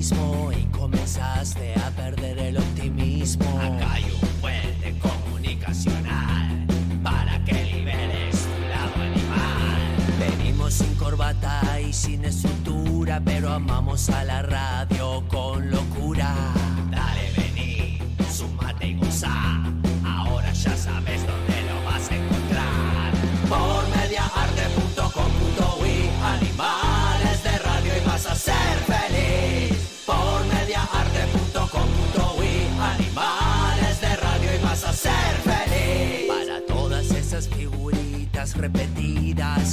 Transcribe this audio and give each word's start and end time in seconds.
mismo 0.00 0.50
y 0.58 0.64
comenzaste 0.78 1.74
a 1.74 1.90
perder 1.90 2.38
el 2.38 2.56
optimismo. 2.56 3.44
Acá 3.60 3.92
hay 3.92 4.04
un 4.04 4.28
puente 4.40 4.98
comunicacional 4.98 6.66
para 7.02 7.44
que 7.44 7.64
liberes 7.64 8.46
tu 8.46 8.60
lado 8.72 8.94
animal. 8.94 9.82
Venimos 10.18 10.72
sin 10.72 10.94
corbata 10.94 11.78
y 11.86 11.92
sin 11.92 12.24
estructura, 12.24 13.20
pero 13.22 13.50
amamos 13.50 14.08
a 14.08 14.24
la 14.24 14.29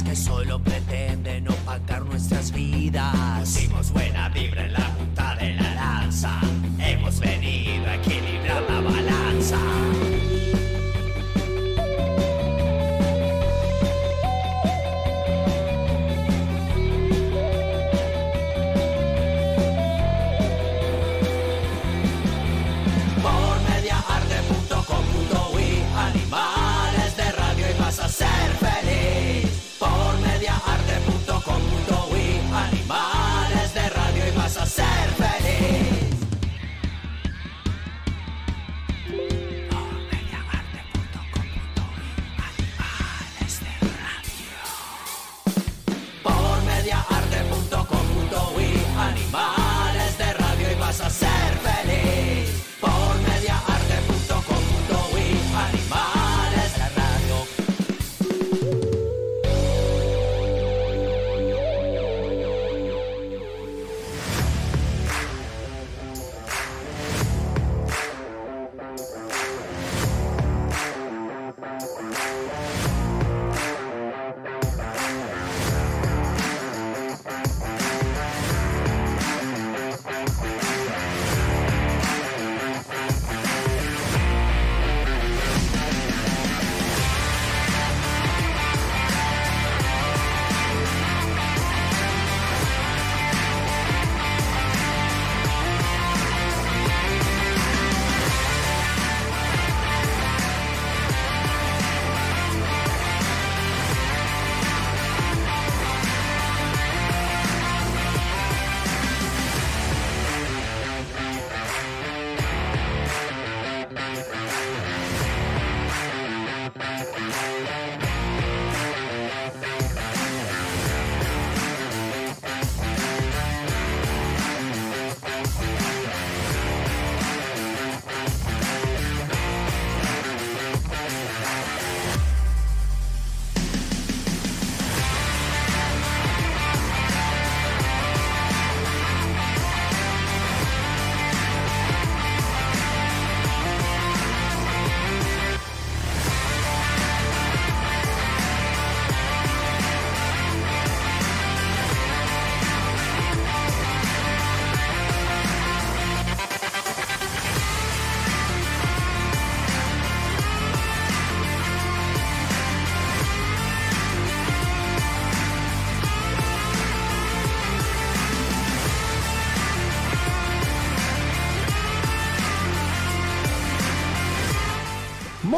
que 0.08 0.16
solo 0.16 0.58
pretenden 0.58 1.48
opacar 1.48 2.02
nuestras 2.02 2.50
vidas. 2.50 3.14
Pusimos 3.40 3.92
buena 3.92 4.30
vibra 4.30 4.64
en 4.64 4.72
la 4.72 4.87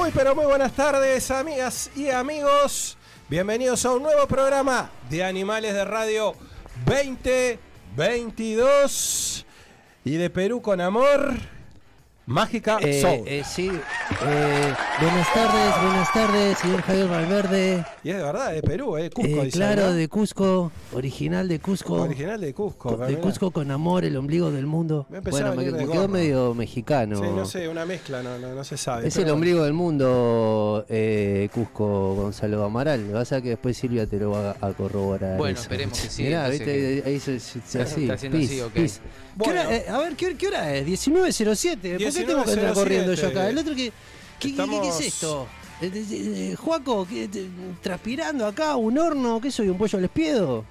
Muy 0.00 0.10
pero 0.12 0.34
muy 0.34 0.46
buenas 0.46 0.72
tardes 0.72 1.30
amigas 1.30 1.90
y 1.94 2.08
amigos. 2.08 2.96
Bienvenidos 3.28 3.84
a 3.84 3.92
un 3.92 4.02
nuevo 4.02 4.26
programa 4.26 4.90
de 5.10 5.22
Animales 5.22 5.74
de 5.74 5.84
Radio 5.84 6.34
2022 6.86 9.44
y 10.04 10.16
de 10.16 10.30
Perú 10.30 10.62
con 10.62 10.80
amor. 10.80 11.34
Mágica 12.24 12.78
Eh, 12.80 13.02
Soul. 13.02 13.28
eh, 13.28 13.44
sí, 13.44 13.70
eh, 14.24 14.74
buenas 15.00 15.32
tardes, 15.32 15.82
buenas 15.82 16.12
tardes, 16.12 16.58
señor 16.58 16.82
Javier 16.82 17.08
Valverde. 17.08 17.84
y 18.04 18.10
es 18.10 18.16
de 18.16 18.22
verdad, 18.22 18.52
de 18.52 18.62
Perú, 18.62 18.96
eh, 18.98 19.10
Cusco. 19.10 19.28
Eh, 19.30 19.44
dice, 19.44 19.50
claro, 19.58 19.82
¿no? 19.86 19.92
de 19.94 20.08
Cusco, 20.08 20.72
original 20.92 21.48
de 21.48 21.58
Cusco. 21.58 21.94
Original 22.02 22.40
de 22.40 22.52
Cusco. 22.52 22.96
de 22.96 23.08
mirá. 23.08 23.20
Cusco 23.20 23.50
con 23.50 23.70
amor, 23.70 24.04
el 24.04 24.16
ombligo 24.16 24.50
del 24.50 24.66
mundo. 24.66 25.06
Me 25.08 25.20
Bueno, 25.20 25.48
a 25.48 25.54
me, 25.54 25.64
de 25.64 25.86
quedó 25.86 26.08
medio 26.08 26.54
mexicano. 26.54 27.16
Sí, 27.16 27.22
no 27.34 27.44
sé, 27.46 27.68
una 27.68 27.86
mezcla, 27.86 28.22
no, 28.22 28.38
no, 28.38 28.54
no 28.54 28.64
se 28.64 28.76
sabe. 28.76 29.08
Es 29.08 29.14
pero 29.14 29.26
el 29.28 29.32
bueno. 29.32 29.34
ombligo 29.34 29.64
del 29.64 29.72
mundo, 29.72 30.84
eh, 30.88 31.48
Cusco 31.54 32.14
Gonzalo 32.14 32.62
Amaral. 32.64 33.00
Lo 33.02 33.06
que 33.08 33.12
pasa 33.14 33.36
es 33.38 33.42
que 33.42 33.48
después 33.50 33.76
Silvia 33.76 34.06
te 34.06 34.18
lo 34.18 34.30
va 34.32 34.56
a 34.60 34.72
corroborar. 34.72 35.38
Bueno, 35.38 35.54
eso. 35.54 35.62
esperemos 35.62 35.98
que 35.98 36.08
sí, 36.10 36.22
Mirá, 36.24 36.48
viste, 36.48 36.64
que- 36.64 37.02
ahí 37.06 37.18
se, 37.20 37.40
se- 37.40 37.60
se- 37.66 37.80
así. 37.82 38.02
Está 38.02 38.14
haciendo 38.14 38.38
pis, 38.38 38.50
así, 38.50 38.60
ok. 38.60 38.72
pis. 38.72 39.00
¿Qué 39.00 39.08
Bueno. 39.36 39.60
hora- 39.60 39.74
eh, 39.76 39.84
a 39.88 39.98
ver, 39.98 40.14
¿qué, 40.16 40.36
qué 40.36 40.48
hora 40.48 40.74
es? 40.74 40.84
19.07. 40.86 41.76
¿Por 41.92 41.98
qué 41.98 42.12
tengo 42.26 42.44
que 42.44 42.50
andar 42.50 42.72
19:07? 42.72 42.74
corriendo 42.74 43.14
yo 43.14 43.28
acá? 43.28 43.48
El 43.48 43.58
otro 43.58 43.74
que. 43.74 43.92
¿Qué, 44.40 44.88
es 44.88 45.00
esto? 45.00 45.46
Eh, 45.80 45.90
eh, 45.94 46.50
eh, 46.52 46.56
Juaco, 46.56 47.06
¿qué- 47.08 47.28
te- 47.28 47.48
transpirando 47.82 48.46
acá, 48.46 48.76
un 48.76 48.98
horno, 48.98 49.40
¿qué 49.40 49.50
soy? 49.50 49.68
¿Un 49.68 49.78
pollo 49.78 49.98
al 49.98 50.04
espiedo? 50.04 50.64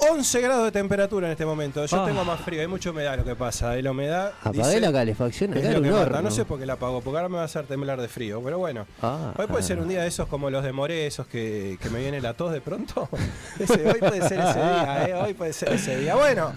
11 0.00 0.40
grados 0.40 0.64
de 0.66 0.70
temperatura 0.70 1.26
en 1.26 1.32
este 1.32 1.44
momento. 1.44 1.84
Yo 1.84 2.00
Ah. 2.02 2.06
tengo 2.06 2.24
más 2.24 2.40
frío, 2.42 2.60
hay 2.60 2.68
mucha 2.68 2.90
humedad 2.92 3.18
lo 3.18 3.24
que 3.24 3.34
pasa. 3.34 3.76
Y 3.76 3.82
la 3.82 3.90
humedad. 3.90 4.32
Apagué 4.42 4.58
dice, 4.58 4.80
la 4.80 4.92
calefacción, 4.92 5.54
es 5.54 5.64
acá 5.64 5.72
lo 5.74 5.82
que 5.82 5.90
mata. 5.90 6.22
No 6.22 6.30
sé 6.30 6.44
por 6.44 6.60
qué 6.60 6.66
la 6.66 6.74
apagó, 6.74 7.00
porque 7.00 7.16
ahora 7.16 7.28
me 7.28 7.34
va 7.36 7.42
a 7.42 7.46
hacer 7.46 7.66
temblar 7.66 8.00
de 8.00 8.06
frío. 8.06 8.40
Pero 8.44 8.58
bueno. 8.58 8.86
Ah, 9.02 9.32
Hoy 9.36 9.48
puede 9.48 9.64
ah. 9.64 9.66
ser 9.66 9.80
un 9.80 9.88
día 9.88 10.02
de 10.02 10.06
esos 10.06 10.28
como 10.28 10.50
los 10.50 10.62
de 10.62 10.72
More, 10.72 11.04
esos 11.08 11.26
que, 11.26 11.78
que 11.82 11.90
me 11.90 11.98
viene 11.98 12.20
la 12.20 12.34
tos 12.34 12.52
de 12.52 12.60
pronto. 12.60 13.08
Ese, 13.58 13.88
hoy 13.88 13.98
puede 13.98 14.28
ser 14.28 14.38
ese 14.38 14.58
día, 14.60 15.08
¿eh? 15.08 15.14
Hoy 15.14 15.34
puede 15.34 15.52
ser 15.52 15.72
ese 15.72 15.96
día. 15.98 16.14
Bueno, 16.14 16.52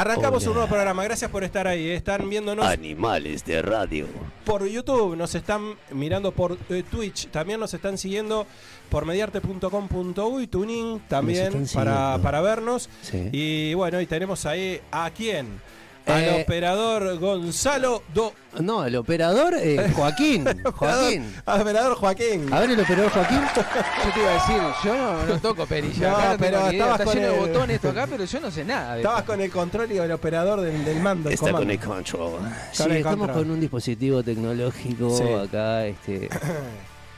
arrancamos 0.00 0.42
Hola. 0.42 0.50
un 0.50 0.54
nuevo 0.56 0.68
programa. 0.68 1.04
Gracias 1.04 1.30
por 1.30 1.44
estar 1.44 1.66
ahí. 1.66 1.90
Están 1.90 2.28
viéndonos 2.28 2.66
Animales 2.66 3.44
de 3.44 3.62
radio. 3.62 4.06
por 4.44 4.66
YouTube, 4.66 5.16
nos 5.16 5.34
están 5.34 5.74
mirando 5.90 6.32
por 6.32 6.56
eh, 6.70 6.84
Twitch, 6.88 7.28
también 7.28 7.60
nos 7.60 7.74
están 7.74 7.98
siguiendo 7.98 8.46
por 8.90 9.04
mediarte.com.uy, 9.04 10.46
Tuning 10.46 11.00
también 11.08 11.66
para, 11.74 12.18
para 12.22 12.40
vernos. 12.40 12.88
Sí. 13.02 13.28
Y 13.32 13.74
bueno, 13.74 14.00
y 14.00 14.06
tenemos 14.06 14.46
ahí 14.46 14.80
a 14.90 15.10
quién? 15.10 15.60
Al 16.08 16.24
Eh, 16.24 16.42
operador 16.42 17.18
Gonzalo 17.18 18.02
Do. 18.14 18.32
No, 18.60 18.84
el 18.84 18.96
operador 18.96 19.54
eh, 19.56 19.92
Joaquín. 19.96 20.44
Joaquín. 20.74 21.34
Al 21.46 21.60
operador 21.60 21.94
Joaquín. 21.96 22.52
A 22.52 22.60
ver 22.60 22.70
el 22.70 22.80
operador 22.80 23.10
Joaquín. 23.10 23.40
Yo 23.54 24.12
te 24.14 24.20
iba 24.20 24.30
a 24.30 24.34
decir, 24.34 24.56
yo 24.84 24.94
no, 24.96 25.26
no 25.26 25.38
toco 25.40 25.66
perilla. 25.66 26.10
No, 26.10 26.16
acá 26.16 26.24
no 26.32 26.38
tengo 26.38 26.38
pero 26.40 26.70
estabas 26.70 26.92
Está 27.00 27.04
con 27.04 27.14
lleno 27.14 27.28
de 27.28 27.34
el- 27.34 27.40
botones 27.52 27.74
esto 27.76 27.88
acá, 27.90 28.06
pero 28.08 28.24
yo 28.24 28.40
no 28.40 28.50
sé 28.50 28.64
nada. 28.64 28.92
de 28.94 29.00
Estabas 29.00 29.20
esto. 29.20 29.32
con 29.32 29.40
el 29.42 29.50
control 29.50 29.92
y 29.92 29.98
el 29.98 30.12
operador 30.12 30.60
del, 30.62 30.84
del 30.84 31.00
mando. 31.00 31.30
Está 31.30 31.52
con 31.52 31.70
el 31.70 31.78
control. 31.78 32.40
Sí, 32.72 32.82
Con 32.82 32.90
el 32.92 32.96
estamos 32.98 33.18
control. 33.26 33.36
con 33.44 33.50
un 33.52 33.60
dispositivo 33.60 34.22
tecnológico 34.22 35.16
Sí. 35.16 35.24
acá. 35.24 35.86
Este, 35.86 36.28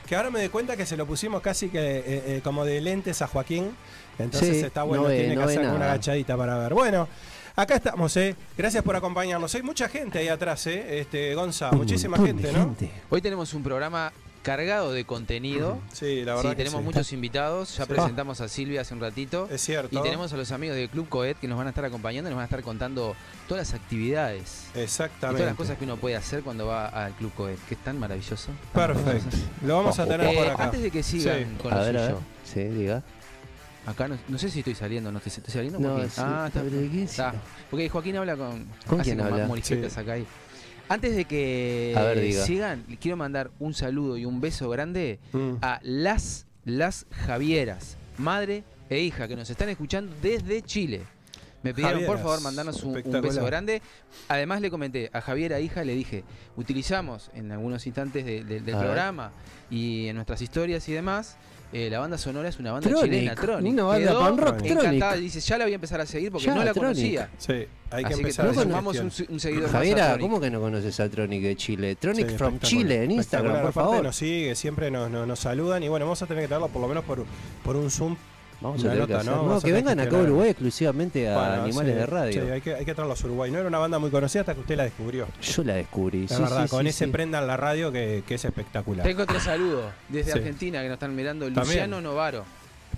Que 0.07 0.17
ahora 0.17 0.29
me 0.29 0.39
doy 0.39 0.49
cuenta 0.49 0.75
que 0.75 0.85
se 0.85 0.97
lo 0.97 1.05
pusimos 1.05 1.41
casi 1.41 1.69
que 1.69 1.79
eh, 1.79 2.03
eh, 2.05 2.41
como 2.43 2.65
de 2.65 2.81
lentes 2.81 3.21
a 3.21 3.27
Joaquín. 3.27 3.71
Entonces 4.19 4.57
Sí, 4.57 4.65
está 4.65 4.83
bueno, 4.83 5.03
no 5.03 5.09
ve- 5.09 5.17
tiene 5.19 5.35
no 5.35 5.41
que 5.41 5.45
hacer 5.45 5.57
como 5.59 5.69
una 5.69 5.79
nada. 5.79 5.91
agachadita 5.93 6.35
para 6.35 6.57
ver. 6.57 6.73
Bueno, 6.73 7.07
acá 7.55 7.75
estamos, 7.75 8.15
¿eh? 8.17 8.35
Gracias 8.57 8.83
por 8.83 8.95
acompañarnos. 8.95 9.53
Hay 9.55 9.61
mucha 9.63 9.87
gente 9.89 10.19
ahí 10.19 10.27
atrás, 10.27 10.65
¿eh? 10.67 10.99
Este, 10.99 11.33
Gonza, 11.35 11.69
un 11.71 11.79
muchísima 11.79 12.17
gente, 12.17 12.51
¿no? 12.51 12.59
gente. 12.59 12.91
Hoy 13.09 13.21
tenemos 13.21 13.53
un 13.53 13.63
programa 13.63 14.11
cargado 14.43 14.91
de 14.91 15.05
contenido. 15.05 15.77
Sí, 15.93 16.23
la 16.25 16.33
verdad. 16.33 16.49
Sí, 16.51 16.55
que 16.55 16.63
tenemos 16.63 16.79
sí. 16.79 16.85
muchos 16.85 17.13
invitados. 17.13 17.77
Ya 17.77 17.85
Sí. 17.85 17.89
presentamos 17.93 18.41
a 18.41 18.47
Silvia 18.47 18.81
hace 18.81 18.95
un 18.95 18.99
ratito. 18.99 19.47
Es 19.51 19.61
cierto. 19.61 19.99
Y 19.99 20.01
tenemos 20.01 20.33
a 20.33 20.37
los 20.37 20.51
amigos 20.51 20.75
del 20.77 20.89
Club 20.89 21.07
Coet 21.09 21.37
que 21.39 21.47
nos 21.47 21.59
van 21.59 21.67
a 21.67 21.69
estar 21.69 21.85
acompañando 21.85 22.27
y 22.27 22.31
nos 22.31 22.37
van 22.37 22.43
a 22.43 22.45
estar 22.45 22.63
contando 22.63 23.15
todas 23.47 23.69
las 23.71 23.79
actividades. 23.79 24.63
Y 24.75 24.79
Exactamente. 24.79 25.41
todas 25.41 25.51
las 25.51 25.57
cosas 25.57 25.77
que 25.77 25.83
uno 25.83 25.97
puede 25.97 26.15
hacer 26.15 26.41
cuando 26.41 26.65
va 26.65 26.87
al 26.87 27.11
Club 27.13 27.31
Coet, 27.35 27.59
que 27.67 27.75
es 27.75 27.83
tan 27.83 27.99
maravilloso. 27.99 28.49
Perfecto. 28.73 29.37
Lo 29.63 29.75
vamos 29.77 29.99
a 29.99 30.05
tener 30.07 30.27
Eh, 30.27 30.35
por 30.35 30.47
acá. 30.47 30.63
antes 30.63 30.81
de 30.81 30.89
que 30.89 31.03
sigan 31.03 31.37
Sí. 31.37 31.45
con 31.61 31.73
A 31.73 31.75
lo 31.77 31.85
ver, 31.85 31.97
a 31.97 32.01
ver. 32.01 32.09
suyo, 32.11 32.21
Sí, 32.43 32.63
diga. 32.63 33.03
Acá 33.85 34.07
no, 34.07 34.17
no 34.27 34.37
sé 34.37 34.49
si 34.49 34.59
estoy 34.59 34.75
saliendo, 34.75 35.11
no 35.11 35.17
estoy, 35.17 35.31
¿estoy 35.37 35.53
saliendo. 35.53 35.79
No, 35.79 35.89
Joaquín? 35.89 36.09
sí, 36.09 36.21
ah, 36.23 36.45
está, 36.47 36.61
está. 36.63 37.33
Porque 37.69 37.89
Joaquín 37.89 38.15
habla 38.17 38.35
con. 38.35 38.67
¿Con 38.87 38.99
quién 38.99 39.19
habla? 39.21 39.49
Sí. 39.61 39.75
acá 39.95 40.13
ahí. 40.13 40.25
Antes 40.89 41.15
de 41.15 41.25
que 41.25 41.93
A 41.97 42.01
ver, 42.03 42.19
diga. 42.21 42.43
sigan, 42.45 42.83
le 42.89 42.97
quiero 42.97 43.15
mandar 43.17 43.49
un 43.59 43.73
saludo 43.73 44.17
y 44.17 44.25
un 44.25 44.41
beso 44.41 44.69
grande 44.69 45.19
Mm. 45.31 45.53
a 45.61 45.79
las, 45.83 46.45
las 46.65 47.05
Javieras, 47.25 47.95
madre 48.17 48.63
e 48.89 48.99
hija, 48.99 49.27
que 49.27 49.35
nos 49.37 49.49
están 49.49 49.69
escuchando 49.69 50.13
desde 50.21 50.61
Chile. 50.61 51.03
Me 51.63 51.73
pidieron 51.75 52.05
por 52.05 52.17
favor 52.17 52.41
mandarnos 52.41 52.83
un, 52.83 52.93
beso 53.21 53.45
grande. 53.45 53.81
Además 54.27 54.61
le 54.61 54.71
comenté 54.71 55.11
a 55.13 55.21
Javiera 55.21 55.59
hija, 55.59 55.83
le 55.83 55.93
dije, 55.93 56.23
utilizamos 56.57 57.29
en 57.35 57.51
algunos 57.51 57.85
instantes 57.85 58.25
de- 58.25 58.43
de- 58.43 58.59
del 58.61 58.75
A 58.75 58.77
ver. 58.79 58.87
programa 58.87 59.31
y 59.69 60.07
en 60.07 60.15
nuestras 60.15 60.41
historias 60.41 60.89
y 60.89 60.93
demás, 60.93 61.37
eh, 61.73 61.89
la 61.89 61.99
banda 61.99 62.17
sonora 62.17 62.49
es 62.49 62.59
una 62.59 62.71
banda 62.73 62.89
Tronic, 62.89 63.11
chilena, 63.11 63.35
Tronic. 63.35 63.73
una 63.73 63.83
banda 63.83 64.11
punk 64.19 64.39
rock, 64.39 64.65
encantada, 64.65 64.99
Tronic. 65.11 65.15
dice, 65.21 65.39
ya 65.39 65.57
la 65.57 65.65
voy 65.65 65.71
a 65.71 65.75
empezar 65.75 66.01
a 66.01 66.05
seguir 66.05 66.31
porque 66.31 66.45
Ya, 66.47 66.55
no 66.55 66.63
la 66.63 66.73
Tronic. 66.73 66.95
conocía. 66.95 67.29
Sí, 67.37 67.53
hay 67.53 67.65
que 67.65 67.67
Así 67.91 68.07
que 68.07 68.13
empezar 68.13 68.45
a 68.45 68.49
te 68.49 68.51
hacer 68.59 68.63
sumamos 68.69 68.97
un, 68.99 69.11
un 69.29 69.39
seguidor 69.39 69.63
más 69.67 69.73
a 69.73 69.77
Javiera. 69.77 70.17
¿cómo 70.19 70.39
que 70.41 70.49
no 70.49 70.59
conoces 70.59 70.99
a 70.99 71.09
Tronic 71.09 71.41
de 71.43 71.55
Chile? 71.55 71.95
Tronic 71.95 72.29
Sí, 72.31 72.37
from. 72.37 72.59
Chile 72.59 73.03
en 73.03 73.11
Instagram, 73.11 73.61
por 73.61 73.73
favor. 73.73 74.03
nos 74.03 74.15
sigue, 74.15 74.55
siempre 74.55 74.91
nos, 74.91 75.09
nos, 75.09 75.27
nos 75.27 75.39
saludan 75.39 75.81
y 75.83 75.87
bueno, 75.89 76.05
vamos 76.05 76.21
a 76.21 76.25
tener 76.27 76.43
que 76.43 76.47
traerlo 76.47 76.67
por 76.69 76.81
lo 76.81 76.87
menos 76.87 77.03
por, 77.05 77.25
por 77.63 77.75
un 77.75 77.89
Zoom. 77.91 78.15
Vamos 78.61 78.83
a 78.83 78.85
Una 78.85 78.93
que 78.93 78.99
nota, 78.99 79.17
hacer. 79.17 79.31
¿no? 79.31 79.35
No, 79.37 79.43
Vamos 79.47 79.63
a 79.63 79.67
que 79.67 79.73
vengan 79.73 79.97
que 79.97 80.03
acá 80.03 80.17
a. 80.17 80.21
Uruguay 80.21 80.49
exclusivamente 80.49 81.27
a 81.29 81.33
Bueno, 81.33 81.63
Animales 81.63 81.93
sí, 81.93 81.99
de 81.99 82.05
Radio. 82.05 82.31
Sí, 82.45 82.49
hay 82.51 82.61
que, 82.61 82.75
hay 82.75 82.85
que 82.85 82.93
traerlos 82.95 83.23
a 83.23 83.25
Uruguay. 83.25 83.51
No 83.51 83.57
era 83.59 83.67
una 83.67 83.79
banda 83.79 83.97
muy 83.99 84.11
conocida 84.11 84.41
hasta 84.41 84.53
que 84.53 84.59
usted 84.61 84.77
la 84.77 84.83
descubrió. 84.83 85.27
Yo 85.41 85.63
la 85.63 85.73
descubrí. 85.73 86.27
La 86.27 86.35
sí, 86.37 86.41
verdad, 86.43 86.63
sí, 86.65 86.69
con 86.69 86.83
sí, 86.83 86.89
ese 86.89 87.05
sí. 87.05 87.11
prenda 87.11 87.39
en 87.39 87.47
la 87.47 87.57
radio 87.57 87.91
que, 87.91 88.23
que 88.27 88.35
es 88.35 88.45
espectacular. 88.45 89.05
Tengo 89.05 89.23
otro 89.23 89.39
saludo 89.39 89.91
desde 90.09 90.31
Sí. 90.33 90.37
Argentina 90.37 90.81
que 90.81 90.87
nos 90.87 90.95
están 90.95 91.15
mirando, 91.15 91.45
También. 91.45 91.65
Luciano 91.65 92.01
Novaro. 92.01 92.45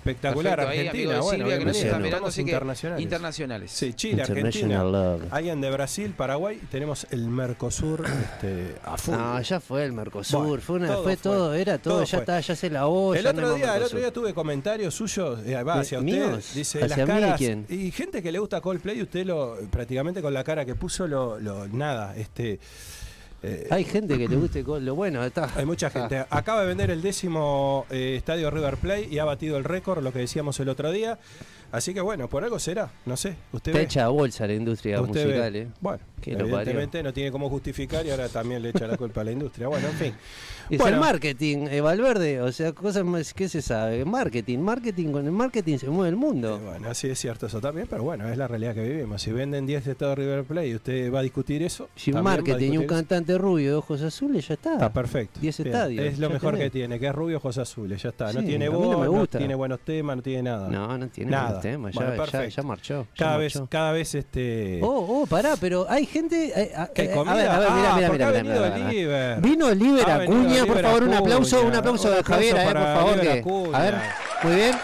Espectacular, 0.04 0.56
Perfecto, 0.58 0.80
Argentina. 0.90 1.20
bueno, 1.20 1.30
Silvia 1.30 1.44
que 1.58 1.64
nos 1.64 1.72
bienvenido. 1.72 1.86
está 1.86 1.98
mirando, 1.98 2.26
así 2.28 2.36
que 2.44 2.50
internacionales. 2.50 3.02
internacionales. 3.02 3.70
Sí, 3.72 3.92
Chile, 3.94 4.22
Argentina. 4.22 4.84
Love. 4.84 5.22
Alguien 5.30 5.60
de 5.62 5.70
Brasil, 5.70 6.12
Paraguay, 6.14 6.60
tenemos 6.70 7.06
el 7.10 7.26
Mercosur 7.28 8.04
este, 8.06 8.74
a 8.84 8.98
full. 8.98 9.14
No, 9.14 9.40
ya 9.40 9.60
fue 9.60 9.84
el 9.84 9.92
Mercosur, 9.92 10.46
Bueno, 10.46 10.62
fue, 10.62 10.76
una, 10.76 10.88
todo 10.88 11.02
fue 11.04 11.16
fue. 11.16 11.22
todo, 11.22 11.54
era 11.54 11.78
todo, 11.78 11.94
Todo 11.94 12.04
ya 12.04 12.10
fue. 12.10 12.18
está, 12.20 12.40
ya 12.40 12.54
se 12.56 12.68
lavó. 12.68 13.14
el 13.14 13.24
no 13.24 13.30
otro 13.30 13.54
día, 13.54 13.76
el 13.78 13.82
otro 13.82 13.98
día 13.98 14.12
tuve 14.12 14.34
comentarios 14.34 14.94
suyos 14.94 15.40
eh, 15.46 15.62
va, 15.62 15.76
¿De- 15.76 15.80
hacia 15.80 15.98
usted. 16.00 16.12
míos? 16.12 16.50
Dice 16.54 16.84
¿Hacia 16.84 16.96
las 16.98 17.08
mí 17.08 17.20
caras 17.20 17.38
quién? 17.38 17.66
y 17.70 17.90
gente 17.90 18.22
que 18.22 18.30
le 18.30 18.38
gusta 18.38 18.60
Coldplay, 18.60 19.00
usted 19.00 19.24
lo 19.24 19.56
prácticamente 19.70 20.20
con 20.20 20.34
la 20.34 20.44
cara 20.44 20.66
que 20.66 20.74
puso 20.74 21.06
lo, 21.08 21.40
lo- 21.40 21.66
nada, 21.68 22.14
este 22.16 22.60
eh, 23.44 23.66
Hay 23.70 23.84
gente 23.84 24.16
que 24.18 24.28
le 24.28 24.36
guste 24.36 24.62
lo 24.80 24.94
bueno, 24.94 25.22
está. 25.24 25.50
hay 25.56 25.64
mucha 25.66 25.88
está. 25.88 26.00
gente. 26.00 26.26
Acaba 26.30 26.62
de 26.62 26.66
vender 26.68 26.90
el 26.90 27.02
décimo 27.02 27.86
eh, 27.90 28.14
estadio 28.16 28.50
River 28.50 28.76
Plate 28.76 29.08
y 29.10 29.18
ha 29.18 29.24
batido 29.24 29.56
el 29.56 29.64
récord, 29.64 30.02
lo 30.02 30.12
que 30.12 30.20
decíamos 30.20 30.58
el 30.60 30.68
otro 30.68 30.90
día. 30.92 31.18
Así 31.72 31.92
que 31.92 32.00
bueno, 32.00 32.28
por 32.28 32.44
algo 32.44 32.58
será, 32.60 32.90
no 33.04 33.16
sé. 33.16 33.34
Usted 33.52 33.72
Te 33.72 33.78
ve. 33.78 33.84
echa 33.84 34.06
bolsa 34.08 34.46
la 34.46 34.54
industria 34.54 35.02
musical, 35.02 35.52
ve. 35.52 35.58
¿eh? 35.62 35.68
Bueno, 35.80 35.98
Que 36.24 36.32
evidentemente 36.32 37.02
no 37.02 37.12
tiene 37.12 37.30
cómo 37.30 37.48
justificar 37.50 38.04
y 38.06 38.10
ahora 38.10 38.28
también 38.28 38.62
le 38.62 38.70
echa 38.70 38.86
la 38.86 38.96
culpa 38.96 39.20
a 39.20 39.24
la 39.24 39.32
industria. 39.32 39.68
Bueno, 39.68 39.88
en 39.88 39.94
fin. 39.94 40.14
Es 40.70 40.78
Bueno. 40.78 40.94
el 40.96 41.00
marketing, 41.02 41.66
eh, 41.70 41.82
Valverde, 41.82 42.40
o 42.40 42.50
sea, 42.50 42.72
cosas 42.72 43.04
más, 43.04 43.34
¿qué 43.34 43.50
se 43.50 43.60
sabe? 43.60 44.02
Marketing, 44.06 44.60
marketing, 44.60 45.12
con 45.12 45.26
el 45.26 45.30
marketing 45.32 45.76
se 45.76 45.90
mueve 45.90 46.08
el 46.08 46.16
mundo. 46.16 46.56
Eh, 46.56 46.64
bueno, 46.64 46.94
sí 46.94 47.08
es 47.10 47.18
cierto 47.18 47.48
eso 47.48 47.60
también, 47.60 47.86
pero 47.86 48.02
bueno, 48.02 48.26
es 48.30 48.38
la 48.38 48.48
realidad 48.48 48.74
que 48.74 48.80
vivimos. 48.82 49.20
Si 49.20 49.30
venden 49.30 49.66
10 49.66 49.84
de 49.84 49.92
estado 49.92 50.14
River 50.14 50.44
Plate 50.44 50.68
y 50.68 50.74
usted 50.76 51.12
va 51.12 51.18
a 51.18 51.22
discutir 51.22 51.62
eso. 51.62 51.90
Va 52.14 52.20
a 52.20 52.22
marketing 52.22 52.72
y 52.72 52.78
un 52.78 52.86
cantante 52.86 53.36
rubio 53.36 53.68
de 53.72 53.76
ojos 53.76 54.00
azules, 54.00 54.48
ya 54.48 54.54
está. 54.54 54.72
Está 54.72 54.90
perfecto. 54.90 55.38
10 55.38 55.56
Bien, 55.58 55.68
estadios, 55.68 56.04
Es 56.06 56.18
lo 56.18 56.30
mejor 56.30 56.54
tenés. 56.54 56.66
que 56.66 56.70
tiene, 56.70 56.98
que 56.98 57.06
es 57.08 57.14
rubio 57.14 57.36
ojos 57.36 57.58
azules, 57.58 58.02
ya 58.02 58.08
está. 58.08 58.32
no 58.32 58.42
tiene 58.42 58.66
voz, 58.70 58.86
no 58.90 58.98
me 59.00 59.04
no 59.04 59.12
gusta. 59.12 59.36
tiene 59.36 59.54
buenos 59.54 59.80
temas, 59.80 60.16
no 60.16 60.22
tiene 60.22 60.44
nada. 60.44 60.70
No, 60.70 60.96
no 60.96 61.08
tiene 61.08 61.30
Nada. 61.30 61.44
buenos 61.46 61.62
temas, 61.62 61.94
ya, 61.94 62.00
Bueno, 62.06 62.24
ya, 62.24 62.48
ya 62.48 62.62
marchó. 62.62 63.06
ya 63.14 63.18
cada 63.18 63.36
vez, 63.36 63.54
marchó. 63.56 63.68
cada 63.70 63.92
vez 63.92 64.14
este. 64.14 64.80
Oh, 64.82 65.20
oh, 65.22 65.26
pará, 65.26 65.56
pero 65.60 65.84
hay 65.90 66.06
gente. 66.14 66.52
eh, 66.62 66.72
a, 66.76 66.86
¿Qué 66.86 67.04
eh, 67.04 67.10
a 67.12 67.14
comida? 67.14 67.34
ver, 67.34 67.48
a 67.48 67.58
ver, 67.58 67.70
mira, 67.72 67.88
Ah, 67.90 67.96
mira, 67.96 68.08
mira, 68.10 68.30
mira, 68.30 68.42
venido 68.42 68.62
mira. 68.74 68.86
Oliver. 68.86 69.40
Vino 69.40 69.66
Oliver 69.66 70.10
Acuña, 70.10 70.64
por 70.66 70.80
favor, 70.80 71.02
un 71.04 71.14
aplauso, 71.14 71.62
un 71.66 71.74
aplauso 71.74 72.10
de 72.10 72.22
Javier, 72.22 72.56
eh, 72.56 72.64
por 72.64 72.74
favor. 72.74 73.20
Que- 73.20 73.44
a 73.74 73.80
ver, 73.80 73.94
muy 74.44 74.54
bien. 74.54 74.74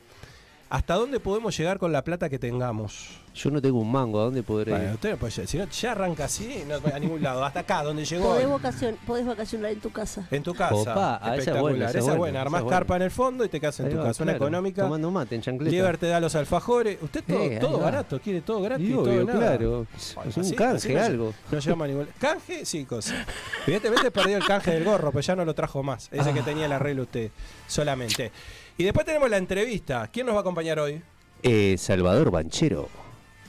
¿hasta 0.71 0.95
dónde 0.95 1.21
podemos 1.21 1.54
llegar 1.59 1.78
con 1.78 1.93
la 1.93 2.04
plata 2.04 2.31
que 2.31 2.38
tengamos? 2.38 3.21
Yo 3.34 3.50
no 3.50 3.60
tengo 3.60 3.80
un 3.80 3.90
mango, 3.90 4.20
¿a 4.20 4.24
dónde 4.26 4.44
podré 4.44 4.70
Bueno, 4.70 4.86
ir? 4.90 4.94
usted 4.94 5.10
no 5.10 5.16
puede 5.16 5.32
llegar. 5.32 5.48
Si 5.48 5.58
no, 5.58 5.64
ya 5.68 5.90
arranca 5.90 6.24
así, 6.26 6.62
no 6.68 6.76
a 6.94 6.98
ningún 7.00 7.20
lado. 7.20 7.44
Hasta 7.44 7.60
acá, 7.60 7.82
donde 7.82 8.04
llegó. 8.04 8.26
Podés, 8.28 8.46
vacacion- 8.46 8.96
podés 9.04 9.26
vacacionar 9.26 9.72
en 9.72 9.80
tu 9.80 9.90
casa. 9.90 10.28
En 10.30 10.42
tu 10.44 10.54
casa. 10.54 10.74
Opa, 10.74 11.16
ah, 11.16 11.18
esa 11.18 11.32
es 11.34 11.38
Espectacular. 11.40 11.62
buena, 11.62 11.86
esa 11.90 11.98
es 11.98 12.04
buena, 12.16 12.38
esa 12.38 12.42
Armás 12.42 12.58
es 12.60 12.64
buena. 12.64 12.78
carpa 12.78 12.96
en 12.96 13.02
el 13.02 13.10
fondo 13.10 13.44
y 13.44 13.48
te 13.48 13.58
quedas 13.60 13.80
en 13.80 13.86
Ahí 13.86 13.92
tu 13.92 13.98
va, 13.98 14.04
casa. 14.04 14.22
Una 14.22 14.32
claro, 14.34 14.44
económica. 14.46 14.82
Tomando 14.82 15.10
mate 15.10 15.34
en 15.34 15.42
chancleta. 15.42 15.70
Liber 15.72 15.98
te 15.98 16.06
da 16.06 16.20
los 16.20 16.34
alfajores. 16.36 16.98
Usted 17.02 17.24
todo, 17.26 17.42
Eh, 17.42 17.58
todo 17.60 17.78
barato, 17.80 18.20
quiere 18.20 18.40
todo 18.40 18.62
gratis, 18.62 18.88
todo 18.94 19.02
obvio, 19.02 19.24
nada. 19.24 19.38
claro. 19.38 19.86
Es 19.96 20.16
un 20.36 20.42
así- 20.44 20.54
canje, 20.54 20.76
así 20.76 20.96
algo. 20.96 21.34
No 21.50 21.58
llama 21.58 21.84
a 21.86 21.88
ningún. 21.88 22.06
Canje, 22.20 22.64
sí, 22.64 22.84
cosa. 22.84 23.26
Evidentemente 23.66 24.12
perdió 24.12 24.36
el 24.36 24.44
canje 24.44 24.70
del 24.70 24.84
gorro, 24.84 25.10
pues 25.10 25.26
ya 25.26 25.34
no 25.34 25.44
lo 25.44 25.54
trajo 25.54 25.82
más. 25.82 26.08
Ese 26.12 26.32
que 26.32 26.38
Ah. 26.38 26.44
tenía 26.44 26.66
el 26.66 26.72
arreglo 26.72 27.02
usted 27.02 27.32
solamente. 27.66 28.30
Y 28.78 28.84
después 28.84 29.04
tenemos 29.04 29.28
la 29.28 29.38
entrevista. 29.38 30.08
¿Quién 30.12 30.26
nos 30.26 30.34
va 30.36 30.38
a 30.38 30.42
acompañar 30.42 30.78
hoy? 30.78 31.02
Eh, 31.42 31.74
Salvador 31.78 32.30
Banchero. 32.30 32.88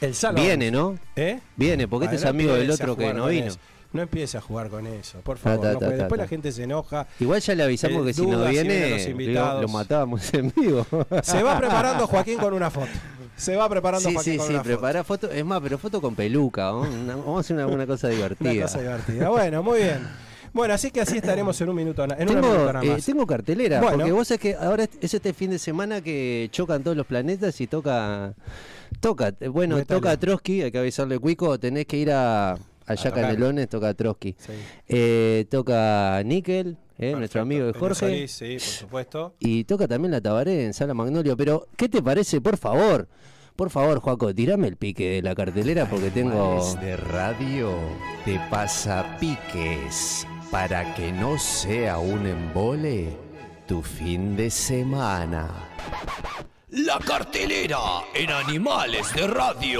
El 0.05 0.15
Salva. 0.15 0.41
Viene, 0.41 0.71
¿no? 0.71 0.97
¿Eh? 1.15 1.39
Viene, 1.55 1.87
porque 1.87 2.05
este 2.05 2.17
es 2.17 2.25
amigo 2.25 2.53
del 2.53 2.69
otro 2.71 2.95
que 2.95 3.13
no 3.13 3.27
vino. 3.27 3.53
No 3.93 4.01
empiece 4.01 4.37
a 4.37 4.41
jugar 4.41 4.67
con 4.69 4.85
eso, 4.87 5.19
por 5.21 5.37
favor. 5.37 5.79
ta, 5.79 5.89
después 5.89 6.19
la 6.19 6.27
gente 6.27 6.51
se 6.51 6.63
enoja. 6.63 7.07
Igual 7.17 7.39
ya 7.39 7.55
le 7.55 7.63
avisamos 7.63 8.01
Eh, 8.03 8.05
que 8.07 8.13
si 8.13 8.25
no 8.25 8.43
si 8.45 8.51
viene, 8.51 9.33
lo, 9.33 9.61
lo 9.61 9.67
matábamos 9.69 10.33
en 10.33 10.51
vivo. 10.53 10.85
Se 11.23 11.41
va 11.41 11.57
preparando 11.57 12.05
Joaquín 12.05 12.37
con 12.37 12.53
una 12.53 12.69
foto. 12.69 12.89
Se 13.37 13.55
va 13.55 13.69
preparando 13.69 14.09
Sí, 14.09 14.13
Joaquín 14.13 14.33
sí, 14.33 14.37
con 14.37 14.47
sí, 14.47 14.53
una 14.53 14.63
prepara 14.63 15.03
foto. 15.05 15.31
Es 15.31 15.45
más, 15.45 15.61
pero 15.61 15.77
foto 15.77 16.01
con 16.01 16.13
peluca. 16.13 16.63
¿no? 16.71 16.81
Una- 16.81 17.15
vamos 17.15 17.37
a 17.37 17.39
hacer 17.39 17.55
una, 17.55 17.67
una 17.67 17.87
cosa 17.87 18.07
divertida. 18.09 18.51
Una 18.51 18.61
cosa 18.63 18.81
divertida. 18.81 19.29
Bueno, 19.29 19.63
muy 19.63 19.79
bien. 19.79 20.05
Bueno, 20.51 20.73
así 20.73 20.91
que 20.91 20.99
así 21.01 21.17
estaremos 21.17 21.59
en 21.61 21.69
un 21.69 21.75
minuto, 21.75 22.03
en 22.03 22.09
Tengo, 22.17 22.33
minuto 22.33 22.73
nada 22.73 22.83
eh, 22.85 22.89
más. 22.91 23.05
tengo 23.05 23.25
cartelera, 23.27 23.79
Bueno. 23.81 23.97
porque 23.97 24.11
vos 24.13 24.27
sabés 24.27 24.41
que 24.41 24.55
ahora 24.55 24.85
es 25.01 25.13
este 25.13 25.33
fin 25.33 25.51
de 25.51 25.59
semana 25.59 25.99
que 26.01 26.47
chocan 26.51 26.81
todos 26.83 26.95
los 26.97 27.05
planetas 27.05 27.59
y 27.61 27.67
toca. 27.67 28.33
Toca, 28.99 29.33
eh, 29.39 29.47
bueno, 29.47 29.83
toca 29.85 30.11
a 30.11 30.17
Trotsky, 30.17 30.63
hay 30.63 30.71
que 30.71 30.79
avisarle, 30.79 31.19
Cuico, 31.19 31.59
tenés 31.59 31.85
que 31.85 31.97
ir 31.97 32.11
a, 32.11 32.53
allá 32.85 33.09
a. 33.09 33.13
Canelones, 33.13 33.69
toca 33.69 33.89
a 33.89 33.93
Trotsky. 33.93 34.35
Sí. 34.37 34.53
Eh, 34.87 35.45
toca 35.49 36.21
Níquel, 36.23 36.77
eh, 36.97 37.13
nuestro 37.15 37.41
amigo 37.41 37.65
de 37.65 37.73
Jorge. 37.73 37.99
Solís, 37.99 38.31
sí, 38.31 38.53
por 38.53 38.61
supuesto. 38.61 39.35
Y 39.39 39.65
toca 39.65 39.87
también 39.87 40.11
la 40.11 40.21
Tabaré 40.21 40.65
en 40.65 40.73
Sala 40.73 40.93
Magnolio. 40.93 41.35
Pero, 41.35 41.67
¿qué 41.75 41.89
te 41.89 42.01
parece? 42.01 42.41
Por 42.41 42.57
favor, 42.57 43.07
por 43.55 43.69
favor, 43.69 43.99
Joaco, 43.99 44.33
tirame 44.33 44.67
el 44.67 44.77
pique 44.77 45.11
de 45.11 45.21
la 45.21 45.35
cartelera 45.35 45.89
porque 45.89 46.09
tengo. 46.09 46.75
De 46.81 46.97
radio 46.97 47.73
te 48.23 48.39
pasa 48.49 49.17
piques 49.19 50.25
para 50.51 50.93
que 50.95 51.11
no 51.11 51.37
sea 51.37 51.99
un 51.99 52.25
embole 52.25 53.15
tu 53.67 53.81
fin 53.81 54.35
de 54.35 54.49
semana. 54.49 55.49
La 56.75 56.99
cartelera 56.99 57.79
en 58.13 58.29
Animales 58.31 59.13
de 59.13 59.27
Radio. 59.27 59.71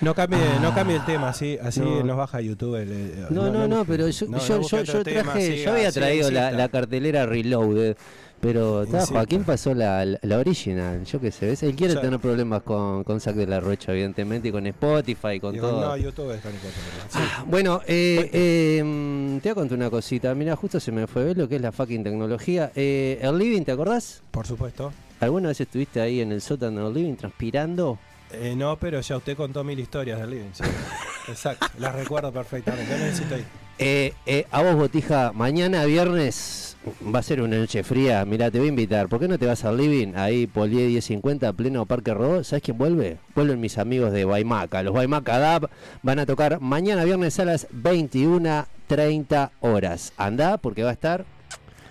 No 0.00 0.14
cambie, 0.14 0.38
no 0.62 0.74
cambie 0.74 0.96
el 0.96 1.04
tema, 1.04 1.28
así, 1.28 1.58
así 1.62 1.80
No. 1.80 2.02
nos 2.02 2.16
baja 2.16 2.40
YouTube. 2.40 2.76
el- 2.76 2.90
el- 2.90 3.26
No, 3.30 3.50
no, 3.50 3.68
no, 3.68 3.84
pero 3.84 4.08
yo, 4.08 4.26
no, 4.28 4.38
yo, 4.38 4.60
yo, 4.62 4.78
otro 4.78 4.82
yo 4.82 5.02
tema, 5.04 5.22
traje, 5.32 5.46
siga, 5.52 5.64
yo 5.64 5.70
había 5.72 5.92
siga, 5.92 6.06
traído 6.06 6.30
la, 6.30 6.40
insista. 6.40 6.58
la 6.62 6.68
cartelera 6.70 7.26
Reloaded, 7.26 7.96
pero 8.40 8.84
Insista. 8.84 9.06
Joaquín 9.06 9.44
pasó 9.44 9.74
la, 9.74 10.04
la, 10.04 10.18
la 10.22 10.38
original, 10.38 11.04
yo 11.04 11.20
qué 11.20 11.30
sé, 11.30 11.46
¿ves? 11.46 11.62
él 11.62 11.74
quiere 11.74 11.94
tener 11.96 12.18
problemas 12.18 12.62
con, 12.62 13.04
con 13.04 13.20
Zack 13.20 13.34
de 13.36 13.46
la 13.46 13.60
Rocha, 13.60 13.92
evidentemente, 13.92 14.48
y 14.48 14.52
con 14.52 14.66
Spotify, 14.66 15.38
con 15.40 15.56
todo. 15.56 15.80
no, 15.80 15.96
YouTube 15.96 16.30
es 16.32 16.40
canicoto, 16.40 16.68
¿verdad? 16.94 17.06
Sí. 17.10 17.18
Ah, 17.20 17.44
Bueno, 17.46 17.80
eh, 17.86 18.30
eh, 18.32 19.38
te 19.42 19.48
voy 19.48 19.52
a 19.52 19.54
contar 19.54 19.76
una 19.78 19.90
cosita. 19.90 20.34
Mira, 20.34 20.56
justo 20.56 20.80
se 20.80 20.90
me 20.92 21.06
fue 21.06 21.24
ver 21.24 21.36
lo 21.36 21.48
que 21.48 21.56
es 21.56 21.60
la 21.62 21.72
fucking 21.72 22.02
tecnología. 22.02 22.72
Eh, 22.74 23.18
el 23.22 23.36
living, 23.38 23.62
¿te 23.64 23.72
acordás? 23.72 24.22
Por 24.30 24.46
supuesto. 24.46 24.92
¿Alguna 25.20 25.48
vez 25.48 25.60
estuviste 25.60 26.00
ahí 26.00 26.20
en 26.20 26.32
el 26.32 26.40
sótano 26.40 26.86
del 26.90 26.94
living 27.02 27.16
transpirando? 27.16 27.98
Eh, 28.32 28.54
no, 28.56 28.76
pero 28.78 29.00
ya 29.00 29.16
usted 29.16 29.36
contó 29.36 29.62
mil 29.64 29.78
historias 29.78 30.18
del 30.20 30.30
living. 30.30 30.50
sí. 30.52 30.62
Exacto, 31.28 31.66
las 31.78 31.94
recuerdo 31.94 32.32
perfectamente. 32.32 32.90
No 32.96 33.04
necesito 33.04 33.36
ir. 33.36 33.44
Eh, 33.78 34.14
eh, 34.26 34.46
a 34.50 34.62
vos, 34.62 34.74
Botija, 34.74 35.32
mañana 35.34 35.84
viernes 35.84 36.69
va 37.14 37.18
a 37.18 37.22
ser 37.22 37.42
una 37.42 37.56
noche 37.58 37.82
fría. 37.82 38.24
Mira, 38.24 38.50
te 38.50 38.58
voy 38.58 38.68
a 38.68 38.70
invitar. 38.70 39.08
¿Por 39.08 39.20
qué 39.20 39.28
no 39.28 39.38
te 39.38 39.46
vas 39.46 39.64
al 39.64 39.76
living? 39.76 40.14
Ahí, 40.16 40.46
Polié 40.46 40.86
1050, 40.86 41.52
pleno 41.52 41.84
Parque 41.86 42.14
Rodó. 42.14 42.42
¿Sabes 42.44 42.62
quién 42.62 42.78
vuelve? 42.78 43.18
Vuelven 43.34 43.60
mis 43.60 43.78
amigos 43.78 44.12
de 44.12 44.24
Guaymaca. 44.24 44.82
Los 44.82 44.92
Guaymaca 44.92 45.38
Dab 45.38 45.68
van 46.02 46.18
a 46.18 46.26
tocar 46.26 46.60
mañana 46.60 47.04
viernes 47.04 47.38
a 47.38 47.44
las 47.44 47.68
21.30 47.70 49.50
horas. 49.60 50.12
Andá 50.16 50.56
porque 50.58 50.82
va 50.82 50.90
a 50.90 50.94
estar. 50.94 51.24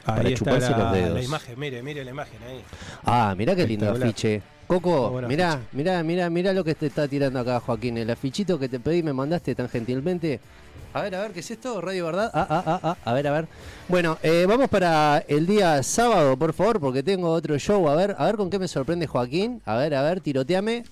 Para 0.06 0.22
Ahí 0.22 0.34
está 0.34 0.38
chuparse 0.46 0.72
la, 0.72 0.78
los 0.78 0.94
dedos. 0.94 1.14
la 1.14 1.24
imagen, 1.24 1.60
mire, 1.60 1.84
mire 1.84 2.04
la 2.04 2.12
imagen 2.12 2.40
ahí. 2.48 2.62
Ah, 3.06 3.36
mirá 3.38 3.56
qué 3.56 3.68
lindo 3.68 3.92
afiche. 3.92 4.42
Coco, 4.66 5.10
buen 5.12 5.28
mirá, 5.28 5.54
afiche. 5.54 5.68
mirá, 5.74 6.04
mirá, 6.04 6.30
mirá 6.30 6.54
lo 6.54 6.64
que 6.64 6.74
te 6.74 6.88
está 6.88 7.08
tirando 7.08 7.40
acá, 7.40 7.60
Joaquín. 7.60 7.98
El 7.98 8.10
afichito 8.10 8.58
que 8.58 8.70
te 8.70 8.80
pedí 8.80 9.04
me 9.04 9.14
mandaste 9.14 9.54
tan 9.54 9.70
gentilmente. 9.70 10.40
A 10.92 11.04
ver, 11.04 11.14
a 11.14 11.22
ver, 11.22 11.32
¿qué 11.34 11.42
es 11.42 11.52
esto? 11.52 11.80
Radio 11.82 12.06
Verdad. 12.08 12.32
Ah, 12.34 12.48
ah, 12.50 12.64
ah, 12.66 12.80
ah. 12.82 12.98
A 13.06 13.14
ver, 13.14 13.28
a 13.28 13.32
ver. 13.32 13.48
Bueno, 13.88 14.18
eh, 14.24 14.46
vamos 14.48 14.70
para 14.70 15.24
el 15.28 15.46
día 15.46 15.84
sábado, 15.84 16.36
por 16.36 16.52
favor, 16.52 16.80
porque 16.80 17.04
tengo 17.04 17.30
otro 17.30 17.60
show. 17.60 17.88
A 17.88 17.96
ver, 17.96 18.16
a 18.18 18.26
ver 18.26 18.38
con 18.38 18.50
qué 18.50 18.58
me 18.58 18.68
sorprende 18.68 19.06
Joaquín. 19.06 19.62
A 19.66 19.76
ver, 19.76 19.94
a 19.94 20.02
ver, 20.02 20.20
tiroteame. 20.20 20.84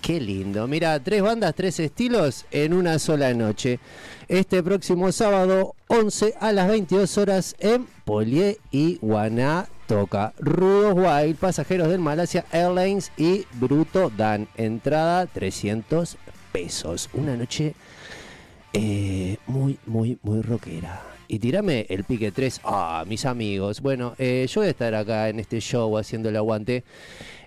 Qué 0.00 0.18
lindo. 0.18 0.66
Mira, 0.66 0.98
tres 1.00 1.20
bandas, 1.20 1.54
tres 1.54 1.78
estilos 1.78 2.46
en 2.50 2.72
una 2.72 2.98
sola 2.98 3.34
noche. 3.34 3.80
Este 4.28 4.62
próximo 4.62 5.12
sábado, 5.12 5.74
11 5.88 6.34
a 6.40 6.52
las 6.52 6.68
22 6.68 7.18
horas 7.18 7.54
en 7.58 7.86
Polié 8.06 8.58
y 8.70 8.96
Guaná. 9.02 9.68
Toca 9.86 10.32
Rudos 10.38 10.94
Wild, 10.94 11.36
Pasajeros 11.36 11.88
del 11.88 12.00
Malasia 12.00 12.46
Airlines 12.50 13.12
y 13.18 13.44
Bruto 13.54 14.10
Dan. 14.16 14.48
Entrada 14.56 15.26
300 15.26 16.16
pesos. 16.52 17.10
Una 17.12 17.36
noche 17.36 17.74
eh, 18.72 19.36
muy, 19.46 19.78
muy, 19.86 20.18
muy 20.22 20.42
rockera. 20.42 21.02
Y 21.28 21.38
tirame 21.40 21.86
el 21.90 22.04
pique 22.04 22.32
3. 22.32 22.60
Ah, 22.64 23.04
mis 23.06 23.26
amigos. 23.26 23.80
Bueno, 23.82 24.14
eh, 24.18 24.46
yo 24.48 24.60
voy 24.62 24.68
a 24.68 24.70
estar 24.70 24.94
acá 24.94 25.28
en 25.28 25.38
este 25.40 25.60
show 25.60 25.96
haciendo 25.98 26.28
el 26.30 26.36
aguante. 26.36 26.84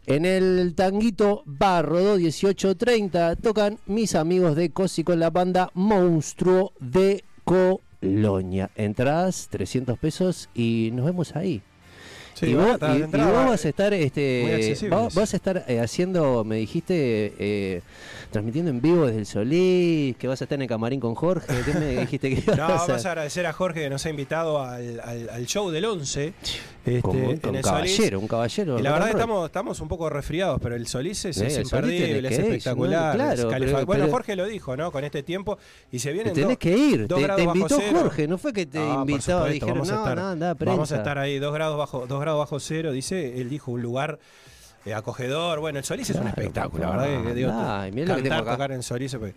En 0.05 0.25
el 0.25 0.73
Tanguito 0.75 1.43
Barrodo 1.45 2.15
1830 2.17 3.35
tocan 3.37 3.77
mis 3.87 4.15
amigos 4.15 4.55
de 4.55 4.69
Cosi 4.71 5.03
con 5.03 5.19
la 5.19 5.29
banda 5.31 5.71
Monstruo 5.73 6.73
de 6.79 7.23
Colonia. 7.43 8.69
Entradas 8.75 9.47
300 9.49 9.97
pesos 9.97 10.49
y 10.55 10.89
nos 10.93 11.05
vemos 11.05 11.35
ahí. 11.35 11.61
Sí, 12.33 12.47
y, 12.47 12.53
vos, 12.55 12.77
y- 12.77 12.85
de 12.85 12.99
y 12.99 13.01
entrada, 13.03 13.31
vos 13.31 13.49
vas 13.51 13.65
a 13.65 13.67
eh, 13.67 13.69
estar, 13.69 13.93
este, 13.93 14.87
vos- 14.89 15.13
vas 15.13 15.33
a 15.33 15.37
estar 15.37 15.65
eh, 15.67 15.79
haciendo, 15.79 16.43
me 16.45 16.55
dijiste, 16.55 17.33
eh, 17.37 17.81
transmitiendo 18.31 18.71
en 18.71 18.81
vivo 18.81 19.05
desde 19.05 19.19
el 19.19 19.25
Solís, 19.25 20.15
que 20.17 20.27
vas 20.27 20.41
a 20.41 20.45
estar 20.45 20.55
en 20.57 20.63
el 20.63 20.67
camarín 20.67 20.99
con 20.99 21.13
Jorge. 21.15 21.47
¿Qué 21.65 21.73
me 21.73 21.87
dijiste 22.01 22.29
que 22.33 22.41
ibas 22.41 22.57
No, 22.57 22.63
a 22.63 22.75
a 22.77 22.95
agradecer 22.95 23.45
a 23.45 23.53
Jorge 23.53 23.81
que 23.81 23.89
nos 23.89 24.05
ha 24.05 24.09
invitado 24.09 24.61
al, 24.63 24.99
al- 25.01 25.29
al 25.29 25.45
show 25.45 25.69
del 25.69 25.85
11. 25.85 26.33
Este, 26.83 27.01
Como 27.01 27.19
un, 27.19 27.31
en 27.31 27.49
un 27.49 27.55
el 27.57 27.63
Solís. 27.63 27.63
caballero, 27.63 28.19
un 28.19 28.27
caballero. 28.27 28.79
Y 28.79 28.81
la 28.81 28.91
verdad 28.93 29.09
estamos, 29.09 29.45
estamos 29.45 29.79
un 29.81 29.87
poco 29.87 30.09
resfriados, 30.09 30.59
pero 30.61 30.75
el 30.75 30.87
Solís 30.87 31.25
es, 31.25 31.37
Eh, 31.37 31.47
es 31.47 31.57
el 31.57 31.65
Solís 31.67 31.91
imperdible, 31.99 32.27
es 32.29 32.39
ir, 32.39 32.45
espectacular. 32.45 33.15
¿no? 33.17 33.23
Claro, 33.23 33.41
es 33.41 33.45
califa- 33.55 33.73
pero- 33.75 33.85
bueno, 33.85 34.07
Jorge 34.09 34.35
lo 34.35 34.45
dijo, 34.47 34.75
¿no? 34.77 34.91
Con 34.91 35.03
este 35.03 35.21
tiempo. 35.23 35.57
Y 35.91 35.99
se 35.99 36.11
vienen 36.11 36.33
Tenés 36.33 36.49
dos- 36.49 36.57
que 36.57 36.75
ir. 36.77 37.07
dos 37.07 37.19
Te, 37.21 37.27
te 37.27 37.43
invitó. 37.43 37.79
Jorge, 37.93 38.27
no 38.27 38.37
fue 38.37 38.53
que 38.53 38.65
te 38.65 38.79
Ah, 38.79 39.01
por 39.01 39.09
invitó, 39.09 39.45
dijeron, 39.45 39.73
vamos 39.75 39.89
a 39.89 39.93
no, 39.93 39.99
estar, 40.03 40.17
no, 40.17 40.27
anda, 40.29 40.53
Vamos 40.55 40.91
a 40.91 40.95
estar 40.97 41.17
ahí, 41.19 41.37
dos 41.37 41.53
grados 41.53 41.77
bajo, 41.77 42.07
dos 42.07 42.19
grados 42.21 42.39
bajo 42.39 42.59
cero, 42.59 42.91
dice, 42.91 43.39
él 43.39 43.49
dijo 43.49 43.71
un 43.71 43.81
lugar 43.81 44.17
eh, 44.85 44.93
acogedor. 44.93 45.59
Bueno, 45.59 45.79
el 45.79 45.85
Solís 45.85 46.09
es 46.09 46.15
un 46.17 46.27
espectáculo, 46.27 46.83
la 46.85 46.91
verdad 46.97 47.21
que, 47.21 47.27
que 47.29 47.33
digo, 47.35 47.51
Ay, 47.53 47.91
mirá 47.91 48.07
lo 48.07 48.15
que 48.15 48.21
cantar, 48.21 48.37
tengo 48.39 48.49
acá. 48.49 48.51
tocar 48.57 48.71
en 48.71 48.83
Solís. 48.83 49.15
pues. 49.15 49.33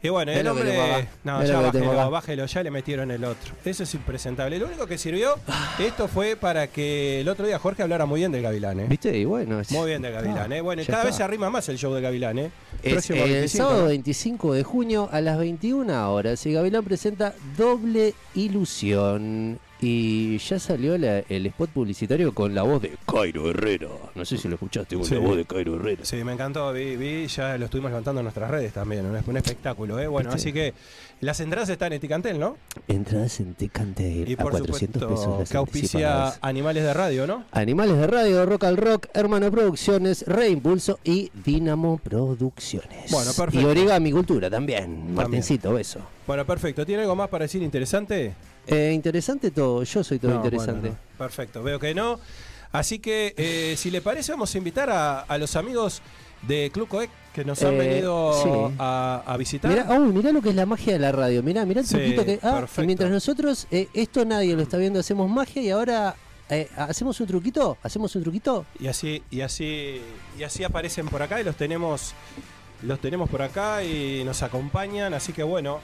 Y 0.00 0.10
bueno, 0.10 0.30
el 0.30 0.46
hombre. 0.46 1.08
No, 1.24 1.42
ya 1.44 1.58
bájelo, 1.60 2.10
bájelo, 2.12 2.46
ya 2.46 2.62
le 2.62 2.70
metieron 2.70 3.10
el 3.10 3.24
otro. 3.24 3.52
Eso 3.64 3.82
es 3.82 3.92
impresentable. 3.94 4.56
Lo 4.56 4.66
único 4.66 4.86
que 4.86 4.96
sirvió, 4.96 5.34
esto 5.80 6.06
fue 6.06 6.36
para 6.36 6.68
que 6.68 7.20
el 7.22 7.28
otro 7.28 7.44
día 7.48 7.58
Jorge 7.58 7.82
hablara 7.82 8.06
muy 8.06 8.20
bien 8.20 8.30
del 8.30 8.42
Gavilán, 8.42 8.78
¿eh? 8.78 8.86
¿Viste? 8.88 9.18
Y 9.18 9.24
bueno. 9.24 9.58
es- 9.58 9.72
Muy 9.72 9.88
bien 9.88 10.00
de 10.02 10.12
Gavilán, 10.12 10.52
Ah, 10.52 10.56
¿eh? 10.56 10.60
Bueno, 10.60 10.82
y 10.82 10.86
cada 10.86 10.98
está. 10.98 11.06
vez 11.08 11.16
se 11.16 11.24
arrima 11.24 11.50
más 11.50 11.68
el 11.68 11.78
show 11.78 11.92
de 11.92 12.00
Gavilán, 12.00 12.38
¿eh? 12.38 12.50
Es 12.84 13.10
el 13.10 13.16
25, 13.18 13.48
sábado 13.64 13.82
¿no? 13.82 13.88
25 13.88 14.54
de 14.54 14.62
junio 14.62 15.08
a 15.10 15.20
las 15.20 15.36
21 15.36 16.12
horas. 16.12 16.46
Y 16.46 16.52
Gavilán 16.52 16.84
presenta 16.84 17.34
Doble 17.56 18.14
Ilusión. 18.36 19.58
Y 19.80 20.38
ya 20.38 20.58
salió 20.58 20.98
la- 20.98 21.20
el 21.20 21.46
spot 21.46 21.70
publicitario 21.70 22.34
con 22.34 22.52
la 22.54 22.62
voz 22.62 22.82
de 22.82 22.96
Cairo 23.06 23.48
Herrera. 23.48 23.88
No 24.16 24.24
sé 24.24 24.36
si 24.36 24.48
lo 24.48 24.54
escuchaste 24.54 24.96
con 24.96 25.04
Sí. 25.04 25.14
la 25.14 25.20
voz 25.20 25.36
de 25.36 25.44
Cairo 25.44 25.76
Herrera. 25.76 26.04
Sí, 26.04 26.16
me 26.24 26.32
encantó, 26.32 26.72
vi, 26.72 26.96
vi, 26.96 27.26
ya 27.28 27.56
lo 27.56 27.66
estuvimos 27.66 27.90
levantando 27.92 28.20
en 28.20 28.24
nuestras 28.24 28.50
redes 28.50 28.72
también, 28.72 29.06
un, 29.06 29.16
un 29.24 29.36
espectáculo, 29.36 29.98
¿eh? 30.00 30.08
Bueno, 30.08 30.30
así 30.32 30.52
que 30.52 30.74
las 31.20 31.38
entradas 31.40 31.68
están 31.68 31.92
en 31.92 32.00
Ticantel, 32.00 32.38
¿no? 32.40 32.56
Entradas 32.88 33.38
en 33.38 33.54
Tecantel 33.54 34.28
Y 34.28 34.32
a 34.34 34.36
por 34.36 34.50
400 34.50 35.00
pesos. 35.02 35.18
supuesto, 35.20 35.40
las 35.40 35.48
que 35.50 35.56
auspicia. 35.56 36.34
Animales 36.40 36.82
de 36.82 36.94
Radio, 36.94 37.26
¿no? 37.28 37.44
Animales 37.52 37.96
de 37.98 38.06
Radio, 38.08 38.46
Rock 38.46 38.64
al 38.64 38.76
Rock, 38.76 39.06
Hermano 39.14 39.48
Producciones, 39.50 40.24
Reimpulso 40.26 40.98
y 41.04 41.30
Dinamo 41.44 41.98
Producciones. 41.98 43.10
Bueno, 43.12 43.32
perfecto. 43.32 43.60
Y 43.60 43.64
Origami 43.64 44.10
Cultura 44.10 44.50
también. 44.50 45.14
Martincito, 45.14 45.72
beso. 45.72 46.00
Bueno, 46.26 46.44
perfecto. 46.44 46.84
¿Tiene 46.84 47.02
algo 47.02 47.14
más 47.16 47.28
para 47.28 47.44
decir 47.44 47.62
interesante? 47.62 48.32
Eh, 48.68 48.92
interesante 48.94 49.50
todo, 49.50 49.82
yo 49.82 50.04
soy 50.04 50.18
todo 50.18 50.30
No, 50.32 50.36
interesante. 50.36 50.80
bueno, 50.90 50.96
no. 51.12 51.18
Perfecto, 51.18 51.62
veo 51.62 51.78
que 51.78 51.94
no. 51.94 52.20
Así 52.70 52.98
que, 52.98 53.34
eh, 53.36 53.74
si 53.78 53.90
le 53.90 54.00
parece, 54.02 54.32
vamos 54.32 54.54
a 54.54 54.58
invitar 54.58 54.90
a, 54.90 55.20
a 55.20 55.38
los 55.38 55.56
amigos 55.56 56.02
de 56.42 56.70
Club 56.72 56.86
Coec 56.86 57.10
que 57.32 57.44
nos 57.44 57.62
han 57.62 57.74
Eh, 57.74 57.78
venido 57.78 58.32
sí. 58.42 58.74
a, 58.78 59.22
a 59.26 59.36
visitar. 59.38 59.70
Mirá, 59.70 59.98
uy, 59.98 60.12
mirá 60.12 60.32
lo 60.32 60.42
que 60.42 60.50
es 60.50 60.54
la 60.54 60.66
magia 60.66 60.92
de 60.92 60.98
la 60.98 61.10
radio. 61.10 61.42
Mirá, 61.42 61.64
mirá 61.64 61.80
el 61.80 61.86
Sí, 61.86 61.94
truquito 61.96 62.24
que. 62.26 62.38
Ah, 62.42 62.66
y 62.76 62.82
mientras 62.82 63.10
nosotros, 63.10 63.66
eh, 63.70 63.88
esto 63.94 64.24
nadie 64.24 64.54
lo 64.54 64.62
está 64.62 64.76
viendo, 64.76 65.00
hacemos 65.00 65.30
magia 65.30 65.62
y 65.62 65.70
ahora 65.70 66.14
eh, 66.50 66.68
hacemos 66.76 67.18
un 67.20 67.26
truquito. 67.26 67.78
¿Hacemos 67.82 68.14
un 68.16 68.22
truquito? 68.22 68.66
Y 68.78 68.86
así, 68.88 69.22
y 69.30 69.40
así, 69.40 70.00
y 70.38 70.42
así 70.42 70.62
aparecen 70.62 71.08
por 71.08 71.22
acá 71.22 71.40
y 71.40 71.44
los 71.44 71.56
tenemos, 71.56 72.12
los 72.82 73.00
tenemos 73.00 73.30
por 73.30 73.40
acá 73.42 73.82
y 73.82 74.22
nos 74.24 74.42
acompañan. 74.42 75.14
Así 75.14 75.32
que 75.32 75.42
bueno, 75.42 75.80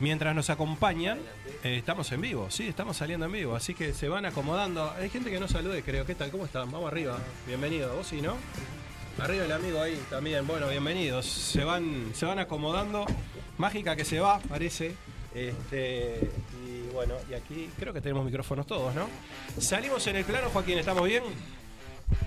mientras 0.00 0.34
nos 0.34 0.50
acompañan, 0.50 1.18
eh, 1.62 1.76
estamos 1.76 2.10
en 2.12 2.20
vivo, 2.20 2.50
sí, 2.50 2.68
estamos 2.68 2.96
saliendo 2.96 3.26
en 3.26 3.32
vivo, 3.32 3.54
así 3.54 3.74
que 3.74 3.94
se 3.94 4.08
van 4.08 4.26
acomodando. 4.26 4.90
Hay 4.92 5.10
gente 5.10 5.30
que 5.30 5.40
no 5.40 5.48
salude, 5.48 5.82
creo. 5.82 6.04
¿Qué 6.04 6.14
tal? 6.14 6.30
¿Cómo 6.30 6.44
están? 6.44 6.70
Vamos 6.70 6.90
arriba. 6.90 7.18
Bienvenido. 7.46 7.94
¿Vos 7.94 8.06
sí, 8.06 8.20
no? 8.20 8.36
Arriba 9.18 9.44
el 9.44 9.52
amigo 9.52 9.80
ahí 9.80 10.00
también. 10.10 10.46
Bueno, 10.46 10.68
bienvenidos. 10.68 11.26
Se 11.26 11.64
van, 11.64 12.10
se 12.14 12.26
van 12.26 12.38
acomodando. 12.38 13.06
Mágica 13.58 13.94
que 13.94 14.04
se 14.04 14.18
va, 14.20 14.40
parece. 14.40 14.94
Este, 15.34 16.30
y 16.64 16.92
bueno, 16.92 17.14
y 17.30 17.34
aquí 17.34 17.70
creo 17.78 17.92
que 17.92 18.00
tenemos 18.00 18.24
micrófonos 18.24 18.66
todos, 18.66 18.94
¿no? 18.94 19.08
Salimos 19.58 20.06
en 20.06 20.16
el 20.16 20.24
plano, 20.24 20.48
Joaquín, 20.50 20.78
¿estamos 20.78 21.04
bien? 21.04 21.22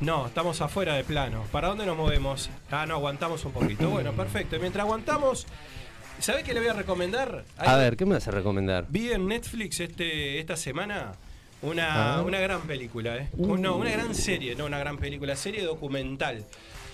No, 0.02 0.28
estamos 0.28 0.60
afuera 0.62 0.96
del 0.96 1.06
plano. 1.06 1.44
¿Para 1.52 1.70
dónde 1.70 1.86
nos 1.86 1.98
movemos? 1.98 2.50
Ah, 2.72 2.86
no, 2.86 2.96
aguantamos 2.96 3.44
un 3.46 3.52
poquito. 3.52 3.90
Bueno, 3.90 4.14
perfecto. 4.14 4.58
Mientras 4.60 4.84
aguantamos, 4.84 5.46
¿sabés 6.20 6.44
qué 6.44 6.54
le 6.54 6.60
voy 6.60 6.70
a 6.70 6.74
recomendar? 6.74 7.44
Hay- 7.58 7.68
A 7.70 7.76
ver, 7.78 7.98
¿qué 7.98 8.06
me 8.06 8.14
vas 8.16 8.28
a 8.28 8.32
recomendar? 8.32 8.86
Vi 8.90 9.12
en 9.12 9.28
Netflix 9.28 9.80
este, 9.80 10.40
esta 10.40 10.56
semana 10.56 11.14
una, 11.62 12.18
Ah. 12.18 12.22
una 12.24 12.40
gran 12.40 12.62
película, 12.62 13.18
¿eh? 13.18 13.30
No, 13.38 13.76
una 13.78 13.92
gran 13.92 14.14
serie, 14.16 14.56
no 14.56 14.66
una 14.66 14.80
gran 14.80 14.98
película, 14.98 15.36
serie 15.36 15.64
documental. 15.64 16.44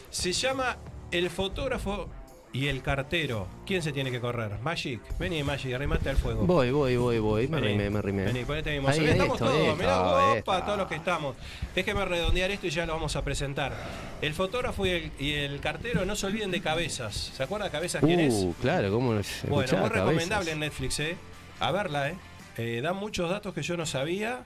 Se 0.10 0.32
llama 0.32 0.77
El 1.12 1.30
fotógrafo 1.30 2.10
y 2.53 2.67
el 2.67 2.83
cartero. 2.83 3.48
¿Quién 3.65 3.81
se 3.81 3.91
tiene 3.91 4.12
que 4.12 4.22
correr? 4.22 4.60
Magic. 4.62 5.01
Vení, 5.17 5.43
Magic, 5.43 5.74
arrimate 5.74 6.12
al 6.12 6.17
fuego. 6.17 6.45
Voy, 6.45 6.69
voy, 6.72 6.95
voy, 6.95 7.17
voy. 7.19 7.48
Me 7.48 7.57
arrimé, 7.57 7.89
me 7.89 7.98
arrimé. 8.00 8.25
Vení, 8.25 8.45
ponete 8.45 8.72
mismo. 8.74 8.89
Ahí, 8.89 9.03
estamos 9.05 9.33
esto, 9.41 9.45
todos, 9.45 9.60
esto, 9.60 9.75
mirá, 9.75 10.36
esto. 10.36 10.51
opa, 10.51 10.65
todos 10.65 10.77
los 10.77 10.88
que 10.88 10.95
estamos. 10.95 11.36
Déjeme 11.74 12.05
redondear 12.05 12.51
esto 12.51 12.67
y 12.67 12.69
ya 12.69 12.86
lo 12.86 12.93
vamos 12.93 13.15
a 13.15 13.24
presentar. 13.24 13.74
El 14.22 14.33
fotógrafo 14.36 14.86
y 14.86 14.89
el, 14.91 15.12
y 15.19 15.33
el 15.33 15.60
cartero, 15.60 16.05
no 16.05 16.15
se 16.15 16.27
olviden 16.27 16.51
de 16.51 16.62
Cabezas. 16.62 17.31
¿Se 17.36 17.41
acuerda 17.41 17.65
de 17.65 17.72
Cabezas 17.72 18.03
quién 18.03 18.19
es? 18.19 18.33
Uh, 18.36 18.53
claro, 18.62 18.91
¿cómo 18.91 19.13
no? 19.13 19.22
Bueno, 19.22 19.55
muy 19.55 19.65
cabezas. 19.65 19.91
recomendable 19.91 20.51
en 20.51 20.60
Netflix, 20.60 21.00
¿eh? 21.00 21.17
A 21.60 21.72
verla, 21.72 22.10
¿eh? 22.10 22.15
Eh, 22.57 22.81
Da 22.83 22.93
muchos 22.93 23.29
datos 23.31 23.53
que 23.55 23.63
yo 23.63 23.75
no 23.77 23.88
sabía. 23.88 24.45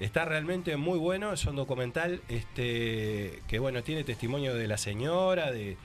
Está 0.00 0.24
realmente 0.24 0.76
muy 0.76 0.98
bueno. 0.98 1.32
Es 1.32 1.44
un 1.46 1.56
documental 1.56 2.20
este, 2.28 3.40
que, 3.46 3.58
bueno, 3.58 3.82
tiene 3.82 4.04
testimonio 4.04 4.54
de 4.54 4.66
la 4.66 4.76
señora, 4.76 5.52
de, 5.52 5.76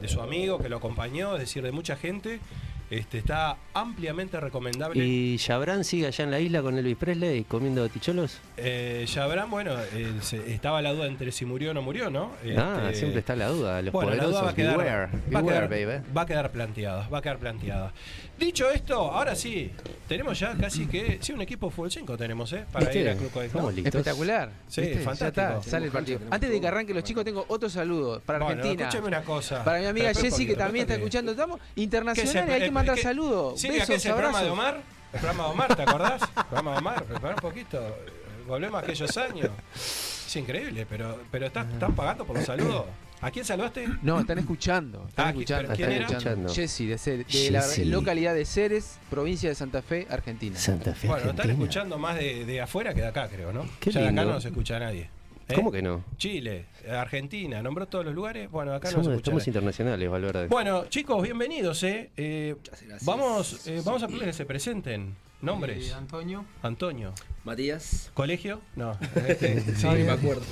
de 0.00 0.08
su 0.08 0.20
amigo 0.20 0.58
que 0.58 0.68
lo 0.68 0.78
acompañó, 0.78 1.34
es 1.34 1.40
decir, 1.40 1.62
de 1.62 1.72
mucha 1.72 1.96
gente. 1.96 2.40
Este, 2.90 3.18
está 3.18 3.58
ampliamente 3.74 4.40
recomendable. 4.40 5.04
¿Y 5.04 5.36
Chabran 5.36 5.84
sigue 5.84 6.06
allá 6.06 6.24
en 6.24 6.30
la 6.30 6.40
isla 6.40 6.62
con 6.62 6.78
Elvis 6.78 6.96
Presley 6.96 7.44
comiendo 7.44 7.86
ticholos? 7.90 8.40
Eh, 8.56 9.04
Chabran, 9.06 9.50
bueno, 9.50 9.74
eh, 9.92 10.10
se- 10.22 10.54
estaba 10.54 10.80
la 10.80 10.94
duda 10.94 11.04
entre 11.06 11.30
si 11.30 11.44
murió 11.44 11.72
o 11.72 11.74
no 11.74 11.82
murió, 11.82 12.08
¿no? 12.08 12.30
ah, 12.56 12.84
Este, 12.86 12.94
siempre 13.00 13.20
está 13.20 13.36
la 13.36 13.48
duda. 13.48 13.82
Los 13.82 13.92
bueno, 13.92 14.12
la 14.12 14.16
poderosos. 14.22 14.32
duda 14.40 14.42
va 14.42 14.50
a 14.50 14.54
quedar, 14.54 14.78
beware, 14.78 14.96
va 14.96 15.38
a 15.38 15.42
beware, 15.42 15.68
quedar- 15.68 15.86
baby. 15.98 16.12
va 16.16 16.22
a 16.22 16.26
quedar 16.26 16.50
planteada, 16.50 17.08
va 17.10 17.18
a 17.18 17.22
quedar 17.22 17.38
planteada. 17.38 17.92
Dicho 18.38 18.70
esto, 18.70 18.94
ahora 19.12 19.34
sí, 19.34 19.72
tenemos 20.06 20.38
ya 20.38 20.56
casi 20.56 20.86
que, 20.86 21.18
sí, 21.20 21.32
un 21.32 21.40
equipo 21.40 21.70
full 21.70 21.88
5 21.90 22.16
tenemos, 22.16 22.52
¿eh? 22.52 22.64
Para 22.70 22.84
¿Viste? 22.86 23.00
ir 23.00 23.08
al 23.08 23.16
Club. 23.16 23.42
Estamos 23.42 23.74
listos. 23.74 23.94
Espectacular. 23.96 24.50
Sí, 24.68 24.80
¿Viste? 24.82 24.98
Ya 24.98 25.04
fantástico. 25.04 25.28
está, 25.58 25.62
sale 25.70 25.86
el 25.86 25.92
partido. 25.92 26.20
Antes 26.30 26.50
de 26.50 26.60
que 26.60 26.68
arranque 26.68 26.94
los 26.94 27.02
chicos, 27.02 27.24
tengo 27.24 27.44
otro 27.48 27.68
saludo 27.68 28.20
para 28.20 28.38
Bueno, 28.38 28.54
Argentina. 28.60 28.84
escúcheme 28.88 29.08
una 29.08 29.22
cosa. 29.22 29.64
Para 29.64 29.80
mi 29.80 29.86
amiga 29.86 30.14
Jessy, 30.14 30.46
que 30.46 30.54
también 30.54 30.82
está 30.84 30.94
escuchando. 30.94 31.32
Estamos 31.32 31.58
¿Qué 31.74 31.80
internacionales, 31.82 32.54
hay 32.54 32.60
que 32.62 32.70
mandar 32.70 32.94
qué- 32.94 33.02
saludos. 33.02 33.60
Sí, 33.60 33.68
¿qué 33.68 33.74
Besos, 33.80 33.90
es 33.96 34.06
el 34.06 34.12
programa 34.12 34.40
de 34.42 34.48
abrazos. 34.50 34.64
Omar? 34.74 34.82
El 35.12 35.18
programa 35.20 35.44
de 35.44 35.50
Omar, 35.50 35.76
¿te 35.76 35.82
acordás? 35.82 36.22
El 36.22 36.44
programa 36.44 36.70
de 36.72 36.78
Omar, 36.78 37.04
prepara 37.04 37.34
un 37.34 37.40
poquito. 37.40 37.96
Volvemos 38.46 38.80
a 38.80 38.84
aquellos 38.84 39.16
años. 39.16 39.50
Es 39.74 40.36
increíble, 40.36 40.86
pero, 40.88 41.18
pero 41.30 41.46
¿están, 41.46 41.72
¿están 41.72 41.94
pagando 41.96 42.24
por 42.24 42.36
los 42.36 42.44
saludos? 42.46 42.84
¿A 43.20 43.30
quién 43.32 43.44
saludaste? 43.44 43.88
No, 44.02 44.20
están 44.20 44.38
escuchando. 44.38 45.04
Están 45.08 45.26
Ah, 45.26 45.30
escuchando. 45.30 45.74
¿quién 45.74 45.90
están 45.90 46.02
era? 46.02 46.06
escuchando. 46.18 46.54
Jessy, 46.54 46.86
de, 46.86 46.98
Ceres- 46.98 47.26
de 47.26 47.50
la 47.50 47.66
localidad 47.96 48.32
de 48.34 48.44
Ceres, 48.44 48.98
provincia 49.10 49.48
de 49.48 49.56
Santa 49.56 49.82
Fe, 49.82 50.06
Argentina. 50.08 50.56
Santa 50.56 50.94
Fe, 50.94 51.08
Bueno, 51.08 51.30
están 51.30 51.50
escuchando 51.50 51.98
más 51.98 52.16
de, 52.16 52.44
de 52.44 52.60
afuera 52.60 52.94
que 52.94 53.00
de 53.00 53.08
acá, 53.08 53.28
creo, 53.28 53.52
¿no? 53.52 53.66
Qué 53.80 53.90
ya 53.90 54.00
de 54.02 54.08
acá 54.08 54.24
no 54.24 54.32
nos 54.34 54.44
escucha 54.44 54.78
nadie. 54.78 55.10
¿Eh? 55.48 55.54
¿Cómo 55.54 55.72
que 55.72 55.82
no? 55.82 56.04
Chile, 56.16 56.66
Argentina, 56.88 57.60
nombró 57.62 57.86
todos 57.88 58.04
los 58.04 58.14
lugares. 58.14 58.48
Bueno, 58.50 58.72
acá 58.72 58.88
Somos, 58.90 59.06
no 59.06 59.10
se 59.12 59.16
escucha 59.16 59.30
estamos 59.30 59.46
internacionales, 59.48 60.10
Valverde. 60.10 60.46
Bueno, 60.46 60.84
chicos, 60.86 61.20
bienvenidos, 61.22 61.82
¿eh? 61.82 62.10
Eh, 62.16 62.54
vamos, 63.02 63.66
eh, 63.66 63.82
vamos 63.84 64.02
a 64.04 64.06
pedir 64.08 64.24
que 64.24 64.32
se 64.32 64.44
presenten. 64.44 65.16
Nombres. 65.40 65.92
Antonio. 65.92 66.44
Antonio. 66.62 67.14
Matías. 67.44 68.10
¿Colegio? 68.14 68.60
No. 68.76 68.96
Este, 69.26 69.60
sí. 69.74 69.86
me 69.86 70.10
acuerdo. 70.10 70.42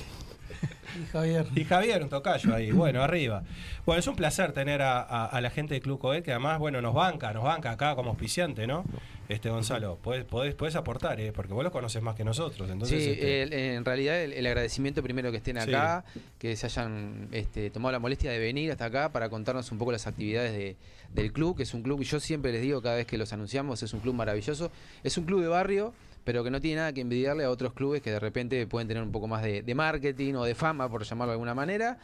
Y 1.03 1.07
Javier. 1.12 1.47
Y 1.55 1.64
Javier, 1.64 2.03
un 2.03 2.09
tocayo 2.09 2.55
ahí, 2.55 2.71
bueno, 2.73 3.03
arriba. 3.03 3.42
Bueno, 3.85 4.01
es 4.01 4.07
un 4.07 4.16
placer 4.16 4.53
tener 4.53 4.81
a, 4.83 5.01
a- 5.03 5.27
a 5.27 5.40
la 5.40 5.51
gente 5.51 5.75
de 5.75 5.81
Club 5.81 5.99
Coet, 5.99 6.23
que 6.25 6.31
además, 6.31 6.59
bueno, 6.59 6.81
nos 6.81 6.95
banca, 6.95 7.33
nos 7.33 7.45
banca 7.45 7.73
acá 7.73 7.95
como 7.95 8.11
auspiciante, 8.11 8.66
¿no? 8.66 8.85
Este, 9.29 9.51
Gonzalo, 9.51 9.97
podés, 9.97 10.25
podés, 10.25 10.55
podés 10.55 10.77
aportar, 10.77 11.21
¿eh? 11.21 11.33
Porque 11.33 11.53
vos 11.53 11.64
los 11.64 11.73
conoces 11.73 12.01
más 12.01 12.14
que 12.14 12.25
nosotros, 12.25 12.71
entonces... 12.71 13.03
sí, 13.03 13.11
este, 13.11 13.42
el- 13.42 13.53
en 13.53 13.85
realidad 13.85 14.23
el, 14.23 14.33
el 14.33 14.47
agradecimiento 14.47 15.03
primero 15.03 15.31
que 15.33 15.38
estén 15.38 15.61
Sí. 15.61 15.69
acá, 15.69 16.05
que 16.38 16.55
se 16.57 16.66
hayan 16.66 17.29
este, 17.33 17.69
tomado 17.71 17.92
la 17.92 17.99
molestia 17.99 18.31
de 18.31 18.38
venir 18.38 18.71
hasta 18.71 18.85
acá 18.87 19.11
para 19.12 19.29
contarnos 19.29 19.71
un 19.73 19.79
poco 19.79 19.92
las 19.92 20.07
actividades 20.07 20.53
de- 20.53 20.77
del 21.12 21.33
club, 21.33 21.57
que 21.57 21.64
es 21.64 21.75
un 21.75 21.83
club 21.83 21.99
que 21.99 22.05
yo 22.05 22.21
siempre 22.21 22.53
les 22.53 22.62
digo 22.62 22.81
cada 22.81 22.97
vez 22.97 23.07
que 23.07 23.19
los 23.19 23.33
anunciamos, 23.33 23.83
es 23.83 23.92
un 23.92 24.01
club 24.01 24.14
maravilloso, 24.14 24.71
es 25.03 25.19
un 25.19 25.25
club 25.25 25.42
de 25.42 25.49
barrio, 25.49 25.92
pero 26.27 26.43
que 26.45 26.51
no 26.51 26.61
tiene 26.61 26.77
nada 26.77 26.93
que 26.93 27.01
envidiarle 27.01 27.45
a 27.45 27.51
otros 27.51 27.73
clubes 27.73 28.03
que 28.03 28.11
de 28.11 28.19
repente 28.21 28.67
pueden 28.67 28.89
tener 28.89 29.03
un 29.03 29.12
poco 29.12 29.29
más 29.29 29.43
de, 29.43 29.62
de 29.62 29.75
marketing 29.75 30.35
o 30.35 30.45
de 30.45 30.55
fama, 30.55 30.91
por 30.91 31.05
llamarlo 31.05 31.31
de 31.31 31.35
alguna 31.37 31.55
manera. 31.55 31.99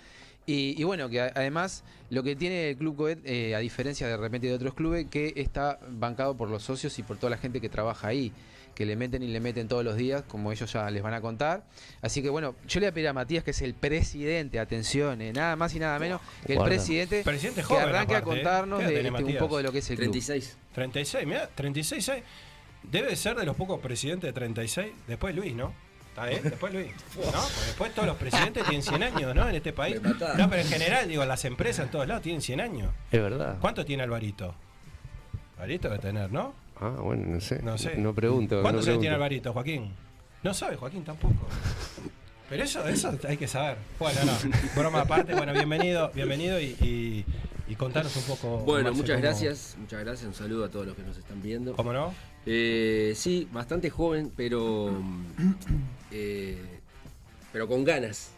Y, 0.46 0.80
y 0.80 0.84
bueno, 0.84 1.08
que 1.08 1.20
a- 1.20 1.32
además 1.34 1.84
lo 2.10 2.22
que 2.22 2.34
tiene 2.36 2.70
el 2.70 2.76
Club 2.76 2.96
Coet, 2.96 3.18
eh, 3.24 3.54
a 3.54 3.58
diferencia 3.58 4.06
de 4.08 4.16
repente 4.16 4.46
de 4.46 4.54
otros 4.54 4.74
clubes, 4.74 5.06
que 5.10 5.32
está 5.36 5.78
bancado 5.88 6.36
por 6.36 6.48
los 6.48 6.62
socios 6.62 6.98
y 6.98 7.02
por 7.02 7.16
toda 7.16 7.30
la 7.30 7.36
gente 7.36 7.60
que 7.60 7.68
trabaja 7.68 8.08
ahí, 8.08 8.32
que 8.74 8.86
le 8.86 8.96
meten 8.96 9.22
y 9.22 9.28
le 9.28 9.38
meten 9.38 9.68
todos 9.68 9.84
los 9.84 9.96
días, 9.96 10.22
como 10.26 10.50
ellos 10.50 10.72
ya 10.72 10.88
les 10.90 11.02
van 11.02 11.14
a 11.14 11.20
contar. 11.20 11.62
Así 12.00 12.22
que 12.22 12.30
bueno, 12.30 12.54
yo 12.66 12.80
le 12.80 12.86
voy 12.86 12.90
a 12.90 12.94
pedir 12.94 13.08
a 13.08 13.12
Matías, 13.12 13.44
que 13.44 13.50
es 13.52 13.60
el 13.62 13.74
presidente, 13.74 14.58
atención, 14.58 15.20
eh, 15.20 15.32
nada 15.32 15.54
más 15.56 15.74
y 15.74 15.78
nada 15.78 15.98
menos 15.98 16.20
que 16.46 16.52
el 16.54 16.58
Guarda. 16.58 16.74
presidente, 16.76 17.22
Presidente 17.22 17.62
que 17.62 17.74
arranque 17.74 18.14
a 18.14 18.18
aparte, 18.18 18.40
¿eh? 18.40 18.42
contarnos 18.42 18.78
¿Qué 18.80 18.84
edad 18.86 18.90
de, 19.02 19.08
este, 19.08 19.24
un 19.24 19.38
poco 19.38 19.56
de 19.58 19.62
lo 19.64 19.72
que 19.72 19.78
es 19.78 19.90
el 19.90 19.96
club. 19.96 20.10
36. 20.12 20.56
36, 20.74 21.26
mira, 21.26 21.48
36 21.54 22.08
años. 22.08 22.24
Debe 22.84 23.16
ser 23.16 23.36
de 23.36 23.44
los 23.46 23.56
pocos 23.56 23.80
presidentes 23.80 24.28
de 24.28 24.32
36. 24.32 24.92
Después 25.06 25.34
Luis, 25.34 25.54
¿no? 25.54 25.72
¿Está 26.10 26.26
bien? 26.26 26.42
Después 26.42 26.72
Luis. 26.74 26.88
¿No? 27.16 27.22
Porque 27.32 27.66
después 27.66 27.94
todos 27.94 28.08
los 28.08 28.16
presidentes 28.18 28.64
tienen 28.64 28.82
100 28.82 29.02
años, 29.02 29.34
¿no? 29.34 29.48
En 29.48 29.54
este 29.54 29.72
país. 29.72 30.00
No, 30.02 30.50
pero 30.50 30.62
en 30.62 30.68
general, 30.68 31.08
digo, 31.08 31.24
las 31.24 31.44
empresas 31.44 31.86
en 31.86 31.90
todos 31.90 32.06
lados 32.06 32.22
tienen 32.22 32.42
100 32.42 32.60
años. 32.60 32.90
Es 33.10 33.20
verdad. 33.22 33.56
¿Cuánto 33.60 33.84
tiene 33.84 34.02
Alvarito? 34.02 34.54
Alvarito 35.56 35.88
debe 35.88 36.00
tener, 36.02 36.30
¿no? 36.32 36.54
Ah, 36.80 36.90
bueno, 37.00 37.24
no 37.26 37.40
sé. 37.40 37.62
No 37.62 37.78
sé. 37.78 37.96
No 37.96 38.12
pregunto. 38.14 38.56
no 38.56 38.62
¿Cuántos 38.62 38.80
años 38.80 38.84
pregunto. 38.86 39.00
tiene 39.02 39.14
Alvarito, 39.14 39.52
Joaquín? 39.52 39.92
No 40.42 40.52
sabe, 40.52 40.76
Joaquín 40.76 41.04
tampoco. 41.04 41.46
Pero 42.50 42.64
eso, 42.64 42.86
eso 42.86 43.16
hay 43.26 43.36
que 43.38 43.48
saber. 43.48 43.78
Bueno, 43.98 44.20
no, 44.24 44.32
broma 44.76 45.02
aparte, 45.02 45.34
bueno, 45.34 45.52
bienvenido, 45.54 46.10
bienvenido 46.14 46.60
y, 46.60 46.64
y, 46.82 47.24
y 47.68 47.74
contanos 47.76 48.14
un 48.16 48.24
poco. 48.24 48.58
Bueno, 48.58 48.90
Marce, 48.90 49.00
muchas 49.00 49.16
cómo- 49.16 49.22
gracias. 49.22 49.76
Muchas 49.78 50.00
gracias. 50.00 50.26
Un 50.28 50.34
saludo 50.34 50.64
a 50.66 50.68
todos 50.68 50.86
los 50.86 50.94
que 50.96 51.02
nos 51.02 51.16
están 51.16 51.40
viendo. 51.40 51.74
¿Cómo 51.74 51.92
no? 51.94 52.12
Eh, 52.46 53.12
sí, 53.16 53.46
bastante 53.52 53.90
joven, 53.90 54.32
pero. 54.36 54.92
eh, 56.10 56.58
pero 57.52 57.68
con 57.68 57.84
ganas. 57.84 58.32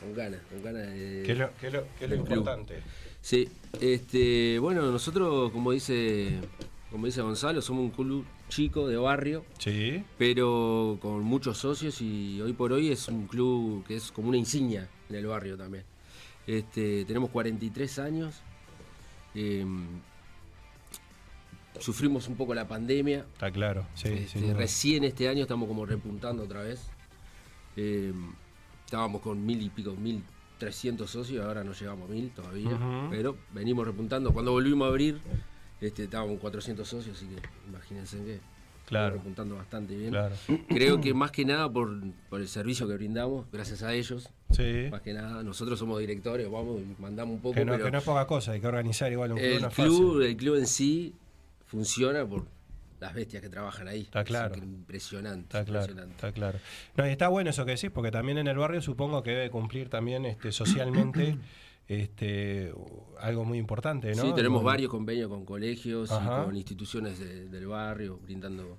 Con 0.00 0.14
ganas, 0.14 0.40
con 0.50 0.62
ganas 0.62 0.86
de. 0.88 1.22
¿Qué 1.26 1.32
es 1.32 1.38
lo, 1.38 1.50
qué 1.60 1.66
es 1.68 1.72
lo- 1.72 1.86
qué 1.98 2.04
es 2.04 2.10
lo 2.10 2.16
del 2.16 2.24
club. 2.24 2.38
importante? 2.38 2.80
Sí, 3.20 3.48
este, 3.80 4.58
bueno, 4.58 4.90
nosotros, 4.90 5.52
como 5.52 5.70
dice, 5.72 6.40
como 6.90 7.06
dice 7.06 7.22
Gonzalo, 7.22 7.62
somos 7.62 7.82
un 7.84 7.90
club 7.90 8.24
chico 8.48 8.88
de 8.88 8.96
barrio, 8.96 9.44
Sí. 9.58 10.02
pero 10.18 10.98
con 11.00 11.22
muchos 11.22 11.58
socios 11.58 12.00
y 12.00 12.40
hoy 12.40 12.52
por 12.52 12.72
hoy 12.72 12.90
es 12.90 13.06
un 13.08 13.26
club 13.28 13.84
que 13.86 13.94
es 13.96 14.10
como 14.10 14.28
una 14.28 14.38
insignia 14.38 14.88
en 15.08 15.16
el 15.16 15.26
barrio 15.26 15.56
también. 15.56 15.84
Este, 16.46 17.04
tenemos 17.04 17.30
43 17.30 17.98
años, 18.00 18.40
eh, 19.36 19.64
sufrimos 21.82 22.28
un 22.28 22.36
poco 22.36 22.54
la 22.54 22.66
pandemia, 22.68 23.26
Está 23.32 23.50
claro. 23.50 23.86
Sí, 23.94 24.08
este, 24.08 24.54
recién 24.54 25.04
este 25.04 25.28
año 25.28 25.42
estamos 25.42 25.68
como 25.68 25.84
repuntando 25.84 26.44
otra 26.44 26.62
vez. 26.62 26.80
Eh, 27.76 28.12
estábamos 28.84 29.20
con 29.22 29.44
mil 29.44 29.60
y 29.62 29.68
pico, 29.70 29.92
mil 29.96 30.22
300 30.58 31.10
socios, 31.10 31.44
ahora 31.44 31.64
no 31.64 31.72
llegamos 31.72 32.08
a 32.08 32.12
1000 32.12 32.30
todavía, 32.30 32.78
pero 33.10 33.36
venimos 33.52 33.84
repuntando. 33.86 34.32
Cuando 34.32 34.52
volvimos 34.52 34.86
a 34.86 34.88
abrir, 34.90 35.18
este, 35.80 36.04
estábamos 36.04 36.32
con 36.34 36.38
400 36.40 36.86
socios, 36.88 37.16
así 37.16 37.26
que 37.26 37.42
imagínense 37.68 38.18
que 38.24 38.40
Claro. 38.86 39.14
repuntando 39.14 39.56
bastante 39.56 39.96
bien. 39.96 40.10
Claro. 40.10 40.34
Creo 40.68 41.00
que 41.00 41.14
más 41.14 41.30
que 41.30 41.44
nada 41.44 41.72
por, 41.72 41.98
por 42.28 42.40
el 42.40 42.48
servicio 42.48 42.86
que 42.86 42.94
brindamos, 42.94 43.46
gracias 43.50 43.82
a 43.82 43.94
ellos, 43.94 44.28
Sí. 44.50 44.88
más 44.90 45.00
que 45.00 45.14
nada, 45.14 45.42
nosotros 45.42 45.78
somos 45.78 45.98
directores, 45.98 46.48
vamos 46.50 46.80
y 46.80 47.00
mandamos 47.00 47.36
un 47.36 47.40
poco, 47.40 47.54
Que 47.54 47.64
no, 47.64 47.72
pero 47.72 47.86
que 47.86 47.90
no 47.90 47.98
es 47.98 48.04
poca 48.04 48.26
cosa, 48.26 48.52
hay 48.52 48.60
que 48.60 48.66
organizar 48.66 49.10
igual 49.10 49.32
un 49.32 49.38
club. 49.38 49.48
el 49.50 49.68
club, 49.68 50.20
el 50.20 50.36
club 50.36 50.56
en 50.56 50.66
sí 50.66 51.14
funciona 51.72 52.26
por 52.26 52.46
las 53.00 53.14
bestias 53.14 53.42
que 53.42 53.48
trabajan 53.48 53.88
ahí. 53.88 54.02
Está 54.02 54.20
Es 54.20 54.26
claro. 54.26 54.56
impresionante. 54.56 55.44
Está 55.58 55.64
claro, 55.64 55.80
impresionante. 55.86 56.14
está 56.14 56.32
claro. 56.32 56.58
No, 56.96 57.06
y 57.06 57.10
está 57.10 57.28
bueno 57.28 57.48
eso 57.50 57.64
que 57.64 57.72
decís, 57.72 57.90
porque 57.90 58.10
también 58.10 58.36
en 58.38 58.46
el 58.46 58.56
barrio 58.58 58.82
supongo 58.82 59.22
que 59.22 59.30
debe 59.30 59.50
cumplir 59.50 59.88
también 59.88 60.26
este, 60.26 60.52
socialmente 60.52 61.36
este, 61.88 62.72
algo 63.20 63.44
muy 63.46 63.56
importante, 63.58 64.14
¿no? 64.14 64.22
Sí, 64.22 64.32
tenemos 64.34 64.58
Con- 64.58 64.66
varios 64.66 64.90
convenios 64.90 65.28
con 65.30 65.44
colegios 65.46 66.12
Ajá. 66.12 66.42
y 66.42 66.44
con 66.44 66.56
instituciones 66.56 67.18
de- 67.18 67.48
del 67.48 67.66
barrio, 67.66 68.18
brindando 68.22 68.76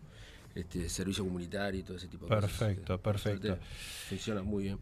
este 0.55 0.87
servicio 0.87 1.23
comunitario 1.23 1.79
y 1.79 1.83
todo 1.83 1.97
ese 1.97 2.07
tipo 2.07 2.25
de 2.27 2.29
Perfecto, 2.29 2.99
cosas. 3.01 3.01
Perfecto. 3.01 3.47
suerte, 3.47 3.65
Funciona 4.09 4.43
muy 4.43 4.63
bien. 4.65 4.77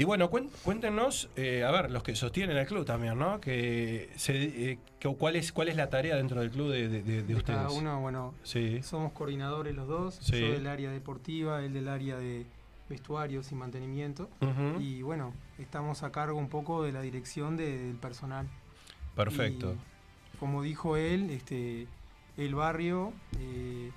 Y 0.00 0.04
bueno, 0.04 0.30
cuéntenos, 0.30 1.28
eh, 1.36 1.62
a 1.62 1.70
ver, 1.70 1.90
los 1.90 2.02
que 2.02 2.16
sostienen 2.16 2.56
el 2.56 2.66
club 2.66 2.86
también, 2.86 3.18
¿no? 3.18 3.38
Que, 3.38 4.08
se- 4.16 4.70
eh, 4.72 4.78
que- 4.98 5.14
¿cuál, 5.14 5.36
es, 5.36 5.52
¿Cuál 5.52 5.68
es 5.68 5.76
la 5.76 5.90
tarea 5.90 6.16
dentro 6.16 6.40
del 6.40 6.50
club 6.50 6.70
de, 6.70 6.88
de- 6.88 7.02
de- 7.02 7.16
de 7.16 7.22
De 7.22 7.34
ustedes? 7.34 7.58
cada 7.58 7.70
uno, 7.70 8.00
bueno, 8.00 8.32
Sí, 8.42 8.82
somos 8.82 9.12
coordinadores 9.12 9.74
los 9.74 9.86
dos, 9.86 10.14
Sí. 10.22 10.40
yo 10.40 10.52
del 10.52 10.68
área 10.68 10.90
deportiva, 10.90 11.62
él 11.62 11.74
del 11.74 11.86
área 11.86 12.16
de 12.16 12.46
vestuarios 12.88 13.52
y 13.52 13.54
mantenimiento. 13.56 14.30
Y 14.78 15.02
bueno, 15.02 15.34
estamos 15.58 16.02
a 16.02 16.10
cargo 16.10 16.38
un 16.38 16.48
poco 16.48 16.82
de 16.82 16.92
la 16.92 17.02
dirección 17.02 17.58
de- 17.58 17.76
del 17.88 17.96
personal. 17.96 18.46
perfecto. 19.14 19.74
Y, 20.32 20.38
como 20.38 20.62
dijo 20.62 20.96
él, 20.96 21.28
este, 21.28 21.86
el 22.38 22.54
barrio 22.54 23.12
eh, 23.38 23.90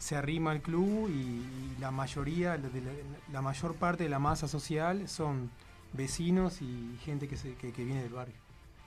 se 0.00 0.16
arrima 0.16 0.50
al 0.50 0.60
club 0.62 1.08
y, 1.08 1.12
y 1.12 1.76
la 1.78 1.92
mayoría, 1.92 2.56
la, 2.56 2.68
de 2.68 2.80
la, 2.80 2.90
la 3.32 3.40
mayor 3.42 3.76
parte 3.76 4.02
de 4.02 4.08
la 4.10 4.18
masa 4.18 4.48
social 4.48 5.08
son 5.08 5.50
vecinos 5.92 6.60
y 6.62 6.96
gente 7.04 7.28
que, 7.28 7.36
se- 7.36 7.54
que- 7.54 7.72
que 7.72 7.84
viene 7.84 8.02
del 8.02 8.12
barrio. 8.12 8.34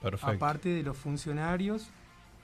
Perfecto. 0.02 0.26
Aparte 0.36 0.68
de 0.68 0.82
los 0.82 0.96
funcionarios 0.96 1.88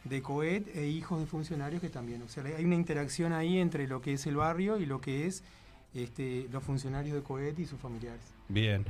de 0.04 0.22
COET 0.22 0.74
e 0.74 0.86
hijos 0.86 1.20
de 1.20 1.26
funcionarios 1.26 1.82
que 1.82 1.90
también. 1.90 2.22
O 2.22 2.28
sea, 2.28 2.42
hay 2.44 2.64
una 2.64 2.74
interacción 2.76 3.32
ahí 3.34 3.58
entre 3.58 3.86
lo 3.86 4.00
que 4.00 4.14
es 4.14 4.26
el 4.26 4.36
barrio 4.36 4.78
y 4.78 4.86
lo 4.86 5.00
que 5.00 5.26
es 5.26 5.42
este, 5.92 6.46
los 6.52 6.62
funcionarios 6.62 7.14
de 7.16 7.22
COET 7.22 7.58
y 7.58 7.66
sus 7.66 7.78
familiares. 7.80 8.22
Bien. 8.48 8.84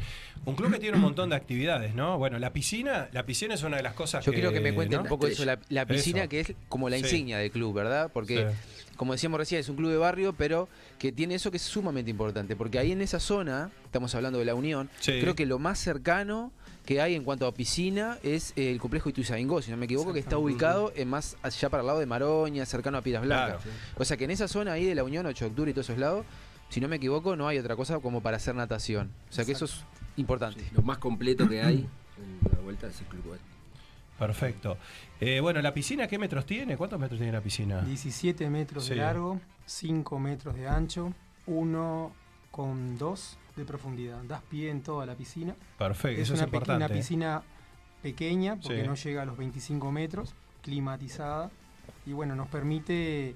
Un 0.45 0.55
club 0.55 0.71
que 0.73 0.79
tiene 0.79 0.97
un 0.97 1.03
montón 1.03 1.31
de 1.31 1.37
actividades, 1.37 1.95
¿no? 1.95 2.17
Bueno, 2.19 2.39
la 2.39 2.53
piscina, 2.53 3.09
la 3.13 3.25
piscina 3.27 3.55
es 3.55 3.63
una 3.63 3.77
de 3.79 3.83
las 3.83 3.95
cosas 3.95 4.25
Yo 4.25 4.33
quiero 4.33 4.53
que 4.53 4.61
me 4.61 4.75
cuente 4.75 4.97
¿no? 4.97 5.03
un 5.03 5.09
poco 5.09 5.27
eso, 5.27 5.45
la, 5.45 5.55
Eso. 5.89 6.29
que 6.29 6.41
es 6.41 6.53
como 6.69 6.89
la 6.89 6.97
Sí. 6.97 7.03
insignia 7.03 7.39
del 7.39 7.51
club, 7.51 7.75
¿verdad? 7.75 8.11
Porque, 8.13 8.47
Sí. 8.51 8.80
Como 9.01 9.13
decíamos 9.15 9.39
recién, 9.39 9.63
es 9.63 9.69
un 9.71 9.77
club 9.77 9.91
de 9.91 9.97
barrio, 9.97 10.35
pero 10.37 10.69
que 10.99 11.11
tiene 11.11 11.35
eso 11.35 11.51
que 11.51 11.57
es 11.57 11.63
sumamente 11.63 12.11
importante. 12.11 12.55
Porque 12.55 12.79
ahí 12.79 12.93
en 12.93 13.01
esa 13.01 13.19
zona, 13.19 13.71
estamos 13.87 14.15
hablando 14.15 14.39
de 14.39 14.45
la 14.45 14.55
Unión, 14.55 14.91
Sí. 15.01 15.13
creo 15.23 15.35
que 15.35 15.47
lo 15.47 15.59
más 15.59 15.79
cercano 15.79 16.53
que 16.85 17.01
hay 17.01 17.15
en 17.15 17.25
cuanto 17.25 17.47
a 17.47 17.55
piscina 17.55 18.19
es 18.23 18.53
el 18.57 18.79
complejo 18.79 19.09
Ituzaingó, 19.09 19.63
si 19.63 19.71
no 19.71 19.79
me 19.79 19.87
equivoco, 19.87 20.13
que 20.13 20.19
está 20.19 20.37
ubicado 20.37 20.93
en 20.97 21.09
más 21.09 21.39
allá 21.41 21.71
para 21.71 21.81
el 21.81 21.87
lado 21.87 21.99
de 21.99 22.05
Maroña, 22.05 22.67
cercano 22.67 22.99
a 22.99 23.01
Piedras 23.01 23.25
Blancas. 23.25 23.63
Claro. 23.63 23.77
O 23.97 24.05
sea 24.05 24.19
que 24.19 24.25
en 24.25 24.33
esa 24.33 24.49
zona 24.49 24.73
ahí 24.75 24.85
de 24.85 24.95
la 24.95 25.03
Unión, 25.03 25.25
8 25.25 25.47
de 25.47 25.49
octubre 25.51 25.71
y 25.71 25.73
todos 25.73 25.89
esos 25.89 25.99
lados, 25.99 26.27
si 26.69 26.79
no 26.83 26.87
me 26.87 26.97
equivoco, 26.97 27.37
no 27.37 27.49
hay 27.49 27.57
otra 27.57 27.77
cosa 27.77 28.01
como 28.01 28.21
para 28.21 28.37
hacer 28.37 28.55
natación. 28.55 29.11
O 29.31 29.33
sea 29.33 29.47
que 29.47 29.53
eso 29.53 29.65
es 29.65 29.83
importante. 30.19 30.63
Lo 30.75 30.83
más 30.83 30.99
completo 30.99 31.49
que 31.49 31.63
hay 31.63 31.87
en 32.19 32.53
la 32.53 32.61
vuelta 32.61 32.89
es 32.89 33.01
el 33.01 33.07
club. 33.07 33.39
Perfecto. 34.21 34.77
Eh, 35.19 35.41
bueno, 35.41 35.61
¿la 35.63 35.73
piscina 35.73 36.07
qué 36.07 36.19
metros 36.19 36.45
tiene? 36.45 36.77
¿Cuántos 36.77 37.01
metros 37.01 37.19
tiene 37.19 37.33
la 37.33 37.41
piscina? 37.41 37.81
17 37.81 38.51
metros 38.51 38.85
Sí. 38.85 38.91
de 38.91 38.97
largo, 38.97 39.41
5 39.65 40.19
metros 40.19 40.55
de 40.55 40.69
ancho, 40.69 41.13
1,2 41.47 43.37
de 43.57 43.65
profundidad. 43.65 44.23
Das 44.25 44.43
pie 44.43 44.71
en 44.71 44.83
toda 44.83 45.07
la 45.07 45.15
piscina. 45.15 45.57
Perfecto, 45.79 46.21
es 46.21 46.29
eso 46.29 46.35
una, 46.35 46.43
es 46.43 46.47
importante. 46.47 46.85
una 46.85 46.89
piscina 46.95 47.43
pequeña 48.03 48.57
porque 48.57 48.83
Sí. 48.83 48.87
no 48.87 48.95
llega 48.95 49.23
a 49.23 49.25
los 49.25 49.37
25 49.39 49.91
metros, 49.91 50.35
climatizada. 50.63 51.51
Y 52.07 52.13
bueno, 52.13 52.37
nos 52.37 52.49
permite 52.49 53.35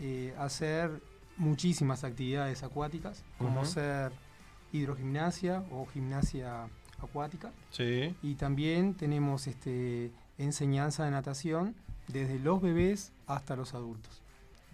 eh, 0.00 0.32
hacer 0.38 1.02
muchísimas 1.38 2.04
actividades 2.04 2.62
acuáticas, 2.62 3.24
como 3.38 3.62
Ujú. 3.62 3.70
ser 3.70 4.12
hidrogimnasia 4.72 5.64
o 5.72 5.86
gimnasia 5.86 6.68
acuática. 7.00 7.50
Sí, 7.70 8.14
Y 8.22 8.34
también 8.34 8.94
tenemos 8.94 9.46
este, 9.46 10.10
enseñanza 10.38 11.04
de 11.04 11.10
natación 11.10 11.74
desde 12.08 12.38
los 12.38 12.60
bebés 12.60 13.12
hasta 13.26 13.56
los 13.56 13.74
adultos. 13.74 14.22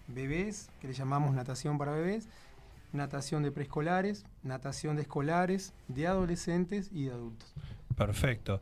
Bebés, 0.06 0.68
que 0.80 0.88
le 0.88 0.94
llamamos 0.94 1.34
natación 1.34 1.78
para 1.78 1.92
bebés, 1.92 2.28
natación 2.92 3.42
de 3.42 3.50
preescolares, 3.50 4.24
natación 4.42 4.96
de 4.96 5.02
escolares, 5.02 5.72
de 5.88 6.06
adolescentes 6.06 6.90
y 6.92 7.04
de 7.04 7.12
adultos. 7.12 7.52
Perfecto. 7.96 8.60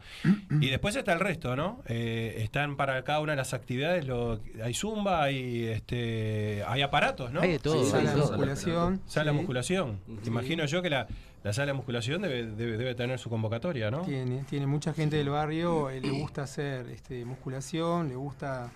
Y 0.61 0.71
después 0.71 0.97
está 0.97 1.13
el 1.13 1.21
resto, 1.21 1.57
¿no? 1.57 1.83
Eh, 1.87 2.37
están 2.39 2.77
para 2.77 3.03
cada 3.05 3.21
una 3.21 3.33
de 3.33 3.37
las 3.37 3.55
actividades, 3.55 4.07
lo, 4.07 4.41
hay 4.63 4.75
zumba, 4.75 5.23
hay 5.23 5.67
este 5.67 6.63
hay 6.67 6.83
aparatos, 6.83 7.33
¿no? 7.33 7.41
Hay 7.41 7.53
de 7.53 7.59
todo. 7.59 7.85
Sí, 7.85 7.91
Sala 7.91 8.11
de 8.11 8.17
musculación. 8.17 9.01
Sala 9.07 9.31
de 9.31 9.37
sí, 9.37 9.37
musculación. 9.37 10.01
Sí. 10.07 10.29
Imagino 10.29 10.65
yo 10.67 10.83
que 10.83 10.91
la, 10.91 11.07
la 11.43 11.53
sala 11.53 11.67
de 11.67 11.73
musculación 11.75 12.23
debe, 12.23 12.47
debe, 12.47 12.77
debe 12.77 12.95
tener 12.95 13.19
su 13.19 13.29
convocatoria, 13.29 13.91
¿no? 13.91 14.03
Tiene, 14.03 14.45
tiene 14.49 14.67
mucha 14.67 14.93
gente 14.93 15.17
del 15.17 15.31
barrio, 15.31 15.91
eh, 15.91 16.01
le 16.01 16.11
gusta 16.11 16.43
hacer 16.43 16.89
este, 16.89 17.25
musculación, 17.25 18.09
le 18.09 18.15
gusta 18.15 18.71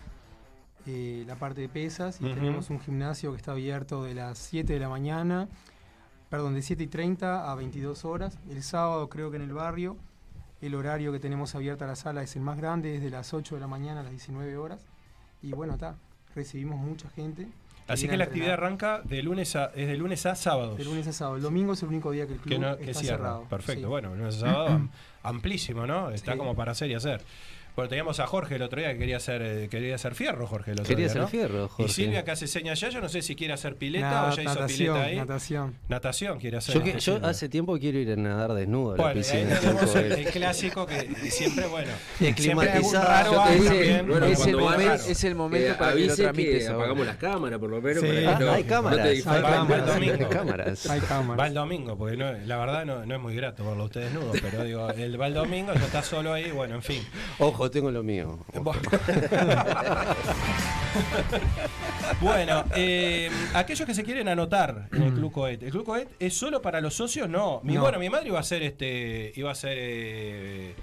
eh, 0.86 1.24
la 1.26 1.34
parte 1.34 1.60
de 1.60 1.68
pesas 1.68 2.20
y 2.20 2.24
tenemos 2.24 2.70
un 2.70 2.80
gimnasio 2.80 3.32
que 3.32 3.38
está 3.38 3.52
abierto 3.52 4.04
de 4.04 4.14
las 4.14 4.38
7 4.38 4.72
de 4.72 4.78
la 4.78 4.88
mañana, 4.88 5.48
perdón, 6.28 6.54
de 6.54 6.62
7 6.62 6.82
y 6.82 6.86
30 6.86 7.50
a 7.50 7.54
22 7.56 8.04
horas. 8.04 8.38
El 8.48 8.62
sábado 8.62 9.08
creo 9.08 9.30
que 9.30 9.36
en 9.36 9.42
el 9.42 9.52
barrio 9.52 9.96
el 10.62 10.74
horario 10.74 11.12
que 11.12 11.18
tenemos 11.20 11.54
abierta 11.54 11.86
la 11.86 11.96
sala 11.96 12.22
es 12.22 12.34
el 12.36 12.42
más 12.42 12.56
grande, 12.56 12.96
es 12.96 13.02
de 13.02 13.10
las 13.10 13.34
8 13.34 13.54
de 13.56 13.60
la 13.60 13.66
mañana 13.66 14.00
a 14.00 14.02
las 14.02 14.10
19 14.12 14.56
horas. 14.56 14.80
Y 15.42 15.52
bueno, 15.52 15.74
está, 15.74 15.96
recibimos 16.34 16.78
mucha 16.78 17.08
gente. 17.10 17.46
Así 17.88 18.08
que 18.08 18.16
la 18.16 18.24
actividad 18.24 18.54
arranca 18.54 19.00
de 19.04 19.22
lunes 19.22 19.54
a, 19.54 19.66
es 19.66 19.86
de 19.86 19.96
lunes 19.96 20.26
a 20.26 20.34
sábados. 20.34 20.76
de 20.76 20.84
lunes 20.84 21.06
a 21.06 21.12
sábado. 21.12 21.36
El 21.36 21.42
domingo 21.42 21.74
es 21.74 21.82
el 21.82 21.88
único 21.88 22.10
día 22.10 22.26
que 22.26 22.32
el 22.32 22.40
club 22.40 22.52
que, 22.54 22.58
no, 22.58 22.76
que 22.76 22.90
está 22.90 23.00
cierra. 23.00 23.16
cerrado. 23.18 23.42
Perfecto, 23.44 23.82
Sí. 23.82 23.86
bueno, 23.86 24.14
lunes 24.16 24.36
a 24.36 24.40
sábado 24.40 24.66
am- 24.68 24.90
amplísimo, 25.22 25.86
¿no? 25.86 26.10
Está 26.10 26.32
Sí. 26.32 26.38
como 26.38 26.56
para 26.56 26.72
hacer 26.72 26.90
y 26.90 26.94
hacer. 26.94 27.22
Bueno, 27.76 27.90
teníamos 27.90 28.18
a 28.20 28.26
Jorge 28.26 28.54
el 28.56 28.62
otro 28.62 28.80
día 28.80 28.90
que 28.94 28.98
quería 28.98 29.18
hacer, 29.18 29.42
eh, 29.42 29.68
quería 29.70 29.94
hacer 29.96 30.14
fierro, 30.14 30.46
Jorge, 30.46 30.70
el 30.70 30.80
otro 30.80 30.88
Quería 30.88 31.04
día, 31.04 31.10
hacer 31.10 31.20
¿no? 31.22 31.28
fierro, 31.28 31.68
Jorge. 31.68 31.90
Y 31.90 31.94
Silvia 31.94 32.24
que 32.24 32.30
hace 32.30 32.46
señas 32.46 32.80
ya, 32.80 32.88
yo 32.88 33.02
no 33.02 33.08
sé 33.10 33.20
si 33.20 33.36
quiere 33.36 33.52
hacer 33.52 33.76
pileta 33.76 34.10
Nada, 34.10 34.32
o 34.32 34.34
ya 34.34 34.42
hizo 34.44 34.66
pileta 34.66 35.02
ahí. 35.04 35.16
natación. 35.16 35.74
Natación 35.88 36.38
quiere 36.40 36.56
hacer. 36.56 36.74
Yo, 36.74 36.82
que- 36.82 36.92
yo 36.94 37.00
Silvia. 37.14 37.28
hace 37.28 37.48
tiempo 37.50 37.78
quiero 37.78 37.98
ir 37.98 38.10
a 38.12 38.16
nadar 38.16 38.54
desnudo 38.54 38.94
a 38.94 38.96
la 38.96 39.02
Bueno, 39.02 39.20
y 39.20 39.24
ahí 39.24 39.30
piscina. 39.44 39.60
tenemos 39.60 39.90
con 39.92 40.04
el, 40.04 40.24
clásico 40.30 40.86
que 40.86 41.02
siempre, 41.30 41.66
bueno, 41.66 41.90
Y 42.20 42.32
climatizado, 42.32 43.44
Es, 45.06 45.24
el 45.24 45.34
momento, 45.34 45.68
Que 45.68 45.74
para 45.74 45.92
que 45.94 46.06
lo 46.06 46.16
tramites 46.16 46.62
que 46.62 46.66
ahora. 46.68 46.76
apagamos 46.78 47.06
las 47.06 47.16
cámaras, 47.16 47.58
por 47.58 47.70
lo 47.70 47.82
menos. 47.82 48.02
Sí. 48.02 48.08
para 48.08 48.36
Ah, 48.36 48.40
no- 48.40 48.52
hay 48.52 48.64
cámaras, 48.64 49.02
te 49.02 49.08
hay 49.10 49.14
distraigas. 49.16 49.44
Va 49.44 49.48
el 49.48 49.54
cámaras, 49.66 49.86
domingo. 49.94 50.14
hay 50.14 51.00
cámaras. 51.00 51.38
Va 51.38 51.46
el 51.46 51.54
domingo, 51.54 51.98
porque 51.98 52.16
no, 52.16 52.32
la 52.32 52.56
verdad 52.56 52.86
no, 52.86 53.04
no 53.04 53.14
es 53.14 53.20
muy 53.20 53.34
grato 53.36 53.66
verlo 53.66 53.82
a 53.82 53.86
ustedes 53.86 54.12
desnudos, 54.14 54.38
pero 54.40 54.64
digo, 54.64 54.88
el 54.90 55.20
va 55.20 55.26
el 55.26 55.34
domingo, 55.34 55.74
ya 55.74 55.84
está 55.84 56.02
solo 56.02 56.32
ahí, 56.32 56.50
bueno, 56.50 56.76
en 56.76 56.82
fin. 56.82 57.02
Ojo, 57.38 57.65
tengo 57.70 57.90
lo 57.90 58.02
mío. 58.02 58.38
Bueno, 62.20 62.64
eh, 62.74 63.30
aquellos 63.54 63.86
que 63.86 63.94
se 63.94 64.02
quieren 64.02 64.28
anotar 64.28 64.88
en 64.92 65.02
el 65.02 65.12
Club 65.12 65.32
Coet, 65.32 65.62
¿el 65.62 65.70
Club 65.70 65.84
Coet 65.84 66.08
es 66.18 66.34
solo 66.34 66.62
para 66.62 66.80
los 66.80 66.94
socios? 66.94 67.28
No. 67.28 67.60
Mi, 67.62 67.74
No. 67.74 67.82
Bueno, 67.82 67.98
mi 67.98 68.08
madre 68.08 68.28
iba 68.28 68.38
a 68.38 68.40
hacer 68.40 68.62
este. 68.62 69.32
iba 69.36 69.50
a 69.50 69.56
eh, 69.64 70.74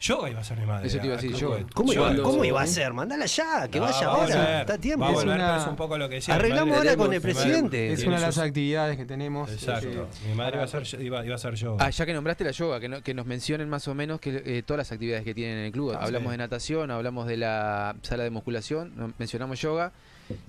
yoga 0.00 0.30
iba 0.30 0.40
a 0.40 0.44
ser 0.44 0.58
mi 0.58 0.66
madre. 0.66 0.86
Eso 0.86 0.98
te 0.98 1.06
iba 1.06 1.14
a 1.14 1.16
decir, 1.16 1.30
Club 1.30 1.40
yoga. 1.40 1.66
¿Cómo, 1.74 1.92
iba, 1.92 2.02
Cuando- 2.04 2.22
¿Cómo 2.22 2.44
iba 2.44 2.60
a 2.62 2.66
ser? 2.66 2.92
Mándala 2.92 3.26
ya, 3.26 3.68
que 3.68 3.78
No, 3.78 3.86
vaya 3.86 4.06
ahora. 4.06 4.22
volver, 4.36 4.60
Está 4.60 4.74
a 4.74 4.78
tiempo. 4.78 5.00
Va 5.04 5.06
a 5.08 5.10
Es 5.12 5.16
volver, 5.18 5.34
una- 5.36 5.46
pero 5.48 5.60
es 5.62 5.66
un 5.68 5.76
poco 5.76 5.98
lo 5.98 6.08
que 6.08 6.14
decía. 6.16 6.34
mi 6.34 6.38
Arreglamos 6.40 6.76
ahora 6.78 6.96
con 6.96 7.12
el 7.12 7.20
presidente. 7.20 7.92
Es 7.92 8.04
una 8.04 8.16
de 8.16 8.22
las 8.22 8.38
actividades 8.38 8.96
que 8.96 9.04
tenemos. 9.04 9.50
Exacto. 9.52 10.08
Mi 10.28 10.34
madre 10.34 10.54
iba 10.54 10.62
a 10.62 10.64
hacer, 10.66 11.00
iba, 11.02 11.24
iba 11.24 11.32
a 11.34 11.36
hacer 11.36 11.54
yoga. 11.54 11.84
Ah, 11.84 11.90
ya 11.90 12.06
que 12.06 12.12
nombraste 12.14 12.44
la 12.44 12.50
yoga, 12.52 12.80
que, 12.80 12.88
no- 12.88 13.02
que 13.02 13.14
nos 13.14 13.26
mencionen 13.26 13.68
más 13.68 13.88
o 13.88 13.94
menos 13.94 14.20
que, 14.20 14.42
eh, 14.44 14.62
todas 14.64 14.78
las 14.78 14.92
actividades 14.92 15.24
que 15.24 15.34
tienen 15.34 15.58
en 15.58 15.64
el 15.66 15.72
club. 15.72 15.92
Ah, 15.94 16.04
hablamos 16.04 16.28
sí. 16.28 16.32
de 16.32 16.38
natación, 16.38 16.90
hablamos 16.90 17.26
de 17.26 17.36
la 17.36 17.96
sala 18.02 18.24
de 18.24 18.30
musculación, 18.30 19.14
mencionamos 19.18 19.60
yoga. 19.60 19.92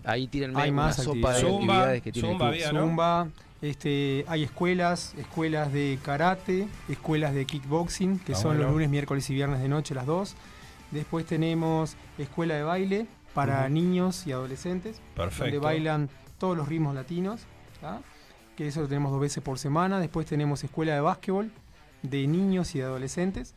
Ahí 0.03 0.27
tienen 0.27 0.55
Hay 0.57 0.69
una 0.71 0.83
más 0.83 0.97
sopa 0.97 1.05
de 1.05 1.37
actividades. 1.37 1.41
Zumba, 1.41 1.73
actividades 1.73 2.01
que 2.03 2.11
tiene 2.11 2.27
el 2.27 2.33
zumba 2.33 2.45
club. 2.51 2.53
había, 2.65 2.71
¿no? 2.73 2.79
Zumba, 2.85 3.27
este, 3.61 4.25
hay 4.27 4.43
escuelas, 4.43 5.13
escuelas 5.17 5.71
de 5.73 5.99
karate, 6.03 6.67
escuelas 6.87 7.33
de 7.33 7.45
kickboxing, 7.45 8.19
que 8.19 8.33
Ah, 8.33 8.35
son 8.35 8.51
bueno. 8.51 8.63
los 8.63 8.71
lunes, 8.73 8.89
miércoles 8.89 9.29
y 9.29 9.33
viernes 9.33 9.61
de 9.61 9.67
noche, 9.69 9.93
las 9.95 10.05
dos. 10.05 10.35
Después 10.91 11.25
tenemos 11.25 11.95
escuela 12.17 12.55
de 12.55 12.63
baile 12.63 13.07
para 13.33 13.67
niños 13.69 14.25
y 14.25 14.31
adolescentes, 14.31 15.01
Perfecto. 15.15 15.43
donde 15.45 15.59
bailan 15.59 16.09
todos 16.37 16.57
los 16.57 16.67
ritmos 16.67 16.95
latinos, 16.95 17.41
¿tá? 17.81 18.01
que 18.55 18.67
eso 18.67 18.81
lo 18.81 18.87
tenemos 18.87 19.11
dos 19.11 19.21
veces 19.21 19.43
por 19.43 19.59
semana. 19.59 19.99
Después 19.99 20.25
tenemos 20.25 20.63
escuela 20.63 20.93
de 20.93 21.01
básquetbol, 21.01 21.51
de 22.01 22.27
niños 22.27 22.73
y 22.75 22.79
de 22.79 22.85
adolescentes 22.85 23.55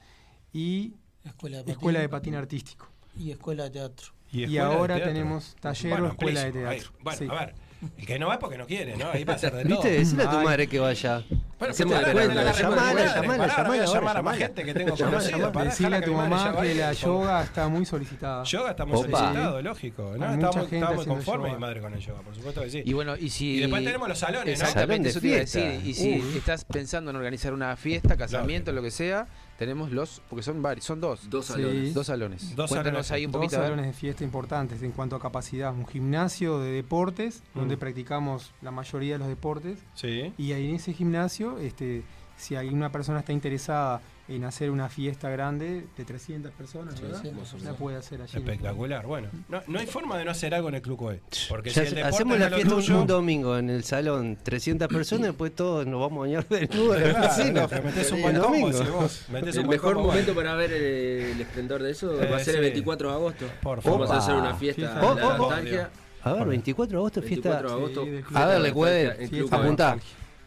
y 0.52 0.94
Escuela 1.24 1.58
de 1.58 1.62
patín. 1.62 1.72
escuela 1.72 2.00
de 2.00 2.08
patín 2.08 2.34
artístico. 2.34 2.88
Y 3.16 3.30
escuela 3.30 3.64
de 3.64 3.70
teatro. 3.70 4.08
Y, 4.32 4.56
ahora 4.58 4.96
teatro. 4.96 5.12
tenemos 5.12 5.56
taller 5.60 5.90
Bueno, 5.92 6.06
o 6.06 6.08
escuela 6.10 6.40
de 6.50 6.66
ahí. 6.66 6.78
teatro. 6.78 6.92
Bueno, 7.02 7.18
Sí. 7.18 7.26
a 7.30 7.34
ver, 7.34 7.54
el 7.98 8.06
que 8.06 8.18
no 8.18 8.28
va 8.28 8.34
es 8.34 8.40
porque 8.40 8.58
no 8.58 8.66
quiere, 8.66 8.96
¿no? 8.96 9.10
Ahí 9.10 9.24
pasa 9.24 9.50
de 9.50 9.64
todo. 9.64 9.82
¿Viste? 9.82 9.90
Decirle 9.90 10.24
a 10.24 10.30
tu 10.30 10.38
Ay. 10.38 10.44
madre 10.44 10.66
que 10.66 10.78
vaya. 10.78 11.22
Bueno, 11.58 11.74
dale, 11.78 12.14
dale, 12.14 12.52
llamala, 12.52 13.14
llamala, 13.14 13.46
llamala, 13.56 13.84
llamar 13.84 14.16
a 14.16 14.22
más 14.22 14.36
gente 14.36 14.64
que 14.64 14.74
tengo 14.74 14.96
Llamala, 14.96 15.30
conocida. 15.30 15.64
Decirle 15.64 15.96
a 15.96 16.02
tu 16.02 16.12
mamá 16.12 16.56
que 16.60 16.74
la 16.74 16.92
yoga 16.92 17.42
está 17.42 17.68
muy 17.68 17.86
solicitada. 17.86 18.42
Yoga 18.44 18.70
está 18.70 18.84
muy 18.84 18.98
Opa. 18.98 19.18
solicitado, 19.18 19.62
lógico. 19.62 20.14
¿no? 20.18 20.32
Estamos, 20.32 21.06
conformes 21.06 21.24
yoga. 21.26 21.52
mi 21.52 21.58
madre 21.60 21.80
con 21.80 21.94
el 21.94 22.00
yoga, 22.00 22.20
por 22.22 22.34
supuesto 22.34 22.62
que 22.62 22.70
sí. 22.70 22.82
Y 22.84 22.92
bueno, 22.92 23.16
y 23.16 23.30
si. 23.30 23.56
Y 23.56 23.60
después 23.60 23.84
tenemos 23.84 24.08
los 24.08 24.18
salones, 24.18 24.58
¿no? 24.58 24.64
Exactamente, 24.66 25.08
eso 25.10 25.20
te 25.20 25.26
iba 25.28 25.36
a 25.36 25.40
decir. 25.40 25.80
Y 25.84 25.94
si 25.94 26.20
estás 26.36 26.64
pensando 26.64 27.10
en 27.10 27.16
organizar 27.16 27.52
una 27.52 27.76
fiesta, 27.76 28.16
casamiento, 28.16 28.72
lo 28.72 28.82
que 28.82 28.90
sea, 28.90 29.26
tenemos 29.58 29.90
los. 29.92 30.22
Porque 30.28 30.42
son 30.42 30.60
varios, 30.62 30.84
son 30.84 31.00
dos. 31.00 31.28
Dos 31.30 31.46
Sí. 31.46 31.52
salones. 31.54 31.94
Dos 31.94 32.06
salones. 32.06 32.56
Dos 32.56 32.70
Cuéntanos 32.70 33.06
salones. 33.06 33.10
ahí 33.12 33.26
un 33.26 33.32
Dos 33.32 33.40
poquito. 33.42 33.58
ver. 33.60 33.66
salones 33.70 33.86
de 33.86 33.92
fiesta 33.92 34.24
importantes 34.24 34.82
en 34.82 34.92
cuanto 34.92 35.16
a 35.16 35.20
capacidad. 35.20 35.72
Un 35.72 35.86
gimnasio 35.86 36.58
de 36.60 36.70
deportes, 36.72 37.42
donde 37.54 37.76
Mm. 37.76 37.78
practicamos 37.80 38.52
la 38.62 38.70
mayoría 38.70 39.14
de 39.14 39.18
los 39.20 39.28
deportes. 39.28 39.78
Sí. 39.94 40.32
Y 40.38 40.52
ahí 40.52 40.68
en 40.68 40.76
ese 40.76 40.92
gimnasio, 40.92 41.58
este, 41.58 42.02
si 42.36 42.54
alguna 42.56 42.90
persona 42.90 43.20
está 43.20 43.32
interesada 43.32 44.00
en 44.28 44.44
hacer 44.44 44.70
una 44.70 44.88
fiesta 44.88 45.28
grande 45.28 45.84
de 45.96 46.04
300 46.04 46.52
personas, 46.52 46.94
Sí, 46.94 47.02
¿verdad? 47.02 47.20
sí, 47.22 47.64
la 47.64 47.74
puede 47.74 47.96
hacer 47.98 48.22
allí. 48.22 48.36
Espectacular. 48.38 49.04
Bueno, 49.04 49.28
no, 49.48 49.60
no 49.66 49.78
hay 49.78 49.86
forma 49.86 50.16
de 50.16 50.24
no 50.24 50.30
hacer 50.30 50.54
algo 50.54 50.68
en 50.68 50.76
el 50.76 50.82
Club 50.82 50.96
COE. 50.96 51.20
Porque 51.48 51.70
Ya 51.70 51.82
si 51.82 51.88
el 51.88 51.94
deporte 51.96 52.14
hacemos 52.16 52.38
la 52.38 52.48
fiesta 52.48 52.74
un, 52.74 52.80
tuyo, 52.80 53.00
un 53.00 53.06
domingo 53.06 53.58
en 53.58 53.68
el 53.68 53.84
salón, 53.84 54.38
300 54.42 54.88
personas, 54.88 55.26
después 55.28 55.54
todos 55.54 55.86
nos 55.86 56.00
vamos 56.00 56.18
a 56.18 56.20
bañar 56.20 56.48
desnudos 56.48 57.00
en 57.02 57.12
la 57.12 57.20
piscina. 57.28 57.66
metés 57.84 58.10
un 58.12 58.16
El 58.18 58.22
buen 58.22 58.36
domingo. 58.38 58.68
decís 58.70 58.90
vos. 58.90 59.24
Metés 59.30 59.56
El 59.56 59.64
un 59.64 59.68
mejor 59.70 59.94
combo, 59.94 60.08
momento 60.08 60.34
bueno. 60.34 60.48
para 60.50 60.56
ver 60.56 60.72
el, 60.72 60.82
el 60.82 61.40
esplendor 61.40 61.82
de 61.82 61.90
eso 61.90 62.22
Eh, 62.22 62.26
va 62.30 62.36
a 62.36 62.40
ser 62.40 62.54
sí. 62.54 62.58
el 62.58 62.60
24 62.62 63.08
de 63.08 63.14
agosto. 63.14 63.46
Por 63.62 63.82
favor. 63.82 64.00
Vamos 64.00 64.14
a 64.14 64.18
hacer 64.18 64.34
una 64.34 64.54
fiesta 64.54 64.80
Fiesta. 64.82 65.00
de 65.00 65.06
Oh, 65.06 65.14
la 65.14 65.26
oh, 65.26 65.34
oh. 65.34 65.38
nostalgia. 65.38 65.90
A 66.24 66.32
ver, 66.34 66.46
24 66.46 66.90
de 66.92 66.96
agosto, 66.96 67.20
24 67.20 67.52
de 67.52 67.60
fiesta. 67.60 67.74
agosto. 67.76 68.04
Sí, 68.04 68.10
del 68.10 68.22
fiesta 68.24 68.42
A 68.42 68.46
ver, 68.46 68.54
de 68.54 68.62
le 68.62 68.68
la 68.68 69.96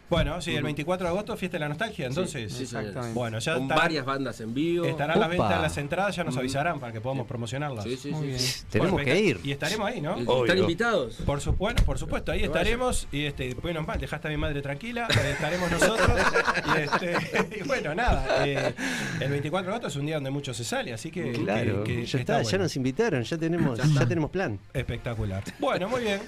Bueno, 0.08 0.40
sí, 0.40 0.54
el 0.54 0.62
24 0.62 1.06
de 1.06 1.10
agosto, 1.10 1.36
fiesta 1.36 1.56
de 1.56 1.60
la 1.60 1.68
nostalgia. 1.68 2.06
Entonces, 2.06 2.52
Sí. 2.52 2.62
Exactamente. 2.62 3.12
bueno, 3.12 3.38
ya 3.40 3.54
Con 3.54 3.62
estarán- 3.64 3.82
varias 3.82 4.04
bandas 4.06 4.40
en 4.40 4.54
vivo. 4.54 4.84
estarán 4.84 5.16
a 5.16 5.20
la 5.20 5.28
venta 5.28 5.60
las 5.60 5.76
entradas, 5.78 6.14
ya 6.14 6.22
nos 6.24 6.36
avisarán 6.36 6.78
para 6.78 6.92
que 6.92 7.00
podamos 7.00 7.26
promocionarlas. 7.26 7.84
Sí, 7.84 7.96
sí, 7.96 8.10
Muy 8.10 8.20
sí. 8.22 8.26
bien. 8.28 8.70
Tenemos 8.70 8.92
Bueno, 8.92 9.04
que 9.04 9.20
ir. 9.20 9.40
Y 9.42 9.50
estaremos 9.50 9.86
ahí, 9.88 10.00
¿no? 10.00 10.14
Obvio. 10.14 10.44
Están 10.44 10.58
invitados. 10.58 11.16
Por 11.26 11.40
supuesto, 11.40 11.84
por 11.84 11.98
supuesto, 11.98 12.30
ahí 12.32 12.40
Que 12.42 12.48
vaya. 12.48 12.60
estaremos 12.60 13.08
y 13.10 13.24
este, 13.24 13.54
bueno, 13.54 13.82
mal, 13.82 13.98
dejaste 13.98 14.28
a 14.28 14.30
mi 14.30 14.36
madre 14.36 14.62
tranquila, 14.62 15.08
estaremos 15.08 15.70
nosotros 15.70 16.08
y, 16.76 16.80
este, 16.80 17.58
y 17.60 17.62
bueno, 17.66 17.94
nada, 17.94 18.46
eh, 18.46 18.74
el 19.20 19.30
24 19.30 19.66
de 19.66 19.70
agosto 19.72 19.88
es 19.88 19.96
un 19.96 20.06
día 20.06 20.14
donde 20.16 20.30
mucho 20.30 20.54
se 20.54 20.62
sale, 20.64 20.92
así 20.92 21.10
que, 21.10 21.32
Claro, 21.32 21.82
que- 21.84 21.94
que 21.96 22.06
ya 22.06 22.18
está 22.18 22.18
está, 22.18 22.42
ya 22.42 22.50
bueno. 22.50 22.58
nos 22.64 22.76
invitaron, 22.76 23.22
ya 23.24 23.36
tenemos, 23.38 23.78
ya 23.94 24.06
tenemos 24.06 24.30
plan. 24.30 24.58
espectacular. 24.72 25.42
Bueno, 25.58 25.88
muy 25.88 26.02
bien. 26.02 26.20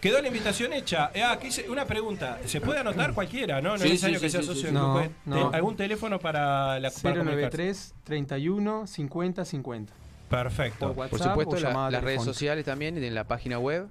Quedó 0.00 0.22
la 0.22 0.28
invitación 0.28 0.72
hecha. 0.72 1.10
Eh, 1.12 1.22
ah, 1.22 1.32
aquí 1.32 1.50
se- 1.50 1.68
una 1.68 1.84
pregunta. 1.84 2.38
¿Se 2.46 2.58
puede 2.60 2.78
anotar 2.80 3.12
cualquiera, 3.12 3.60
no? 3.60 3.72
No 3.72 3.78
Sí, 3.78 3.84
es 3.84 3.90
necesario 3.90 4.18
sí, 4.18 4.22
que 4.24 4.28
sí, 4.30 4.32
sea 4.32 4.40
sí, 4.42 4.46
socio 4.46 4.64
del 4.64 4.74
No, 4.74 4.94
grupo. 4.94 5.06
¿eh? 5.06 5.10
no. 5.26 5.50
¿Te- 5.50 5.56
¿Algún 5.56 5.76
teléfono 5.76 6.18
para 6.18 6.80
la 6.80 6.90
para 6.90 7.16
comunicarse? 7.18 7.58
093 7.58 7.94
31 8.04 8.86
50 8.86 9.44
50. 9.44 9.92
Perfecto. 10.30 10.86
Por 10.86 10.94
Por 10.94 11.04
WhatsApp 11.12 11.28
supuesto, 11.32 11.56
o 11.56 11.60
la- 11.60 11.68
llamada 11.68 11.90
las 11.90 12.02
redes 12.04 12.24
sociales 12.24 12.64
también 12.64 12.96
y 13.02 13.06
en 13.06 13.14
la 13.14 13.24
página 13.24 13.58
web. 13.58 13.88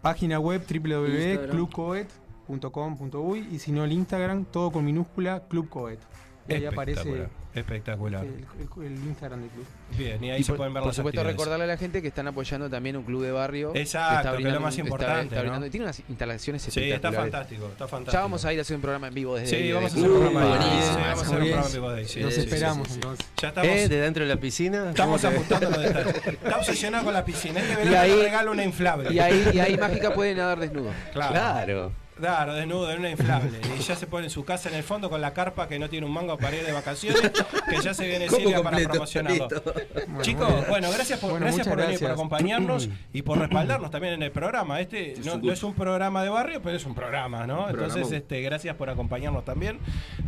Página 0.00 0.40
web 0.40 0.62
www.clubcoet.com.uy 0.66 3.48
y 3.52 3.58
si 3.58 3.72
no 3.72 3.84
el 3.84 3.92
Instagram, 3.92 4.44
todo 4.46 4.70
con 4.72 4.82
minúscula 4.84 5.42
Club 5.48 5.68
Coet. 5.68 6.00
Y 6.48 6.54
ahí 6.54 6.64
aparece 6.66 7.26
Espectacular. 7.54 8.24
El, 8.24 8.46
el- 8.80 8.86
el 8.86 8.92
Instagram 9.06 9.40
del 9.40 9.50
club. 9.50 9.66
Bien, 9.98 10.22
y 10.22 10.30
ahí 10.30 10.40
Y 10.40 10.44
se 10.44 10.52
por, 10.52 10.58
pueden 10.58 10.72
ver 10.74 10.82
por 10.82 10.88
las 10.90 10.96
supuesto, 10.96 11.24
recordarle 11.24 11.64
a 11.64 11.68
la 11.68 11.76
gente 11.76 12.00
que 12.00 12.06
están 12.08 12.28
apoyando 12.28 12.70
también 12.70 12.96
un 12.96 13.02
club 13.02 13.22
de 13.24 13.32
barrio. 13.32 13.72
Exacto, 13.74 14.36
que 14.36 14.46
es 14.46 14.52
lo 14.54 14.60
más 14.60 14.78
importante, 14.78 15.34
está 15.34 15.36
¿no? 15.36 15.42
brindando- 15.50 15.70
tiene 15.70 15.84
unas 15.86 16.00
instalaciones 16.08 16.62
Sí, 16.62 16.68
está 16.68 16.80
espectaculares. 16.80 17.32
fantástico, 17.32 17.66
está 17.66 17.88
fantástico. 17.88 18.12
Ya 18.12 18.20
vamos 18.20 18.44
a 18.44 18.52
ir 18.52 18.58
a 18.60 18.62
hacer 18.62 18.76
un 18.76 18.82
programa 18.82 19.08
en 19.08 19.14
vivo 19.14 19.34
desde 19.34 19.48
Sí, 19.48 19.56
ahí, 19.56 19.72
vamos 19.72 19.90
a 19.92 19.94
desde 19.96 20.06
hacer 20.08 20.10
un 20.10 20.16
Uh, 20.16 20.30
programa. 20.30 20.48
buenísimo, 20.56 20.80
Sí, 20.80 21.00
vamos 21.00 21.08
a 21.08 21.10
hacer 21.22 21.26
un 21.26 21.34
muy 21.34 21.40
bien. 21.42 21.52
programa 21.52 21.66
en 21.66 21.72
vivo 21.72 21.90
de 21.90 21.98
ahí, 22.00 22.06
sí, 22.06 22.20
Los 22.20 22.34
sí, 22.34 22.40
sí, 22.40 22.46
esperamos 22.46 22.86
sí, 22.86 22.92
sí. 22.94 23.00
entonces. 23.02 23.26
Ya 23.42 23.48
estamos, 23.48 23.70
¿Eh? 23.70 23.88
¿De 23.88 23.96
dentro 24.00 24.22
de 24.24 24.34
la 24.34 24.40
piscina? 24.40 24.90
estamos 24.90 25.20
¿Cómo 25.20 25.32
te- 25.32 25.36
ajustando 25.36 25.70
los 25.70 25.82
detalles. 25.82 26.16
Está 26.26 26.56
obsesionado 26.56 27.04
con 27.04 27.14
la 27.14 27.24
piscina. 27.24 27.60
Este 27.60 27.74
verano 27.76 27.98
ahí- 27.98 28.10
te 28.10 28.22
regalo 28.22 28.52
una 28.52 28.64
inflable. 28.64 29.12
Y 29.12 29.18
ahí, 29.18 29.50
y 29.54 29.58
ahí 29.58 29.76
Mágica 29.76 30.14
puede 30.14 30.34
nadar 30.36 30.60
desnudo. 30.60 30.90
Claro. 31.12 31.32
Claro. 31.32 31.92
Claro, 32.20 32.54
desnudo, 32.54 32.90
en 32.92 32.98
una 33.00 33.10
inflable. 33.10 33.58
Y 33.78 33.82
ya 33.82 33.96
se 33.96 34.06
pone 34.06 34.24
en 34.26 34.30
su 34.30 34.44
casa 34.44 34.68
en 34.68 34.74
el 34.76 34.82
fondo 34.82 35.08
con 35.10 35.20
la 35.20 35.32
carpa 35.32 35.66
que 35.66 35.78
no 35.78 35.88
tiene 35.88 36.06
un 36.06 36.12
mango 36.12 36.36
para 36.38 36.56
ir 36.56 36.64
de 36.64 36.72
vacaciones, 36.72 37.20
que 37.68 37.80
ya 37.82 37.94
se 37.94 38.06
viene 38.06 38.28
Silvia 38.30 38.62
para 38.62 38.78
promocionarlo. 38.78 39.48
Bueno, 39.48 40.22
Chicos, 40.22 40.68
bueno, 40.68 40.90
gracias 40.90 41.18
por, 41.18 41.30
Bueno, 41.30 41.46
gracias 41.46 41.66
por 41.66 41.76
venir, 41.78 41.92
por 41.98 42.00
gracias. 42.00 42.12
acompañarnos 42.12 42.88
y 43.12 43.22
por 43.22 43.38
respaldarnos 43.38 43.90
también 43.90 44.14
en 44.14 44.22
el 44.22 44.30
programa. 44.32 44.80
Este 44.80 45.12
Es 45.12 45.24
no, 45.24 45.50
es 45.52 45.62
un 45.62 45.74
programa 45.74 46.22
de 46.22 46.28
barrio, 46.28 46.60
pero 46.62 46.76
es 46.76 46.84
un 46.84 46.94
programa, 46.94 47.46
¿no? 47.46 47.68
Entonces, 47.68 48.12
este, 48.12 48.42
gracias 48.42 48.76
por 48.76 48.90
acompañarnos 48.90 49.44
también. 49.44 49.78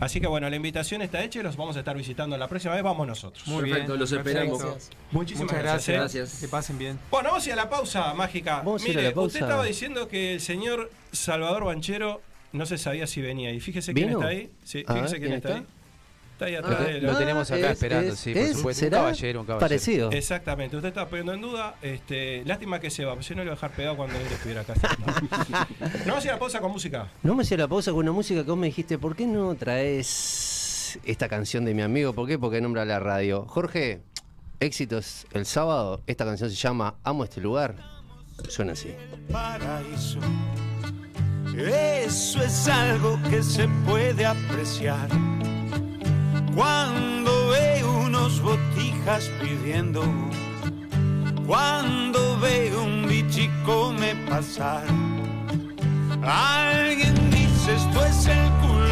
Así 0.00 0.20
que 0.20 0.26
bueno, 0.26 0.48
la 0.48 0.56
invitación 0.56 1.02
está 1.02 1.22
hecha 1.22 1.40
y 1.40 1.42
los 1.42 1.56
vamos 1.56 1.76
a 1.76 1.80
estar 1.80 1.96
visitando 1.96 2.36
la 2.36 2.48
próxima 2.48 2.74
vez. 2.74 2.82
Vamos 2.82 3.06
nosotros. 3.06 3.46
Muy 3.46 3.62
Perfecto, 3.62 3.92
bien. 3.92 4.00
los 4.00 4.12
esperamos. 4.12 4.62
Muchísimas 5.10 5.52
Muchas 5.52 5.62
gracias. 5.62 5.96
gracias. 5.98 6.14
¿eh? 6.14 6.20
Gracias. 6.22 6.40
Que 6.40 6.48
pasen 6.48 6.78
bien. 6.78 6.98
Bueno, 7.10 7.28
vamos 7.30 7.44
a 7.44 7.48
ir 7.48 7.52
a 7.52 7.56
la 7.56 7.68
pausa 7.70 8.14
mágica. 8.14 8.62
Mire, 8.84 9.00
a 9.00 9.08
la 9.10 9.14
pausa. 9.14 9.26
usted 9.26 9.40
estaba 9.42 9.64
diciendo 9.64 10.08
que 10.08 10.34
el 10.34 10.40
señor 10.40 10.90
Salvador 11.12 11.64
Banchero 11.64 12.20
no 12.52 12.66
se 12.66 12.78
sabía 12.78 13.06
si 13.06 13.20
venía. 13.22 13.50
Y 13.52 13.60
fíjese 13.60 13.92
quién 13.94 14.08
¿Vino? 14.08 14.18
está 14.20 14.30
ahí. 14.30 14.50
Sí, 14.64 14.84
fíjese 14.86 14.94
ver, 15.00 15.08
quién 15.08 15.20
¿quién 15.20 15.32
está, 15.34 15.48
está? 15.50 15.58
ahí. 15.60 15.66
Está 16.32 16.44
ahí 16.46 16.52
Lo, 16.52 16.58
atrás 16.58 16.80
de 16.86 16.96
él. 16.98 17.06
lo 17.06 17.16
tenemos 17.18 17.50
acá 17.50 17.60
Ah, 17.62 17.66
es- 17.66 17.72
esperando, 17.72 18.12
es- 18.14 18.18
sí, 18.18 18.32
por 18.32 18.42
es- 18.42 18.56
supuesto. 18.56 18.84
Un 18.86 18.90
caballero, 18.90 19.40
un 19.40 19.46
caballero. 19.46 19.60
Parecido. 19.68 20.10
Exactamente, 20.10 20.76
usted 20.76 20.88
estaba 20.88 21.08
poniendo 21.08 21.34
en 21.34 21.40
duda. 21.40 21.76
Este, 21.82 22.42
lástima 22.44 22.80
que 22.80 22.90
se 22.90 23.04
va, 23.04 23.12
porque 23.12 23.28
si 23.28 23.34
no 23.34 23.38
le 23.44 23.44
voy 23.44 23.52
a 23.52 23.54
dejar 23.54 23.70
pegado 23.72 23.96
cuando 23.96 24.16
él 24.18 24.26
estuviera 24.26 24.62
acá. 24.62 24.74
no 25.80 26.06
vamos 26.06 26.24
a 26.24 26.26
ir 26.26 26.30
a 26.30 26.32
la 26.34 26.38
pausa 26.38 26.60
con 26.60 26.72
música. 26.72 27.08
No 27.22 27.32
vamos 27.32 27.50
a 27.50 27.54
ir 27.54 27.60
a 27.60 27.64
la 27.64 27.68
pausa 27.68 27.90
con 27.92 28.00
una 28.00 28.12
música 28.12 28.42
que 28.42 28.50
vos 28.50 28.58
me 28.58 28.66
dijiste, 28.66 28.98
¿por 28.98 29.14
qué 29.14 29.26
no 29.26 29.54
traes 29.54 30.98
esta 31.04 31.28
canción 31.28 31.64
de 31.64 31.74
mi 31.74 31.82
amigo? 31.82 32.12
¿Por 32.12 32.26
qué? 32.26 32.38
Porque 32.38 32.60
nombra 32.60 32.84
la 32.84 32.98
radio. 32.98 33.44
Jorge, 33.46 34.00
éxitos 34.58 35.26
el 35.32 35.46
sábado. 35.46 36.02
Esta 36.08 36.24
canción 36.24 36.50
se 36.50 36.56
llama 36.56 36.96
Amo 37.04 37.22
este 37.24 37.40
lugar. 37.40 37.76
Suena 38.48 38.72
así. 38.72 38.92
paraíso. 39.30 40.18
Eso 41.56 42.42
es 42.42 42.66
algo 42.66 43.18
que 43.28 43.42
se 43.42 43.68
puede 43.86 44.24
apreciar. 44.24 45.08
Cuando 46.54 47.48
veo 47.48 47.98
unos 48.06 48.40
botijas 48.40 49.30
pidiendo, 49.40 50.02
cuando 51.46 52.38
veo 52.40 52.84
un 52.84 53.06
bichico 53.06 53.92
me 53.92 54.14
pasar. 54.28 54.84
Alguien 56.22 57.14
dice 57.30 57.74
esto 57.74 58.04
es 58.06 58.26
el 58.26 58.50
culo 58.60 58.91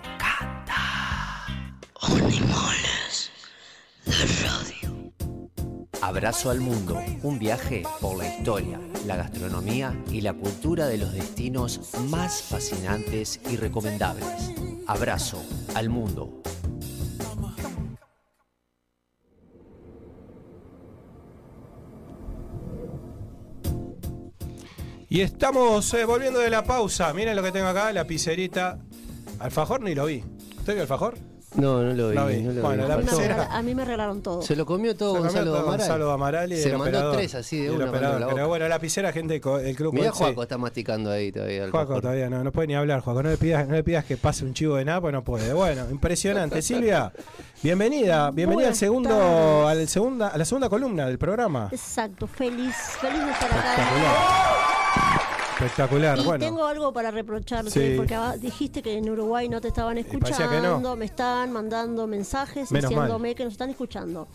Animales 2.03 3.31
de 4.05 4.25
radio. 4.43 5.13
Abrazo 6.01 6.49
al 6.49 6.59
mundo, 6.59 6.99
un 7.21 7.37
viaje 7.37 7.83
por 7.99 8.17
la 8.17 8.27
historia, 8.27 8.79
la 9.05 9.17
gastronomía 9.17 9.95
y 10.09 10.21
la 10.21 10.33
cultura 10.33 10.87
de 10.87 10.97
los 10.97 11.13
destinos 11.13 11.93
más 12.09 12.41
fascinantes 12.41 13.39
y 13.47 13.55
recomendables. 13.55 14.51
Abrazo 14.87 15.43
al 15.75 15.89
mundo. 15.89 16.41
Y 25.07 25.21
estamos 25.21 25.93
eh, 25.93 26.05
volviendo 26.05 26.39
de 26.39 26.49
la 26.49 26.63
pausa. 26.63 27.13
Miren 27.13 27.35
lo 27.35 27.43
que 27.43 27.51
tengo 27.51 27.67
acá, 27.67 27.93
la 27.93 28.07
pizzerita. 28.07 28.79
Alfajor 29.37 29.81
ni 29.81 29.93
lo 29.93 30.05
vi. 30.05 30.23
¿Usted 30.57 30.73
vio 30.73 30.81
alfajor? 30.81 31.30
No, 31.55 31.83
no 31.83 31.93
lo 31.93 32.09
vi. 32.09 32.15
No 32.15 32.25
vi. 32.27 32.41
no 32.43 32.53
lo 32.53 32.61
Bueno, 32.61 32.83
vi. 32.83 32.89
la 32.89 32.95
A 32.95 32.97
mí 32.97 33.03
me 33.05 33.11
regalaron- 33.11 33.47
a 33.51 33.61
mí 33.61 33.75
me 33.75 33.85
regalaron 33.85 34.21
todo. 34.21 34.41
Se 34.41 34.55
lo 34.55 34.65
comió 34.65 34.95
todo 34.95 35.09
Se 35.15 35.17
comió 35.17 35.23
Gonzalo 35.31 35.51
todo 35.51 35.59
Amaral. 35.59 35.77
Gonzalo 35.79 36.11
Amaral 36.11 36.53
y 36.53 36.57
Se 36.57 36.69
el 36.69 36.77
mandó 36.77 36.85
operador. 36.97 37.15
tres 37.17 37.35
así 37.35 37.59
de 37.61 37.71
una 37.71 37.85
operador. 37.89 38.33
Pero 38.33 38.47
bueno, 38.47 38.67
la 38.69 38.79
piscera, 38.79 39.11
gente, 39.11 39.33
del 39.39 39.75
club 39.75 39.91
Coetzee. 39.97 40.11
Juaco, 40.11 40.43
está 40.43 40.57
masticando 40.57 41.11
ahí 41.11 41.31
todavía. 41.31 41.69
Juaco 41.69 41.99
todavía 42.01 42.29
no, 42.29 42.43
no 42.43 42.51
puede 42.53 42.67
ni 42.67 42.75
hablar, 42.75 43.01
Juaco. 43.01 43.21
No 43.23 43.29
le 43.29 43.37
pidas, 43.37 43.67
no 43.67 43.73
le 43.75 43.83
pidas 43.83 44.05
que 44.05 44.15
pase 44.17 44.45
un 44.45 44.53
chivo 44.53 44.77
de 44.77 44.85
nada, 44.85 45.01
pues 45.01 45.13
no 45.13 45.23
puede. 45.23 45.51
Bueno, 45.53 45.85
impresionante. 45.91 46.61
Silvia, 46.61 47.11
bienvenida, 47.61 48.31
bienvenida 48.31 48.69
al 48.69 48.75
segundo, 48.75 49.67
al 49.67 49.87
segunda, 49.89 50.29
a 50.29 50.37
la 50.37 50.45
segunda 50.45 50.69
columna 50.69 51.05
del 51.07 51.17
programa. 51.17 51.67
Exacto, 51.71 52.27
feliz, 52.27 52.75
feliz 53.01 53.25
de 53.25 53.31
estar 53.31 53.51
acá. 53.51 54.80
Espectacular, 55.65 56.17
Y 56.19 56.23
bueno. 56.23 56.43
tengo 56.45 56.65
algo 56.65 56.91
para 56.91 57.11
reprocharte, 57.11 57.69
Sí. 57.69 57.93
porque 57.97 58.17
dijiste 58.39 58.81
que 58.81 58.97
en 58.97 59.09
Uruguay 59.09 59.47
no 59.47 59.61
te 59.61 59.67
estaban 59.67 59.97
escuchando, 59.97 60.79
no. 60.79 60.95
me 60.95 61.05
están 61.05 61.51
mandando 61.51 62.07
mensajes 62.07 62.71
Menos 62.71 62.89
diciéndome 62.89 63.35
que 63.35 63.43
nos 63.43 63.53
están 63.53 63.69
escuchando. 63.69 64.27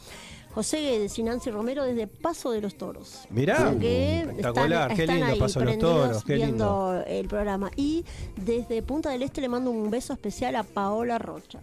José 0.54 0.80
Guedes 0.80 1.18
y 1.18 1.22
Nancy 1.22 1.50
Romero 1.50 1.84
desde 1.84 2.06
Paso 2.06 2.50
de 2.50 2.62
los 2.62 2.78
Toros. 2.78 3.26
Mirá, 3.28 3.74
que 3.78 4.20
espectacular, 4.20 4.82
están- 4.92 4.96
qué 4.96 5.02
están 5.02 5.16
lindo 5.16 5.32
ahí 5.32 5.38
Paso 5.38 5.60
de 5.60 5.66
los 5.66 5.78
Toros, 5.78 6.24
qué 6.24 6.34
viendo 6.36 6.92
lindo. 6.94 7.04
el 7.06 7.28
programa. 7.28 7.70
Y 7.76 8.04
desde 8.36 8.80
Punta 8.82 9.10
del 9.10 9.22
Este 9.22 9.42
le 9.42 9.48
mando 9.50 9.70
un 9.70 9.90
beso 9.90 10.14
especial 10.14 10.56
a 10.56 10.62
Paola 10.62 11.18
Rocha. 11.18 11.60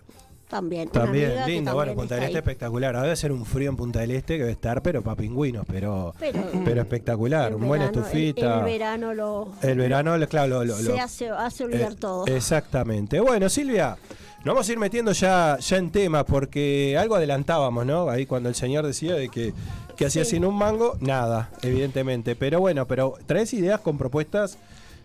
También. 0.53 0.87
También, 0.89 1.33
lindo, 1.47 1.73
bueno, 1.73 1.93
Punta 1.95 2.15
del 2.15 2.25
Este 2.25 2.37
ahí. 2.37 2.39
espectacular. 2.41 2.95
Ahora 2.95 3.07
debe 3.07 3.15
ser 3.15 3.31
un 3.31 3.43
frío 3.45 3.69
en 3.71 3.75
Punta 3.75 3.99
del 4.01 4.11
Este 4.11 4.35
que 4.35 4.41
debe 4.41 4.51
estar, 4.51 4.81
pero 4.83 5.01
para 5.01 5.15
pingüinos, 5.17 5.65
pero, 5.67 6.13
Pero- 6.19 6.39
pero, 6.63 6.82
espectacular. 6.82 7.55
Un 7.55 7.73
el- 7.75 7.82
estufita. 7.82 8.59
El, 8.59 8.65
verano 8.65 9.13
lo, 9.15 9.51
El 9.63 9.78
verano, 9.80 10.15
lo- 10.17 10.28
claro, 10.30 10.63
lo, 10.63 10.65
lo- 10.65 10.75
se 10.75 10.99
hace, 10.99 11.30
hace 11.30 11.63
olvidar 11.63 11.93
Eh, 11.93 11.97
todo. 11.99 12.28
Exactamente. 12.28 13.19
Bueno, 13.19 13.49
Silvia, 13.49 13.97
nos 14.45 14.53
vamos 14.53 14.69
a 14.69 14.71
ir 14.71 14.78
metiendo 14.78 15.11
ya, 15.11 15.57
ya 15.59 15.78
en 15.78 15.89
tema, 15.91 16.23
porque 16.23 16.95
algo 16.99 17.15
adelantábamos, 17.15 17.86
¿no? 17.86 18.09
Ahí 18.09 18.25
cuando 18.28 18.47
el 18.49 18.55
señor 18.55 18.86
decía 18.86 19.15
de 19.15 19.30
que, 19.30 19.53
que 19.97 20.05
hacía 20.05 20.23
sin 20.25 20.45
un 20.45 20.55
mango, 20.55 20.97
nada, 20.99 21.49
evidentemente. 21.63 22.36
Pero 22.36 22.59
bueno, 22.59 22.86
pero 22.88 23.15
traes 23.25 23.53
ideas 23.53 23.80
con 23.82 23.97
propuestas 23.97 24.57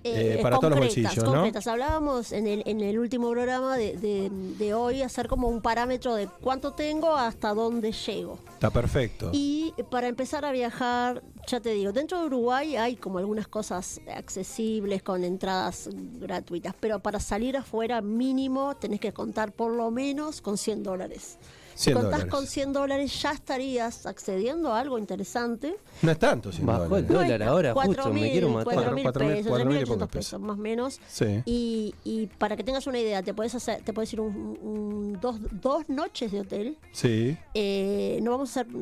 eh, 0.04 0.36
Eh, 0.38 0.42
para 0.42 0.56
todos 0.58 0.70
los 0.70 0.78
bolsillos, 0.80 1.16
¿no? 1.18 1.32
concretas. 1.32 1.66
Hablábamos 1.66 2.32
en 2.32 2.46
el, 2.46 2.62
en 2.66 2.80
el 2.80 2.98
último 2.98 3.30
programa 3.30 3.76
de, 3.76 3.96
de- 3.96 4.30
de 4.30 4.74
hoy 4.74 5.02
hacer 5.02 5.28
como 5.28 5.48
un 5.48 5.60
parámetro 5.60 6.14
de 6.14 6.28
cuánto 6.40 6.72
tengo 6.72 7.14
hasta 7.16 7.52
dónde 7.54 7.92
llego. 7.92 8.38
Está 8.54 8.70
perfecto. 8.70 9.30
Y 9.32 9.72
para 9.90 10.08
empezar 10.08 10.44
a 10.44 10.52
viajar, 10.52 11.22
ya 11.46 11.60
te 11.60 11.70
digo, 11.70 11.92
dentro 11.92 12.20
de 12.20 12.26
Uruguay 12.26 12.76
hay 12.76 12.96
como 12.96 13.18
algunas 13.18 13.48
cosas 13.48 14.00
accesibles 14.14 15.02
con 15.02 15.24
entradas 15.24 15.88
gratuitas, 15.92 16.74
pero 16.78 16.98
para 17.00 17.20
salir 17.20 17.56
afuera 17.56 18.00
mínimo 18.00 18.76
tenés 18.76 19.00
que 19.00 19.12
contar 19.12 19.52
por 19.52 19.72
lo 19.72 19.90
menos 19.90 20.40
con 20.40 20.58
100 20.58 20.82
dólares. 20.82 21.38
Si 21.78 21.84
100 21.84 21.94
contás 21.94 22.10
dólares. 22.22 22.34
con 22.34 22.46
100 22.48 22.72
dólares 22.72 23.22
ya 23.22 23.30
estarías 23.30 24.04
accediendo 24.04 24.72
a 24.72 24.80
algo 24.80 24.98
interesante. 24.98 25.76
No 26.02 26.10
es 26.10 26.18
tanto, 26.18 26.50
sin 26.50 26.66
Bajó 26.66 26.96
el 26.96 27.06
dólares. 27.06 27.28
dólar 27.38 27.42
ahora, 27.44 27.72
justo, 27.72 28.02
4.000, 28.02 28.12
me 28.20 28.30
quiero 28.32 28.48
matar. 28.48 28.74
4.000 28.74 29.02
Cuatro 29.04 29.24
mil- 29.24 29.34
pesos, 29.36 29.48
cuatro 29.50 29.66
mil 29.70 29.76
y 29.76 29.80
3.800 29.82 29.86
pocos 29.86 30.08
pesos, 30.08 30.24
pesos. 30.26 30.40
más 30.40 30.58
o 30.58 30.60
menos. 30.60 31.00
Sí. 31.08 31.42
Y, 31.46 31.94
y 32.02 32.26
para 32.26 32.56
que 32.56 32.64
tengas 32.64 32.86
una 32.88 32.98
idea, 32.98 33.22
te 33.22 33.32
puedes 33.32 33.54
hacer, 33.54 33.80
te 33.82 33.92
puedes 33.92 34.12
ir 34.12 34.20
un, 34.20 34.58
un- 34.60 35.18
dos, 35.20 35.36
dos 35.52 35.88
noches 35.88 36.32
de 36.32 36.40
hotel. 36.40 36.76
Sí. 36.90 37.36
Eh, 37.54 38.18
no 38.22 38.32
vamos 38.32 38.56
a 38.56 38.60
hacer 38.62 38.72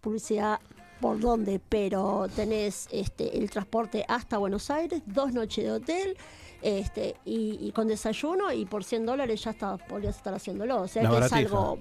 publicidad 0.00 0.60
por 1.00 1.18
dónde, 1.20 1.60
pero 1.68 2.26
tenés 2.34 2.88
este, 2.90 3.36
el 3.38 3.50
transporte 3.50 4.04
hasta 4.08 4.38
Buenos 4.38 4.70
Aires, 4.70 5.02
dos 5.06 5.32
noches 5.32 5.64
de 5.64 5.72
hotel. 5.72 6.16
Este, 6.60 7.14
y, 7.24 7.56
y 7.60 7.70
con 7.70 7.86
desayuno 7.86 8.52
y 8.52 8.64
por 8.64 8.82
100 8.82 9.06
dólares 9.06 9.44
ya 9.44 9.52
está, 9.52 9.76
podrías 9.76 10.16
estar 10.16 10.34
haciéndolo. 10.34 10.82
O 10.82 10.88
sea 10.88 11.04
La 11.04 11.10
que 11.20 11.26
es 11.26 11.32
algo, 11.32 11.78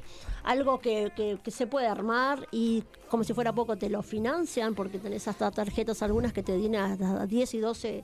algo 0.48 0.80
que, 0.80 1.12
que- 1.16 1.38
que 1.44 1.52
se 1.52 1.68
puede 1.68 1.88
armar 1.88 2.48
y 2.52 2.84
como 3.10 3.24
si 3.24 3.34
fuera 3.34 3.54
poco 3.54 3.76
te 3.78 3.90
lo 3.90 4.02
financian 4.02 4.74
porque 4.76 4.98
tenés 4.98 5.28
hasta 5.28 5.52
tarjetas 5.52 6.02
algunas 6.02 6.32
que 6.34 6.42
te 6.44 6.58
dan 6.58 6.76
hasta 6.76 7.26
10 7.26 7.54
y 7.54 7.60
12 7.60 8.04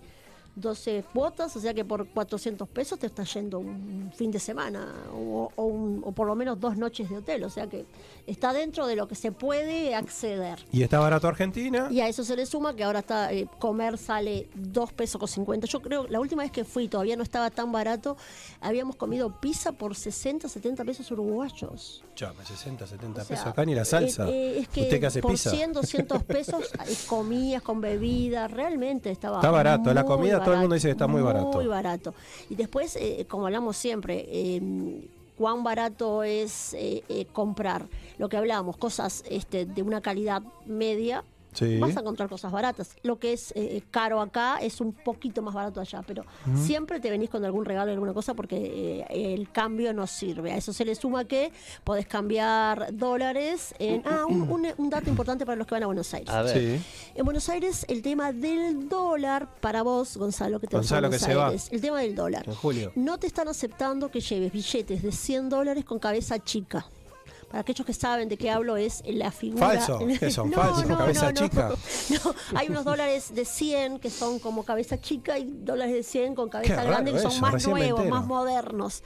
12 0.56 1.04
cuotas, 1.12 1.56
o 1.56 1.60
sea 1.60 1.74
que 1.74 1.84
por 1.84 2.08
400 2.10 2.70
pesos 2.70 3.00
te 3.00 3.08
está 3.08 3.24
yendo 3.24 3.58
un 3.58 4.12
fin 4.16 4.30
de 4.30 4.38
semana 4.38 4.88
o 5.12 5.52
un- 5.58 6.02
o 6.06 6.12
por 6.12 6.28
lo 6.28 6.36
menos 6.36 6.60
dos 6.60 6.78
noches 6.78 7.10
de 7.10 7.18
hotel, 7.18 7.44
o 7.44 7.50
sea 7.50 7.66
que 7.66 7.86
está 8.26 8.54
dentro 8.54 8.88
de 8.88 8.96
lo 8.96 9.08
que 9.08 9.16
se 9.16 9.32
puede 9.32 9.96
acceder. 9.96 10.66
¿Y 10.72 10.84
está 10.84 11.00
barato 11.00 11.28
Argentina? 11.28 11.88
Y 11.92 12.00
a 12.02 12.08
eso 12.08 12.24
se 12.24 12.36
le 12.36 12.46
suma 12.46 12.76
que 12.76 12.84
ahora 12.84 13.00
está 13.00 13.32
eh, 13.34 13.48
comer 13.60 13.98
sale 13.98 14.48
2 14.56 14.94
pesos 14.94 15.20
con 15.20 15.28
50. 15.28 15.68
Yo 15.68 15.82
creo, 15.82 16.08
la 16.08 16.20
última 16.20 16.44
vez 16.44 16.52
que 16.52 16.64
fui 16.64 16.88
todavía 16.88 17.16
no 17.16 17.24
estaba 17.24 17.50
tan 17.50 17.72
barato, 17.72 18.16
habíamos 18.62 18.96
comido 18.96 19.40
pizza 19.40 19.72
por 19.74 19.96
60, 19.96 20.48
70 20.48 20.86
pesos 20.86 21.12
uruguayos. 21.12 22.04
Chame, 22.16 22.46
60, 22.46 22.88
70 22.88 23.22
O 23.22 23.26
sea, 23.26 23.36
pesos 23.36 23.48
acá 23.48 23.66
ni 23.66 23.76
la 23.76 23.86
salsa. 23.86 24.28
eh, 24.30 24.32
eh, 24.32 24.60
es 24.60 24.68
que 24.70 24.82
¿Usted 24.84 25.00
que 25.00 25.06
hace 25.08 25.22
por 25.22 25.32
pizza? 25.32 25.50
100, 25.50 25.74
200 25.74 26.24
pesos 26.26 26.72
eh, 26.88 26.96
comías 27.08 27.62
con 27.62 27.82
bebida, 27.82 28.48
realmente 28.48 29.12
estaba 29.12 29.38
Está 29.38 29.52
barato, 29.52 29.94
la 29.94 30.04
muy 30.04 30.12
comida 30.16 30.44
todo 30.44 30.54
el 30.54 30.60
mundo 30.62 30.76
dice 30.76 30.88
que 30.88 30.92
está 30.92 31.08
muy 31.08 31.22
barato. 31.22 31.52
Muy 31.54 31.68
barato. 31.68 32.14
Y 32.50 32.56
después, 32.56 32.96
eh, 32.96 33.26
como 33.30 33.48
hablamos 33.48 33.76
siempre, 33.78 34.26
eh, 34.30 34.62
cuán 35.38 35.64
barato 35.64 36.24
es 36.24 36.74
eh, 36.74 37.04
eh, 37.10 37.26
comprar 37.32 37.88
lo 38.18 38.30
que 38.30 38.38
hablábamos, 38.38 38.78
cosas 38.78 39.24
este, 39.30 39.66
de 39.66 39.82
una 39.82 40.02
calidad 40.02 40.42
media. 40.66 41.24
Sí. 41.54 41.78
Vas 41.78 41.96
a 41.98 42.00
encontrar 42.02 42.30
cosas 42.30 42.52
baratas. 42.52 42.96
Lo 43.04 43.20
que 43.20 43.34
es 43.34 43.52
eh, 43.56 43.82
caro 43.92 44.22
acá 44.22 44.58
es 44.62 44.82
un 44.82 44.94
poquito 44.94 45.42
más 45.42 45.54
barato 45.54 45.80
allá, 45.80 46.02
pero 46.06 46.24
siempre 46.56 47.00
te 47.00 47.10
venís 47.10 47.30
con 47.30 47.44
algún 47.46 47.66
regalo, 47.66 47.92
alguna 47.92 48.14
cosa, 48.14 48.34
porque 48.34 49.06
eh, 49.10 49.34
el 49.34 49.50
cambio 49.52 49.94
no 49.94 50.08
sirve. 50.08 50.52
A 50.52 50.58
eso 50.58 50.74
se 50.74 50.86
le 50.86 50.96
suma 50.96 51.26
que 51.26 51.52
podés 51.84 52.08
cambiar 52.08 52.96
dólares 52.96 53.74
en... 53.80 54.02
Ah, 54.06 54.26
un, 54.28 54.42
un- 54.50 54.68
un 54.78 54.90
dato 54.90 55.10
importante 55.10 55.46
para 55.46 55.56
los 55.56 55.68
que 55.68 55.76
van 55.76 55.84
a 55.84 55.86
Buenos 55.88 56.14
Aires. 56.14 56.30
A 56.30 56.42
ver. 56.44 56.58
Sí. 56.80 56.84
En 57.16 57.26
Buenos 57.26 57.48
Aires, 57.50 57.86
el 57.90 58.02
tema 58.02 58.32
del 58.32 58.88
dólar, 58.90 59.48
para 59.62 59.84
vos, 59.84 60.18
Gonzalo, 60.18 60.60
que 60.60 60.68
te 60.68 60.76
vas 60.76 60.92
a 60.92 60.96
Gonzalo, 61.02 61.08
Buenos 61.10 61.22
que 61.26 61.32
se 61.32 61.36
va. 61.36 61.48
Aires, 61.48 61.70
el 61.72 61.82
tema 61.82 62.00
del 62.02 62.16
dólar. 62.16 62.48
En 62.48 62.56
julio. 62.56 62.92
No 62.96 63.18
te 63.20 63.28
están 63.28 63.48
aceptando 63.48 64.10
que 64.10 64.20
lleves 64.22 64.52
billetes 64.52 65.02
de 65.04 65.12
100 65.12 65.50
dólares 65.50 65.86
con 65.86 66.00
cabeza 66.00 66.40
chica. 66.44 66.86
Para 67.54 67.62
aquellos 67.62 67.86
que 67.86 67.94
saben 67.94 68.30
de 68.30 68.36
qué 68.36 68.50
hablo, 68.50 68.78
es 68.78 69.04
la 69.06 69.32
figura. 69.32 69.68
Falso. 69.68 70.00
¿Qué 70.20 70.32
son? 70.32 70.52
¿Falsos 70.52 70.86
con 70.86 70.96
cabeza 70.96 71.32
chica? 71.36 71.70
No, 72.26 72.34
hay 72.58 72.68
unos 72.68 72.84
dólares 72.84 73.36
de 73.36 73.46
100 73.46 74.00
que 74.00 74.10
son 74.10 74.40
como 74.40 74.64
cabeza 74.66 75.00
chica 75.00 75.38
y 75.38 75.46
dólares 75.64 75.94
de 75.94 76.02
100 76.02 76.34
con 76.34 76.50
cabeza 76.50 76.84
grande 76.84 77.12
que 77.12 77.20
son 77.20 77.32
eso, 77.32 77.42
más 77.42 77.68
nuevos, 77.68 78.08
más 78.08 78.26
modernos. 78.26 79.04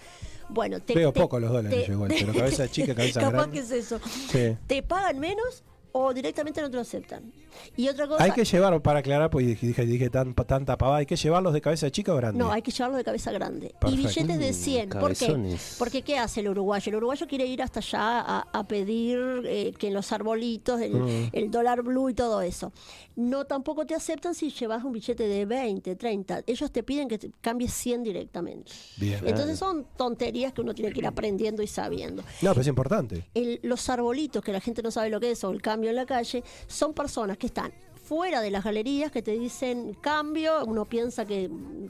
Bueno, 0.47 0.79
te, 0.79 0.93
Veo 0.95 1.11
te- 1.11 1.19
poco 1.19 1.41
los 1.41 1.51
dólares 1.51 1.87
te- 1.87 1.91
igual, 1.91 2.09
pero 2.17 2.33
cabeza 2.37 2.71
chica, 2.71 2.95
cabeza 2.95 3.19
Capaz 3.19 3.33
grande. 3.35 3.51
que 3.57 3.59
es 3.65 3.71
eso. 3.71 3.99
Sí. 4.31 4.55
Te 4.65 4.81
pagan 4.81 5.19
menos 5.19 5.65
o 5.97 6.13
directamente 6.13 6.61
no 6.61 6.69
te 6.69 6.75
lo 6.75 6.81
aceptan. 6.81 7.31
Y 7.75 7.87
otra 7.87 8.07
cosa. 8.07 8.23
Hay 8.23 8.31
que 8.31 8.45
llevar, 8.45 8.81
para 8.81 8.99
aclarar, 8.99 9.29
pues 9.29 9.45
dije, 9.47 9.67
dije, 9.67 9.85
dije 9.85 10.09
tan, 10.09 10.33
tanta 10.33 10.77
pavada, 10.77 10.99
hay 10.99 11.05
que 11.05 11.15
llevarlos 11.15 11.53
de 11.53 11.61
cabeza 11.61 11.89
chica 11.91 12.13
o 12.13 12.17
grande. 12.17 12.37
No, 12.39 12.51
hay 12.51 12.61
que 12.61 12.71
llevarlo 12.71 12.97
de 12.97 13.03
cabeza 13.03 13.31
grande. 13.31 13.73
Y 13.87 13.95
billetes 13.95 14.39
de 14.39 14.51
Mm, 14.51 14.53
100. 14.53 14.89
¿Por 14.89 15.15
qué? 15.15 15.57
Porque 15.79 16.01
¿qué 16.03 16.17
hace 16.17 16.41
el 16.41 16.49
uruguayo? 16.49 16.89
El 16.91 16.95
uruguayo 16.97 17.27
quiere 17.27 17.45
ir 17.45 17.61
hasta 17.61 17.79
allá 17.79 18.19
a, 18.21 18.39
a 18.53 18.67
pedir 18.67 19.17
eh, 19.45 19.73
que 19.77 19.87
en 19.87 19.93
los 19.93 20.11
arbolitos, 20.11 20.79
el, 20.81 20.93
Mm. 20.93 21.29
el 21.33 21.51
dólar 21.51 21.81
blue 21.83 22.09
y 22.09 22.13
todo 22.13 22.41
eso. 22.41 22.71
No 23.15 23.45
tampoco 23.45 23.85
te 23.85 23.95
aceptan 23.95 24.35
si 24.35 24.51
llevas 24.51 24.83
un 24.83 24.91
billete 24.91 25.27
de 25.27 25.45
20, 25.45 25.95
30. 25.95 26.43
Ellos 26.45 26.71
te 26.71 26.83
piden 26.83 27.07
que 27.07 27.17
te 27.17 27.31
cambies 27.41 27.73
100 27.73 28.03
directamente. 28.03 28.71
Bien. 28.97 29.19
Entonces 29.25 29.57
son 29.57 29.85
tonterías 29.97 30.53
que 30.53 30.61
uno 30.61 30.73
tiene 30.75 30.91
que 30.91 30.99
ir 30.99 31.07
aprendiendo 31.07 31.63
y 31.63 31.67
sabiendo. 31.67 32.21
No, 32.41 32.49
pero 32.51 32.61
es 32.61 32.67
importante. 32.67 33.25
El- 33.33 33.59
los 33.63 33.89
arbolitos, 33.89 34.43
que 34.43 34.51
la 34.51 34.59
gente 34.61 34.83
no 34.83 34.91
sabe 34.91 35.09
lo 35.09 35.19
que 35.19 35.31
es, 35.31 35.43
o 35.43 35.49
el 35.51 35.61
cambio 35.61 35.86
en 35.89 35.95
la 35.95 36.05
calle, 36.05 36.43
son 36.67 36.93
personas 36.93 37.37
que 37.37 37.47
están 37.47 37.71
fuera 38.07 38.39
de 38.41 38.51
las 38.51 38.63
galerías 38.63 39.11
que 39.11 39.21
te 39.21 39.31
dicen 39.37 39.93
cambio, 39.99 40.63
uno 40.65 40.85
piensa 40.85 41.25
que 41.25 41.49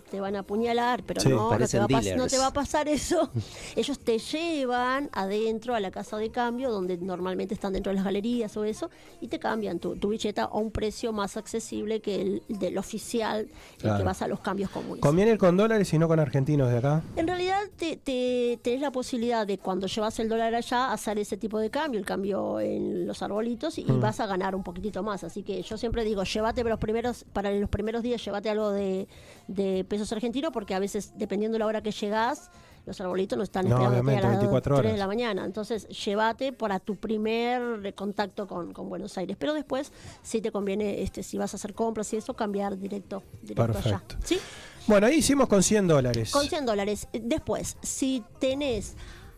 te 0.09 0.20
van 0.20 0.36
a 0.36 0.39
apuñalar, 0.39 1.03
pero 1.03 1.22
Sí, 1.22 1.30
no, 1.30 1.36
no 1.36 1.68
te, 1.68 1.78
va 1.78 1.88
no 2.15 2.28
te 2.28 2.38
va 2.39 2.47
a 2.47 2.53
pasar 2.53 2.88
eso. 2.88 3.30
Ellos 3.76 3.99
te 3.99 4.18
llevan 4.18 5.09
adentro 5.13 5.76
a 5.76 5.80
la 5.80 5.91
casa 5.91 6.18
de 6.18 6.32
cambio, 6.32 6.72
donde 6.72 6.97
normalmente 6.97 7.53
están 7.53 7.74
dentro 7.74 7.91
de 7.91 7.95
las 7.97 8.05
galerías 8.05 8.57
o 8.57 8.63
eso, 8.63 8.89
y 9.22 9.28
te 9.28 9.38
cambian 9.38 9.78
tu, 9.80 9.95
tu 9.95 10.09
billeta 10.09 10.45
a 10.45 10.57
un 10.57 10.72
precio 10.72 11.13
más 11.13 11.38
accesible 11.38 11.99
que 12.01 12.22
el 12.22 12.41
del 12.49 12.78
oficial, 12.80 13.41
el 13.41 13.78
Claro. 13.78 13.97
que 13.99 14.03
vas 14.03 14.22
a 14.24 14.28
los 14.28 14.39
cambios 14.39 14.72
comunes. 14.72 15.01
¿Conviene 15.01 15.32
ir 15.32 15.38
con 15.38 15.55
dólares 15.55 15.93
y 15.93 15.99
no 15.99 16.07
con 16.07 16.20
argentinos 16.20 16.72
de 16.72 16.78
acá? 16.80 17.03
En 17.15 17.28
realidad 17.28 17.59
te, 17.78 17.95
te- 17.97 18.59
tenés 18.63 18.82
la 18.82 18.91
posibilidad 18.91 19.45
de 19.45 19.59
cuando 19.59 19.86
llevas 19.88 20.20
el 20.20 20.30
dólar 20.30 20.55
allá 20.55 20.91
hacer 20.91 21.20
ese 21.20 21.38
tipo 21.38 21.59
de 21.59 21.70
cambio, 21.70 21.99
el 21.99 22.05
cambio 22.05 22.59
en 22.59 23.05
los 23.05 23.22
arbolitos 23.22 23.78
y, 23.78 23.82
y 23.82 23.91
Mm. 23.91 24.01
vas 24.01 24.20
a 24.20 24.26
ganar 24.26 24.55
un 24.55 24.63
poquitito 24.63 25.03
más. 25.03 25.24
Así 25.24 25.43
que 25.43 25.61
yo 25.61 25.78
siempre 25.78 26.03
digo, 26.08 26.24
llévate 26.24 26.64
los 26.64 26.80
primeros, 26.80 27.26
para 27.34 27.51
los 27.51 27.70
primeros 27.70 28.03
días, 28.03 28.24
llévate 28.24 28.49
algo 28.49 28.72
de, 28.72 29.08
de 29.47 29.86
pesos 29.86 30.12
argentinos 30.12 30.51
porque 30.51 30.74
a 30.74 30.80
veces, 30.80 31.14
dependiendo 31.16 31.55
de 31.55 31.60
la 31.60 31.66
hora 31.68 31.82
que 31.82 31.91
llegás, 31.91 32.49
los 32.88 33.01
arbolitos 33.01 33.38
no 33.38 33.43
están 33.43 33.68
No, 33.68 33.76
esperando 33.76 34.10
a 34.10 34.22
las 34.22 34.39
24 34.39 34.78
3 34.78 34.91
de 34.93 34.97
la 34.97 35.08
mañana. 35.08 35.43
Entonces, 35.43 35.88
llévate 35.89 36.53
para 36.53 36.80
tu 36.80 36.95
primer 36.95 37.93
contacto 37.95 38.47
con, 38.47 38.72
con 38.72 38.88
Buenos 38.88 39.18
Aires. 39.18 39.36
Pero 39.38 39.53
después, 39.53 39.91
sí 40.24 40.39
te 40.39 40.51
conviene, 40.51 41.01
este, 41.01 41.22
si 41.22 41.38
vas 41.38 41.53
a 41.53 41.58
hacer 41.58 41.74
compras 41.74 42.14
y 42.14 42.18
eso, 42.18 42.34
cambiar 42.34 42.78
directo, 42.78 43.24
directo 43.41 43.78
allá. 43.78 43.99
Perfecto. 43.99 44.16
¿Sí? 44.24 44.39
Bueno, 44.88 45.08
ahí 45.08 45.16
hicimos 45.16 45.49
con 45.49 45.62
100 45.62 45.86
dólares. 45.86 46.32
Con 46.32 46.47
100 46.47 46.66
dólares. 46.66 47.10
Después, 47.12 47.76
si 47.82 48.24
tenés 48.39 48.95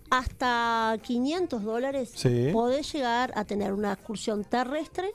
hasta 0.10 0.98
500 1.04 1.64
dólares, 1.64 2.12
Sí. 2.16 2.50
podés 2.52 2.92
llegar 2.94 3.32
a 3.36 3.46
tener 3.46 3.74
una 3.74 3.94
excursión 3.94 4.44
terrestre 4.44 5.12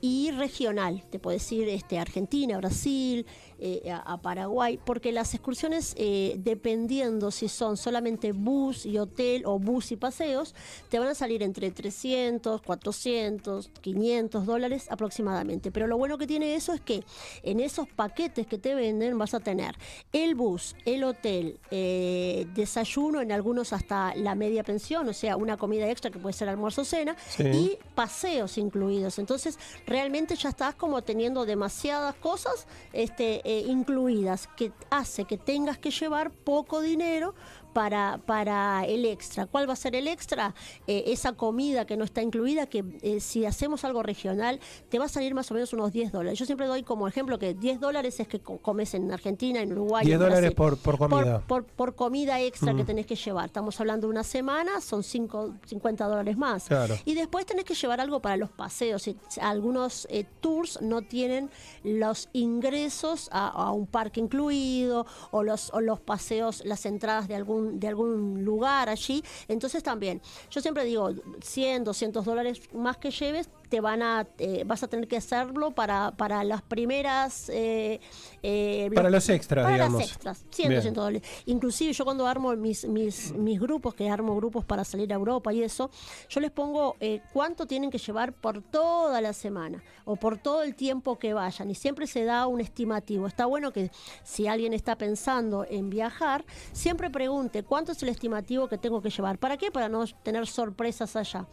y 0.00 0.30
regional. 0.32 1.04
Te 1.10 1.18
podés 1.18 1.50
ir 1.52 1.68
este, 1.68 1.98
a 1.98 2.02
Argentina, 2.02 2.56
Brasil, 2.58 3.26
eh, 3.58 3.90
a, 3.90 3.98
a 4.12 4.20
Paraguay, 4.22 4.78
porque 4.84 5.12
las 5.12 5.34
excursiones, 5.34 5.94
eh, 5.96 6.36
dependiendo 6.38 7.30
si 7.30 7.48
son 7.48 7.76
solamente 7.76 8.32
bus 8.32 8.86
y 8.86 8.98
hotel 8.98 9.42
o 9.46 9.58
bus 9.58 9.92
y 9.92 9.96
paseos, 9.96 10.54
te 10.88 10.98
van 10.98 11.08
a 11.08 11.14
salir 11.14 11.42
entre 11.42 11.70
300, 11.70 12.62
400, 12.62 13.70
500 13.80 14.46
dólares 14.46 14.86
aproximadamente. 14.90 15.70
Pero 15.70 15.86
lo 15.86 15.96
bueno 15.98 16.18
que 16.18 16.26
tiene 16.26 16.54
eso 16.54 16.72
es 16.72 16.80
que 16.80 17.04
en 17.42 17.60
esos 17.60 17.88
paquetes 17.88 18.46
que 18.46 18.58
te 18.58 18.74
venden 18.74 19.18
vas 19.18 19.34
a 19.34 19.40
tener 19.40 19.76
el 20.12 20.34
bus, 20.34 20.76
el 20.84 21.04
hotel, 21.04 21.58
eh, 21.70 22.46
desayuno, 22.54 23.20
en 23.20 23.32
algunos 23.32 23.72
hasta 23.72 24.14
la 24.14 24.34
media 24.34 24.62
pensión, 24.62 25.08
o 25.08 25.12
sea, 25.12 25.36
una 25.36 25.56
comida 25.56 25.88
extra 25.90 26.10
que 26.10 26.18
puede 26.18 26.32
ser 26.32 26.48
almuerzo 26.48 26.84
cena, 26.84 27.16
Sí. 27.28 27.42
y 27.44 27.78
paseos 27.94 28.58
incluidos. 28.58 29.18
Entonces, 29.18 29.58
realmente 29.86 30.34
ya 30.36 30.50
estás 30.50 30.74
como 30.74 31.02
teniendo 31.02 31.44
demasiadas 31.46 32.14
cosas 32.16 32.66
este, 32.92 33.40
eh, 33.50 33.64
incluidas 33.66 34.46
que 34.46 34.72
hace 34.90 35.24
que 35.24 35.38
tengas 35.38 35.78
que 35.78 35.90
llevar 35.90 36.30
poco 36.30 36.82
dinero 36.82 37.34
para, 37.72 38.20
para 38.26 38.84
el 38.86 39.04
extra. 39.04 39.46
¿Cuál 39.46 39.68
va 39.68 39.72
a 39.74 39.76
ser 39.76 39.94
el 39.94 40.08
extra? 40.08 40.54
Eh, 40.86 41.04
esa 41.08 41.32
comida 41.32 41.86
que 41.86 41.96
no 41.96 42.04
está 42.04 42.22
incluida, 42.22 42.66
que 42.66 42.84
eh, 43.02 43.20
si 43.20 43.44
hacemos 43.46 43.84
algo 43.84 44.02
regional, 44.02 44.60
te 44.88 44.98
va 44.98 45.04
a 45.04 45.08
salir 45.08 45.34
más 45.34 45.50
o 45.50 45.54
menos 45.54 45.72
unos 45.72 45.92
10 45.92 46.12
dólares. 46.12 46.38
Yo 46.38 46.46
siempre 46.46 46.66
doy 46.66 46.82
como 46.82 47.06
ejemplo 47.08 47.38
que 47.38 47.54
10 47.54 47.80
dólares 47.80 48.18
es 48.20 48.28
que 48.28 48.40
co- 48.40 48.58
comes 48.58 48.94
en 48.94 49.12
Argentina, 49.12 49.60
en 49.60 49.72
Uruguay. 49.72 50.04
10 50.04 50.14
en 50.14 50.20
dólares 50.20 50.52
por- 50.54 50.76
por 50.78 50.98
comida. 50.98 51.40
Por, 51.46 51.64
por 51.64 51.94
comida 51.94 52.40
extra 52.40 52.74
que 52.74 52.82
Mm. 52.82 52.86
tenés 52.86 53.06
que 53.06 53.16
llevar. 53.16 53.46
Estamos 53.46 53.78
hablando 53.80 54.06
de 54.06 54.10
una 54.12 54.24
semana, 54.24 54.80
son 54.80 55.02
cinco, 55.02 55.54
50 55.66 56.06
dólares 56.06 56.36
más. 56.36 56.64
Claro. 56.64 56.94
Y 57.04 57.14
después 57.14 57.46
tenés 57.46 57.64
que 57.64 57.74
llevar 57.74 58.00
algo 58.00 58.20
para 58.20 58.36
los 58.36 58.50
paseos. 58.50 59.08
Algunos 59.40 60.06
eh, 60.10 60.24
tours 60.40 60.80
no 60.82 61.02
tienen 61.02 61.50
los 61.84 62.28
ingresos 62.32 63.28
a, 63.32 63.48
a 63.48 63.72
un 63.72 63.86
parque 63.86 64.20
incluido 64.20 65.06
o 65.30 65.42
los, 65.42 65.70
o 65.72 65.80
los 65.80 66.00
paseos, 66.00 66.62
las 66.64 66.84
entradas 66.86 67.28
de 67.28 67.34
algún, 67.34 67.57
de 67.58 67.88
algún 67.88 68.44
lugar 68.44 68.88
allí. 68.88 69.22
Entonces 69.48 69.82
también, 69.82 70.20
yo 70.50 70.60
siempre 70.60 70.84
digo, 70.84 71.10
100, 71.42 71.84
200 71.84 72.24
dólares 72.24 72.60
más 72.72 72.96
que 72.96 73.10
lleves, 73.10 73.48
te 73.68 73.80
van 73.80 74.02
a, 74.02 74.26
eh, 74.38 74.64
vas 74.66 74.82
a 74.82 74.88
tener 74.88 75.06
que 75.08 75.16
hacerlo 75.16 75.70
para, 75.72 76.12
para 76.12 76.44
las 76.44 76.62
primeras... 76.62 77.48
eh, 77.50 78.00
eh, 78.42 78.90
Para 78.94 79.10
los 79.10 79.28
extras, 79.28 79.64
para 79.64 79.74
digamos. 79.74 80.00
las 80.00 80.10
extras, 80.10 80.44
100, 80.50 80.68
Bien. 80.68 80.78
200 80.78 81.04
dólares. 81.04 81.28
Inclusive 81.46 81.92
yo 81.92 82.04
cuando 82.04 82.26
armo 82.26 82.54
mis, 82.56 82.86
mis, 82.86 83.32
mis 83.32 83.60
grupos, 83.60 83.94
que 83.94 84.08
armo 84.08 84.34
grupos 84.36 84.64
para 84.64 84.84
salir 84.84 85.12
a 85.12 85.16
Europa 85.16 85.52
y 85.52 85.62
eso, 85.62 85.90
yo 86.28 86.40
les 86.40 86.50
pongo 86.50 86.96
eh, 87.00 87.20
cuánto 87.32 87.66
tienen 87.66 87.90
que 87.90 87.98
llevar 87.98 88.32
por 88.32 88.62
toda 88.62 89.20
la 89.20 89.32
semana 89.32 89.82
o 90.04 90.16
por 90.16 90.38
todo 90.38 90.62
el 90.62 90.74
tiempo 90.74 91.18
que 91.18 91.34
vayan. 91.34 91.70
Y 91.70 91.74
siempre 91.74 92.06
se 92.06 92.24
da 92.24 92.46
un 92.46 92.60
estimativo. 92.60 93.26
Está 93.26 93.46
bueno 93.46 93.72
que 93.72 93.90
si 94.24 94.46
alguien 94.46 94.72
está 94.72 94.96
pensando 94.96 95.66
en 95.68 95.90
viajar, 95.90 96.44
siempre 96.72 97.10
pregunte 97.10 97.62
cuánto 97.62 97.92
es 97.92 98.02
el 98.02 98.08
estimativo 98.08 98.68
que 98.68 98.78
tengo 98.78 99.02
que 99.02 99.10
llevar. 99.10 99.38
¿Para 99.38 99.56
qué? 99.56 99.70
Para 99.70 99.88
no 99.88 100.04
tener 100.22 100.46
sorpresas 100.46 101.14
allá. 101.16 101.46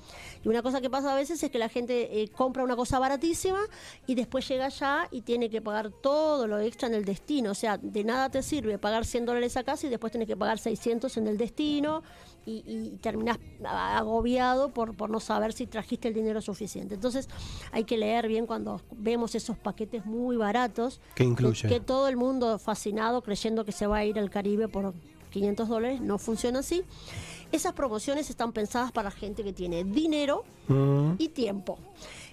Y 0.44 0.48
una 0.48 0.62
cosa 0.62 0.80
que 0.82 0.90
pasa 0.90 1.12
a 1.12 1.16
veces 1.16 1.42
es 1.44 1.52
que 1.52 1.60
la 1.60 1.68
gente 1.70 2.05
eh, 2.12 2.30
compra 2.30 2.64
una 2.64 2.76
cosa 2.76 3.00
baratísima 3.00 3.60
y 4.08 4.16
después 4.16 4.48
llega 4.48 4.66
allá 4.66 5.08
y 5.12 5.22
tiene 5.22 5.50
que 5.50 5.62
pagar 5.62 5.90
todo 5.90 6.48
lo 6.48 6.60
extra 6.60 6.88
en 6.88 6.94
el 6.94 7.06
destino. 7.06 7.52
O 7.52 7.56
sea, 7.56 7.78
de 7.78 8.04
nada 8.04 8.30
te 8.30 8.42
sirve 8.42 8.78
pagar 8.78 9.06
100 9.06 9.26
dólares 9.26 9.58
acá 9.58 9.78
si 9.78 9.90
después 9.90 10.12
tienes 10.12 10.28
que 10.28 10.38
pagar 10.38 10.60
600 10.60 11.18
en 11.18 11.28
el 11.28 11.38
destino 11.38 12.04
y, 12.46 12.64
y 12.66 12.98
terminas 13.02 13.40
agobiado 13.64 14.70
por, 14.70 14.96
por 14.96 15.10
no 15.10 15.20
saber 15.20 15.54
si 15.54 15.68
trajiste 15.68 16.08
el 16.08 16.14
dinero 16.14 16.42
suficiente. 16.42 16.96
Entonces 16.96 17.28
hay 17.72 17.84
que 17.84 17.98
leer 17.98 18.28
bien 18.28 18.46
cuando 18.46 18.82
vemos 18.92 19.36
esos 19.36 19.58
paquetes 19.58 20.06
muy 20.06 20.38
baratos. 20.38 21.02
¿Qué 21.16 21.24
incluye? 21.24 21.64
Que, 21.64 21.76
que 21.76 21.80
todo 21.80 22.08
el 22.08 22.18
mundo 22.18 22.58
fascinado 22.60 23.22
creyendo 23.22 23.66
que 23.66 23.72
se 23.72 23.88
va 23.88 23.98
a 23.98 24.06
ir 24.06 24.20
al 24.20 24.30
Caribe 24.30 24.68
por 24.68 24.94
500 25.32 25.68
dólares. 25.68 26.02
No 26.02 26.18
funciona 26.18 26.60
así. 26.60 26.84
Esas 27.56 27.74
promociones 27.74 28.30
están 28.30 28.52
pensadas 28.52 28.92
para 28.92 29.10
gente 29.12 29.44
que 29.44 29.54
tiene 29.54 29.84
dinero 29.86 30.44
Mm. 30.68 31.14
y 31.20 31.30
tiempo. 31.30 31.78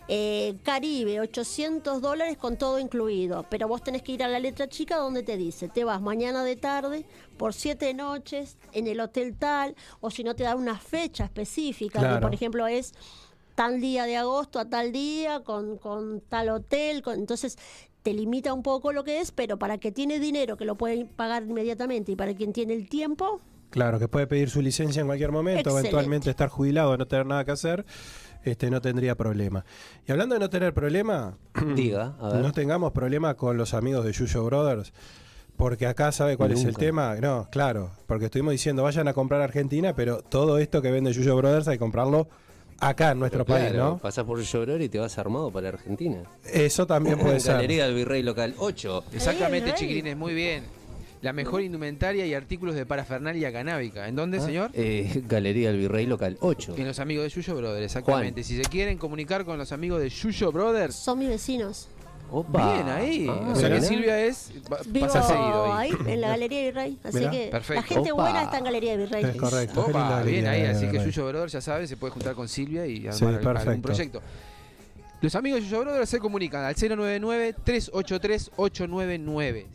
Eh, 0.09 0.57
Caribe, 0.65 1.21
800 1.21 2.01
dólares 2.03 2.37
con 2.37 2.57
todo 2.57 2.81
incluido, 2.81 3.47
pero 3.49 3.69
vos 3.69 3.83
tenés 3.85 4.03
que 4.03 4.13
ir 4.13 4.25
a 4.25 4.29
la 4.29 4.41
letra 4.41 4.69
chica 4.69 4.97
donde 4.97 5.23
te 5.23 5.37
dice, 5.37 5.69
te 5.69 5.85
vas 5.85 6.01
mañana 6.01 6.43
de 6.43 6.57
tarde 6.57 7.05
por 7.37 7.55
siete 7.55 7.95
noches 7.95 8.57
en 8.73 8.89
el 8.89 8.99
hotel 9.01 9.37
tal, 9.39 9.77
o 10.01 10.11
si 10.11 10.25
no 10.25 10.35
te 10.35 10.43
da 10.43 10.57
una 10.57 10.77
fecha 10.79 11.25
específica, 11.25 12.15
que 12.17 12.21
por 12.21 12.35
ejemplo 12.35 12.67
es 12.67 12.95
tal 13.55 13.81
día 13.81 14.05
de 14.07 14.17
agosto 14.17 14.59
a 14.59 14.65
tal 14.69 14.91
día, 14.91 15.41
con, 15.45 15.79
con 15.79 16.21
tal 16.29 16.49
hotel, 16.49 17.01
con- 17.03 17.15
entonces 17.21 17.57
te 18.03 18.13
limita 18.13 18.53
un 18.53 18.65
poco 18.65 18.93
lo 18.93 19.05
que 19.05 19.21
es, 19.21 19.31
pero 19.31 19.57
para 19.57 19.79
que 19.79 19.93
tiene 19.93 20.19
dinero 20.19 20.57
que 20.57 20.65
lo 20.65 20.75
puede 20.75 21.05
pagar 21.05 21.45
inmediatamente 21.45 22.11
y 22.11 22.17
para 22.17 22.35
quien 22.35 22.53
tiene 22.53 22.75
el 22.75 22.89
tiempo, 22.89 23.41
Claro, 23.73 23.99
que 23.99 24.07
puede 24.07 24.27
pedir 24.27 24.51
su 24.51 24.61
licencia 24.63 25.01
en 25.01 25.07
cualquier 25.07 25.33
momento, 25.33 25.61
Excelente. 25.61 25.89
eventualmente 25.89 26.31
estar 26.31 26.49
jubilado, 26.51 26.97
no 26.97 27.07
tener 27.07 27.27
nada 27.27 27.45
que 27.45 27.53
hacer, 27.53 27.85
este, 28.45 28.71
no 28.71 28.81
tendría 28.83 29.17
problema. 29.17 29.65
Y 30.07 30.13
hablando 30.13 30.35
de 30.35 30.41
no 30.41 30.51
tener 30.51 30.75
problema, 30.75 31.39
Diga, 31.75 32.15
a 32.21 32.29
ver. 32.29 32.43
no 32.43 32.53
tengamos 32.53 32.93
problema 32.93 33.35
con 33.35 33.57
los 33.57 33.73
amigos 33.73 34.05
de 34.05 34.13
Yuyo 34.13 34.45
Brothers, 34.45 34.93
porque 35.57 35.87
acá 35.87 36.13
sabe 36.13 36.37
cuál 36.37 36.53
es 36.53 36.65
el 36.65 36.77
tema. 36.77 37.15
No, 37.17 37.49
claro, 37.51 37.91
porque 38.07 38.27
estuvimos 38.27 38.53
diciendo 38.53 38.83
vayan 38.83 39.09
a 39.09 39.15
comprar 39.15 39.41
a 39.41 39.45
Argentina, 39.45 39.95
pero 39.95 40.21
todo 40.21 40.59
esto 40.59 40.83
que 40.83 40.91
vende 40.91 41.13
Yuyo 41.13 41.35
Brothers 41.37 41.67
hay 41.67 41.77
que 41.77 41.81
comprarlo 41.81 42.29
acá 42.79 43.13
en 43.13 43.21
nuestro 43.21 43.47
país, 43.47 43.73
¿no? 43.73 43.99
Pasás 43.99 44.25
por 44.25 44.41
Lloror 44.43 44.83
y 44.83 44.89
te 44.89 44.99
vas 44.99 45.17
armado 45.17 45.51
para 45.51 45.69
Argentina. 45.71 46.25
Eso 46.53 46.87
también 46.87 47.19
puede 47.21 47.41
ser. 47.41 47.55
Galería 47.55 47.87
del 47.87 47.95
Virrey 47.95 48.23
Local 48.23 48.55
8. 48.59 49.05
Exactamente, 49.15 49.73
chiquilines, 49.75 50.17
muy 50.17 50.35
bien. 50.35 50.65
La 51.23 51.33
mejor 51.33 51.63
indumentaria 51.63 52.27
y 52.27 52.35
artículos 52.35 52.75
de 52.75 52.85
parafernalia 52.85 53.53
canábica. 53.53 54.09
¿En 54.09 54.17
dónde, 54.17 54.39
Ah, 54.39 54.41
señor? 54.43 54.71
eh, 54.75 55.23
Galería 55.29 55.71
del 55.71 55.79
Virrey 55.79 56.05
Local 56.07 56.37
8. 56.41 56.75
En 56.77 56.87
los 56.87 56.99
amigos 56.99 57.25
de 57.25 57.31
Yuyo 57.31 57.55
Brothers, 57.57 57.85
exactamente. 57.85 58.43
Si 58.43 58.57
se 58.57 58.69
quieren 58.69 58.99
comunicar 58.99 59.45
con 59.45 59.57
los 59.57 59.71
amigos 59.73 60.01
de 60.01 60.09
Yuyo 60.11 60.51
Brothers, 60.53 60.95
son 60.97 61.21
mis 61.21 61.29
vecinos. 61.29 61.89
Opa. 62.35 62.73
bien 62.75 62.89
ahí. 62.89 63.27
Ah, 63.29 63.51
o 63.53 63.55
sea 63.55 63.69
que. 63.69 63.83
Silvia 63.83 64.19
es. 64.25 64.51
Vivo 64.87 65.07
pasa 65.07 65.23
seguido 65.23 65.71
ahí. 65.75 65.91
ahí, 65.91 66.13
en 66.15 66.21
la 66.23 66.29
Galería 66.29 66.63
Virrey. 66.63 66.99
Así 67.05 67.19
Mirá. 67.19 67.31
que 67.31 67.49
Perfecto. 67.51 67.83
la 67.83 67.87
gente 67.87 68.13
Opa. 68.13 68.23
buena 68.23 68.43
está 68.45 68.59
en 68.59 68.65
Galería 68.65 68.97
Virrey. 68.97 69.25
Es 69.25 69.37
correcto. 69.37 69.81
Opa, 69.87 70.23
bien 70.23 70.47
ahí, 70.47 70.63
de 70.63 70.69
así 70.69 70.87
que 70.87 70.93
Virrey. 70.93 71.07
Yuyo 71.11 71.29
Brothers 71.29 71.53
ya 71.53 71.61
sabe, 71.61 71.87
se 71.87 71.97
puede 71.99 72.13
juntar 72.15 72.35
con 72.35 72.49
Silvia 72.49 72.87
y 72.87 73.01
armar 73.07 73.15
Sí, 73.15 73.25
al- 73.27 73.35
algún 73.37 73.53
perfecto. 73.53 73.83
proyecto. 73.83 74.23
Los 75.23 75.35
amigos 75.37 75.61
de 75.61 75.67
Yuyo 75.69 75.83
Brothers 75.83 76.11
se 76.11 76.19
comunican 76.19 76.65
al 76.65 76.75
099-383-899. 76.75 79.67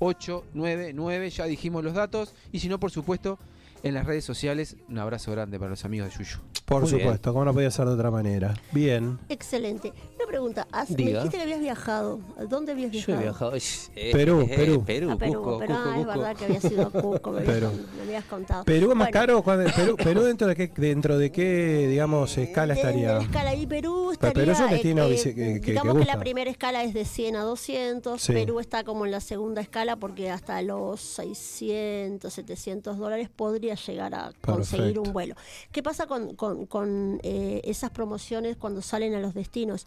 099-383-899. 0.00 1.28
Ya 1.28 1.44
dijimos 1.44 1.84
los 1.84 1.92
datos. 1.92 2.32
Y 2.52 2.58
si 2.58 2.70
no, 2.70 2.80
por 2.80 2.90
supuesto, 2.90 3.38
en 3.82 3.94
las 3.94 4.06
redes 4.06 4.24
sociales, 4.24 4.76
un 4.88 4.98
abrazo 4.98 5.30
grande 5.32 5.58
para 5.58 5.70
los 5.70 5.84
amigos 5.84 6.08
de 6.10 6.24
Yuyo. 6.24 6.38
Por 6.64 6.82
Muy 6.82 6.90
bien. 6.90 7.00
supuesto, 7.02 7.32
como 7.32 7.44
no 7.44 7.54
podía 7.54 7.70
ser 7.70 7.86
de 7.86 7.92
otra 7.92 8.10
manera. 8.10 8.54
Bien. 8.72 9.18
Excelente. 9.28 9.92
Una 10.16 10.26
pregunta. 10.26 10.66
¿has- 10.72 10.90
Me 10.90 10.96
Diga. 10.96 11.18
dijiste 11.20 11.36
que 11.36 11.42
habías 11.44 11.60
viajado. 11.60 12.18
¿A 12.36 12.44
¿Dónde 12.44 12.72
habías 12.72 12.90
Yo 12.90 12.98
viajado? 13.16 13.20
he 13.20 13.22
viajado. 13.22 13.52
eh, 13.94 14.10
Perú, 14.12 14.40
eh, 14.50 14.56
Perú. 14.56 14.84
Perú, 14.84 15.10
A 15.12 15.16
Perú, 15.16 15.32
Cusco, 15.34 15.58
pero 15.58 15.74
Cusco, 15.74 15.90
ah, 15.90 16.00
es 16.00 16.06
verdad 16.06 16.36
que 16.36 16.44
había 16.46 16.60
sido 16.60 16.82
a 16.82 16.90
Cusco, 16.90 17.30
me, 17.32 17.38
habías, 17.38 17.54
Perú. 17.54 17.70
me 17.96 18.02
habías 18.02 18.24
contado. 18.24 18.64
¿Perú 18.64 18.90
es 18.90 18.96
más 18.96 19.06
Bueno, 19.06 19.12
caro? 19.12 19.42
¿Cuándo- 19.44 19.70
Perú, 19.76 19.96
Perú 19.96 20.22
dentro 20.22 20.48
de 20.48 20.56
qué, 20.56 20.72
dentro 20.76 21.18
de 21.18 21.30
qué 21.30 21.86
digamos, 21.88 22.36
escala 22.36 22.74
de- 22.74 22.80
estaría? 22.80 23.08
de 23.08 23.14
la 23.18 23.22
escala 23.22 23.50
ahí 23.50 23.66
Perú 23.66 23.92
Pero 24.18 24.28
estaría... 24.30 24.34
Perú 24.34 24.50
es 24.52 24.58
un 24.60 24.66
eh, 24.68 24.72
destino 24.72 25.04
eh, 25.04 25.16
que- 25.22 25.34
que- 25.34 25.60
que 25.60 25.70
digamos 25.70 25.92
que, 25.94 25.98
la 26.00 26.04
gusta. 26.14 26.18
primera 26.20 26.50
escala 26.50 26.82
es 26.82 26.94
de 26.94 27.04
100 27.04 27.36
a 27.36 27.42
200. 27.42 28.20
Sí. 28.20 28.32
Perú 28.32 28.58
está 28.58 28.82
como 28.82 29.04
en 29.06 29.12
la 29.12 29.20
segunda 29.20 29.60
escala 29.60 29.94
porque 29.96 30.30
hasta 30.30 30.60
los 30.62 31.00
600, 31.00 32.32
700 32.32 32.98
dólares 32.98 33.28
podría 33.34 33.65
llegar 33.74 34.14
a 34.14 34.32
conseguir 34.40 34.84
Perfecto. 34.86 35.02
un 35.02 35.12
vuelo. 35.12 35.34
¿Qué 35.72 35.82
pasa 35.82 36.06
con, 36.06 36.36
con- 36.36 36.66
con, 36.66 37.18
eh, 37.22 37.60
esas 37.64 37.90
promociones 37.90 38.56
cuando 38.56 38.80
salen 38.82 39.14
a 39.14 39.20
los 39.20 39.34
destinos? 39.34 39.86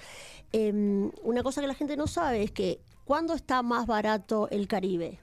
Em, 0.52 1.12
una 1.24 1.44
cosa 1.44 1.62
que 1.62 1.68
la 1.68 1.74
gente 1.74 1.96
no 1.98 2.08
sabe 2.08 2.44
es 2.44 2.52
que 2.52 2.80
¿cuándo 3.06 3.34
está 3.34 3.62
más 3.62 3.88
barato 3.88 4.50
el 4.50 4.68
Caribe? 4.68 5.20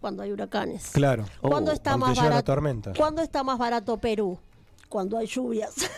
Cuando 0.00 0.22
hay 0.22 0.30
huracanes. 0.30 0.90
Claro. 0.92 1.24
¿Cuándo 1.40 1.72
Oh, 1.72 1.74
está 1.74 1.96
más 1.96 2.16
barato? 2.16 2.44
tormenta. 2.44 2.92
¿Cuándo 2.96 3.20
está 3.22 3.42
más 3.42 3.58
barato 3.58 3.98
Perú? 3.98 4.38
Cuando 4.88 5.18
hay 5.18 5.26
lluvias. 5.26 5.74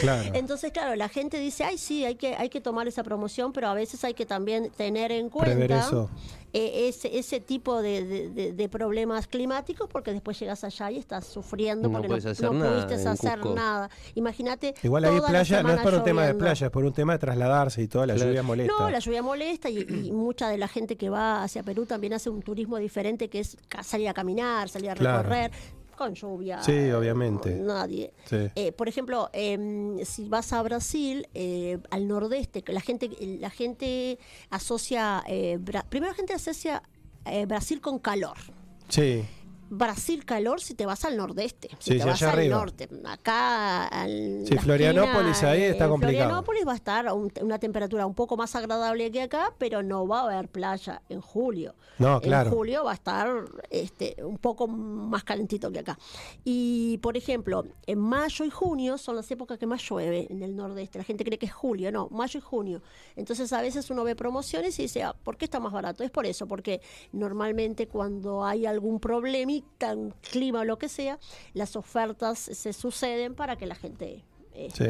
Claro. 0.00 0.30
Entonces, 0.34 0.72
claro, 0.72 0.94
la 0.94 1.08
gente 1.08 1.38
dice, 1.38 1.64
ay, 1.64 1.78
sí, 1.78 2.04
hay 2.04 2.16
que, 2.16 2.34
hay 2.36 2.48
que 2.50 2.60
tomar 2.60 2.86
esa 2.86 3.02
promoción, 3.02 3.52
pero 3.52 3.68
a 3.68 3.74
veces 3.74 4.04
hay 4.04 4.12
que 4.14 4.26
también 4.26 4.70
tener 4.76 5.10
en 5.10 5.30
cuenta 5.30 5.78
eso. 5.80 6.10
eh, 6.52 6.88
ese, 6.88 7.18
ese 7.18 7.40
tipo 7.40 7.80
de, 7.80 8.04
de- 8.04 8.28
de- 8.30 8.52
de 8.52 8.68
problemas 8.68 9.26
climáticos, 9.26 9.88
porque 9.90 10.12
después 10.12 10.38
llegas 10.38 10.64
allá 10.64 10.90
y 10.90 10.98
estás 10.98 11.26
sufriendo 11.26 11.88
No 11.88 11.92
porque 11.94 12.08
puedes 12.08 12.24
no, 12.24 12.30
hacer 12.32 12.44
no 12.46 12.52
nada 12.52 12.84
pudiste 12.86 13.08
hacer 13.08 13.40
Cusco. 13.40 13.54
nada. 13.54 13.90
Imagínate. 14.16 14.74
Igual 14.82 15.04
ahí 15.06 15.20
playa, 15.26 15.62
no 15.62 15.72
es 15.72 15.80
por 15.80 15.94
un 15.94 16.04
tema 16.04 16.26
de 16.26 16.34
playa, 16.34 16.66
es 16.66 16.72
por 16.72 16.84
un 16.84 16.92
tema 16.92 17.12
de 17.14 17.18
trasladarse 17.18 17.82
y 17.82 17.88
toda 17.88 18.06
la 18.06 18.14
Claro. 18.14 18.28
lluvia 18.30 18.42
molesta. 18.42 18.74
No, 18.78 18.90
la 18.90 18.98
lluvia 18.98 19.22
molesta 19.22 19.70
y, 19.70 19.78
y 19.80 20.12
mucha 20.12 20.48
de 20.48 20.58
la 20.58 20.68
gente 20.68 20.96
que 20.96 21.08
va 21.08 21.42
hacia 21.42 21.62
Perú 21.62 21.86
también 21.86 22.12
hace 22.12 22.28
un 22.28 22.42
turismo 22.42 22.76
diferente 22.76 23.28
que 23.28 23.40
es 23.40 23.56
ca- 23.68 23.82
salir 23.82 24.08
a 24.08 24.14
caminar, 24.14 24.68
salir 24.68 24.90
a 24.90 24.94
Claro. 24.94 25.22
recorrer 25.22 25.50
con 25.96 26.14
lluvia. 26.14 26.62
Sí, 26.62 26.90
obviamente. 26.90 27.54
Nadie. 27.54 28.12
Sí. 28.24 28.50
Eh, 28.54 28.72
por 28.72 28.88
ejemplo, 28.88 29.30
em, 29.32 29.98
si 30.04 30.28
vas 30.28 30.52
a 30.52 30.62
Brasil, 30.62 31.26
eh, 31.34 31.78
al 31.90 32.06
nordeste, 32.06 32.62
que 32.62 32.72
la 32.72 32.80
gente, 32.80 33.10
la 33.40 33.50
gente 33.50 34.18
asocia, 34.50 35.24
eh, 35.26 35.58
primero 35.88 36.12
la 36.12 36.16
gente 36.16 36.34
asocia 36.34 36.82
eh, 37.24 37.46
Brasil 37.46 37.80
con 37.80 37.98
calor. 37.98 38.36
Sí. 38.88 39.24
Brasil 39.68 40.24
calor 40.24 40.60
si 40.60 40.74
te 40.74 40.86
vas 40.86 41.04
al 41.04 41.16
nordeste, 41.16 41.68
si 41.78 41.92
Sí, 41.92 41.98
te 41.98 42.04
vas 42.04 42.22
al 42.22 42.30
arriba. 42.30 42.56
norte. 42.58 42.88
Acá 43.04 43.86
al 43.88 44.44
Sí, 44.46 44.56
Florianópolis 44.58 45.32
esquina, 45.32 45.50
ahí 45.50 45.62
está 45.62 45.84
en 45.84 45.90
complicado. 45.90 46.18
Florianópolis 46.18 46.66
va 46.66 46.72
a 46.72 46.76
estar 46.76 47.06
a 47.08 47.14
un- 47.14 47.32
una 47.42 47.58
temperatura 47.58 48.06
un 48.06 48.14
poco 48.14 48.36
más 48.36 48.54
agradable 48.54 49.10
que 49.10 49.22
acá, 49.22 49.52
pero 49.58 49.82
no 49.82 50.06
va 50.06 50.20
a 50.20 50.24
haber 50.24 50.48
playa 50.48 51.02
en 51.08 51.20
julio. 51.20 51.74
No, 51.98 52.20
claro. 52.20 52.50
En 52.50 52.54
julio 52.54 52.84
va 52.84 52.92
a 52.92 52.94
estar 52.94 53.28
este, 53.70 54.16
un 54.22 54.38
poco 54.38 54.68
más 54.68 55.24
calentito 55.24 55.70
que 55.72 55.80
acá. 55.80 55.98
Y, 56.44 56.98
por 56.98 57.16
ejemplo, 57.16 57.64
en 57.86 57.98
mayo 57.98 58.44
y 58.44 58.50
junio 58.50 58.98
son 58.98 59.16
las 59.16 59.30
épocas 59.30 59.58
que 59.58 59.66
más 59.66 59.82
llueve 59.88 60.26
en 60.30 60.42
el 60.42 60.54
nordeste. 60.54 60.98
La 60.98 61.04
gente 61.04 61.24
cree 61.24 61.38
que 61.38 61.46
es 61.46 61.52
julio, 61.52 61.90
no, 61.90 62.08
mayo 62.10 62.38
y 62.38 62.42
junio. 62.42 62.82
Entonces, 63.16 63.52
a 63.52 63.60
veces 63.62 63.90
uno 63.90 64.04
ve 64.04 64.14
promociones 64.14 64.78
y 64.78 64.82
dice, 64.82 65.02
ah, 65.02 65.14
¿por 65.24 65.36
qué 65.36 65.44
está 65.46 65.58
más 65.60 65.72
barato? 65.72 66.04
Es 66.04 66.10
por 66.10 66.26
eso, 66.26 66.46
porque 66.46 66.80
normalmente 67.12 67.88
cuando 67.88 68.44
hay 68.44 68.66
algún 68.66 69.00
problemita, 69.00 69.55
un 69.96 70.12
clima 70.30 70.60
o 70.60 70.64
lo 70.64 70.78
que 70.78 70.88
sea, 70.88 71.18
las 71.54 71.76
ofertas 71.76 72.38
se 72.38 72.72
suceden 72.72 73.34
para 73.34 73.56
que 73.56 73.66
la 73.66 73.74
gente 73.74 74.24
eh, 74.54 74.68
Sí. 74.74 74.84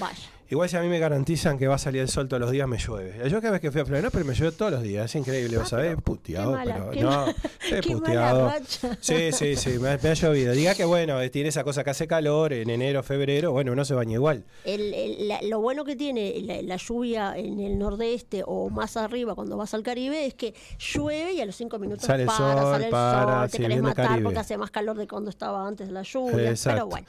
vaya. 0.00 0.18
Igual 0.52 0.68
si 0.68 0.76
a 0.76 0.82
mí 0.82 0.88
me 0.88 0.98
garantizan 0.98 1.56
que 1.56 1.66
va 1.66 1.76
a 1.76 1.78
salir 1.78 2.02
el 2.02 2.10
sol 2.10 2.28
todos 2.28 2.38
los 2.42 2.50
días, 2.50 2.68
me 2.68 2.76
llueve. 2.76 3.26
Yo 3.30 3.40
cada 3.40 3.52
vez 3.52 3.62
que 3.62 3.72
fui 3.72 3.80
a 3.80 3.86
Florianópolis 3.86 4.26
me 4.26 4.34
llueve 4.34 4.54
todos 4.54 4.70
los 4.70 4.82
días. 4.82 5.06
Es 5.06 5.14
increíble, 5.14 5.56
¿vos 5.56 5.70
sabés? 5.70 5.96
Puteado, 5.96 6.52
mala- 6.52 6.88
pero 6.92 7.10
no. 7.10 7.26
he 7.70 7.80
puteado. 7.90 8.52
Sí, 9.00 9.32
sí, 9.32 9.56
sí, 9.56 9.78
me, 9.78 9.88
ha- 9.92 9.98
me 10.02 10.10
ha 10.10 10.12
llovido. 10.12 10.52
Diga 10.52 10.74
que 10.74 10.84
bueno, 10.84 11.18
eh, 11.22 11.30
tiene 11.30 11.48
esa 11.48 11.64
cosa 11.64 11.82
que 11.84 11.88
hace 11.88 12.06
calor 12.06 12.52
en 12.52 12.68
enero, 12.68 13.02
febrero, 13.02 13.50
bueno, 13.52 13.72
uno 13.72 13.82
se 13.86 13.94
baña 13.94 14.12
igual. 14.12 14.44
El- 14.66 14.92
el- 14.92 15.28
la- 15.28 15.40
lo 15.40 15.62
bueno 15.62 15.86
que 15.86 15.96
tiene 15.96 16.38
la, 16.42 16.60
la 16.60 16.76
lluvia 16.76 17.32
en 17.34 17.58
el 17.58 17.78
nordeste 17.78 18.42
o 18.46 18.68
más 18.68 18.98
arriba 18.98 19.34
cuando 19.34 19.56
vas 19.56 19.72
al 19.72 19.82
Caribe 19.82 20.26
es 20.26 20.34
que 20.34 20.52
llueve 20.78 21.32
y 21.32 21.40
a 21.40 21.46
los 21.46 21.56
cinco 21.56 21.78
minutos 21.78 22.04
Sale 22.04 22.24
el 22.24 22.26
para, 22.26 22.36
sol, 22.60 22.72
sale 22.72 22.84
el 22.84 22.90
para, 22.90 23.32
sol, 23.40 23.50
te 23.52 23.56
sí, 23.56 23.62
querés 23.62 23.80
matar 23.80 24.06
Caribe. 24.06 24.24
porque 24.24 24.38
hace 24.40 24.58
más 24.58 24.70
calor 24.70 24.98
de 24.98 25.08
cuando 25.08 25.30
estaba 25.30 25.66
antes 25.66 25.86
de 25.86 25.94
la 25.94 26.02
lluvia. 26.02 26.50
Exacto. 26.50 26.74
Pero 26.76 26.86
bueno, 26.88 27.06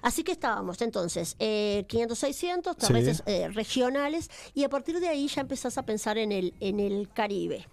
así 0.00 0.22
que 0.24 0.32
estábamos 0.32 0.80
entonces, 0.80 1.36
eh, 1.38 1.84
500, 1.88 2.18
600, 2.18 2.76
Sí. 2.86 3.22
eh, 3.26 3.48
regionales 3.48 4.30
y 4.54 4.64
a 4.64 4.68
partir 4.68 5.00
de 5.00 5.08
ahí 5.08 5.28
ya 5.28 5.40
empezás 5.40 5.78
a 5.78 5.84
pensar 5.84 6.18
en 6.18 6.32
el, 6.32 6.54
en 6.60 6.80
el 6.80 7.08
Caribe. 7.12 7.66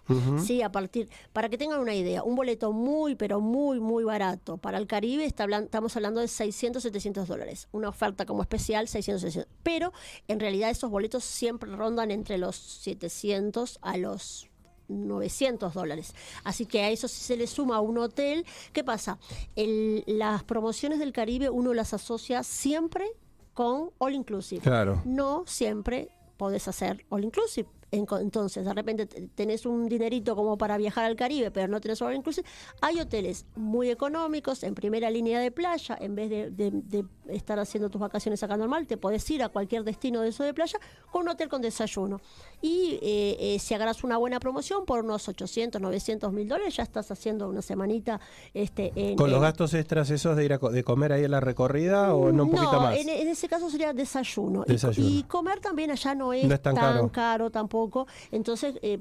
Sí, 0.46 0.62
a 0.62 0.72
partir, 0.72 1.10
para 1.34 1.50
que 1.50 1.58
tengan 1.58 1.80
una 1.80 1.94
idea, 1.96 2.24
un 2.24 2.36
boleto 2.36 2.72
muy, 2.72 3.16
pero 3.16 3.40
muy, 3.42 3.80
muy 3.80 4.04
barato 4.04 4.58
para 4.58 4.78
el 4.78 4.88
Caribe, 4.88 5.26
está 5.26 5.44
hablan- 5.46 5.66
estamos 5.66 5.96
hablando 5.96 6.20
de 6.22 6.28
600, 6.28 6.84
700 6.84 7.28
dólares. 7.28 7.68
Una 7.72 7.90
oferta 7.90 8.26
como 8.26 8.42
especial, 8.42 8.88
600, 8.88 9.22
700. 9.22 9.54
Pero 9.64 9.94
en 10.28 10.40
realidad 10.40 10.70
esos 10.70 10.90
boletos 10.90 11.24
siempre 11.24 11.70
rondan 11.76 12.12
entre 12.12 12.38
los 12.38 12.56
700 12.56 13.80
a 13.82 13.98
los 13.98 14.48
900 14.90 15.74
dólares. 15.74 16.14
Así 16.44 16.66
que 16.66 16.82
a 16.82 16.90
eso 16.90 17.08
si 17.08 17.22
se 17.24 17.38
le 17.38 17.48
suma 17.48 17.80
un 17.82 17.98
hotel, 17.98 18.46
¿qué 18.74 18.84
pasa? 18.84 19.18
El- 19.56 20.04
las 20.08 20.44
promociones 20.44 21.00
del 21.00 21.14
Caribe 21.14 21.50
uno 21.50 21.74
las 21.74 21.94
asocia 21.94 22.44
siempre 22.44 23.06
con 23.54 23.92
All 23.98 24.14
Inclusive. 24.14 24.62
Claro. 24.62 25.02
No 25.06 25.44
siempre 25.48 26.10
podés 26.38 26.68
hacer 26.68 27.06
All 27.10 27.24
Inclusive. 27.24 27.70
En- 27.94 28.08
Entonces, 28.22 28.66
de 28.66 28.74
repente 28.74 29.06
te- 29.06 29.28
tenés 29.28 29.66
un 29.68 29.88
dinerito 29.88 30.36
como 30.36 30.58
para 30.58 30.78
viajar 30.78 31.06
al 31.06 31.16
Caribe, 31.16 31.52
pero 31.52 31.68
no 31.68 31.80
tenés 31.80 32.02
All 32.02 32.16
Inclusive. 32.16 32.48
Hay 32.82 33.00
hoteles 33.00 33.46
muy 33.56 33.90
económicos, 33.92 34.64
en 34.64 34.74
primera 34.74 35.12
línea 35.12 35.40
de 35.40 35.52
playa, 35.52 35.96
en 36.02 36.16
vez 36.16 36.30
de, 36.32 36.50
de- 36.50 36.72
de 36.72 37.06
estar 37.28 37.60
haciendo 37.60 37.90
tus 37.92 38.02
vacaciones 38.02 38.42
acá 38.42 38.58
normal, 38.58 38.88
te 38.88 38.98
podés 38.98 39.30
ir 39.30 39.44
a 39.44 39.50
cualquier 39.50 39.84
destino 39.84 40.22
de 40.22 40.30
eso 40.30 40.44
de 40.44 40.54
playa 40.56 40.80
con 41.12 41.22
un 41.22 41.30
hotel 41.30 41.50
con 41.50 41.62
desayuno. 41.62 42.20
Y 42.62 42.98
eh, 43.04 43.38
eh, 43.40 43.60
si 43.60 43.76
agarras 43.76 44.04
una 44.04 44.18
buena 44.18 44.40
promoción 44.40 44.86
por 44.86 45.04
unos 45.06 45.28
800, 45.30 45.80
900 45.80 46.34
mil 46.34 46.48
dólares, 46.48 46.76
ya 46.76 46.84
estás 46.84 47.12
haciendo 47.12 47.48
una 47.48 47.62
semanita 47.62 48.20
este, 48.56 48.92
en, 48.96 49.16
¿Con 49.18 49.30
los 49.30 49.40
gastos 49.40 49.74
extras 49.76 50.10
esos 50.10 50.36
de 50.36 50.46
ir 50.46 50.54
a 50.54 50.58
co- 50.58 50.72
de 50.72 50.84
comer 50.84 51.14
ahí 51.14 51.26
en 51.26 51.32
la 51.32 51.40
recorrida 51.42 52.16
o 52.16 52.32
no 52.32 52.44
un 52.46 52.50
poquito 52.52 52.72
no, 52.74 52.80
más? 52.82 52.98
En, 52.98 53.08
en 53.10 53.28
ese 53.28 53.48
caso 53.48 53.70
sería 53.70 53.94
desayuno. 53.94 54.64
Y- 54.98 55.24
comer 55.24 55.60
también 55.60 55.92
allá 55.92 56.16
no 56.16 56.34
es, 56.34 56.46
No 56.46 56.56
es 56.56 56.62
tan 56.62 56.74
tan, 56.74 56.94
caro. 56.96 57.12
caro. 57.12 57.52
tampoco. 57.52 57.83
Entonces, 58.32 58.76
eh, 58.82 59.00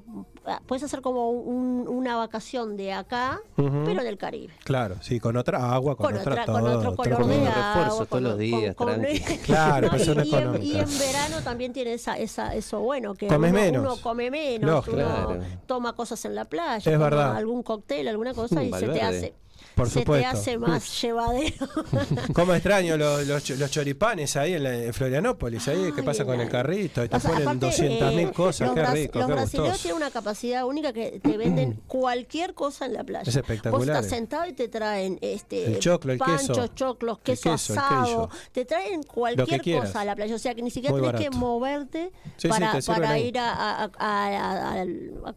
puedes 0.66 0.82
hacer 0.82 1.00
como 1.00 1.30
un- 1.30 1.86
una 1.88 2.16
vacación 2.16 2.76
de 2.76 2.92
acá, 2.92 3.40
pero 3.56 4.00
en 4.00 4.06
el 4.06 4.18
Caribe. 4.18 4.52
Claro, 4.64 4.96
sí, 5.00 5.20
con 5.20 5.36
otra 5.36 5.72
agua, 5.74 5.96
con, 5.96 6.06
Con 6.06 6.16
otra, 6.18 6.32
otra- 6.32 6.44
todo. 6.46 6.60
con 6.60 6.66
otro 6.68 6.96
color 6.96 7.26
de 7.26 7.46
agua, 7.48 7.88
todos 7.88 8.08
con- 8.08 8.22
los 8.22 8.38
días, 8.38 8.74
con- 8.74 8.88
con- 8.88 9.00
tranqui. 9.02 9.36
Claro, 9.44 9.88
No, 9.92 9.96
y, 9.96 10.02
y 10.28 10.34
en, 10.34 10.62
y 10.62 10.76
en 10.78 10.98
verano 10.98 11.36
también 11.44 11.72
tiene 11.72 11.94
esa, 11.94 12.18
esa, 12.18 12.54
eso 12.54 12.80
bueno, 12.80 13.14
que 13.14 13.26
Comes 13.28 13.52
uno, 13.52 13.60
menos. 13.60 13.82
uno 13.82 14.02
come 14.02 14.30
menos, 14.30 14.86
uno 14.88 14.96
Claro. 14.96 15.40
toma 15.66 15.94
cosas 15.94 16.24
en 16.24 16.34
la 16.34 16.44
playa, 16.44 16.76
Es 16.78 16.84
toma 16.84 16.98
verdad. 17.04 17.36
algún 17.36 17.62
cóctel, 17.62 18.08
alguna 18.08 18.34
cosa 18.34 18.60
Mm, 18.60 18.64
y 18.64 18.72
se 18.72 18.88
te 18.88 19.02
hace... 19.02 19.34
Por 19.74 19.88
se 19.88 20.00
supuesto. 20.00 20.30
te 20.30 20.36
hace 20.38 20.58
más 20.58 21.00
llevadero. 21.02 21.66
¿Cómo 22.34 22.54
extraño 22.54 22.96
los, 22.96 23.26
los, 23.26 23.42
ch- 23.44 23.56
los 23.56 23.70
choripanes 23.70 24.36
ahí 24.36 24.54
en, 24.54 24.62
la- 24.64 24.74
en 24.76 24.92
Florianópolis? 24.94 25.66
Ahí, 25.68 25.92
¿Qué 25.94 26.02
pasa 26.02 26.24
con 26.24 26.40
el 26.40 26.48
carrito? 26.48 27.04
Y 27.04 27.08
te 27.08 27.16
O 27.16 27.20
sea, 27.20 27.30
ponen 27.30 27.48
aparte, 27.48 27.66
200 27.66 28.14
mil 28.14 28.28
eh, 28.28 28.32
cosas, 28.32 28.70
qué 28.74 28.86
rico, 28.86 29.18
Los 29.18 29.26
qué 29.28 29.32
brasileños 29.32 29.78
tienen 29.82 29.96
una 29.96 30.10
capacidad 30.10 30.64
única 30.66 30.92
que 30.92 31.20
te 31.22 31.36
venden 31.36 31.80
cualquier 31.86 32.54
cosa 32.54 32.86
en 32.86 32.92
la 32.94 33.04
playa. 33.04 33.28
Es 33.28 33.36
espectacular. 33.36 33.78
Vos 33.86 33.88
estás 34.04 34.08
sentado 34.08 34.46
y 34.46 34.52
te 34.52 34.68
traen 34.68 35.18
este 35.20 35.64
El 35.66 35.78
choclo, 35.78 36.12
el 36.12 36.18
panchos, 36.18 36.48
queso. 36.48 36.66
choclos, 36.68 37.18
El 37.18 37.22
queso, 37.24 37.50
queso, 37.52 37.72
el 37.72 37.78
asado. 37.78 38.30
Te 38.52 38.64
traen 38.64 39.02
cualquier 39.02 39.62
cosa 39.80 40.00
a 40.00 40.04
la 40.04 40.14
playa. 40.14 40.34
O 40.34 40.38
sea 40.38 40.54
que 40.54 40.62
ni 40.62 40.70
siquiera 40.70 40.94
tenés 40.94 41.20
que 41.20 41.30
moverte 41.30 42.12
Sí, 42.36 42.48
para, 42.48 42.78
para 42.86 43.18
ir 43.18 43.38
a, 43.38 43.84
a- 43.98 44.84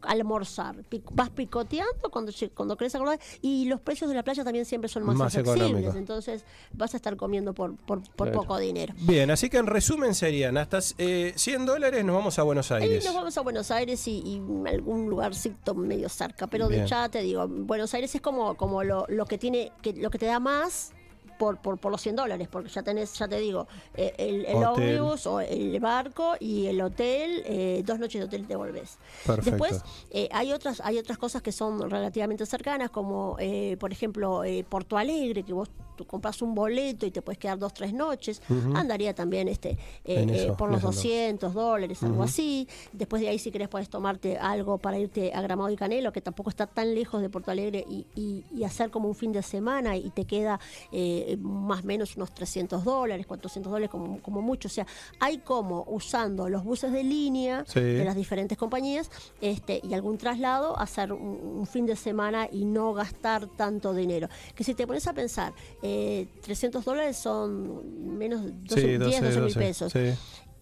almorzar. 0.01 0.75
Vas 1.11 1.29
picoteando 1.29 2.09
cuando, 2.11 2.31
cuando 2.53 2.77
querés 2.77 2.95
acordar. 2.95 3.19
Y 3.41 3.65
los 3.65 3.81
precios 3.81 4.09
de 4.09 4.15
la 4.15 4.23
playa 4.25 4.43
también 4.43 4.65
siempre 4.65 4.89
son 4.89 5.03
más, 5.03 5.15
Más 5.15 5.37
accesibles. 5.37 5.95
Entonces 5.95 6.43
vas 6.73 6.93
a 6.93 6.97
estar 6.97 7.15
comiendo 7.15 7.53
por, 7.53 7.77
por, 7.77 8.01
por 8.01 8.27
Claro. 8.27 8.41
poco 8.41 8.57
dinero. 8.59 8.93
Bien, 8.99 9.31
así 9.31 9.49
que 9.49 9.55
en 9.57 9.67
resumen 9.67 10.13
serían 10.13 10.57
hasta 10.57 10.79
eh, 10.97 11.31
100 11.37 11.65
dólares 11.65 12.03
nos 12.03 12.15
vamos 12.17 12.37
a 12.39 12.43
Buenos 12.43 12.69
Y 12.71 12.73
Aires. 12.73 13.05
nos 13.05 13.13
vamos 13.15 13.37
a 13.37 13.41
Buenos 13.41 13.71
Aires 13.71 14.05
y, 14.09 14.17
y 14.19 14.41
algún 14.69 15.09
lugarcito 15.09 15.73
medio 15.75 16.09
cerca, 16.09 16.47
pero 16.47 16.67
de 16.67 16.75
Bien. 16.75 16.87
ya 16.87 17.07
te 17.07 17.21
digo, 17.21 17.47
Buenos 17.47 17.93
Aires 17.93 18.13
es 18.15 18.19
como, 18.21 18.55
como 18.57 18.83
lo, 18.83 19.05
lo 19.07 19.25
que 19.25 19.37
tiene, 19.37 19.71
que, 19.81 19.93
lo 19.93 20.09
que 20.09 20.17
te 20.17 20.25
da 20.25 20.39
más 20.41 20.91
por, 21.37 21.57
por, 21.57 21.77
por 21.77 21.91
los 21.91 22.01
100 22.01 22.15
dólares, 22.15 22.47
porque 22.49 22.69
ya 22.69 22.83
tenés, 22.83 23.13
ya 23.13 23.27
te 23.27 23.39
digo, 23.39 23.67
eh, 23.93 24.13
el, 24.17 24.45
el 24.45 24.63
ómnibus 24.63 25.27
o 25.27 25.39
el 25.39 25.79
barco 25.79 26.35
y 26.39 26.67
el 26.67 26.81
hotel, 26.81 27.43
eh, 27.45 27.83
dos 27.85 27.99
noches 27.99 28.19
de 28.21 28.25
hotel 28.25 28.47
te 28.47 28.55
volvés. 28.55 28.97
Perfecto. 29.25 29.51
Después 29.51 29.83
eh, 30.11 30.29
hay 30.31 30.51
otras, 30.51 30.81
hay 30.81 30.97
otras 30.97 31.17
cosas 31.17 31.41
que 31.41 31.51
son 31.51 31.89
relativamente 31.89 32.45
cercanas, 32.45 32.89
como 32.89 33.37
eh, 33.39 33.77
por 33.79 33.91
ejemplo 33.91 34.43
eh, 34.43 34.65
Porto 34.67 34.97
Alegre, 34.97 35.43
que 35.43 35.53
vos 35.53 35.69
tú 35.95 36.05
compras 36.05 36.41
un 36.41 36.53
boleto 36.55 37.05
y 37.05 37.11
te 37.11 37.21
puedes 37.21 37.37
quedar 37.39 37.57
dos, 37.57 37.73
tres 37.73 37.93
noches, 37.93 38.41
andaría 38.73 39.13
también 39.15 39.47
este 39.47 39.71
eh, 40.03 40.25
eh, 40.29 40.51
por 40.57 40.69
los 40.69 40.79
eso. 40.79 40.87
200 40.87 41.53
dólares, 41.53 42.01
algo 42.03 42.23
así. 42.23 42.67
Después 42.93 43.21
de 43.21 43.29
ahí, 43.29 43.39
si 43.39 43.51
querés, 43.51 43.67
puedes 43.69 43.89
tomarte 43.89 44.37
algo 44.37 44.77
para 44.77 44.97
irte 44.99 45.33
a 45.33 45.41
Gramado 45.41 45.69
y 45.69 45.75
Canelo, 45.75 46.11
que 46.11 46.21
tampoco 46.21 46.49
está 46.49 46.67
tan 46.67 46.93
lejos 46.93 47.21
de 47.21 47.29
Porto 47.29 47.51
Alegre, 47.51 47.85
y, 47.89 48.05
y- 48.15 48.43
y 48.53 48.63
hacer 48.63 48.89
como 48.91 49.07
un 49.07 49.15
fin 49.15 49.31
de 49.31 49.41
semana 49.41 49.95
y 49.97 50.09
te 50.09 50.25
queda 50.25 50.59
eh, 50.91 51.37
más 51.41 51.83
o 51.83 51.87
menos 51.87 52.15
unos 52.15 52.33
300 52.33 52.83
dólares, 52.83 53.25
400 53.25 53.71
dólares 53.71 53.89
como, 53.89 54.21
como 54.21 54.41
mucho. 54.41 54.67
O 54.67 54.71
sea, 54.71 54.85
hay 55.19 55.39
como 55.39 55.83
usando 55.87 56.49
los 56.49 56.63
buses 56.63 56.91
de 56.91 57.03
línea 57.03 57.63
Sí. 57.67 57.79
de 57.79 58.03
las 58.05 58.15
diferentes 58.15 58.57
compañías 58.57 59.09
este, 59.41 59.81
y 59.83 59.93
algún 59.93 60.17
traslado, 60.17 60.77
hacer 60.79 61.11
un, 61.13 61.39
un 61.59 61.65
fin 61.67 61.85
de 61.85 61.95
semana 61.95 62.47
y 62.51 62.65
no 62.65 62.93
gastar 62.93 63.47
tanto 63.47 63.93
dinero. 63.93 64.27
Que 64.55 64.63
si 64.63 64.73
te 64.73 64.85
pones 64.87 65.07
a 65.07 65.13
pensar, 65.13 65.53
eh, 65.87 66.27
300 66.41 66.83
dólares 66.83 67.15
son 67.17 68.17
menos 68.17 68.43
de 68.43 68.51
12, 68.51 68.81
Sí, 68.81 68.87
10, 68.87 68.99
12 68.99 69.21
mil 69.21 69.39
12, 69.41 69.59
pesos. 69.59 69.93
sí. 69.93 69.99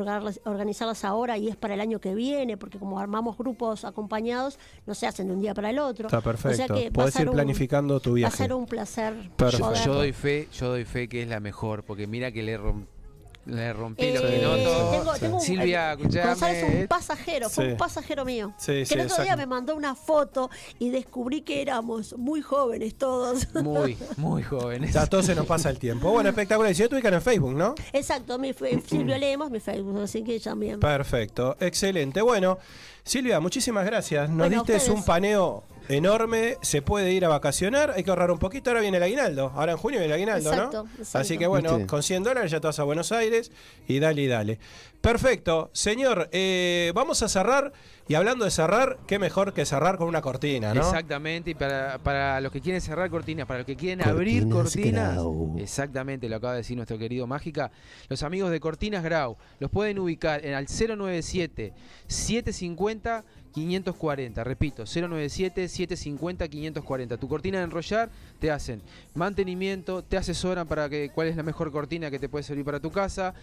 organizarlas 0.46 1.04
ahora 1.06 1.38
y 1.38 1.50
es 1.50 1.56
para 1.56 1.74
el 1.76 1.82
año 1.82 2.00
que 2.00 2.16
viene, 2.16 2.58
porque 2.58 2.80
como 2.80 3.00
armamos 3.00 3.38
grupos 3.38 3.86
acompañados, 3.86 4.58
no 4.86 4.96
se 4.96 5.08
hacen 5.08 5.28
de 5.28 5.34
un 5.34 5.42
día 5.42 5.54
para 5.54 5.70
el 5.70 5.80
otro. 5.80 6.08
Está 6.08 6.18
O 6.18 6.22
sea 6.22 6.32
perfecto. 6.32 6.74
que 6.76 6.82
va 6.86 6.88
a 6.88 6.92
Podés 6.94 7.14
ser 7.14 7.24
ir 7.24 7.30
un- 7.30 7.36
planificando 7.36 8.00
tu 8.00 8.12
Va 8.12 8.14
a 8.14 8.16
viaje. 8.16 8.38
ser 8.38 8.54
un 8.54 8.66
placer. 8.66 9.14
Perfecto. 9.36 9.66
poder- 9.68 9.86
Yo 9.86 9.94
doy 9.94 10.14
fe, 10.14 10.48
yo 10.54 10.70
doy 10.70 10.86
fe 10.86 11.08
que 11.08 11.22
es 11.24 11.28
la 11.28 11.40
mejor, 11.40 11.84
porque 11.84 12.08
mira 12.14 12.32
que 12.32 12.44
le, 12.44 12.60
rom- 12.60 12.86
le 13.48 13.74
rompí 13.74 14.12
los 14.14 14.24
Eh, 14.24 14.36
quinotos. 14.40 14.92
tengo- 14.92 15.14
tengo 15.20 15.36
un- 15.38 15.42
Silvia, 15.42 15.92
eh, 15.92 15.96
Gonzalo 15.98 16.46
es 16.48 16.64
un 16.82 16.88
pasajero, 16.88 17.50
fue 17.50 17.66
Sí. 17.66 17.72
un 17.72 17.78
pasajero 17.78 18.24
mío. 18.24 18.54
Sí, 18.58 18.72
que 18.72 18.86
sí, 18.86 18.94
el 18.94 19.02
otro 19.02 19.24
día 19.24 19.36
me 19.36 19.46
mandó 19.48 19.76
una 19.76 19.96
foto 19.96 20.50
y 20.80 20.92
descubrí 20.92 21.42
que 21.42 21.62
éramos 21.62 22.16
muy 22.18 22.42
jóvenes 22.42 22.96
todos. 22.96 23.48
Muy, 23.56 23.98
muy 24.18 24.44
jóvenes. 24.44 24.94
Ya 24.94 25.08
todo 25.08 25.24
se 25.24 25.34
nos 25.36 25.46
pasa 25.48 25.70
el 25.72 25.80
tiempo. 25.80 26.12
Bueno, 26.12 26.30
espectacular. 26.30 26.72
Y 26.72 26.76
si 26.76 26.84
no 26.84 26.90
te 26.90 26.96
ubican 26.96 27.16
en 27.16 27.22
Facebook, 27.24 27.54
¿no? 27.56 27.74
Exacto, 27.92 28.38
mi 28.38 28.54
Silvio 28.88 29.18
Lemos, 29.18 29.50
mi 29.52 29.60
Facebook, 29.60 30.00
así 30.02 30.24
que 30.24 30.40
también. 30.40 30.80
Perfecto, 30.80 31.58
excelente. 31.60 32.22
Bueno, 32.22 32.60
Silvia, 33.04 33.40
muchísimas 33.42 33.86
gracias. 33.86 34.30
Nos 34.30 34.38
Bueno, 34.38 34.56
diste 34.64 34.76
ustedes. 34.78 34.96
un 34.96 35.04
paneo 35.04 35.64
enorme. 35.90 36.58
Se 36.62 36.82
puede 36.82 37.12
ir 37.14 37.26
a 37.26 37.28
vacacionar, 37.30 37.92
hay 37.96 38.04
que 38.04 38.10
ahorrar 38.10 38.32
un 38.32 38.40
poquito. 38.40 38.70
Ahora 38.70 38.82
viene 38.82 38.98
el 38.98 39.04
aguinaldo. 39.04 39.52
Ahora 39.56 39.74
en 39.74 39.78
junio 39.78 40.00
viene 40.00 40.14
el 40.14 40.18
aguinaldo, 40.22 40.52
Exacto, 40.52 40.84
¿no? 40.84 40.90
exacto. 41.00 41.18
Así 41.20 41.38
que 41.38 41.48
bueno, 41.48 41.70
¿Viste? 41.78 41.88
con 41.88 42.04
100 42.04 42.24
dólares 42.24 42.52
ya 42.52 42.60
te 42.60 42.68
vas 42.68 42.80
a 42.80 42.84
Buenos 42.84 43.12
Aires 43.12 43.52
y 43.88 44.00
dale 44.00 44.22
y 44.22 44.28
dale. 44.28 44.60
Perfecto, 45.02 45.70
señor. 45.74 46.30
eh, 46.32 46.92
vamos 46.96 47.22
a 47.24 47.28
cerrar. 47.30 47.74
Y 48.06 48.16
hablando 48.16 48.44
de 48.44 48.52
cerrar, 48.52 48.98
qué 49.08 49.18
mejor 49.18 49.54
que 49.54 49.66
cerrar 49.66 49.98
con 49.98 50.10
una 50.10 50.22
cortina, 50.22 50.74
¿no? 50.74 50.82
Exactamente, 50.82 51.52
y 51.52 51.54
para, 51.54 52.00
para 52.00 52.42
los 52.42 52.52
que 52.52 52.60
quieren 52.60 52.82
cerrar 52.82 53.10
cortinas, 53.10 53.46
para 53.48 53.60
los 53.60 53.66
que 53.66 53.78
quieren 53.78 54.00
Cortinas 54.00 54.14
abrir 54.14 54.50
cortinas, 54.50 55.14
Grau. 55.14 55.56
exactamente, 55.58 56.28
lo 56.28 56.36
acaba 56.36 56.52
de 56.54 56.58
decir 56.58 56.76
nuestro 56.76 56.98
querido 56.98 57.28
Mágica, 57.28 57.72
los 58.10 58.22
amigos 58.24 58.52
de 58.52 58.60
Cortinas 58.60 59.04
Grau 59.06 59.38
los 59.60 59.72
pueden 59.72 60.00
ubicar 60.00 60.46
en 60.46 60.54
al 60.54 60.66
097 60.68 61.74
750 62.08 63.24
540, 63.54 64.44
repito, 64.44 64.84
097 64.86 65.68
750 65.68 66.48
540. 66.48 67.18
Tu 67.18 67.28
cortina 67.28 67.60
de 67.60 67.66
enrollar 67.66 68.10
te 68.40 68.52
hacen 68.52 68.82
mantenimiento, 69.14 70.04
te 70.04 70.18
asesoran 70.18 70.68
para 70.68 70.90
que 70.90 71.12
cuál 71.14 71.28
es 71.28 71.36
la 71.36 71.44
mejor 71.44 71.72
cortina 71.72 72.10
que 72.10 72.20
te 72.20 72.30
puede 72.30 72.44
servir 72.44 72.66
para 72.66 72.80
tu 72.80 72.92
casa, 72.92 73.34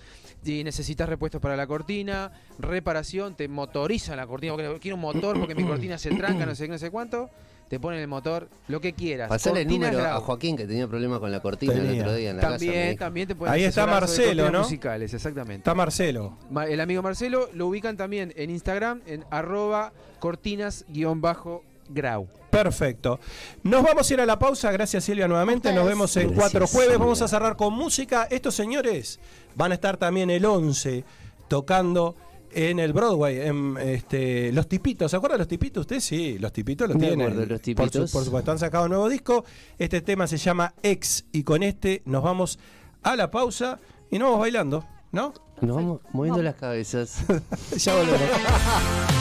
si 0.43 0.65
necesitas 0.65 1.09
repuestos 1.09 1.41
para 1.41 1.57
la 1.57 1.67
cortina, 1.67 2.33
reparación, 2.59 3.37
te 3.37 3.49
motorizan 3.49 4.17
la 4.17 4.27
cortina, 4.27 4.55
quiero 4.81 4.97
un 4.97 5.03
motor 5.03 5.39
porque 5.39 5.55
mi 5.55 5.65
cortina 5.65 5.97
se 5.97 6.11
tranca, 6.11 6.45
no 6.45 6.55
sé 6.55 6.65
qué, 6.65 6.73
no 6.73 6.79
sé 6.79 6.91
cuánto, 6.91 7.31
te 7.71 7.79
ponen 7.79 8.01
el 8.01 8.09
motor, 8.09 8.49
lo 8.67 8.81
que 8.81 8.95
quieras. 8.95 9.29
Pasale 9.29 9.61
el 9.63 9.69
número 9.69 10.05
a. 10.05 10.21
Joaquín 10.21 10.57
que 10.57 10.67
tenía 10.67 10.89
problemas 10.89 11.21
con 11.21 11.31
la 11.31 11.39
cortina 11.41 11.73
el 11.73 12.01
otro 12.01 12.15
día 12.17 12.31
en 12.31 12.37
la 12.37 12.43
casa. 12.43 12.59
También, 12.59 12.89
dijo. 12.91 12.99
también 12.99 13.29
te 13.29 13.35
pueden 13.37 13.55
Ahí 13.55 13.63
está 13.63 13.87
Marcelo, 13.87 14.51
¿no? 14.51 14.63
musicales, 14.63 15.15
exactamente. 15.15 15.59
Está 15.59 15.73
Marcelo. 15.77 16.37
Ma- 16.51 16.67
El 16.67 16.81
amigo 16.81 17.01
Marcelo 17.01 17.49
lo 17.55 17.69
ubican 17.69 17.97
también 17.97 18.33
en 18.35 18.51
Instagram 18.51 19.03
en 19.07 19.25
arroba 19.31 19.93
cortinas-grau. 20.19 22.29
Perfecto. 22.51 23.21
Nos 23.63 23.83
vamos 23.85 24.11
a 24.11 24.15
ir 24.15 24.21
a 24.21 24.27
la 24.27 24.39
pausa. 24.39 24.73
Gracias 24.73 25.05
Silvia 25.05 25.29
nuevamente. 25.29 25.73
Nos 25.73 25.87
vemos 25.87 26.17
en 26.17 26.29
Gracias, 26.29 26.41
cuatro 26.41 26.67
jueves. 26.67 26.89
Silvia. 26.91 26.99
Vamos 26.99 27.23
a 27.23 27.29
cerrar 27.29 27.57
con 27.57 27.73
música. 27.75 28.27
Estos 28.31 28.55
señores 28.55 29.21
van 29.55 29.71
a 29.71 29.75
estar 29.75 29.97
también 29.97 30.31
el 30.31 30.45
11 30.45 31.05
tocando 31.49 32.17
en 32.53 32.79
el 32.79 32.93
Broadway, 32.93 33.41
en 33.41 33.77
este, 33.79 34.53
Los 34.53 34.69
Tipitos. 34.69 35.11
¿Se 35.11 35.17
acuerdan 35.17 35.37
de 35.39 35.43
Los 35.43 35.49
Tipitos? 35.49 35.81
¿Usted? 35.83 36.01
Sí, 36.01 36.39
Los 36.39 36.53
Tipitos 36.53 36.89
lo 36.89 36.95
Me 36.95 37.01
tienen. 37.01 37.21
acuerdo 37.23 37.41
de 37.41 37.47
Los 37.47 37.59
Por, 37.61 37.65
Tipitos. 37.65 38.11
su- 38.11 38.17
por 38.17 38.25
supuesto, 38.25 38.53
han 38.53 38.59
sacado 38.59 38.85
un 38.85 38.91
nuevo 38.91 39.09
disco. 39.09 39.45
Este 39.79 40.01
tema 40.01 40.27
se 40.27 40.37
llama 40.37 40.75
Ex 40.83 41.25
y 41.33 41.43
con 41.45 41.63
este 41.63 42.03
nos 42.05 42.23
vamos 42.23 42.59
a 43.03 43.17
la 43.17 43.31
pausa 43.31 43.79
y 44.11 44.19
nos 44.19 44.27
vamos 44.29 44.41
bailando, 44.41 44.85
¿no? 45.13 45.33
Nos 45.61 45.77
vamos 45.77 46.01
moviendo 46.13 46.43
las 46.43 46.55
cabezas. 46.55 47.23
ya 47.77 47.95
volvemos. 47.95 48.21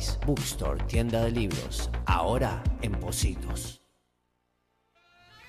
Bookstore, 0.25 0.83
tienda 0.85 1.23
de 1.23 1.31
libros. 1.31 1.89
Ahora 2.05 2.63
en 2.81 2.93
Positos. 2.93 3.81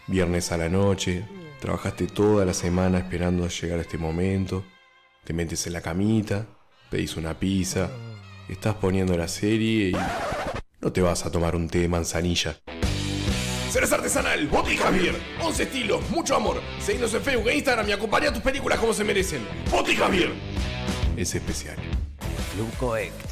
Viernes 0.06 0.52
a 0.52 0.56
la 0.56 0.68
noche, 0.68 1.24
trabajaste 1.60 2.06
toda 2.06 2.44
la 2.44 2.52
semana 2.52 2.98
esperando 2.98 3.48
llegar 3.48 3.78
a 3.78 3.82
este 3.82 3.98
momento, 3.98 4.64
te 5.24 5.32
metes 5.32 5.66
en 5.66 5.72
la 5.72 5.80
camita, 5.80 6.46
pedís 6.90 7.16
una 7.16 7.38
pizza, 7.38 7.88
estás 8.48 8.74
poniendo 8.74 9.16
la 9.16 9.28
serie 9.28 9.90
y 9.90 9.96
no 10.80 10.92
te 10.92 11.00
vas 11.00 11.24
a 11.24 11.30
tomar 11.30 11.56
un 11.56 11.68
té 11.68 11.78
de 11.78 11.88
manzanilla. 11.88 12.56
Cerveza 13.70 13.94
artesanal, 13.94 14.46
Botica 14.48 14.90
Beer, 14.90 15.14
11 15.40 15.62
estilos, 15.62 16.10
mucho 16.10 16.36
amor. 16.36 16.60
Seguinos 16.78 17.14
en 17.14 17.22
Facebook 17.22 17.48
e 17.48 17.54
Instagram 17.54 17.88
y 17.88 17.92
acompaña 17.92 18.30
tus 18.32 18.42
películas 18.42 18.78
como 18.78 18.92
se 18.92 19.02
merecen. 19.02 19.46
Botica 19.70 20.08
Beer. 20.08 20.30
Es 21.16 21.34
especial. 21.34 21.76
Club 22.54 22.70
Coect. 22.78 23.31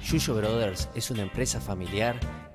Yuyo 0.03 0.35
Brothers 0.35 0.89
es 0.95 1.11
una 1.11 1.23
empresa 1.23 1.59
familiar 1.59 2.17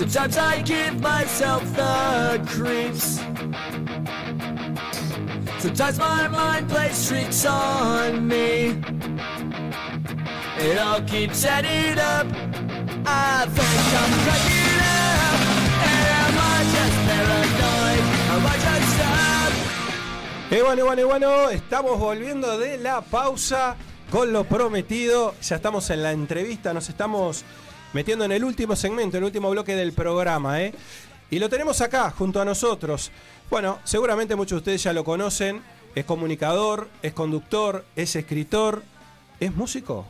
Sometimes 0.00 0.38
I 0.38 0.62
give 0.62 0.98
myself 1.02 1.62
the 1.76 2.40
creeps. 2.46 3.20
Sometimes 5.58 5.98
my 5.98 6.26
mind 6.26 6.70
plays 6.70 7.06
tricks 7.06 7.44
on 7.44 8.26
me. 8.26 8.80
It 10.56 10.78
all 10.78 11.02
keeps 11.02 11.44
adding 11.44 11.98
up. 11.98 12.26
I 13.04 13.44
think 13.44 13.80
I'm 14.00 14.12
cracking 14.24 14.80
up. 14.88 15.36
Am 15.84 16.34
I 16.48 16.64
just 16.72 16.96
paranoid? 17.04 18.04
Am 18.32 18.46
I 18.46 18.56
just 18.56 19.00
up? 19.04 19.52
Y 20.50 20.62
bueno, 20.62 20.86
bueno, 20.86 21.06
bueno, 21.08 21.50
estamos 21.50 21.98
volviendo 21.98 22.56
de 22.56 22.78
la 22.78 23.02
pausa 23.02 23.76
con 24.10 24.32
lo 24.32 24.44
prometido. 24.44 25.34
Ya 25.42 25.56
estamos 25.56 25.90
en 25.90 26.02
la 26.02 26.12
entrevista, 26.12 26.72
nos 26.72 26.88
estamos 26.88 27.44
metiendo 27.92 28.24
en 28.24 28.32
el 28.32 28.44
último 28.44 28.76
segmento, 28.76 29.18
el 29.18 29.24
último 29.24 29.50
bloque 29.50 29.74
del 29.74 29.92
programa, 29.92 30.62
¿eh? 30.62 30.74
Y 31.30 31.38
lo 31.38 31.48
tenemos 31.48 31.80
acá, 31.80 32.10
junto 32.10 32.40
a 32.40 32.44
nosotros. 32.44 33.10
Bueno, 33.50 33.78
seguramente 33.84 34.34
muchos 34.36 34.56
de 34.56 34.58
ustedes 34.58 34.82
ya 34.82 34.92
lo 34.92 35.04
conocen. 35.04 35.62
Es 35.94 36.04
comunicador, 36.04 36.88
es 37.02 37.12
conductor, 37.12 37.84
es 37.96 38.16
escritor. 38.16 38.82
¿Es 39.38 39.54
músico? 39.54 40.06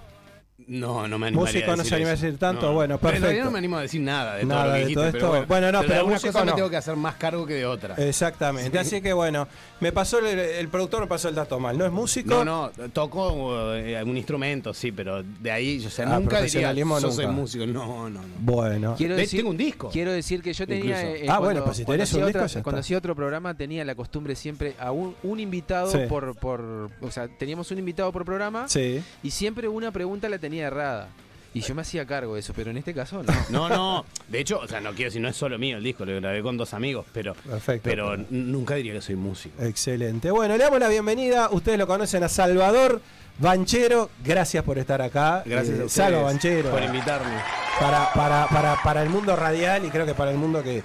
No, 0.73 1.09
no 1.09 1.19
me 1.19 1.33
Músico 1.33 1.65
a 1.73 1.77
no 1.77 1.77
decir 1.79 1.89
se 1.89 1.95
anima 1.97 2.11
a 2.11 2.13
decir 2.13 2.39
tanto, 2.39 2.67
No. 2.67 2.75
bueno, 2.75 2.97
Pero 2.99 3.17
en 3.17 3.23
realidad 3.23 3.29
perfecto. 3.29 3.45
no 3.47 3.51
me 3.51 3.59
animo 3.59 3.77
a 3.77 3.81
decir 3.83 4.01
nada 4.03 4.37
de 4.37 4.45
Nada 4.45 4.61
todo 4.63 4.67
lo 4.69 4.73
que 4.75 4.79
de 4.79 4.87
dijiste, 4.87 4.95
todo 5.03 5.11
pero 5.13 5.19
esto. 5.19 5.29
bueno. 5.31 5.47
Bueno, 5.49 5.73
no, 5.73 5.81
de 5.81 5.87
pero 5.89 5.99
alguna 5.99 6.15
músico 6.15 6.33
cosa 6.33 6.45
me 6.45 6.51
no. 6.53 6.57
tengo 6.57 6.71
que 6.71 6.77
hacer 6.77 6.97
más 6.97 7.15
cargo 7.17 7.45
que 7.47 7.55
de 7.55 7.67
otra. 7.67 7.95
Exactamente. 7.97 8.79
Así 8.79 9.01
que 9.01 9.13
bueno, 9.13 9.49
me 9.81 9.91
pasó 9.91 10.21
el, 10.21 10.39
el 10.39 10.69
productor 10.69 11.01
me 11.01 11.07
pasó 11.09 11.29
el 11.29 11.35
dato 11.35 11.59
mal. 11.59 11.77
No 11.77 11.85
es 11.87 11.91
músico. 11.91 12.45
No, 12.45 12.71
no, 12.77 12.89
toco 12.93 13.75
eh, 13.75 13.97
algún 13.97 14.17
instrumento, 14.17 14.73
sí, 14.73 14.93
pero 14.93 15.25
de 15.25 15.51
ahí, 15.51 15.85
o 15.85 15.91
sea, 15.91 16.07
Ah, 16.15 16.21
nunca 16.21 16.41
diría, 16.41 16.73
yo 16.73 17.01
soy 17.11 17.25
nunca. 17.27 17.31
músico. 17.41 17.67
No, 17.67 18.09
no, 18.09 18.21
no. 18.21 18.29
Bueno. 18.39 18.95
Quiero 18.97 19.17
De- 19.17 19.23
decir, 19.23 19.41
tengo 19.41 19.51
un 19.51 19.57
disco. 19.57 19.91
Quiero 19.91 20.13
decir 20.13 20.41
que 20.41 20.53
yo 20.53 20.69
tenía. 20.69 21.03
Eh, 21.03 21.23
Ah, 21.23 21.39
cuando- 21.39 21.45
bueno, 21.47 21.65
pues 21.65 21.79
si 21.79 21.85
cuando 21.85 22.05
tenés 22.05 22.13
un 22.15 22.23
hacía 22.23 22.27
disco, 22.41 22.47
ya. 22.59 22.63
Cuando 22.63 22.81
hacía 22.81 22.99
otro 22.99 23.17
programa 23.17 23.55
tenía 23.55 23.85
la 23.85 23.97
costumbre 23.97 24.37
siempre 24.37 24.75
a 24.79 24.93
un, 24.93 25.17
un 25.25 25.41
invitado 25.41 25.91
Sí. 25.91 25.99
por, 26.09 26.37
por. 26.37 26.91
O 27.01 27.11
sea, 27.11 27.27
teníamos 27.27 27.71
un 27.73 27.79
invitado 27.81 28.13
por 28.13 28.25
programa 28.25 28.69
Sí. 28.69 29.03
y 29.25 29.31
siempre 29.33 29.67
una 29.67 29.91
pregunta 29.91 30.29
la 30.29 30.39
tenía 30.39 30.60
errada. 30.67 31.09
Y 31.53 31.63
yo 31.63 31.75
me 31.75 31.83
hacía 31.83 32.07
cargo 32.07 32.35
de 32.35 32.41
eso, 32.41 32.53
pero 32.55 32.71
en 32.71 32.77
este 32.77 32.95
caso 32.95 33.23
no. 33.25 33.33
No, 33.51 33.69
no. 33.69 34.05
De 34.29 34.39
hecho, 34.41 34.61
o 34.61 34.69
sea, 34.69 34.81
no 34.81 34.91
quiero 34.93 35.09
decir, 35.11 35.21
no 35.21 35.29
es 35.29 35.37
solo 35.37 35.59
mío 35.59 35.79
el 35.79 35.83
disco, 35.83 36.05
lo 36.05 36.15
grabé 36.21 36.43
con 36.43 36.57
dos 36.57 36.75
amigos, 36.75 37.07
pero, 37.13 37.35
Perfecto. 37.35 37.83
pero 37.91 38.17
nunca 38.31 38.77
diría 38.77 38.93
que 38.93 39.01
soy 39.01 39.17
músico. 39.17 39.61
Excelente. 39.63 40.31
Bueno, 40.31 40.57
le 40.57 40.63
damos 40.63 40.79
la 40.79 40.89
bienvenida. 40.89 41.49
Ustedes 41.51 41.77
lo 41.79 41.89
conocen 41.89 42.23
a 42.23 42.29
Salvador 42.29 43.01
Banchero. 43.39 44.11
Gracias 44.25 44.63
por 44.63 44.79
estar 44.79 45.03
acá. 45.03 45.43
Gracias 45.45 45.79
Eh, 45.79 45.83
a 45.83 45.85
ustedes 45.87 45.93
Salva 45.93 46.23
Banchero. 46.23 46.71
por 46.71 46.83
invitarme. 46.85 47.33
Para, 47.81 48.13
para, 48.13 48.47
para, 48.49 48.77
para 48.85 49.03
el 49.03 49.09
mundo 49.09 49.35
radial 49.35 49.85
y 49.85 49.89
creo 49.91 50.07
que 50.07 50.15
para 50.15 50.31
el 50.31 50.37
mundo 50.39 50.63
que 50.63 50.83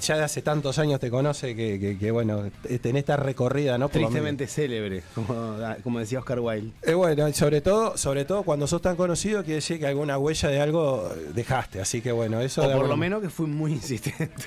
ya 0.00 0.16
de 0.16 0.24
hace 0.24 0.42
tantos 0.42 0.78
años 0.78 1.00
te 1.00 1.10
conoce, 1.10 1.54
que, 1.56 1.78
que- 1.80 1.98
que, 1.98 2.10
bueno, 2.10 2.50
tenés 2.82 3.00
esta 3.00 3.16
recorrida, 3.16 3.78
¿no? 3.78 3.88
Por. 3.88 4.00
Tristemente 4.02 4.46
célebre, 4.46 5.02
como, 5.14 5.56
como 5.82 5.98
decía 5.98 6.18
Oscar 6.18 6.40
Wilde. 6.40 6.72
Eh, 6.82 6.94
bueno, 6.94 7.28
y 7.28 7.32
sobre 7.32 7.60
todo, 7.60 7.96
sobre 7.96 8.24
todo 8.24 8.42
cuando 8.42 8.66
sos 8.66 8.82
tan 8.82 8.96
conocido, 8.96 9.42
quiere 9.42 9.56
decir 9.56 9.78
que 9.78 9.86
alguna 9.86 10.18
huella 10.18 10.48
de 10.48 10.60
algo 10.60 11.08
dejaste. 11.34 11.80
Así 11.80 12.00
que 12.00 12.12
bueno, 12.12 12.40
eso 12.40 12.62
O 12.62 12.72
por 12.72 12.88
lo 12.88 12.96
menos 12.96 13.22
que 13.22 13.30
fui 13.30 13.46
muy 13.46 13.72
insistente. 13.72 14.44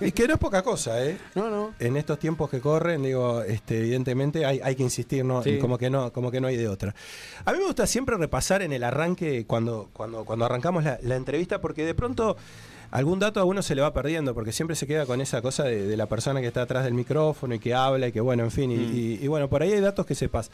Y 0.00 0.12
que 0.12 0.26
no 0.26 0.34
es 0.34 0.40
poca 0.40 0.62
cosa, 0.62 1.04
¿eh? 1.04 1.18
No, 1.34 1.50
no. 1.50 1.74
En 1.78 1.98
estos 1.98 2.18
tiempos 2.18 2.48
que 2.48 2.60
corren, 2.60 3.02
digo, 3.02 3.42
este, 3.42 3.78
evidentemente 3.78 4.46
hay, 4.46 4.58
hay 4.62 4.74
que 4.74 4.82
insistir, 4.84 5.22
¿no? 5.22 5.42
Sí. 5.42 5.50
Y 5.50 5.58
como 5.58 5.76
que 5.76 5.90
no, 5.90 6.10
como 6.14 6.30
que 6.30 6.40
no 6.40 6.46
hay 6.48 6.56
de 6.56 6.66
otra. 6.66 6.94
A 7.44 7.52
mí 7.52 7.58
me 7.58 7.66
gusta 7.66 7.86
siempre 7.86 8.16
repasar 8.16 8.62
en 8.62 8.72
el 8.72 8.84
arranque, 8.84 9.44
cuando, 9.46 9.90
cuando, 9.92 10.24
cuando 10.24 10.46
arrancamos 10.46 10.84
la, 10.84 10.98
la 11.02 11.16
entrevista, 11.16 11.60
porque 11.60 11.84
de 11.84 11.94
pronto 11.94 12.38
algún 12.92 13.18
dato 13.18 13.40
a 13.40 13.44
uno 13.44 13.60
se 13.62 13.74
le 13.74 13.82
va 13.82 13.92
perdiendo, 13.92 14.32
porque 14.34 14.52
siempre 14.52 14.76
se 14.76 14.86
queda 14.86 15.04
con 15.06 15.20
esa 15.20 15.42
cosa 15.42 15.64
de, 15.64 15.86
de 15.86 15.96
la 15.96 16.06
persona 16.06 16.40
que 16.40 16.46
está 16.46 16.62
atrás 16.62 16.84
del 16.84 16.94
micrófono 16.94 17.54
y 17.54 17.58
que 17.58 17.74
habla 17.74 18.06
y 18.08 18.12
que 18.12 18.20
bueno, 18.20 18.44
en 18.44 18.50
fin, 18.52 18.70
y, 18.70 18.76
Mm. 18.76 18.94
y- 18.96 19.24
y 19.24 19.26
bueno, 19.26 19.48
por 19.48 19.62
ahí 19.62 19.72
hay 19.72 19.80
datos 19.80 20.06
que 20.06 20.14
sepas. 20.14 20.50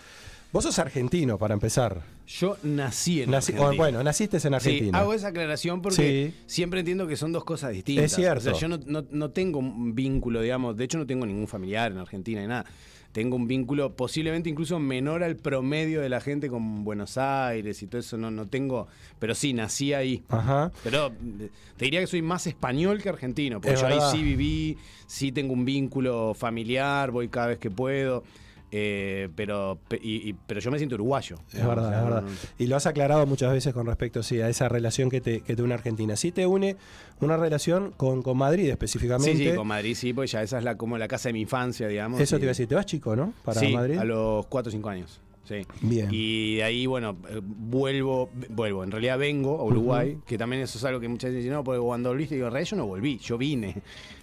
Vos 0.50 0.64
sos 0.64 0.78
argentino, 0.78 1.36
para 1.36 1.52
empezar. 1.52 2.00
Yo 2.26 2.56
nací 2.62 3.20
en 3.20 3.30
Nací- 3.30 3.50
Argentina. 3.52 3.72
bueno, 3.76 4.02
naciste 4.02 4.38
en 4.42 4.54
Argentina. 4.54 4.96
Sí, 4.98 5.02
hago 5.02 5.12
esa 5.12 5.28
aclaración 5.28 5.82
porque 5.82 6.32
Sí. 6.34 6.42
siempre 6.46 6.80
entiendo 6.80 7.06
que 7.06 7.16
son 7.18 7.32
dos 7.32 7.44
cosas 7.44 7.72
distintas. 7.72 8.06
Es 8.06 8.14
cierto. 8.14 8.38
O 8.38 8.54
sea, 8.54 8.54
yo 8.54 8.66
no, 8.68 8.78
no- 8.86 9.04
no 9.10 9.30
tengo 9.30 9.58
un 9.58 9.94
vínculo, 9.94 10.40
digamos, 10.40 10.74
de 10.74 10.84
hecho 10.84 10.96
no 10.96 11.06
tengo 11.06 11.26
ningún 11.26 11.48
familiar 11.48 11.92
en 11.92 11.98
Argentina 11.98 12.40
ni 12.40 12.46
nada. 12.46 12.64
Tengo 13.12 13.36
un 13.36 13.48
vínculo 13.48 13.94
posiblemente 13.94 14.50
incluso 14.50 14.78
menor 14.78 15.22
al 15.22 15.36
promedio 15.36 16.00
de 16.00 16.08
la 16.08 16.20
gente 16.20 16.48
con 16.48 16.84
Buenos 16.84 17.16
Aires 17.18 17.82
y 17.82 17.86
todo 17.86 18.00
eso, 18.00 18.18
no, 18.18 18.30
no 18.30 18.46
tengo, 18.46 18.86
pero 19.18 19.34
sí, 19.34 19.54
nací 19.54 19.92
ahí. 19.94 20.22
Ajá. 20.28 20.70
Pero 20.84 21.06
eh, 21.06 21.50
te 21.76 21.86
diría 21.86 22.00
que 22.00 22.06
soy 22.06 22.22
más 22.22 22.46
español 22.46 23.02
que 23.02 23.08
argentino, 23.08 23.60
porque 23.60 23.74
Es 23.74 23.80
yo 23.80 23.86
ahí 23.86 23.98
sí 24.12 24.22
viví, 24.22 24.76
sí 25.06 25.32
tengo 25.32 25.54
un 25.54 25.64
vínculo 25.64 26.34
familiar, 26.34 27.10
voy 27.10 27.28
cada 27.28 27.48
vez 27.48 27.58
que 27.58 27.70
puedo, 27.70 28.24
eh, 28.70 29.28
pero, 29.34 29.78
pe- 29.88 30.00
y- 30.02 30.28
y- 30.30 30.34
pero 30.46 30.60
yo 30.60 30.70
me 30.70 30.78
siento 30.78 30.94
uruguayo. 30.96 31.36
Es 31.52 31.66
verdad, 31.66 31.86
o 31.86 31.88
sea, 31.90 31.98
es 31.98 32.04
verdad. 32.04 32.24
Y 32.58 32.66
lo 32.66 32.76
has 32.76 32.86
aclarado 32.86 33.26
muchas 33.26 33.52
veces 33.52 33.72
con 33.74 33.86
respecto 33.86 34.22
sí, 34.22 34.40
a 34.40 34.48
esa 34.48 34.68
relación 34.68 35.10
que 35.10 35.20
te, 35.20 35.40
que 35.40 35.56
te 35.56 35.62
une 35.62 35.74
Argentina. 35.74 36.16
Sí 36.16 36.32
te 36.32 36.46
une 36.46 36.76
una 37.20 37.36
relación 37.36 37.92
con, 37.96 38.22
con 38.22 38.36
Madrid 38.36 38.68
específicamente. 38.70 39.36
Sí, 39.36 39.50
sí, 39.50 39.56
con 39.56 39.66
Madrid 39.66 39.94
sí, 39.94 40.12
porque 40.12 40.28
ya 40.28 40.42
esa 40.42 40.58
es 40.58 40.64
la, 40.64 40.76
como 40.76 40.98
la 40.98 41.08
casa 41.08 41.28
de 41.30 41.32
mi 41.34 41.40
infancia, 41.40 41.88
digamos. 41.88 42.20
Eso 42.20 42.36
y- 42.36 42.38
te 42.40 42.44
iba 42.44 42.50
a 42.50 42.52
decir, 42.52 42.66
te 42.68 42.74
vas 42.74 42.86
chico, 42.86 43.16
¿no? 43.16 43.32
Para 43.44 43.60
sí, 43.60 43.72
Madrid. 43.72 43.98
a 43.98 44.04
los 44.04 44.46
4 44.46 44.68
o 44.68 44.72
5 44.72 44.88
años. 44.88 45.20
Sí. 45.44 45.62
Bien. 45.80 46.08
Y 46.12 46.56
de 46.56 46.62
ahí, 46.64 46.84
bueno, 46.84 47.16
eh, 47.30 47.40
vuelvo, 47.42 48.28
vuelvo, 48.50 48.84
en 48.84 48.90
realidad 48.90 49.18
vengo 49.18 49.58
a 49.58 49.64
Uruguay, 49.64 50.18
que 50.26 50.36
también 50.36 50.60
eso 50.60 50.76
es 50.76 50.84
algo 50.84 51.00
que 51.00 51.08
muchas 51.08 51.30
veces 51.30 51.42
dicen, 51.44 51.54
no, 51.54 51.64
porque 51.64 51.80
cuando 51.80 52.10
volviste, 52.10 52.34
digo, 52.34 52.48
en 52.48 52.52
realidad 52.52 52.70
yo 52.70 52.76
no 52.76 52.86
volví, 52.86 53.16
yo 53.18 53.38
vine. 53.38 53.74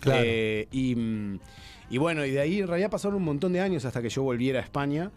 Claro. 0.02 0.22
Eh, 0.24 0.68
y, 0.72 0.96
mm, 0.96 1.40
y 1.90 1.98
bueno, 1.98 2.26
y 2.26 2.32
de 2.32 2.40
ahí 2.40 2.60
en 2.60 2.68
realidad 2.68 2.90
pasaron 2.90 3.18
un 3.18 3.24
montón 3.24 3.54
de 3.54 3.62
años 3.62 3.86
hasta 3.86 4.02
que 4.02 4.10
yo 4.10 4.24
volviera 4.24 4.60
a 4.60 4.64
España. 4.64 5.12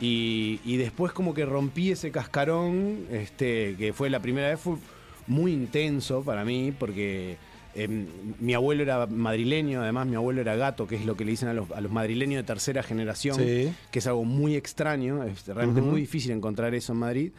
Y, 0.00 0.60
y 0.64 0.76
después 0.78 1.12
como 1.12 1.34
que 1.34 1.44
rompí 1.44 1.90
ese 1.90 2.10
cascarón, 2.10 3.06
este, 3.10 3.76
que 3.76 3.92
fue 3.92 4.08
la 4.08 4.20
primera 4.20 4.48
vez, 4.48 4.58
fue 4.58 4.76
muy 5.26 5.52
intenso 5.52 6.22
para 6.22 6.42
mí, 6.44 6.72
porque 6.78 7.36
em, 7.74 8.06
mi 8.40 8.54
abuelo 8.54 8.82
era 8.82 9.06
madrileño, 9.06 9.82
además 9.82 10.06
mi 10.06 10.16
abuelo 10.16 10.40
era 10.40 10.56
gato, 10.56 10.86
que 10.86 10.96
es 10.96 11.04
lo 11.04 11.16
que 11.16 11.26
le 11.26 11.32
dicen 11.32 11.50
a 11.50 11.52
los, 11.52 11.70
a 11.72 11.82
los 11.82 11.92
madrileños 11.92 12.38
de 12.42 12.44
tercera 12.46 12.82
generación, 12.82 13.36
Sí. 13.36 13.70
que 13.90 13.98
es 13.98 14.06
algo 14.06 14.24
muy 14.24 14.56
extraño, 14.56 15.22
es 15.24 15.46
realmente 15.46 15.82
muy 15.82 16.00
difícil 16.00 16.30
encontrar 16.32 16.74
eso 16.74 16.94
en 16.94 16.98
Madrid. 16.98 17.32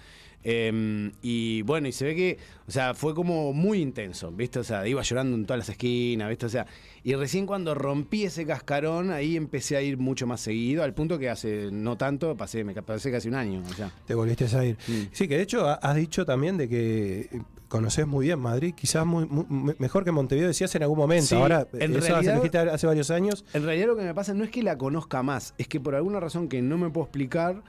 Em, 0.44 1.12
y 1.22 1.62
bueno, 1.62 1.88
y 1.88 1.92
se 1.92 2.06
ve 2.06 2.16
que, 2.16 2.38
o 2.68 2.72
sea, 2.72 2.94
fue 2.94 3.14
como 3.14 3.54
muy 3.54 3.80
intenso, 3.80 4.32
¿viste? 4.32 4.60
O 4.60 4.64
sea, 4.64 4.88
iba 4.88 5.02
llorando 5.04 5.36
en 5.38 5.46
todas 5.46 5.60
las 5.60 5.70
esquinas, 5.70 6.30
¿viste? 6.30 6.46
O 6.48 6.50
sea, 6.50 6.66
y 7.04 7.14
recién 7.16 7.46
cuando 7.46 7.76
rompí 7.76 8.24
ese 8.24 8.46
cascarón, 8.46 9.12
ahí 9.12 9.36
empecé 9.38 9.78
a 9.78 9.82
ir 9.82 9.98
mucho 9.98 10.26
más 10.26 10.42
seguido, 10.42 10.84
al 10.84 10.94
punto 10.94 11.20
que 11.20 11.30
hace 11.30 11.70
no 11.72 11.96
tanto, 11.98 12.36
pasé, 12.36 12.64
me 12.64 12.74
pasé 12.82 13.12
casi 13.12 13.28
un 13.28 13.36
año, 13.36 13.62
o 13.70 13.74
sea. 13.74 13.92
Te 14.08 14.16
volviste 14.16 14.46
a 14.56 14.66
ir. 14.66 14.78
Mm. 14.88 15.02
Sí, 15.12 15.28
que 15.28 15.38
de 15.38 15.44
hecho 15.44 15.68
ha- 15.68 15.76
has 15.76 15.96
dicho 15.96 16.26
también 16.26 16.58
de 16.58 16.68
que 16.68 17.30
conoces 17.68 18.06
muy 18.08 18.26
bien 18.26 18.40
Madrid, 18.40 18.74
quizás 18.76 19.06
muy, 19.06 19.26
muy- 19.28 19.46
me- 19.48 19.76
mejor 19.80 20.04
que 20.04 20.12
Montevideo 20.12 20.48
decías 20.48 20.74
en 20.76 20.84
algún 20.84 20.98
momento. 20.98 21.28
Sí, 21.28 21.36
Ahora, 21.36 21.68
en 21.74 21.96
eso 21.96 22.08
realidad- 22.08 22.70
hace 22.74 22.88
varios 22.88 23.12
años. 23.12 23.46
En 23.54 23.64
realidad 23.64 23.88
lo 23.88 23.96
que 23.96 24.04
me 24.04 24.14
pasa 24.14 24.34
no 24.34 24.44
es 24.44 24.50
que 24.50 24.64
la 24.64 24.78
conozca 24.78 25.22
más, 25.24 25.54
es 25.58 25.68
que 25.68 25.80
por 25.80 25.96
alguna 25.96 26.20
razón 26.20 26.50
que 26.50 26.62
no 26.62 26.78
me 26.78 26.90
puedo 26.90 27.06
explicar, 27.06 27.62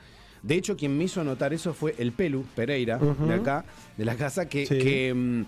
de 0.42 0.54
hecho 0.56 0.76
quien 0.76 0.96
me 0.96 1.04
hizo 1.04 1.20
anotar 1.20 1.52
eso 1.52 1.72
fue 1.74 1.94
el 1.98 2.12
Pelu 2.12 2.44
Pereira, 2.54 2.98
de 2.98 3.34
acá, 3.34 3.64
de 3.96 4.04
la 4.04 4.16
casa, 4.16 4.48
que, 4.48 4.66
Sí. 4.66 4.78
que, 4.78 5.14
mm, 5.14 5.44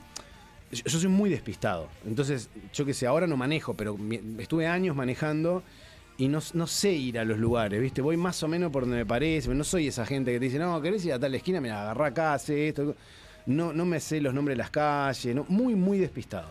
yo, 0.73 0.99
soy 0.99 1.09
muy 1.09 1.31
despistado. 1.31 1.89
Entonces, 2.07 2.49
yo 2.73 2.85
que 2.85 2.95
sé, 2.95 3.07
ahora 3.07 3.27
no 3.27 3.37
manejo, 3.37 3.75
pero 3.75 3.97
estuve 4.39 4.67
años 4.67 4.97
manejando 4.97 5.63
y 6.17 6.29
no, 6.29 6.41
no 6.53 6.67
sé 6.67 6.93
ir 6.93 7.19
a 7.19 7.25
los 7.25 7.39
lugares, 7.39 7.81
¿viste? 7.81 8.01
Voy 8.01 8.17
más 8.17 8.43
o 8.43 8.49
menos 8.49 8.71
por 8.71 8.83
donde 8.83 8.99
me 8.99 9.07
parece, 9.07 9.53
no 9.55 9.65
soy 9.65 9.89
esa 9.89 10.07
gente 10.07 10.33
que 10.33 10.39
te 10.39 10.45
dice, 10.47 10.59
no, 10.59 10.81
¿querés 10.81 11.05
ir 11.05 11.13
a 11.13 11.19
tal 11.19 11.35
esquina? 11.35 11.61
Mira, 11.61 11.83
agarrá 11.83 12.07
acá, 12.07 12.35
hace 12.35 12.69
esto. 12.69 12.95
No, 13.47 13.73
no 13.73 13.85
me 13.85 14.01
sé 14.01 14.21
los 14.21 14.33
nombres 14.33 14.57
de 14.57 14.59
las 14.59 14.71
calles, 14.71 15.35
no, 15.35 15.45
muy, 15.49 15.75
muy 15.75 15.99
despistado. 15.99 16.49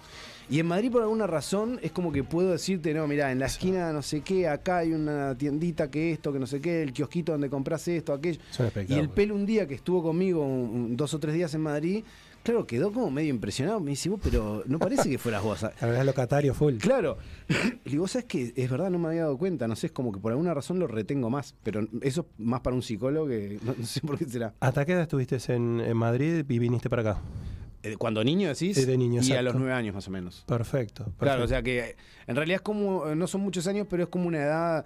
Y 0.50 0.60
en 0.60 0.66
Madrid, 0.68 0.92
por 0.92 1.02
alguna 1.02 1.26
razón, 1.26 1.80
es 1.82 1.92
como 1.92 2.12
que 2.12 2.24
puedo 2.24 2.52
decirte, 2.52 2.94
no, 2.94 3.08
mira, 3.08 3.32
en 3.32 3.40
la 3.40 3.46
esquina 3.46 3.92
no 3.94 4.02
sé 4.02 4.22
qué, 4.22 4.48
acá 4.48 4.80
hay 4.80 4.94
una 4.94 5.36
tiendita 5.38 5.90
que 5.90 6.12
esto, 6.12 6.32
que 6.34 6.40
no 6.40 6.48
sé 6.48 6.60
qué, 6.62 6.84
el 6.84 6.94
kiosquito 6.94 7.32
donde 7.32 7.50
compras 7.50 7.88
esto, 7.88 8.14
aquello. 8.14 8.40
Y 8.88 8.94
el 8.96 9.10
pelo 9.10 9.36
un 9.36 9.46
día 9.46 9.68
que 9.68 9.76
estuvo 9.76 10.04
conmigo 10.04 10.46
un- 10.46 10.96
dos 10.98 11.14
o 11.14 11.20
tres 11.20 11.34
días 11.34 11.54
en 11.56 11.62
Madrid, 11.62 12.04
claro, 12.44 12.68
quedó 12.68 12.92
como 12.92 13.10
medio 13.10 13.30
impresionado. 13.30 13.80
Me 13.80 13.92
dice, 13.92 14.10
vos, 14.10 14.20
pero 14.22 14.64
no 14.68 14.80
parece 14.80 15.10
que 15.10 15.18
fueras 15.18 15.42
vos. 15.44 15.62
La 15.82 15.88
verdad 15.88 16.06
locatario 16.06 16.54
full. 16.54 16.76
Claro. 16.76 17.18
Le 17.86 17.92
digo, 17.92 18.06
¿sabes 18.08 18.26
qué? 18.26 18.52
Es 18.56 18.70
verdad, 18.70 18.90
no 18.90 19.00
me 19.00 19.08
había 19.08 19.22
dado 19.22 19.38
cuenta. 19.38 19.68
No 19.68 19.76
sé, 19.78 19.88
es 19.88 19.94
como 19.94 20.12
que 20.12 20.20
por 20.20 20.34
alguna 20.34 20.54
razón 20.54 20.78
lo 20.78 20.88
retengo 20.88 21.30
más. 21.30 21.56
Pero 21.64 21.88
eso 22.02 22.28
es 22.38 22.46
más 22.46 22.60
para 22.62 22.76
un 22.76 22.82
psicólogo 22.82 23.28
que 23.28 23.60
no, 23.66 23.74
no 23.78 23.86
sé 23.86 24.02
por 24.02 24.18
qué 24.18 24.26
será. 24.26 24.54
¿Hasta 24.60 24.86
qué 24.86 24.92
edad 24.92 25.04
estuviste 25.04 25.38
en, 25.54 25.80
en 25.80 25.96
Madrid 25.98 26.44
y 26.48 26.60
viniste 26.60 26.90
para 26.90 27.02
acá? 27.12 27.22
Eh, 27.84 27.96
Cuando 27.98 28.24
niño 28.24 28.48
decís. 28.48 28.88
De 28.88 28.98
niño, 28.98 29.22
y 29.22 29.32
a 29.34 29.42
los 29.42 29.56
nueve 29.56 29.74
años 29.74 29.94
más 29.94 30.08
o 30.08 30.12
menos. 30.12 30.44
Perfecto. 30.48 31.04
Claro, 31.04 31.16
perfecto. 31.42 31.44
o 31.44 31.48
sea 31.48 31.62
que 31.62 31.80
eh, 31.80 31.96
en 32.28 32.36
realidad 32.36 32.56
es 32.56 32.62
como, 32.62 33.08
eh, 33.10 33.16
no 33.16 33.28
son 33.28 33.42
muchos 33.42 33.68
años, 33.68 33.88
pero 33.90 34.04
es 34.04 34.10
como 34.10 34.28
una 34.28 34.40
edad. 34.40 34.86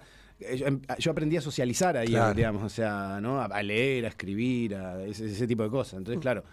Yo, 0.56 0.66
em- 0.66 0.80
yo 0.98 1.10
aprendí 1.10 1.36
a 1.36 1.40
socializar 1.40 1.96
ahí, 1.96 2.08
Claro. 2.08 2.34
digamos, 2.34 2.62
o 2.62 2.68
sea, 2.68 3.18
¿no? 3.20 3.40
A, 3.40 3.62
leer, 3.62 4.04
a 4.04 4.08
escribir, 4.08 4.74
a 4.76 5.02
ese, 5.04 5.26
ese 5.26 5.46
tipo 5.46 5.62
de 5.62 5.70
cosas. 5.70 5.94
Mm. 5.94 5.98
Entonces, 5.98 6.20
claro, 6.20 6.44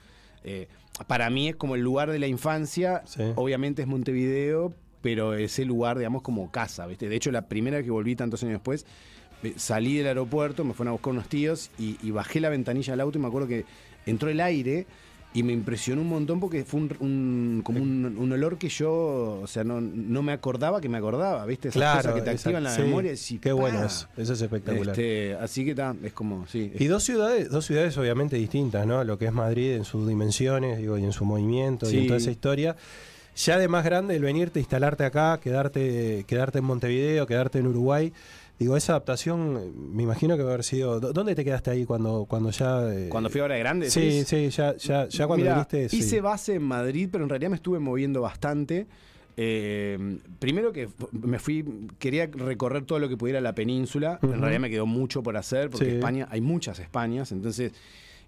eh, 0.44 0.68
para 1.08 1.30
mí 1.30 1.50
es 1.50 1.56
como 1.56 1.76
el 1.76 1.82
lugar 1.82 2.10
de 2.12 2.20
la 2.20 2.28
infancia, 2.28 3.04
obviamente 3.36 3.82
es 3.84 3.88
Montevideo, 3.88 4.74
pero 5.02 5.34
es 5.36 5.60
el 5.60 5.68
lugar, 5.68 5.98
digamos, 6.00 6.22
como 6.24 6.50
casa, 6.52 6.88
¿viste? 6.88 7.10
De 7.10 7.16
hecho, 7.16 7.32
la 7.32 7.48
primera 7.48 7.78
vez 7.78 7.86
que 7.86 7.92
volví 7.92 8.16
tantos 8.16 8.42
años 8.44 8.54
después, 8.54 8.86
salí 9.56 9.98
del 9.98 10.08
aeropuerto, 10.08 10.64
me 10.64 10.74
fueron 10.74 10.90
a 10.90 10.94
buscar 10.94 11.12
unos 11.14 11.30
tíos 11.30 11.70
y, 11.78 11.98
y 12.02 12.10
bajé 12.12 12.40
la 12.40 12.50
ventanilla 12.50 12.94
del 12.94 13.02
auto 13.02 13.20
y 13.20 13.22
me 13.22 13.28
acuerdo 13.28 13.48
que 13.48 13.66
entró 14.08 14.30
el 14.30 14.40
aire 14.42 14.88
y 15.36 15.44
me 15.44 15.54
impresionó 15.54 16.02
un 16.02 16.08
montón 16.10 16.40
porque 16.40 16.64
fue 16.64 16.80
un, 16.80 16.90
un- 17.00 17.62
como 17.64 17.80
un, 17.84 18.16
un 18.18 18.32
olor 18.32 18.58
que 18.58 18.70
yo, 18.70 19.42
o 19.44 19.48
sea, 19.48 19.64
no, 19.64 19.80
no 19.82 20.24
me 20.24 20.32
acordaba 20.32 20.80
que 20.82 20.90
me 20.90 20.98
acordaba, 20.98 21.46
¿viste? 21.46 21.68
Esas 21.68 21.80
Claro, 21.82 21.98
cosas 22.00 22.14
que 22.16 22.22
te 22.22 22.30
activan 22.32 22.64
la 22.64 22.74
sí, 22.74 22.82
memoria. 22.82 23.12
y 23.30 23.38
qué 23.40 23.52
bueno 23.52 23.84
eso, 23.86 24.08
eso 24.18 24.34
es 24.34 24.42
espectacular. 24.42 24.98
Este, 24.98 25.36
así 25.36 25.64
que 25.66 25.72
está, 25.72 25.94
es 26.04 26.14
como, 26.14 26.48
sí. 26.48 26.72
Y 26.80 26.86
dos 26.86 27.04
ciudades, 27.04 27.50
dos 27.50 27.66
ciudades 27.66 27.98
obviamente 27.98 28.38
distintas, 28.38 28.88
¿no? 28.88 29.04
Lo 29.04 29.18
que 29.20 29.26
es 29.26 29.34
Madrid 29.34 29.74
en 29.74 29.84
sus 29.86 30.08
dimensiones, 30.08 30.78
digo, 30.80 30.98
y 30.98 31.04
en 31.04 31.12
su 31.12 31.26
movimiento 31.26 31.92
y 31.92 31.98
en 31.98 32.08
toda 32.08 32.18
esa 32.18 32.32
historia. 32.32 32.76
ya 33.36 33.58
de 33.58 33.68
más 33.68 33.84
grande 33.84 34.16
el 34.16 34.22
venirte, 34.24 34.60
instalarte 34.62 35.04
acá, 35.04 35.38
quedarte, 35.44 36.24
quedarte 36.28 36.60
en 36.60 36.64
Montevideo, 36.66 37.28
quedarte 37.28 37.60
en 37.60 37.68
Uruguay. 37.68 38.14
Digo, 38.58 38.78
esa 38.78 38.94
adaptación, 38.94 39.58
eh, 39.58 39.72
me 39.76 40.04
imagino 40.04 40.38
que 40.38 40.44
va 40.44 40.52
a 40.52 40.54
haber 40.54 40.64
sido. 40.64 41.00
¿dó- 41.02 41.12
¿Dónde 41.12 41.36
te 41.36 41.44
quedaste 41.44 41.72
ahí 41.72 41.86
cuando, 41.86 42.26
cuando 42.26 42.52
ya. 42.52 42.90
eh, 42.94 43.10
Cuando 43.10 43.30
fui 43.30 43.42
ahora 43.42 43.56
de 43.56 43.60
grande. 43.60 43.90
Sí, 43.90 44.24
sí, 44.26 44.50
ya, 44.50 44.76
ya, 44.78 45.08
ya 45.10 45.28
cuando 45.28 45.44
Mira, 45.44 45.56
viniste. 45.56 45.90
sí. 45.90 45.98
Hice 45.98 46.22
base 46.22 46.54
en 46.56 46.64
Madrid, 46.64 47.10
pero 47.12 47.24
en 47.26 47.30
realidad 47.30 47.50
me 47.50 47.58
estuve 47.58 47.80
moviendo 47.80 48.22
bastante. 48.22 48.88
Eh, 49.38 50.20
primero 50.40 50.72
que 50.72 50.88
me 51.12 51.40
fui, 51.40 51.66
quería 52.00 52.28
recorrer 52.28 52.86
todo 52.86 53.00
lo 53.00 53.10
que 53.10 53.18
pudiera 53.18 53.42
la 53.42 53.54
península. 53.54 54.20
En 54.22 54.40
realidad 54.40 54.62
me 54.62 54.70
quedó 54.70 54.86
mucho 54.86 55.22
por 55.22 55.36
hacer, 55.36 55.70
porque 55.70 55.86
Sí. 55.90 55.92
España, 55.96 56.28
hay 56.32 56.40
muchas 56.42 56.80
Españas, 56.80 57.32
entonces. 57.34 57.74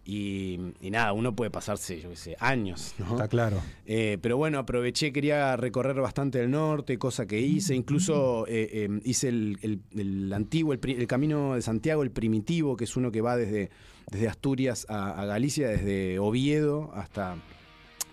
Y, 0.10 0.58
y 0.80 0.90
nada, 0.90 1.12
uno 1.12 1.36
puede 1.36 1.52
pasarse, 1.52 2.00
yo 2.00 2.10
qué 2.10 2.16
sé, 2.16 2.38
años, 2.40 2.96
¿no? 2.98 3.12
Está 3.12 3.28
claro. 3.28 3.62
Eh, 3.86 4.18
pero 4.22 4.38
bueno, 4.38 4.58
aproveché, 4.58 5.12
quería 5.12 5.58
recorrer 5.58 6.00
bastante 6.00 6.40
el 6.42 6.50
norte, 6.50 6.98
cosa 6.98 7.26
que 7.26 7.42
hice. 7.42 7.76
Incluso 7.76 8.48
eh, 8.48 8.70
eh, 8.72 9.00
hice 9.04 9.28
el, 9.28 9.60
el- 9.62 9.82
el 10.00 10.32
antiguo, 10.32 10.72
el 10.72 11.08
camino 11.08 11.56
de 11.56 11.62
Santiago, 11.62 12.04
el 12.04 12.12
primitivo, 12.12 12.78
que 12.78 12.86
es 12.86 12.96
uno 12.96 13.12
que 13.12 13.20
va 13.20 13.36
desde, 13.36 13.70
desde 14.10 14.30
Asturias 14.30 14.86
a, 14.88 15.20
a 15.22 15.26
Galicia, 15.26 15.68
desde 15.68 16.20
Oviedo 16.20 16.90
hasta, 16.94 17.36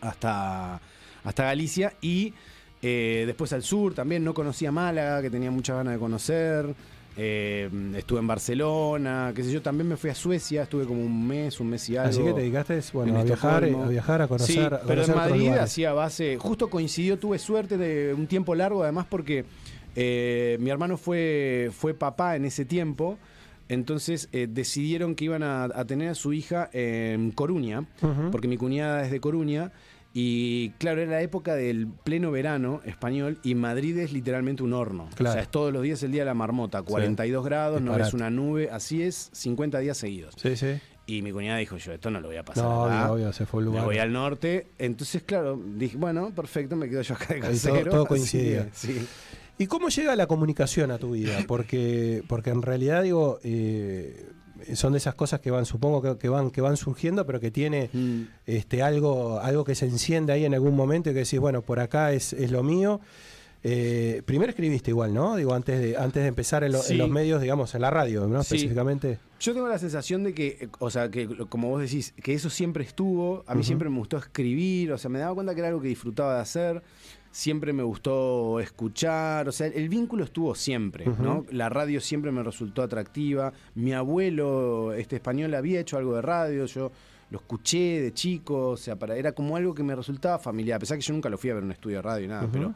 hasta, 0.00 0.80
hasta 1.22 1.44
Galicia. 1.44 1.94
Y 2.00 2.34
eh, 2.82 3.22
después 3.24 3.52
al 3.52 3.62
sur 3.62 3.94
también, 3.94 4.24
no 4.24 4.34
conocía 4.34 4.72
Málaga, 4.72 5.22
que 5.22 5.30
tenía 5.30 5.52
muchas 5.52 5.76
ganas 5.76 5.94
de 5.94 6.00
conocer. 6.00 6.74
Eh, 7.16 7.70
estuve 7.96 8.18
en 8.18 8.26
Barcelona, 8.26 9.32
qué 9.34 9.44
sé 9.44 9.52
yo, 9.52 9.62
también 9.62 9.88
me 9.88 9.96
fui 9.96 10.10
a 10.10 10.14
Suecia, 10.14 10.64
estuve 10.64 10.84
como 10.84 11.00
un 11.00 11.26
mes, 11.26 11.60
un 11.60 11.68
mes 11.68 11.88
y 11.88 11.96
algo. 11.96 12.10
Así 12.10 12.22
que 12.22 12.32
te 12.32 12.40
dedicaste 12.40 12.80
bueno, 12.92 13.12
en 13.12 13.20
a 13.20 13.22
viajar, 13.22 13.62
Estocolmo. 13.64 13.84
a 13.84 13.88
viajar, 13.88 14.22
a 14.22 14.26
conocer. 14.26 14.54
Sí, 14.54 14.60
a 14.60 14.80
pero 14.84 15.04
en 15.04 15.14
Madrid 15.14 15.48
hacía 15.50 15.92
base. 15.92 16.36
Justo 16.38 16.68
coincidió, 16.68 17.18
tuve 17.18 17.38
suerte 17.38 17.78
de 17.78 18.14
un 18.14 18.26
tiempo 18.26 18.54
largo, 18.56 18.82
además, 18.82 19.06
porque 19.08 19.44
eh, 19.94 20.56
mi 20.60 20.70
hermano 20.70 20.96
fue, 20.96 21.70
fue 21.76 21.94
papá 21.94 22.34
en 22.36 22.44
ese 22.46 22.64
tiempo. 22.64 23.16
Entonces 23.68 24.28
eh, 24.32 24.46
decidieron 24.50 25.14
que 25.14 25.24
iban 25.24 25.42
a, 25.42 25.64
a 25.64 25.84
tener 25.86 26.10
a 26.10 26.14
su 26.14 26.32
hija 26.34 26.68
en 26.72 27.30
Coruña, 27.30 27.84
porque 28.30 28.48
mi 28.48 28.56
cuñada 28.58 29.04
es 29.04 29.10
de 29.10 29.20
Coruña. 29.20 29.72
Y 30.16 30.70
claro, 30.78 31.00
era 31.02 31.10
la 31.10 31.22
época 31.22 31.56
del 31.56 31.88
pleno 31.88 32.30
verano 32.30 32.80
español 32.84 33.38
y 33.42 33.56
Madrid 33.56 33.98
es 33.98 34.12
literalmente 34.12 34.62
un 34.62 34.72
horno. 34.72 35.08
Claro. 35.16 35.30
O 35.30 35.32
sea, 35.32 35.42
es 35.42 35.48
todos 35.50 35.72
los 35.72 35.82
días 35.82 36.00
el 36.04 36.12
día 36.12 36.22
de 36.22 36.26
la 36.26 36.34
marmota, 36.34 36.82
42 36.82 37.44
grados, 37.44 37.82
no 37.82 37.94
ves 37.96 38.14
una 38.14 38.30
nube, 38.30 38.70
así 38.70 39.02
es 39.02 39.28
50 39.32 39.80
días 39.80 39.98
seguidos. 39.98 40.34
Sí, 40.40 40.56
sí. 40.56 40.74
Y 41.06 41.20
mi 41.20 41.32
cuñada 41.32 41.58
dijo, 41.58 41.76
yo 41.76 41.92
esto 41.92 42.10
no 42.10 42.20
lo 42.20 42.28
voy 42.28 42.36
a 42.36 42.44
pasar 42.44 42.64
No, 42.64 42.84
obvio, 42.84 43.12
obvio, 43.12 43.32
se 43.32 43.44
fue 43.44 43.58
a 43.58 43.60
un 43.60 43.64
Me 43.64 43.70
lugar. 43.72 43.84
voy 43.86 43.98
al 43.98 44.12
norte. 44.12 44.68
Entonces, 44.78 45.22
claro, 45.24 45.60
dije, 45.76 45.96
bueno, 45.98 46.30
perfecto, 46.30 46.76
me 46.76 46.88
quedo 46.88 47.02
yo 47.02 47.14
acá 47.14 47.34
de 47.34 47.40
todo- 47.40 47.50
casero. 47.50 47.90
todo 47.90 48.00
así 48.04 48.08
coincidía. 48.08 48.68
sí. 48.72 49.06
¿Y 49.58 49.66
cómo 49.66 49.88
llega 49.88 50.16
la 50.16 50.26
comunicación 50.26 50.90
a 50.90 50.98
tu 50.98 51.10
vida? 51.12 51.38
Porque, 51.46 52.22
porque 52.28 52.50
en 52.50 52.62
realidad, 52.62 53.02
digo, 53.02 53.38
eh, 53.44 54.26
son 54.74 54.92
de 54.92 54.98
esas 54.98 55.14
cosas 55.14 55.40
que 55.40 55.50
van, 55.50 55.66
supongo 55.66 56.00
que, 56.02 56.16
que 56.18 56.28
van, 56.28 56.50
que 56.50 56.60
van 56.60 56.76
surgiendo, 56.76 57.26
pero 57.26 57.40
que 57.40 57.50
tiene 57.50 57.90
Mm. 57.92 58.22
este, 58.46 58.82
algo, 58.82 59.38
algo 59.40 59.64
que 59.64 59.74
se 59.74 59.86
enciende 59.86 60.32
ahí 60.32 60.44
en 60.44 60.54
algún 60.54 60.74
momento 60.76 61.10
y 61.10 61.12
que 61.12 61.20
decís, 61.20 61.38
bueno, 61.40 61.62
por 61.62 61.80
acá 61.80 62.12
es, 62.12 62.32
es 62.32 62.50
lo 62.50 62.62
mío. 62.62 63.00
Eh, 63.66 64.20
primero 64.26 64.50
escribiste 64.50 64.90
igual, 64.90 65.14
¿no? 65.14 65.36
Digo, 65.36 65.54
antes 65.54 65.80
de, 65.80 65.96
antes 65.96 66.22
de 66.22 66.28
empezar 66.28 66.64
en, 66.64 66.72
lo- 66.72 66.86
en 66.86 66.98
los 66.98 67.08
medios, 67.08 67.40
digamos, 67.40 67.74
en 67.74 67.80
la 67.80 67.90
radio, 67.90 68.26
¿no? 68.28 68.42
Sí. 68.42 68.56
Específicamente. 68.56 69.18
Yo 69.40 69.54
tengo 69.54 69.68
la 69.68 69.78
sensación 69.78 70.22
de 70.22 70.34
que, 70.34 70.68
o 70.80 70.90
sea, 70.90 71.10
que 71.10 71.26
como 71.48 71.68
vos 71.70 71.80
decís, 71.80 72.12
que 72.22 72.34
eso 72.34 72.50
siempre 72.50 72.84
estuvo. 72.84 73.42
A 73.46 73.54
mí 73.54 73.64
siempre 73.64 73.88
me 73.88 73.96
gustó 73.98 74.18
escribir, 74.18 74.92
o 74.92 74.98
sea, 74.98 75.08
me 75.10 75.18
daba 75.18 75.34
cuenta 75.34 75.54
que 75.54 75.60
era 75.60 75.68
algo 75.68 75.80
que 75.80 75.88
disfrutaba 75.88 76.34
de 76.34 76.40
hacer. 76.42 76.82
Siempre 77.36 77.72
me 77.72 77.82
gustó 77.82 78.60
escuchar, 78.60 79.48
o 79.48 79.50
sea, 79.52 79.66
el 79.66 79.88
vínculo 79.88 80.22
estuvo 80.22 80.54
siempre, 80.54 81.04
¿no? 81.18 81.44
La 81.50 81.68
radio 81.68 82.00
siempre 82.00 82.30
me 82.30 82.44
resultó 82.44 82.80
atractiva. 82.80 83.52
Mi 83.74 83.92
abuelo, 83.92 84.92
este 84.92 85.16
español, 85.16 85.52
había 85.54 85.80
hecho 85.80 85.96
algo 85.98 86.14
de 86.14 86.22
radio, 86.22 86.64
yo 86.66 86.92
lo 87.30 87.38
escuché 87.38 88.00
de 88.02 88.14
chico, 88.14 88.68
o 88.70 88.76
sea, 88.76 88.94
para, 88.96 89.16
era 89.16 89.32
como 89.32 89.56
algo 89.56 89.74
que 89.74 89.82
me 89.82 89.96
resultaba 89.96 90.38
familiar, 90.38 90.76
a 90.76 90.78
pesar 90.78 90.96
que 90.96 91.02
yo 91.02 91.12
nunca 91.12 91.28
lo 91.28 91.36
fui 91.36 91.50
a 91.50 91.54
ver 91.54 91.62
en 91.64 91.66
un 91.66 91.72
estudio 91.72 91.96
de 91.96 92.02
radio 92.02 92.24
y 92.24 92.28
nada, 92.28 92.48
pero 92.52 92.72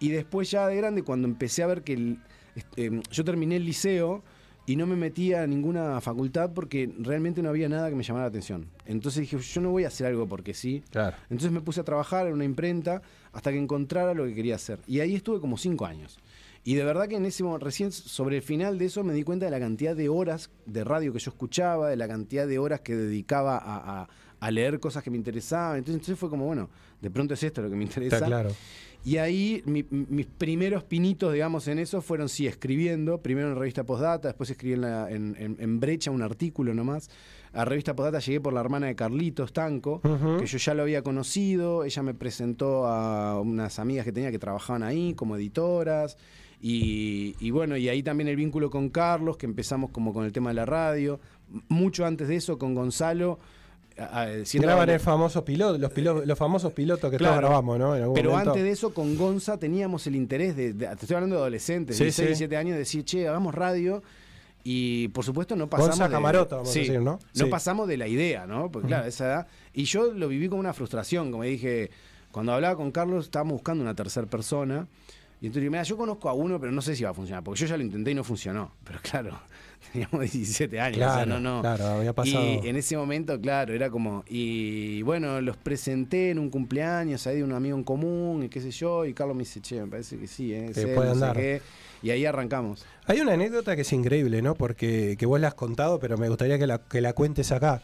y 0.00 0.08
después 0.08 0.50
ya 0.50 0.66
de 0.66 0.74
grande, 0.76 1.02
cuando 1.04 1.28
empecé 1.28 1.62
a 1.62 1.68
ver 1.68 1.82
que 1.82 1.92
el- 1.92 2.18
este, 2.56 3.00
yo 3.08 3.24
terminé 3.24 3.54
el 3.54 3.64
liceo 3.64 4.24
y 4.66 4.76
no 4.76 4.86
me 4.86 4.96
metí 4.96 5.32
a 5.32 5.46
ninguna 5.46 6.00
facultad 6.00 6.50
porque 6.52 6.92
realmente 6.98 7.40
no 7.42 7.48
había 7.50 7.68
nada 7.68 7.88
que 7.88 7.94
me 7.94 8.02
llamara 8.02 8.24
la 8.24 8.28
atención. 8.30 8.66
Entonces 8.84 9.20
dije, 9.20 9.38
yo 9.38 9.60
no 9.60 9.70
voy 9.70 9.84
a 9.84 9.88
hacer 9.88 10.06
algo 10.08 10.26
porque 10.26 10.54
sí. 10.54 10.82
Claro. 10.90 11.16
Entonces 11.30 11.52
me 11.52 11.60
puse 11.60 11.80
a 11.80 11.84
trabajar 11.84 12.26
en 12.26 12.32
una 12.34 12.44
imprenta 12.44 13.00
hasta 13.32 13.52
que 13.52 13.58
encontrara 13.58 14.12
lo 14.14 14.24
que 14.24 14.34
quería 14.34 14.56
hacer. 14.56 14.80
Y 14.86 15.00
ahí 15.00 15.14
estuve 15.14 15.40
como 15.40 15.56
cinco 15.56 15.86
años. 15.86 16.18
Y 16.64 16.74
de 16.74 16.82
verdad 16.84 17.06
que 17.06 17.14
en 17.14 17.24
ese 17.26 17.44
momento, 17.44 17.64
recién 17.64 17.92
sobre 17.92 18.36
el 18.38 18.42
final 18.42 18.76
de 18.76 18.86
eso 18.86 19.04
me 19.04 19.12
di 19.12 19.22
cuenta 19.22 19.44
de 19.44 19.52
la 19.52 19.60
cantidad 19.60 19.94
de 19.94 20.08
horas 20.08 20.50
de 20.66 20.82
radio 20.82 21.12
que 21.12 21.20
yo 21.20 21.30
escuchaba, 21.30 21.88
de 21.88 21.96
la 21.96 22.08
cantidad 22.08 22.44
de 22.48 22.58
horas 22.58 22.80
que 22.80 22.96
dedicaba 22.96 23.56
a, 23.56 24.02
a- 24.02 24.08
a 24.38 24.50
leer 24.50 24.80
cosas 24.80 25.02
que 25.02 25.10
me 25.10 25.16
interesaban. 25.16 25.78
Entonces, 25.78 25.94
entonces 26.00 26.18
fue 26.18 26.28
como, 26.28 26.44
bueno, 26.44 26.68
de 27.00 27.10
pronto 27.10 27.34
es 27.34 27.42
esto 27.42 27.62
lo 27.62 27.70
que 27.70 27.76
me 27.76 27.84
interesa. 27.84 28.16
Está 28.16 28.26
claro. 28.26 28.50
Y 29.06 29.18
ahí 29.18 29.62
mi- 29.66 29.86
mis 29.88 30.26
primeros 30.26 30.82
pinitos, 30.82 31.32
digamos, 31.32 31.68
en 31.68 31.78
eso 31.78 32.02
fueron, 32.02 32.28
sí, 32.28 32.48
escribiendo, 32.48 33.22
primero 33.22 33.48
en 33.52 33.56
revista 33.56 33.84
Postdata, 33.84 34.28
después 34.28 34.50
escribí 34.50 34.74
en, 34.74 34.80
la- 34.80 35.08
en- 35.08 35.36
en- 35.38 35.56
en 35.60 35.78
Brecha 35.78 36.10
un 36.10 36.22
artículo 36.22 36.74
nomás. 36.74 37.08
A 37.52 37.64
revista 37.64 37.94
Postdata 37.94 38.18
llegué 38.18 38.40
por 38.40 38.52
la 38.52 38.60
hermana 38.60 38.88
de 38.88 38.96
Carlitos 38.96 39.52
Tanco, 39.52 40.00
que 40.40 40.46
yo 40.46 40.58
ya 40.58 40.74
lo 40.74 40.82
había 40.82 41.02
conocido, 41.02 41.84
ella 41.84 42.02
me 42.02 42.14
presentó 42.14 42.86
a 42.86 43.40
unas 43.40 43.78
amigas 43.78 44.04
que 44.04 44.10
tenía 44.12 44.32
que 44.32 44.40
trabajaban 44.40 44.82
ahí 44.82 45.14
como 45.14 45.36
editoras. 45.36 46.18
Y, 46.60 47.36
y 47.38 47.50
bueno, 47.50 47.76
y 47.76 47.88
ahí 47.88 48.02
también 48.02 48.28
el 48.28 48.36
vínculo 48.36 48.70
con 48.70 48.88
Carlos, 48.88 49.36
que 49.36 49.46
empezamos 49.46 49.90
como 49.90 50.12
con 50.12 50.24
el 50.24 50.32
tema 50.32 50.50
de 50.50 50.54
la 50.54 50.66
radio. 50.66 51.20
Mucho 51.68 52.04
antes 52.06 52.26
de 52.28 52.36
eso, 52.36 52.58
con 52.58 52.74
Gonzalo. 52.74 53.38
A- 53.98 54.22
a- 54.22 54.26
Graban 54.54 54.90
el 54.90 55.00
famoso 55.00 55.44
piloto, 55.44 55.78
los, 55.78 55.90
pilo- 55.92 56.24
los 56.24 56.38
famosos 56.38 56.72
pilotos 56.72 57.10
que 57.10 57.16
todos 57.18 57.30
Claro. 57.32 57.48
grabamos, 57.48 57.78
¿no? 57.78 57.94
En 57.96 58.02
algún 58.02 58.14
Pero 58.14 58.30
momento. 58.30 58.50
antes 58.50 58.64
de 58.64 58.70
eso, 58.70 58.92
con 58.92 59.16
Gonza 59.16 59.58
teníamos 59.58 60.06
el 60.06 60.16
interés 60.16 60.54
de, 60.56 60.72
de- 60.74 60.86
te 60.86 60.92
estoy 60.92 61.14
hablando 61.14 61.36
de 61.36 61.42
adolescentes, 61.42 61.96
Sí, 61.96 62.04
16, 62.04 62.26
sí. 62.26 62.28
17 62.44 62.56
años, 62.56 62.72
de 62.74 62.78
decir, 62.80 63.04
che, 63.04 63.26
hagamos 63.28 63.54
radio. 63.54 64.02
Y 64.68 65.08
por 65.08 65.24
supuesto 65.24 65.54
no 65.54 65.68
pasamos. 65.68 65.90
Gonza 65.90 66.08
de- 66.08 66.10
Camarota, 66.14 66.56
vamos 66.56 66.70
a 66.70 66.72
Sí, 66.72 66.80
decir, 66.80 67.00
¿no? 67.00 67.12
No 67.34 67.44
Sí. 67.44 67.44
pasamos 67.44 67.86
de 67.86 67.96
la 67.96 68.08
idea, 68.08 68.46
¿no? 68.46 68.70
Porque 68.70 68.88
claro, 68.88 69.06
esa 69.06 69.24
edad. 69.26 69.46
Y 69.72 69.84
yo 69.84 70.12
lo 70.12 70.26
viví 70.28 70.48
como 70.48 70.58
una 70.60 70.72
frustración, 70.74 71.30
como 71.30 71.44
dije, 71.44 71.90
cuando 72.32 72.52
hablaba 72.52 72.76
con 72.76 72.90
Carlos, 72.90 73.26
estábamos 73.26 73.52
buscando 73.54 73.82
una 73.84 73.94
tercera 73.94 74.26
persona. 74.26 74.88
Y 75.40 75.46
entonces, 75.48 75.70
mira, 75.70 75.82
yo 75.82 75.96
conozco 75.98 76.28
a 76.30 76.32
uno, 76.32 76.58
pero 76.58 76.72
no 76.72 76.80
sé 76.80 76.96
si 76.96 77.04
va 77.04 77.10
a 77.10 77.14
funcionar, 77.14 77.44
porque 77.44 77.60
yo 77.60 77.66
ya 77.66 77.76
lo 77.76 77.82
intenté 77.82 78.10
y 78.10 78.14
no 78.14 78.24
funcionó. 78.24 78.72
Pero 78.84 78.98
claro, 79.02 79.38
teníamos 79.92 80.20
17 80.20 80.80
años, 80.80 80.96
o 80.96 81.00
sea, 81.00 81.24
Claro, 81.24 81.38
no, 81.40 81.56
no. 81.56 81.60
claro, 81.60 81.84
había 81.98 82.14
pasado. 82.14 82.42
Y 82.42 82.66
en 82.68 82.76
ese 82.76 82.96
momento, 82.96 83.38
claro, 83.40 83.74
era 83.74 83.90
como. 83.90 84.24
Y 84.28 85.02
bueno, 85.02 85.40
los 85.42 85.58
presenté 85.58 86.30
en 86.30 86.38
un 86.38 86.48
cumpleaños 86.48 87.26
ahí 87.26 87.36
de 87.36 87.44
un 87.44 87.52
amigo 87.52 87.76
en 87.76 87.84
común 87.84 88.44
y 88.44 88.48
qué 88.48 88.62
sé 88.62 88.70
yo. 88.70 89.04
Y 89.04 89.12
Carlos 89.12 89.36
me 89.36 89.42
dice, 89.42 89.60
che, 89.60 89.78
me 89.82 89.88
parece 89.88 90.16
que 90.18 90.26
sí, 90.26 90.54
¿eh? 90.54 90.72
Sé, 90.72 90.86
puede 90.88 91.08
no 91.10 91.14
sé 91.16 91.24
andar. 91.24 91.36
qué. 91.36 91.60
Y 92.02 92.10
ahí 92.10 92.24
arrancamos. 92.24 92.86
Hay 93.06 93.20
una 93.20 93.34
anécdota 93.34 93.76
que 93.76 93.82
es 93.82 93.92
increíble, 93.92 94.40
¿no? 94.40 94.54
Porque 94.54 95.16
que 95.18 95.26
vos 95.26 95.38
la 95.38 95.48
has 95.48 95.54
contado, 95.54 95.98
pero 96.00 96.16
me 96.16 96.28
gustaría 96.30 96.58
que 96.58 96.66
la, 96.66 96.78
que 96.78 97.02
la 97.02 97.12
cuentes 97.12 97.52
acá. 97.52 97.82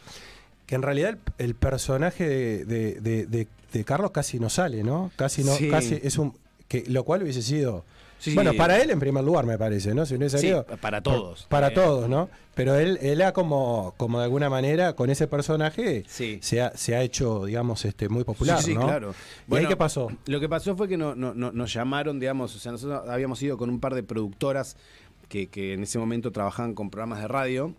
Que 0.65 0.73
en 0.75 0.81
realidad 0.81 1.09
el, 1.37 1.45
el 1.45 1.55
personaje 1.55 2.27
de, 2.27 2.65
de- 2.65 3.01
de- 3.01 3.25
de- 3.27 3.47
de 3.73 3.83
Carlos 3.83 4.11
casi 4.11 4.39
no 4.39 4.49
sale, 4.49 4.83
¿no? 4.83 5.11
Casi 5.15 5.43
no, 5.43 5.53
Sí. 5.53 5.69
casi 5.69 5.99
es 6.01 6.17
un. 6.17 6.33
Que, 6.73 6.89
lo 6.89 7.03
cual 7.03 7.21
hubiese 7.21 7.41
sido. 7.43 7.85
Sí. 8.17 8.33
Bueno, 8.35 8.53
para 8.55 8.81
él 8.81 8.89
en 8.89 8.99
primer 8.99 9.23
lugar, 9.23 9.45
me 9.45 9.57
parece, 9.57 9.93
¿no? 9.93 10.05
Si 10.05 10.15
hubiese 10.15 10.37
Sí, 10.37 10.47
salido. 10.47 10.65
para 10.81 11.01
todos. 11.03 11.45
Para 11.49 11.67
Eh. 11.67 11.71
todos, 11.71 12.07
¿no? 12.09 12.29
Pero 12.55 12.75
él, 12.75 12.97
él 13.01 13.21
ha 13.21 13.31
como, 13.33 13.93
como 13.97 14.17
de 14.19 14.23
alguna 14.25 14.49
manera, 14.49 14.93
con 14.95 15.09
ese 15.09 15.27
personaje, 15.27 16.03
Sí. 16.07 16.39
se, 16.41 16.61
ha, 16.61 16.75
se 16.75 16.95
ha 16.95 17.01
hecho, 17.03 17.45
digamos, 17.45 17.83
este 17.85 18.07
muy 18.09 18.23
popular, 18.23 18.59
Sí, 18.59 18.71
sí, 18.71 18.73
¿no? 18.75 18.85
claro. 18.87 19.09
¿Y 19.09 19.11
ahí 19.11 19.43
Bueno, 19.47 19.69
qué 19.69 19.75
pasó? 19.75 20.09
Lo 20.25 20.39
que 20.39 20.47
pasó 20.49 20.75
fue 20.77 20.87
que 20.87 20.95
no, 20.97 21.13
no- 21.15 21.33
no- 21.33 21.51
nos 21.51 21.73
llamaron, 21.73 22.19
digamos, 22.19 22.55
o 22.55 22.59
sea, 22.59 22.71
nosotros 22.71 23.07
habíamos 23.09 23.41
ido 23.43 23.57
con 23.57 23.69
un 23.69 23.79
par 23.79 23.93
de 23.93 24.03
productoras 24.03 24.77
que, 25.27 25.47
que 25.47 25.73
en 25.73 25.83
ese 25.83 25.99
momento 25.99 26.31
trabajaban 26.31 26.73
con 26.75 26.89
programas 26.89 27.19
de 27.19 27.27
radio 27.27 27.75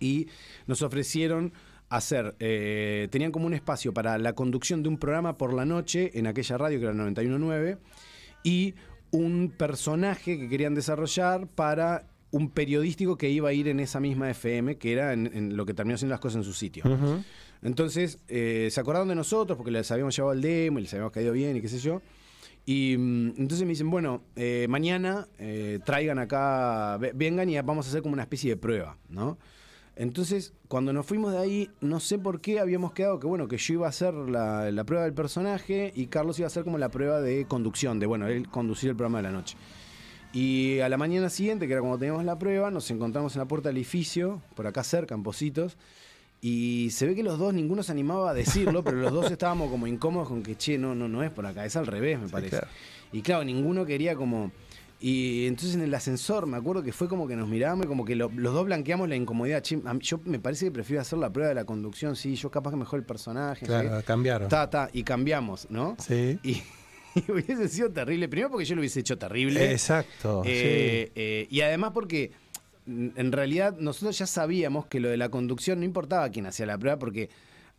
y 0.00 0.28
nos 0.66 0.80
ofrecieron 0.82 1.52
hacer, 1.90 2.34
eh, 2.40 3.08
tenían 3.10 3.30
como 3.30 3.46
un 3.46 3.54
espacio 3.54 3.92
para 3.92 4.16
la 4.18 4.32
conducción 4.32 4.82
de 4.82 4.88
un 4.88 4.96
programa 4.98 5.36
por 5.36 5.52
la 5.52 5.64
noche 5.64 6.10
en 6.18 6.26
aquella 6.26 6.56
radio 6.58 6.78
que 6.78 6.84
era 6.84 6.92
el 6.92 6.96
919 6.98 7.78
y 8.46 8.74
un 9.10 9.52
personaje 9.56 10.38
que 10.38 10.48
querían 10.48 10.74
desarrollar 10.74 11.46
para 11.48 12.06
un 12.30 12.50
periodístico 12.50 13.16
que 13.16 13.30
iba 13.30 13.48
a 13.48 13.52
ir 13.52 13.68
en 13.68 13.80
esa 13.80 13.98
misma 14.00 14.30
FM, 14.30 14.76
que 14.76 14.92
era 14.92 15.12
en, 15.12 15.30
en 15.32 15.56
lo 15.56 15.64
que 15.64 15.74
terminó 15.74 15.96
siendo 15.96 16.12
las 16.12 16.20
cosas 16.20 16.38
en 16.38 16.44
su 16.44 16.52
sitio. 16.52 16.82
Entonces, 17.62 18.18
eh, 18.28 18.68
se 18.70 18.80
acordaron 18.80 19.08
de 19.08 19.14
nosotros 19.14 19.56
porque 19.56 19.70
les 19.70 19.90
habíamos 19.90 20.14
llevado 20.14 20.32
el 20.34 20.42
demo 20.42 20.78
y 20.78 20.82
les 20.82 20.92
habíamos 20.92 21.12
caído 21.12 21.32
bien 21.32 21.56
y 21.56 21.60
qué 21.60 21.68
sé 21.68 21.78
yo. 21.78 22.02
Y 22.66 22.96
mm, 22.98 23.28
entonces 23.38 23.62
me 23.62 23.70
dicen, 23.70 23.88
bueno, 23.90 24.22
eh, 24.34 24.66
mañana 24.68 25.28
eh, 25.38 25.78
traigan 25.84 26.18
acá, 26.18 26.98
ve- 26.98 27.12
vengan 27.14 27.48
y 27.48 27.58
vamos 27.60 27.86
a 27.86 27.88
hacer 27.90 28.02
como 28.02 28.12
una 28.12 28.22
especie 28.24 28.50
de 28.50 28.56
prueba, 28.56 28.98
¿no? 29.08 29.38
Entonces, 29.96 30.52
cuando 30.68 30.92
nos 30.92 31.06
fuimos 31.06 31.32
de 31.32 31.38
ahí, 31.38 31.70
no 31.80 32.00
sé 32.00 32.18
por 32.18 32.42
qué 32.42 32.60
habíamos 32.60 32.92
quedado 32.92 33.18
que, 33.18 33.26
bueno, 33.26 33.48
que 33.48 33.56
yo 33.56 33.74
iba 33.74 33.86
a 33.86 33.88
hacer 33.88 34.12
la, 34.12 34.70
la 34.70 34.84
prueba 34.84 35.04
del 35.04 35.14
personaje 35.14 35.90
y 35.96 36.06
Carlos 36.08 36.38
iba 36.38 36.46
a 36.46 36.48
hacer 36.48 36.64
como 36.64 36.76
la 36.76 36.90
prueba 36.90 37.22
de 37.22 37.46
conducción, 37.46 37.98
de, 37.98 38.04
bueno, 38.04 38.26
él 38.26 38.48
conducir 38.48 38.90
el 38.90 38.96
programa 38.96 39.18
de 39.18 39.22
la 39.22 39.30
noche. 39.32 39.56
Y 40.34 40.80
a 40.80 40.90
la 40.90 40.98
mañana 40.98 41.30
siguiente, 41.30 41.66
que 41.66 41.72
era 41.72 41.80
cuando 41.80 41.98
teníamos 41.98 42.24
la 42.26 42.38
prueba, 42.38 42.70
nos 42.70 42.90
encontramos 42.90 43.34
en 43.36 43.40
la 43.40 43.48
puerta 43.48 43.70
del 43.70 43.78
edificio, 43.78 44.42
por 44.54 44.66
acá 44.66 44.84
cerca, 44.84 45.14
en 45.14 45.22
Positos, 45.22 45.78
y 46.42 46.90
se 46.90 47.06
ve 47.06 47.14
que 47.14 47.22
los 47.22 47.38
dos, 47.38 47.54
ninguno 47.54 47.82
se 47.82 47.92
animaba 47.92 48.30
a 48.30 48.34
decirlo, 48.34 48.84
pero 48.84 48.98
los 48.98 49.12
dos 49.12 49.30
estábamos 49.30 49.70
como 49.70 49.86
incómodos 49.86 50.28
con 50.28 50.42
que, 50.42 50.56
che, 50.56 50.76
no, 50.76 50.94
no, 50.94 51.08
no 51.08 51.22
es 51.22 51.30
por 51.30 51.46
acá, 51.46 51.64
es 51.64 51.74
al 51.74 51.86
revés, 51.86 52.20
me 52.20 52.28
parece. 52.28 52.50
claro. 52.50 52.68
Y 53.12 53.22
claro, 53.22 53.44
ninguno 53.44 53.86
quería 53.86 54.14
como... 54.14 54.52
Y 54.98 55.46
entonces 55.46 55.74
en 55.74 55.82
el 55.82 55.92
ascensor 55.94 56.46
me 56.46 56.56
acuerdo 56.56 56.82
que 56.82 56.92
fue 56.92 57.06
como 57.08 57.28
que 57.28 57.36
nos 57.36 57.48
mirábamos 57.48 57.84
y 57.84 57.88
como 57.88 58.04
que 58.04 58.16
lo- 58.16 58.30
los 58.34 58.54
dos 58.54 58.64
blanqueamos 58.64 59.08
la 59.08 59.16
incomodidad. 59.16 59.62
Yo 60.00 60.20
me 60.24 60.38
parece 60.38 60.64
que 60.66 60.70
prefiero 60.70 61.02
hacer 61.02 61.18
la 61.18 61.30
prueba 61.30 61.50
de 61.50 61.54
la 61.54 61.64
conducción, 61.64 62.16
sí, 62.16 62.34
yo 62.34 62.50
capaz 62.50 62.70
que 62.70 62.76
mejor 62.76 62.98
el 63.00 63.04
personaje. 63.04 63.66
Claro, 63.66 63.98
qué. 63.98 64.04
cambiaron. 64.04 64.48
Ta, 64.48 64.70
ta, 64.70 64.88
y 64.92 65.02
cambiamos, 65.02 65.66
¿no? 65.70 65.96
Sí. 65.98 66.38
Y, 66.42 66.62
y 67.14 67.30
hubiese 67.30 67.68
sido 67.68 67.90
terrible. 67.90 68.28
Primero 68.28 68.50
porque 68.50 68.64
yo 68.64 68.74
lo 68.74 68.80
hubiese 68.80 69.00
hecho 69.00 69.18
terrible. 69.18 69.70
Exacto, 69.70 70.42
Eh, 70.46 71.12
eh, 71.14 71.46
y 71.50 71.60
además 71.60 71.90
porque 71.92 72.32
mm, 72.86 73.08
en 73.16 73.32
realidad 73.32 73.76
nosotros 73.78 74.16
ya 74.18 74.26
sabíamos 74.26 74.86
que 74.86 74.98
lo 75.00 75.08
de 75.10 75.18
la 75.18 75.28
conducción 75.28 75.78
no 75.80 75.84
importaba 75.84 76.30
quién 76.30 76.46
hacía 76.46 76.64
la 76.64 76.78
prueba 76.78 76.98
porque 76.98 77.28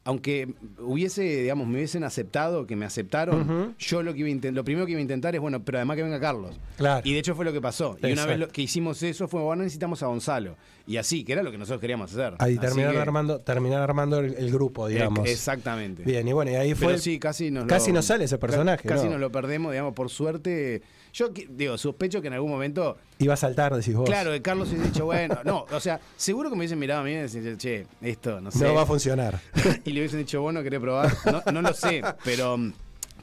aunque 0.07 0.53
hubiese, 0.79 1.21
digamos, 1.21 1.67
me 1.67 1.75
hubiesen 1.75 2.05
aceptado, 2.05 2.65
que 2.65 2.77
me 2.77 2.85
aceptaron, 2.85 3.75
yo 3.77 4.03
lo 4.03 4.13
que 4.13 4.19
iba 4.21 4.29
a 4.29 4.51
lo 4.53 4.63
primero 4.63 4.85
que 4.85 4.93
iba 4.93 4.99
a 4.99 5.01
intentar 5.01 5.35
es, 5.35 5.41
bueno, 5.41 5.61
pero 5.65 5.79
además 5.79 5.97
que 5.97 6.03
venga 6.03 6.17
Carlos. 6.21 6.57
Claro. 6.77 7.01
Y 7.05 7.11
de 7.11 7.19
hecho 7.19 7.35
fue 7.35 7.43
lo 7.43 7.51
que 7.51 7.59
pasó. 7.59 7.97
Y 8.01 8.13
una 8.13 8.25
vez 8.25 8.39
lo- 8.39 8.47
que 8.47 8.61
hicimos 8.61 9.03
eso 9.03 9.27
fue, 9.27 9.41
bueno, 9.41 9.63
necesitamos 9.63 10.01
a 10.03 10.07
Gonzalo. 10.07 10.55
Y 10.87 10.95
así, 10.95 11.25
que 11.25 11.33
era 11.33 11.43
lo 11.43 11.51
que 11.51 11.57
nosotros 11.57 11.81
queríamos 11.81 12.11
hacer. 12.13 12.35
Ahí 12.39 12.57
terminar 12.57 12.93
que- 12.93 12.99
armando, 12.99 13.39
terminar 13.41 13.81
armando 13.81 14.19
el, 14.19 14.33
el 14.35 14.49
grupo, 14.51 14.87
digamos. 14.87 15.27
Eh, 15.27 15.33
Exactamente. 15.33 16.03
Bien, 16.03 16.25
y 16.25 16.31
bueno, 16.31 16.51
y 16.51 16.55
ahí 16.55 16.73
fue. 16.75 16.87
Pero 16.87 16.99
sí, 16.99 17.19
casi 17.19 17.51
nos 17.51 17.65
casi 17.65 17.89
lo- 17.89 17.95
nos 17.95 18.05
sale 18.05 18.23
ese 18.23 18.35
ca- 18.37 18.39
personaje. 18.47 18.87
Casi 18.87 19.03
¿no? 19.05 19.11
nos 19.11 19.19
lo 19.19 19.31
perdemos, 19.31 19.73
digamos, 19.73 19.93
por 19.93 20.09
suerte. 20.09 20.81
Yo 21.13 21.29
digo, 21.49 21.77
sospecho 21.77 22.21
que 22.21 22.27
en 22.27 22.33
algún 22.35 22.51
momento. 22.51 22.95
Iba 23.19 23.33
a 23.33 23.37
saltar, 23.37 23.75
decís 23.75 23.95
vos. 23.95 24.05
Claro, 24.07 24.31
que 24.31 24.41
Carlos 24.41 24.69
hubiese 24.69 24.85
dicho, 24.85 25.03
bueno, 25.05 25.37
no, 25.43 25.65
o 25.71 25.79
sea, 25.81 25.99
seguro 26.15 26.49
que 26.49 26.55
me 26.55 26.59
hubiesen 26.61 26.79
mirado 26.79 27.01
a 27.01 27.03
mí 27.03 27.11
y 27.11 27.15
decir, 27.15 27.57
che, 27.57 27.85
esto, 28.01 28.39
no 28.39 28.49
sé. 28.51 28.63
No 28.63 28.73
va 28.73 28.83
a 28.83 28.85
funcionar. 28.85 29.41
y 29.83 29.91
le 29.91 29.99
hubiesen 29.99 30.19
dicho, 30.19 30.41
bueno, 30.41 30.63
¿querés 30.63 30.79
probar? 30.79 31.11
No, 31.25 31.51
no 31.51 31.61
lo 31.63 31.73
sé, 31.73 32.01
pero, 32.23 32.57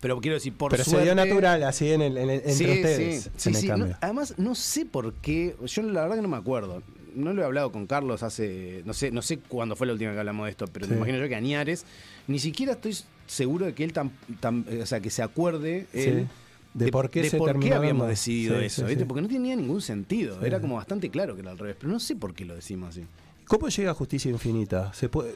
pero 0.00 0.20
quiero 0.20 0.34
decir, 0.34 0.52
por 0.54 0.70
Pero 0.70 0.84
suerte. 0.84 1.00
se 1.00 1.04
dio 1.04 1.14
natural, 1.14 1.62
así 1.62 1.92
en 1.92 2.02
el, 2.02 2.16
en 2.18 2.28
el- 2.30 2.36
entre 2.40 2.52
Sí, 2.54 2.64
ustedes. 2.66 3.30
sí, 3.36 3.48
en 3.50 3.54
sí, 3.54 3.68
el. 3.70 3.78
No, 3.80 3.88
además, 4.02 4.34
no 4.38 4.54
sé 4.54 4.84
por 4.84 5.14
qué. 5.14 5.56
Yo 5.64 5.82
la 5.82 6.02
verdad 6.02 6.16
que 6.16 6.22
no 6.22 6.28
me 6.28 6.36
acuerdo. 6.36 6.82
No 7.14 7.32
lo 7.32 7.42
he 7.42 7.44
hablado 7.44 7.70
con 7.72 7.86
Carlos 7.86 8.22
hace. 8.22 8.82
No 8.84 8.92
sé, 8.94 9.10
no 9.10 9.22
sé 9.22 9.38
cuándo 9.38 9.76
fue 9.76 9.86
la 9.86 9.92
última 9.94 10.12
que 10.12 10.18
hablamos 10.18 10.46
de 10.46 10.50
esto, 10.50 10.66
pero 10.66 10.86
Sí. 10.86 10.90
me 10.92 10.96
imagino 10.98 11.18
yo 11.18 11.28
que 11.28 11.34
Añares. 11.34 11.84
Ni 12.26 12.38
siquiera 12.38 12.72
estoy 12.72 12.96
seguro 13.26 13.66
de 13.66 13.74
que 13.74 13.84
él 13.84 13.92
tan, 13.92 14.10
tan- 14.40 14.66
o 14.82 14.86
sea, 14.86 15.00
que 15.00 15.10
se 15.10 15.22
acuerde 15.22 15.86
Sí. 15.92 16.26
De 16.74 16.90
por 16.90 17.08
qué 17.08 17.30
se 17.30 17.36
por 17.38 17.50
terminó 17.50 17.76
habíamos 17.76 18.08
decidido 18.08 18.58
Sí, 18.58 18.64
eso, 18.66 18.84
¿viste? 18.86 19.06
Porque 19.06 19.22
no 19.22 19.28
tenía 19.28 19.54
ningún 19.54 19.80
sentido. 19.80 20.44
Era 20.44 20.60
como 20.60 20.74
bastante 20.74 21.08
claro 21.08 21.36
que 21.36 21.42
era 21.42 21.52
al 21.52 21.58
revés, 21.58 21.76
pero 21.78 21.92
no 21.92 22.00
sé 22.00 22.16
por 22.16 22.34
qué 22.34 22.44
lo 22.44 22.56
decimos 22.56 22.88
así. 22.90 23.04
¿Cómo 23.46 23.68
llega 23.68 23.94
Justicia 23.94 24.28
Infinita? 24.30 24.92
Se 24.92 25.08
puede, 25.08 25.34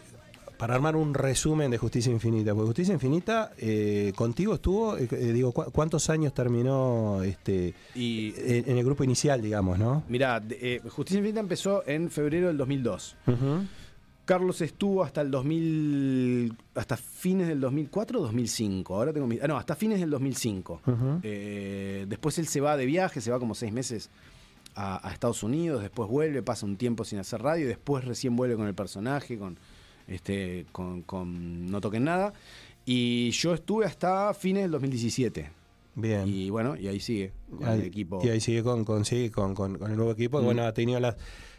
para 0.59 0.75
armar 0.75 0.97
un 0.97 1.15
resumen 1.15 1.71
de 1.71 1.79
Justicia 1.79 2.11
Infinita, 2.13 2.53
porque 2.53 2.67
Justicia 2.67 2.93
Infinita 2.93 3.53
eh, 3.59 4.13
contigo 4.17 4.55
estuvo, 4.55 4.97
eh, 4.99 5.09
eh, 5.11 5.33
digo, 5.33 5.53
¿cu- 5.53 5.71
¿cuántos 5.73 6.11
años 6.11 6.35
terminó 6.35 7.23
este 7.23 7.75
Y 7.95 8.35
en, 8.37 8.71
en 8.71 8.79
el 8.79 8.85
grupo 8.85 9.05
inicial, 9.05 9.41
digamos, 9.41 9.79
no? 9.79 10.03
Mirá, 10.09 10.43
eh, 10.51 10.81
Justicia 10.89 11.19
Infinita 11.19 11.41
empezó 11.41 11.87
en 11.87 12.11
febrero 12.11 12.49
del 12.49 12.57
2002. 12.57 13.17
Ujú. 13.29 13.65
Carlos 14.25 14.61
estuvo 14.61 15.03
hasta 15.05 15.23
el 15.23 15.31
2000, 15.31 16.55
hasta 16.75 16.97
fines 16.97 17.49
del 17.49 17.61
2004 17.61 18.19
o 18.19 18.23
2005. 18.25 18.95
Ahora 18.95 19.13
tengo 19.13 19.27
mi- 19.27 19.39
ah, 19.43 19.49
no, 19.49 19.57
hasta 19.57 19.75
fines 19.75 20.01
del 20.01 20.11
2005. 20.11 20.83
Ujú. 20.87 21.21
Eh, 21.23 22.05
después 22.09 22.39
él 22.39 22.47
se 22.47 22.61
va 22.61 22.77
de 22.77 22.85
viaje, 22.85 23.21
se 23.21 23.31
va 23.31 23.39
como 23.39 23.55
seis 23.55 23.73
meses 23.73 24.11
a, 24.75 25.07
a 25.09 25.13
Estados 25.13 25.43
Unidos, 25.43 25.81
después 25.83 26.09
vuelve, 26.11 26.43
pasa 26.43 26.67
un 26.67 26.77
tiempo 26.77 27.05
sin 27.05 27.19
hacer 27.19 27.41
radio, 27.43 27.67
después 27.67 28.05
recién 28.05 28.37
vuelve 28.37 28.57
con 28.57 28.67
el 28.67 28.75
personaje, 28.75 29.39
con 29.39 29.59
este, 30.09 30.67
con, 30.73 31.03
con 31.03 31.71
No 31.71 31.81
Toquen 31.81 32.05
Nada. 32.05 32.33
Y 32.85 33.31
yo 33.31 33.55
estuve 33.55 33.85
hasta 33.85 34.33
fines 34.35 34.63
del 34.65 34.71
2017. 34.73 35.51
Bien. 35.95 36.27
Y 36.27 36.49
bueno, 36.51 36.77
y 36.77 36.87
ahí 36.89 37.01
sigue 37.01 37.33
con 37.51 37.67
Ahí- 37.69 37.81
el 37.81 37.87
equipo. 37.87 38.21
Y 38.25 38.29
ahí 38.29 38.41
sigue 38.41 38.63
con, 38.63 38.85
con, 38.85 39.05
sí, 39.05 39.31
con, 39.31 39.55
con- 39.55 39.79
con 39.79 39.91
el 39.91 39.97
nuevo 39.97 40.13
equipo. 40.13 40.41
Mm. 40.41 40.45
Bueno, 40.45 40.63
ha 40.65 40.73
tenido 40.73 40.99
las, 41.01 41.17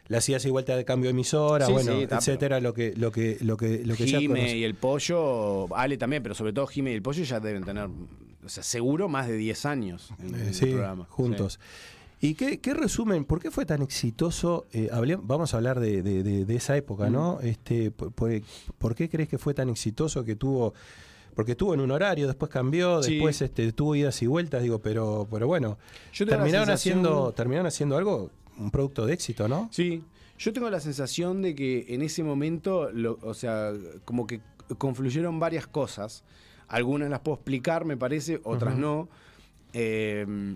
las 0.08 0.28
idas 0.30 0.44
y 0.46 0.50
vueltas 0.50 0.78
de 0.78 0.86
cambio 0.86 1.10
de 1.10 1.12
emisora, 1.12 1.66
Sí, 1.68 1.72
bueno, 1.74 1.92
sí, 2.00 2.08
etcétera, 2.10 2.60
lo 2.62 2.74
que, 2.74 2.94
lo 2.96 3.12
que, 3.12 3.38
lo 3.42 3.58
que, 3.58 3.84
lo 3.86 3.96
que 3.96 4.08
Jime 4.08 4.56
y 4.58 4.64
el 4.64 4.76
pollo, 4.76 5.68
Ale 5.76 5.98
también, 5.98 6.24
pero 6.24 6.34
sobre 6.36 6.54
todo 6.54 6.66
Jime 6.68 6.92
y 6.92 6.96
el 6.96 7.02
pollo 7.02 7.24
ya 7.24 7.40
deben 7.40 7.64
tener, 7.64 7.86
o 7.86 8.50
sea, 8.50 8.64
seguro 8.64 9.08
más 9.10 9.28
de 9.28 9.36
10 9.38 9.66
años 9.66 10.12
en, 10.20 10.34
en 10.34 10.42
Eh, 10.42 10.48
el 10.48 10.54
sí, 10.56 10.66
programa. 10.68 11.06
juntos. 11.10 11.60
¿Y 12.22 12.34
qué, 12.36 12.60
qué 12.60 12.74
resumen? 12.74 13.24
¿Por 13.24 13.40
qué 13.42 13.50
fue 13.50 13.66
tan 13.66 13.82
exitoso? 13.82 14.66
Eh, 14.74 14.90
vamos 15.24 15.54
a 15.54 15.58
hablar 15.58 15.80
de, 15.80 16.02
de- 16.04 16.22
de- 16.24 16.44
de 16.46 16.56
esa 16.56 16.76
época, 16.76 17.10
¿no? 17.10 17.40
Este, 17.42 17.92
por, 17.92 18.94
qué 18.96 19.10
crees 19.10 19.30
que 19.30 19.38
fue 19.38 19.54
tan 19.54 19.70
exitoso 19.70 20.26
que 20.26 20.36
tuvo? 20.36 20.74
Porque 21.34 21.52
estuvo 21.54 21.74
en 21.74 21.80
un 21.80 21.92
horario, 21.92 22.28
después 22.28 22.52
cambió, 22.52 23.02
Sí. 23.02 23.14
después 23.14 23.42
este, 23.42 23.72
tuvo 23.72 23.96
idas 23.96 24.22
y 24.22 24.28
vueltas, 24.28 24.62
digo, 24.62 24.80
pero, 24.80 25.28
pero 25.32 25.48
bueno, 25.48 25.78
Yo 26.12 26.26
terminaron 26.26 26.66
sensación- 26.68 27.00
haciendo, 27.06 27.32
terminaron 27.32 27.68
haciendo 27.68 27.96
algo, 27.98 28.30
un 28.58 28.70
producto 28.72 29.06
de 29.06 29.14
éxito, 29.14 29.48
¿no? 29.48 29.70
Sí, 29.72 30.04
yo 30.38 30.52
tengo 30.52 30.70
la 30.70 30.82
sensación 30.82 31.42
de 31.42 31.56
que 31.56 31.86
en 31.88 32.02
ese 32.02 32.24
momento, 32.24 32.90
lo- 32.92 33.18
o 33.22 33.34
sea, 33.34 33.72
como 34.04 34.28
que 34.28 34.42
confluyeron 34.78 35.40
varias 35.40 35.68
cosas. 35.68 36.26
Algunas 36.68 37.10
las 37.10 37.22
puedo 37.22 37.36
explicar, 37.36 37.86
me 37.86 37.96
parece, 37.96 38.42
otras 38.44 38.76
no. 38.78 39.08
Eh, 39.72 40.56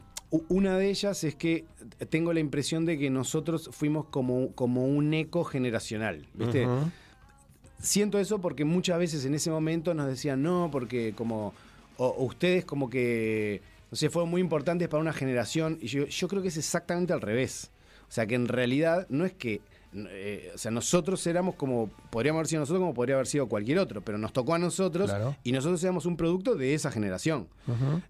una 0.50 0.78
de 0.78 0.90
ellas 0.90 1.24
es 1.24 1.36
que 1.36 1.66
tengo 2.10 2.34
la 2.34 2.40
impresión 2.40 2.86
de 2.86 2.98
que 2.98 3.10
nosotros 3.10 3.70
fuimos 3.72 4.06
como, 4.06 4.52
como 4.54 4.86
un 4.86 5.14
eco 5.14 5.44
generacional. 5.44 6.26
Siento 7.80 8.18
eso 8.18 8.40
porque 8.40 8.66
muchas 8.66 8.98
veces 8.98 9.26
en 9.26 9.36
ese 9.36 9.52
momento 9.52 9.94
nos 9.94 10.08
decían 10.08 10.42
no, 10.42 10.70
porque 10.72 11.14
como 11.16 11.54
o, 11.98 12.08
o 12.08 12.24
ustedes 12.24 12.66
como 12.66 12.90
que, 12.90 13.62
no 13.92 13.98
sé, 13.98 14.10
fueron 14.10 14.30
muy 14.30 14.42
importantes 14.42 14.88
para 14.88 15.02
una 15.02 15.14
generación 15.14 15.78
y 15.82 15.88
yo, 15.88 16.06
yo 16.06 16.28
creo 16.28 16.42
que 16.42 16.48
es 16.48 16.58
exactamente 16.58 17.14
al 17.14 17.22
revés. 17.22 17.72
O 18.08 18.12
sea, 18.12 18.26
que 18.26 18.36
en 18.36 18.48
realidad 18.48 19.06
no 19.10 19.26
es 19.26 19.34
que, 19.34 19.62
eh, 20.10 20.52
o 20.54 20.58
sea, 20.58 20.72
nosotros 20.72 21.26
éramos 21.28 21.56
como, 21.56 21.90
podríamos 22.10 22.40
haber 22.40 22.48
sido 22.48 22.60
nosotros 22.62 22.82
como 22.82 22.94
podría 22.94 23.16
haber 23.16 23.28
sido 23.28 23.48
cualquier 23.48 23.80
otro, 23.80 24.02
pero 24.02 24.18
nos 24.18 24.34
tocó 24.34 24.54
a 24.56 24.60
nosotros 24.60 25.10
Claro. 25.10 25.36
y 25.44 25.52
nosotros 25.52 25.84
éramos 25.84 26.06
un 26.06 26.18
producto 26.18 26.56
de 26.56 26.74
esa 26.74 26.92
generación. 26.92 27.48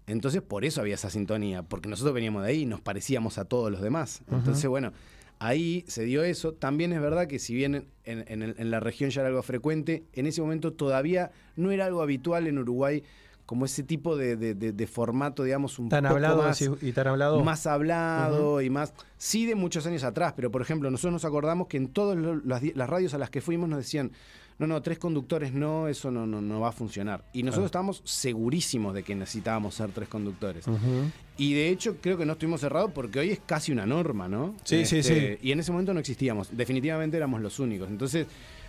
Entonces 0.06 0.42
por 0.42 0.64
eso 0.64 0.80
había 0.80 0.94
esa 0.94 1.10
sintonía, 1.10 1.62
porque 1.62 1.88
nosotros 1.88 2.14
veníamos 2.14 2.42
de 2.44 2.48
ahí 2.50 2.62
y 2.62 2.66
nos 2.66 2.80
parecíamos 2.80 3.38
a 3.38 3.44
todos 3.44 3.70
los 3.70 3.80
demás. 3.80 4.22
Entonces, 4.30 4.66
bueno, 4.68 4.92
ahí 5.38 5.84
se 5.86 6.04
dio 6.04 6.22
eso. 6.24 6.52
También 6.54 6.92
es 6.92 7.00
verdad 7.00 7.26
que 7.26 7.38
si 7.38 7.54
bien 7.54 7.74
en, 7.74 8.24
en- 8.28 8.42
en- 8.42 8.54
en 8.58 8.70
la 8.70 8.80
región 8.80 9.10
ya 9.10 9.20
era 9.22 9.28
algo 9.28 9.42
frecuente, 9.42 10.04
en 10.12 10.26
ese 10.26 10.40
momento 10.40 10.72
todavía 10.72 11.32
no 11.56 11.70
era 11.70 11.86
algo 11.86 12.02
habitual 12.02 12.46
en 12.46 12.58
Uruguay 12.58 13.02
como 13.46 13.64
ese 13.66 13.82
tipo 13.82 14.16
de, 14.16 14.36
de- 14.36 14.54
de- 14.54 14.72
de 14.72 14.86
formato, 14.86 15.42
digamos, 15.44 15.78
un 15.78 15.88
Tan 15.90 16.04
poco 16.04 16.14
hablado 16.14 16.42
más, 16.42 16.60
y 16.80 16.92
tan 16.92 17.08
hablado. 17.08 17.44
más 17.44 17.66
hablado 17.66 18.60
y 18.62 18.70
más... 18.70 18.94
Sí 19.18 19.44
de 19.46 19.54
muchos 19.54 19.86
años 19.86 20.02
atrás, 20.04 20.32
pero 20.34 20.50
por 20.50 20.62
ejemplo, 20.62 20.90
nosotros 20.90 21.12
nos 21.12 21.24
acordamos 21.24 21.66
que 21.68 21.76
en 21.76 21.88
todas 21.88 22.16
las, 22.44 22.62
las 22.62 22.88
radios 22.88 23.12
a 23.14 23.18
las 23.18 23.30
que 23.30 23.40
fuimos 23.40 23.68
nos 23.68 23.78
decían, 23.78 24.12
no, 24.58 24.66
no, 24.66 24.80
tres 24.82 24.98
conductores 24.98 25.52
no, 25.52 25.88
eso 25.88 26.10
no, 26.10 26.26
no, 26.26 26.40
no 26.40 26.60
va 26.60 26.68
a 26.68 26.72
funcionar. 26.72 27.24
Y 27.32 27.42
nosotros 27.42 27.70
Claro. 27.70 27.90
estábamos 27.90 28.02
segurísimos 28.04 28.94
de 28.94 29.02
que 29.02 29.14
necesitábamos 29.14 29.74
ser 29.74 29.90
tres 29.90 30.08
conductores. 30.08 30.64
Y 31.36 31.54
de 31.54 31.68
hecho 31.68 31.96
creo 32.00 32.16
que 32.16 32.24
no 32.24 32.32
estuvimos 32.34 32.60
cerrados 32.60 32.92
porque 32.92 33.18
hoy 33.18 33.30
es 33.30 33.40
casi 33.44 33.72
una 33.72 33.84
norma, 33.84 34.28
¿no? 34.28 34.54
Sí, 34.64 34.86
sí, 34.86 35.02
sí. 35.02 35.36
Y 35.42 35.52
en 35.52 35.60
ese 35.60 35.70
momento 35.72 35.92
no 35.92 36.00
existíamos. 36.00 36.56
Definitivamente 36.56 37.16
éramos 37.16 37.40
los 37.42 37.58
únicos. 37.58 37.88
Entonces, 37.90 38.26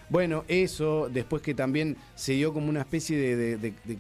bueno, 0.10 0.44
eso, 0.48 1.08
después 1.14 1.42
que 1.42 1.54
también 1.54 1.98
se 2.16 2.34
dio 2.34 2.52
como 2.54 2.68
una 2.70 2.82
especie 2.82 3.18
de, 3.18 3.36
de- 3.36 3.58
de- 3.58 3.74
de 3.86 3.98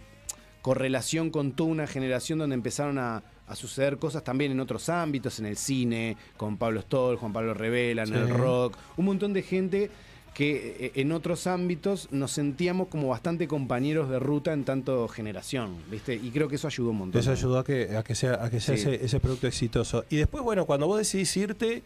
correlación 0.65 1.29
con 1.29 1.51
toda 1.51 1.69
una 1.69 1.85
generación 1.85 2.39
donde 2.39 2.55
empezaron 2.55 2.97
a, 2.97 3.21
a 3.47 3.55
suceder 3.55 3.97
cosas 3.99 4.23
también 4.23 4.51
en 4.51 4.59
otros 4.59 4.89
ámbitos, 4.89 5.37
en 5.37 5.45
el 5.45 5.57
cine, 5.57 6.17
con 6.37 6.57
Pablo 6.57 6.81
Stoll, 6.81 7.17
Juan 7.17 7.31
Pablo 7.31 7.53
Revela, 7.53 8.01
en 8.01 8.07
Sí. 8.07 8.13
el 8.15 8.29
rock, 8.29 8.75
un 8.97 9.05
montón 9.05 9.31
de 9.31 9.43
gente 9.43 9.91
que 10.33 10.75
eh, 10.79 10.91
en 10.95 11.11
otros 11.11 11.45
ámbitos 11.45 12.07
nos 12.11 12.31
sentíamos 12.31 12.87
como 12.87 13.09
bastante 13.09 13.47
compañeros 13.47 14.09
de 14.09 14.17
ruta 14.17 14.53
en 14.53 14.63
tanto 14.65 15.07
generación, 15.07 15.75
¿viste? 15.91 16.15
Y 16.15 16.31
creo 16.31 16.47
que 16.47 16.55
eso 16.55 16.65
ayudó 16.65 16.89
un 16.89 16.97
montón. 16.97 17.21
Eso 17.21 17.31
ayudó 17.31 17.59
a 17.59 17.63
que, 17.63 17.95
a 17.95 18.01
que 18.03 18.15
sea, 18.15 18.43
a 18.43 18.49
que 18.49 18.59
sea 18.59 18.75
Sí. 18.75 18.81
ese, 18.89 19.05
ese 19.05 19.19
producto 19.19 19.45
exitoso. 19.45 20.03
Y 20.09 20.15
después, 20.15 20.43
bueno, 20.43 20.65
cuando 20.65 20.87
vos 20.87 20.97
decidís 20.97 21.37
irte, 21.37 21.83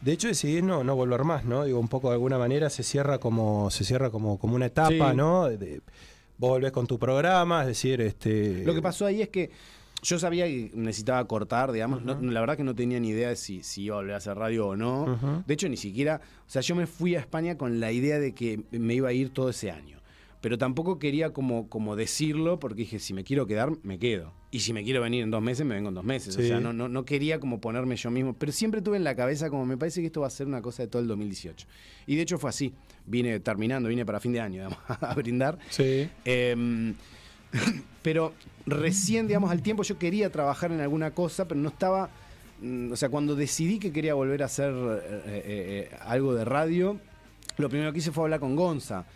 de 0.00 0.12
hecho 0.12 0.28
decidís 0.28 0.62
no, 0.62 0.82
no 0.82 0.96
volver 0.96 1.22
más, 1.24 1.44
¿no? 1.44 1.64
Digo, 1.66 1.78
un 1.78 1.88
poco 1.88 2.08
de 2.08 2.14
alguna 2.14 2.38
manera 2.38 2.70
se 2.70 2.82
cierra 2.82 3.18
como, 3.18 3.70
se 3.70 3.84
cierra 3.84 4.08
como, 4.08 4.38
como 4.38 4.54
una 4.56 4.66
etapa, 4.66 5.10
Sí. 5.10 5.16
¿no? 5.16 5.48
De- 5.50 5.82
vos 6.42 6.50
volvés 6.50 6.72
con 6.72 6.86
tu 6.88 6.98
programa, 6.98 7.60
es 7.62 7.68
decir, 7.68 8.00
este. 8.00 8.64
Lo 8.64 8.74
que 8.74 8.82
pasó 8.82 9.06
ahí 9.06 9.22
es 9.22 9.28
que 9.28 9.50
yo 10.02 10.18
sabía 10.18 10.44
que 10.46 10.72
necesitaba 10.74 11.24
cortar, 11.28 11.70
digamos. 11.70 12.02
no- 12.02 12.20
la 12.20 12.40
verdad 12.40 12.56
que 12.56 12.64
no 12.64 12.74
tenía 12.74 12.98
ni 12.98 13.10
idea 13.10 13.28
de 13.28 13.36
si, 13.36 13.62
si 13.62 13.82
iba 13.84 13.94
a 13.94 13.98
volver 14.00 14.14
a 14.14 14.16
hacer 14.18 14.36
radio 14.36 14.66
o 14.66 14.76
no. 14.76 15.44
De 15.46 15.54
hecho, 15.54 15.68
ni 15.68 15.76
siquiera. 15.76 16.20
O 16.44 16.50
sea, 16.50 16.60
yo 16.60 16.74
me 16.74 16.86
fui 16.88 17.14
a 17.14 17.20
España 17.20 17.56
con 17.56 17.78
la 17.78 17.92
idea 17.92 18.18
de 18.18 18.34
que 18.34 18.60
me 18.72 18.94
iba 18.94 19.08
a 19.08 19.12
ir 19.12 19.30
todo 19.30 19.50
ese 19.50 19.70
año. 19.70 20.00
Pero 20.42 20.58
tampoco 20.58 20.98
quería 20.98 21.32
como, 21.32 21.68
como 21.68 21.94
decirlo, 21.94 22.58
porque 22.58 22.82
dije, 22.82 22.98
si 22.98 23.14
me 23.14 23.22
quiero 23.22 23.46
quedar, 23.46 23.70
me 23.84 23.98
quedo. 23.98 24.32
Y 24.50 24.58
si 24.60 24.72
me 24.72 24.82
quiero 24.82 25.00
venir 25.00 25.22
en 25.22 25.30
dos 25.30 25.40
meses, 25.40 25.64
me 25.64 25.76
vengo 25.76 25.88
en 25.90 25.94
dos 25.94 26.04
meses. 26.04 26.36
O 26.36 26.42
sea, 26.42 26.58
no, 26.58 26.72
no, 26.72 26.88
no 26.88 27.04
quería 27.04 27.38
como 27.38 27.60
ponerme 27.60 27.94
yo 27.94 28.10
mismo. 28.10 28.34
Pero 28.34 28.50
siempre 28.50 28.82
tuve 28.82 28.96
en 28.96 29.04
la 29.04 29.14
cabeza 29.14 29.48
como 29.48 29.64
me 29.64 29.76
parece 29.78 30.00
que 30.00 30.08
esto 30.08 30.20
va 30.20 30.26
a 30.26 30.30
ser 30.30 30.48
una 30.48 30.60
cosa 30.60 30.82
de 30.82 30.88
todo 30.88 31.00
el 31.00 31.06
2018. 31.06 31.66
Y 32.08 32.16
de 32.16 32.22
hecho 32.22 32.38
fue 32.38 32.50
así. 32.50 32.74
Vine 33.06 33.38
terminando, 33.38 33.88
vine 33.88 34.04
para 34.04 34.18
fin 34.18 34.32
de 34.32 34.40
año, 34.40 34.54
digamos, 34.68 34.78
a 34.88 35.14
brindar. 35.14 35.58
Sí. 35.70 36.10
Em, 36.24 36.94
pero 38.02 38.34
recién, 38.66 39.28
digamos, 39.28 39.50
al 39.50 39.62
tiempo 39.62 39.84
yo 39.84 39.96
quería 39.96 40.30
trabajar 40.30 40.72
en 40.72 40.80
alguna 40.80 41.12
cosa, 41.12 41.46
pero 41.46 41.60
no 41.60 41.68
estaba. 41.68 42.10
mm, 42.60 42.90
O 42.90 42.96
sea, 42.96 43.10
cuando 43.10 43.36
decidí 43.36 43.78
que 43.78 43.92
quería 43.92 44.14
volver 44.14 44.42
a 44.42 44.46
hacer 44.46 44.72
eh, 44.74 45.00
eh, 45.06 45.88
eh, 45.92 45.96
algo 46.00 46.34
de 46.34 46.44
radio, 46.44 46.98
lo 47.58 47.68
primero 47.68 47.92
que 47.92 48.00
hice 48.00 48.10
fue 48.10 48.24
hablar 48.24 48.40
con 48.40 48.56
Gonza. 48.56 49.06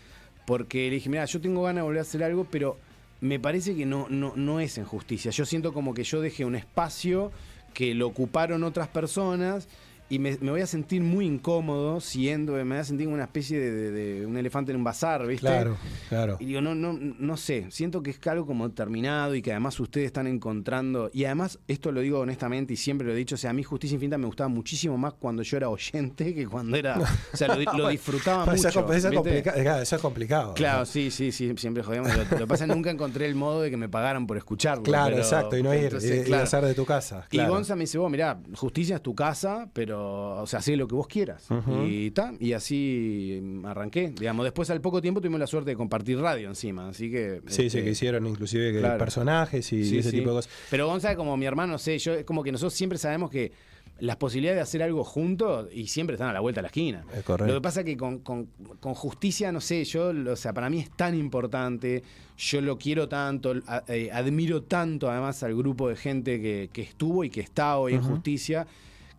Porque 0.47 0.89
le 0.89 0.95
dije, 0.95 1.11
mira, 1.11 1.25
yo 1.27 1.41
tengo 1.41 1.63
ganas 1.63 1.83
de 1.83 1.83
volver 1.83 1.99
a 1.99 2.03
hacer 2.03 2.25
algo, 2.25 2.47
pero 2.51 2.79
me 3.21 3.39
parece 3.39 3.77
que 3.77 3.85
no, 3.85 4.07
no, 4.09 4.33
no 4.37 4.61
es 4.61 4.79
en 4.79 4.85
justicia. 4.85 5.31
Yo 5.31 5.45
siento 5.45 5.73
como 5.75 5.93
que 5.93 6.05
yo 6.05 6.21
dejé 6.21 6.45
un 6.45 6.55
espacio 6.55 7.33
que 7.75 7.95
lo 7.95 8.07
ocuparon 8.07 8.65
otras 8.65 8.89
personas 8.89 9.69
y 10.09 10.19
me, 10.19 10.37
me 10.41 10.51
voy 10.53 10.61
a 10.61 10.67
sentir 10.67 11.03
muy 11.03 11.27
incómodo 11.27 12.01
siendo, 12.01 12.53
me 12.53 12.63
voy 12.65 12.77
a 12.77 12.85
sentir 12.85 13.07
como 13.07 13.15
una 13.15 13.25
especie 13.25 13.59
de, 13.59 13.71
de- 13.71 13.91
de 14.21 14.27
un 14.27 14.37
elefante 14.37 14.71
en 14.73 14.79
un 14.79 14.85
bazar, 14.85 15.27
¿viste? 15.27 15.47
Claro, 15.47 15.77
claro. 16.09 16.37
Y 16.41 16.45
digo, 16.47 16.61
no, 16.61 16.75
no, 16.75 16.93
no 16.93 17.37
sé, 17.37 17.67
siento 17.71 18.03
que 18.03 18.11
es 18.11 18.27
algo 18.27 18.47
como 18.47 18.71
terminado 18.71 19.35
y 19.35 19.43
que 19.43 19.51
además 19.53 19.79
ustedes 19.81 20.07
están 20.07 20.27
encontrando, 20.27 21.11
y 21.13 21.25
además 21.25 21.59
esto 21.69 21.91
lo 21.93 22.01
digo 22.01 22.21
honestamente 22.21 22.75
y 22.75 22.77
siempre 22.77 23.07
lo 23.07 23.13
he 23.13 23.17
dicho, 23.17 23.35
o 23.35 23.39
sea, 23.39 23.51
a 23.51 23.53
mí 23.53 23.63
Justicia 23.63 23.95
Infinita 23.95 24.19
me 24.19 24.27
gustaba 24.27 24.49
muchísimo 24.49 24.97
más 24.99 25.15
cuando 25.15 25.43
yo 25.43 25.57
era 25.57 25.69
oyente 25.69 26.35
que 26.35 26.47
cuando 26.47 26.77
era, 26.77 26.99
o 27.33 27.37
sea, 27.37 27.55
lo, 27.57 27.73
lo 27.77 27.89
disfrutaba 27.97 28.45
eso 28.55 28.69
mucho. 28.69 28.69
eso 28.69 28.81
es 28.93 29.03
¿viste? 29.03 29.17
complica- 29.17 29.53
claro, 29.55 29.83
eso 29.83 29.97
es 29.97 30.03
complicado. 30.03 30.55
Claro, 30.55 30.87
sí, 30.87 31.11
sí, 31.11 31.33
sí, 31.33 31.53
siempre 31.57 31.83
jodíamos. 31.83 32.15
Lo, 32.17 32.23
lo 32.25 32.29
que 32.39 32.47
pasa 32.47 32.65
es 32.65 32.71
que 32.71 32.75
nunca 32.77 32.91
encontré 32.91 33.27
el 33.27 33.35
modo 33.35 33.63
de 33.63 33.71
que 33.71 33.77
me 33.77 33.89
pagaran 33.89 34.27
por 34.27 34.37
escucharlo. 34.37 34.83
Claro, 34.85 35.07
pero- 35.11 35.19
exacto, 35.23 35.57
y 35.57 35.63
no 35.63 35.75
ir, 35.75 35.85
entonces, 35.85 36.19
y- 36.19 36.21
y 36.21 36.25
claro. 36.25 36.45
hacer 36.45 36.65
de 36.65 36.75
tu 36.75 36.85
casa. 36.85 37.27
Y. 37.31 37.39
Gonza 37.47 37.75
me 37.77 37.83
dice, 37.83 37.97
vos, 37.99 38.11
mirá, 38.11 38.39
justicia 38.55 38.97
es 38.97 39.03
tu 39.03 39.15
casa, 39.15 39.69
pero, 39.73 39.96
o 40.05 40.47
sea, 40.47 40.59
haz 40.61 40.69
lo 40.69 40.87
que 40.89 40.95
vos 40.95 41.07
quieras. 41.07 41.47
Y 41.87 42.11
ta, 42.11 42.33
y 42.39 42.53
así 42.53 43.41
arranqué. 43.65 44.13
Digamos, 44.19 44.45
después 44.45 44.69
al 44.71 44.81
poco 44.81 45.01
tiempo 45.01 45.21
tuvimos 45.21 45.41
la 45.41 45.47
suerte 45.47 45.71
de 45.71 45.77
compartir 45.77 46.19
radio 46.19 46.49
encima, 46.49 46.89
así 46.89 47.11
que... 47.11 47.41
Sí, 47.47 47.55
sí, 47.63 47.67
este, 47.67 47.85
que 47.85 47.91
hicieron 47.91 48.27
inclusive 48.27 48.73
que 48.73 48.79
claro. 48.81 48.99
personajes 48.99 49.73
y 49.73 49.85
Sí, 49.85 49.99
ese 49.99 50.11
sí. 50.11 50.17
tipo 50.19 50.31
de 50.31 50.37
cosas. 50.37 50.53
Pero 50.71 50.87
Gonza 50.87 51.11
es 51.11 51.17
como 51.17 51.37
mi 51.37 51.47
hermano, 51.47 51.73
no 51.75 51.79
sé, 51.79 51.99
yo 51.99 52.15
es 52.15 52.25
como 52.25 52.43
que 52.43 52.53
nosotros 52.53 52.75
siempre 52.75 52.99
sabemos 52.99 53.31
que 53.31 53.53
las 53.99 54.17
posibilidades 54.17 54.59
de 54.59 54.63
hacer 54.63 54.83
algo 54.83 55.05
juntos 55.05 55.69
y 55.73 55.87
siempre 55.87 56.15
están 56.17 56.29
a 56.29 56.33
la 56.35 56.41
vuelta 56.41 56.59
de 56.59 56.63
la 56.63 56.69
esquina. 56.69 57.05
Es 57.17 57.23
correcto. 57.23 57.47
Lo 57.51 57.59
que 57.59 57.63
pasa 57.63 57.83
que 57.83 57.97
con, 57.97 58.19
con- 58.19 58.47
con 58.79 58.93
justicia, 58.95 59.51
no 59.53 59.61
sé, 59.63 59.85
yo, 59.85 60.13
o 60.31 60.37
sea, 60.37 60.53
para 60.53 60.69
mí 60.69 60.81
es 60.81 60.91
tan 60.91 61.15
importante, 61.15 62.03
yo 62.37 62.61
lo 62.61 62.77
quiero 62.77 63.09
tanto, 63.09 63.55
a- 63.67 63.85
eh, 63.89 64.11
admiro 64.13 64.63
tanto 64.65 65.11
además 65.11 65.43
al 65.45 65.55
grupo 65.57 65.89
de 65.89 65.97
gente 65.97 66.43
que, 66.43 66.69
que 66.73 66.83
estuvo 66.83 67.25
y 67.25 67.31
que 67.31 67.41
está 67.41 67.79
hoy 67.79 67.95
en 67.95 68.03
justicia, 68.03 68.67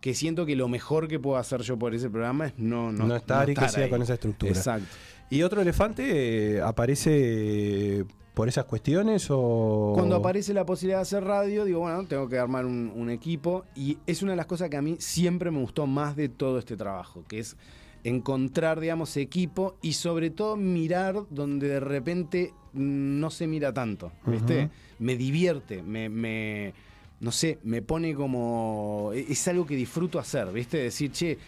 que 0.00 0.14
siento 0.14 0.46
que 0.46 0.54
lo 0.56 0.68
mejor 0.68 1.08
que 1.08 1.18
puedo 1.18 1.36
hacer 1.36 1.62
yo 1.62 1.78
por 1.78 1.94
ese 1.94 2.08
programa 2.08 2.46
es 2.46 2.52
no, 2.58 2.92
no, 2.92 3.06
No, 3.06 3.16
estar 3.16 3.48
y 3.50 3.54
que 3.54 3.68
sea 3.68 3.84
ahí. 3.84 3.90
con 3.90 4.02
esa 4.02 4.14
estructura. 4.14 4.52
Exacto. 4.52 4.86
¿Y 5.30 5.42
otro 5.42 5.60
elefante 5.60 6.56
eh, 6.56 6.60
aparece 6.62 8.04
por 8.34 8.48
esas 8.48 8.64
cuestiones 8.64 9.26
o...? 9.30 9.92
Cuando 9.94 10.16
aparece 10.16 10.54
la 10.54 10.64
posibilidad 10.64 10.98
de 10.98 11.02
hacer 11.02 11.24
radio, 11.24 11.64
digo, 11.64 11.80
bueno, 11.80 12.04
tengo 12.06 12.28
que 12.28 12.38
armar 12.38 12.64
un, 12.66 12.92
un 12.94 13.10
equipo. 13.10 13.64
Y 13.74 13.98
es 14.06 14.22
una 14.22 14.32
de 14.32 14.36
las 14.36 14.46
cosas 14.46 14.70
que 14.70 14.76
a 14.76 14.82
mí 14.82 14.96
siempre 15.00 15.50
me 15.50 15.58
gustó 15.60 15.86
más 15.86 16.14
de 16.16 16.28
todo 16.28 16.58
este 16.58 16.76
trabajo, 16.76 17.24
que 17.28 17.40
es 17.40 17.56
encontrar, 18.04 18.78
digamos, 18.80 19.16
equipo 19.16 19.76
y 19.82 19.94
sobre 19.94 20.30
todo 20.30 20.56
mirar 20.56 21.16
donde 21.30 21.68
de 21.68 21.80
repente 21.80 22.54
no 22.72 23.28
se 23.30 23.46
mira 23.48 23.74
tanto, 23.74 24.12
¿viste? 24.24 24.70
Me 25.00 25.16
divierte, 25.16 25.82
me, 25.82 26.08
me- 26.08 26.72
no 27.20 27.32
sé, 27.32 27.58
me 27.64 27.82
pone 27.82 28.14
como... 28.14 29.10
e, 29.14 29.26
Es 29.30 29.46
algo 29.48 29.66
que 29.66 29.74
disfruto 29.76 30.18
hacer, 30.18 30.50
¿viste? 30.52 30.78
Decir, 30.78 31.10
che, 31.12 31.38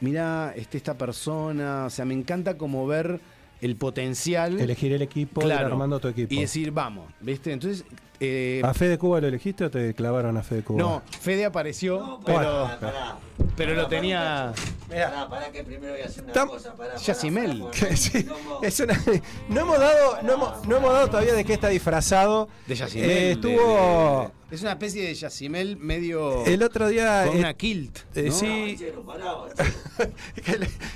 mira 0.00 0.52
este, 0.56 0.76
esta 0.78 0.96
persona, 0.96 1.86
o 1.86 1.90
sea, 1.90 2.04
me 2.04 2.14
encanta 2.14 2.56
como 2.56 2.86
ver 2.86 3.20
el 3.60 3.74
potencial. 3.76 4.60
Elegir 4.60 4.92
el 4.92 5.02
equipo, 5.02 5.40
ir 5.40 5.46
Claro. 5.48 5.66
armando 5.68 5.98
tu 5.98 6.08
equipo. 6.08 6.32
Y 6.32 6.40
decir, 6.40 6.70
vamos, 6.70 7.10
¿viste? 7.20 7.52
Entonces, 7.52 7.84
eh, 8.20 8.60
¿A 8.64 8.74
Fede 8.74 8.98
Cuba 8.98 9.20
lo 9.20 9.28
elegiste 9.28 9.64
o 9.64 9.70
te 9.70 9.94
clavaron 9.94 10.36
a 10.36 10.42
Fede 10.42 10.62
Cuba? 10.62 10.78
no, 10.78 11.02
Fede 11.20 11.44
apareció, 11.44 12.20
pero, 12.24 12.68
pero 13.56 13.74
lo 13.74 13.86
tenía... 13.88 14.52
Pará, 14.88 15.28
pará, 15.28 15.50
que 15.52 15.62
primero 15.64 15.92
voy 15.92 16.00
a 16.02 16.06
hacer 16.06 16.24
una 16.24 16.32
Tam- 16.32 16.48
cosa. 16.48 16.72
Pará, 16.74 16.96
Yacimel. 16.96 17.58
pará, 17.60 17.70
Que 17.72 17.96
sí, 17.96 18.26
es 18.62 18.80
una- 18.80 18.98
no 19.50 19.60
hemos 19.60 19.78
dado, 19.78 20.22
no 20.22 20.32
hemos, 20.32 20.66
no 20.66 20.76
hemos 20.78 20.92
dado 20.92 21.08
todavía 21.10 21.34
de 21.34 21.44
qué 21.44 21.52
está 21.52 21.68
disfrazado. 21.68 22.48
De 22.66 22.74
Yacimel. 22.74 23.10
Eh, 23.10 23.14
de- 23.14 23.30
estuvo 23.32 24.32
de- 24.50 24.56
es 24.56 24.62
una 24.62 24.70
especie 24.72 25.02
de 25.06 25.14
Yacimel 25.14 25.76
medio... 25.76 26.46
el 26.46 26.62
otro 26.62 26.88
día. 26.88 27.24
Con 27.26 27.36
eh, 27.36 27.40
una 27.40 27.52
kilt. 27.52 27.98
eh, 28.14 28.22
¿no? 28.28 28.32
sí. 28.34 28.78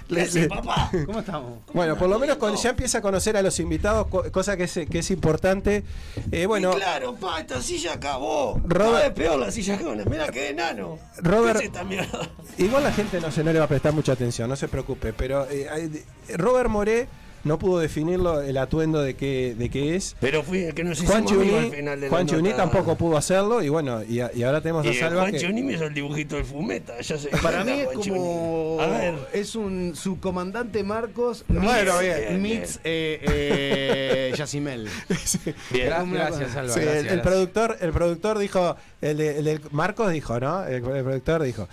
¿Qué 0.08 0.20
hace, 0.22 0.48
papá? 0.48 0.90
¿Cómo 1.06 1.20
estamos? 1.20 1.58
Bueno, 1.72 1.96
por 1.98 2.08
lo 2.08 2.18
menos 2.18 2.36
con- 2.36 2.54
ya 2.56 2.70
empieza 2.70 2.98
a 2.98 3.02
conocer 3.02 3.36
a 3.36 3.42
los 3.42 3.58
invitados, 3.60 4.06
co- 4.06 4.30
cosa 4.32 4.56
que 4.56 4.64
es, 4.64 4.80
que 4.90 4.98
es 5.00 5.10
importante. 5.10 5.84
Eh, 6.30 6.46
bueno, 6.46 6.72
claro, 6.74 7.11
pa, 7.16 7.40
esta 7.40 7.60
silla 7.62 7.94
acabó. 7.94 8.60
Robert- 8.64 9.04
vez 9.04 9.12
peor 9.12 9.38
la 9.38 9.50
silla 9.50 9.74
acabó. 9.74 9.94
Mira 10.08 10.28
qué 10.28 10.50
enano. 10.50 10.98
Robert- 11.18 11.58
¿Qué 11.58 11.64
es 11.66 11.70
esta 11.70 11.84
mierda? 11.84 12.28
igual 12.58 12.82
la 12.84 12.92
gente 12.92 13.20
no, 13.20 13.30
se, 13.30 13.42
no 13.44 13.52
le 13.52 13.58
va 13.58 13.64
a 13.66 13.68
prestar 13.68 13.92
mucha 13.92 14.12
atención, 14.12 14.48
no 14.48 14.56
se 14.56 14.68
preocupe. 14.68 15.12
Pero 15.12 15.46
eh, 15.50 16.04
Robert 16.36 16.68
Moré 16.70 17.08
no 17.44 17.58
pudo 17.58 17.78
definirlo 17.80 18.40
el 18.42 18.56
atuendo 18.56 19.00
de 19.02 19.14
qué, 19.14 19.54
de 19.58 19.68
qué 19.68 19.96
es. 19.96 20.16
Pero 20.20 20.42
fui 20.42 20.64
el 20.64 20.74
que 20.74 20.84
nos 20.84 21.00
Juan 21.00 21.26
amigos 21.26 21.32
al 21.46 21.48
Chuní, 21.64 21.70
final 21.76 22.00
de 22.00 22.06
la 22.06 22.10
Juan 22.10 22.26
Chuní 22.26 22.42
nota. 22.50 22.56
tampoco 22.56 22.96
pudo 22.96 23.16
hacerlo 23.16 23.62
y 23.62 23.68
bueno, 23.68 24.02
y, 24.02 24.20
ahora 24.20 24.60
tenemos 24.60 24.86
a 24.86 24.92
Salva 24.94 25.20
Juan 25.22 25.32
que- 25.32 25.38
Chuní 25.40 25.62
me 25.62 25.72
hizo 25.74 25.84
el 25.84 25.94
dibujito 25.94 26.36
del 26.36 26.44
fumeta. 26.44 27.00
Ya 27.00 27.18
sé. 27.18 27.28
Para 27.42 27.64
mí 27.64 27.72
es 27.72 27.86
Juan 27.86 28.00
Chuní. 28.00 28.18
como... 28.18 28.78
A 28.80 28.86
ver. 28.86 29.14
Es 29.32 29.54
un 29.56 29.94
subcomandante 29.96 30.82
Marcos 30.84 31.44
Bueno, 31.48 31.70
meets, 31.98 32.00
bien. 32.00 32.42
meets, 32.42 32.80
eh, 32.84 33.20
eh, 33.22 34.32
Yacimel. 34.36 34.88
Bien. 35.70 35.88
Gracias. 36.12 36.50
Sí, 36.52 36.58
el- 36.58 36.64
gracias, 36.66 36.76
el, 36.76 37.02
gracias. 37.04 37.20
productor, 37.22 37.76
el 37.80 37.92
productor 37.92 38.38
dijo, 38.38 38.76
el, 39.00 39.16
de- 39.16 39.38
el 39.38 39.60
Marcos 39.70 40.12
dijo, 40.12 40.38
¿no? 40.40 40.64
El, 40.64 40.74
el 40.76 40.82
productor 41.04 41.42
dijo. 41.42 41.68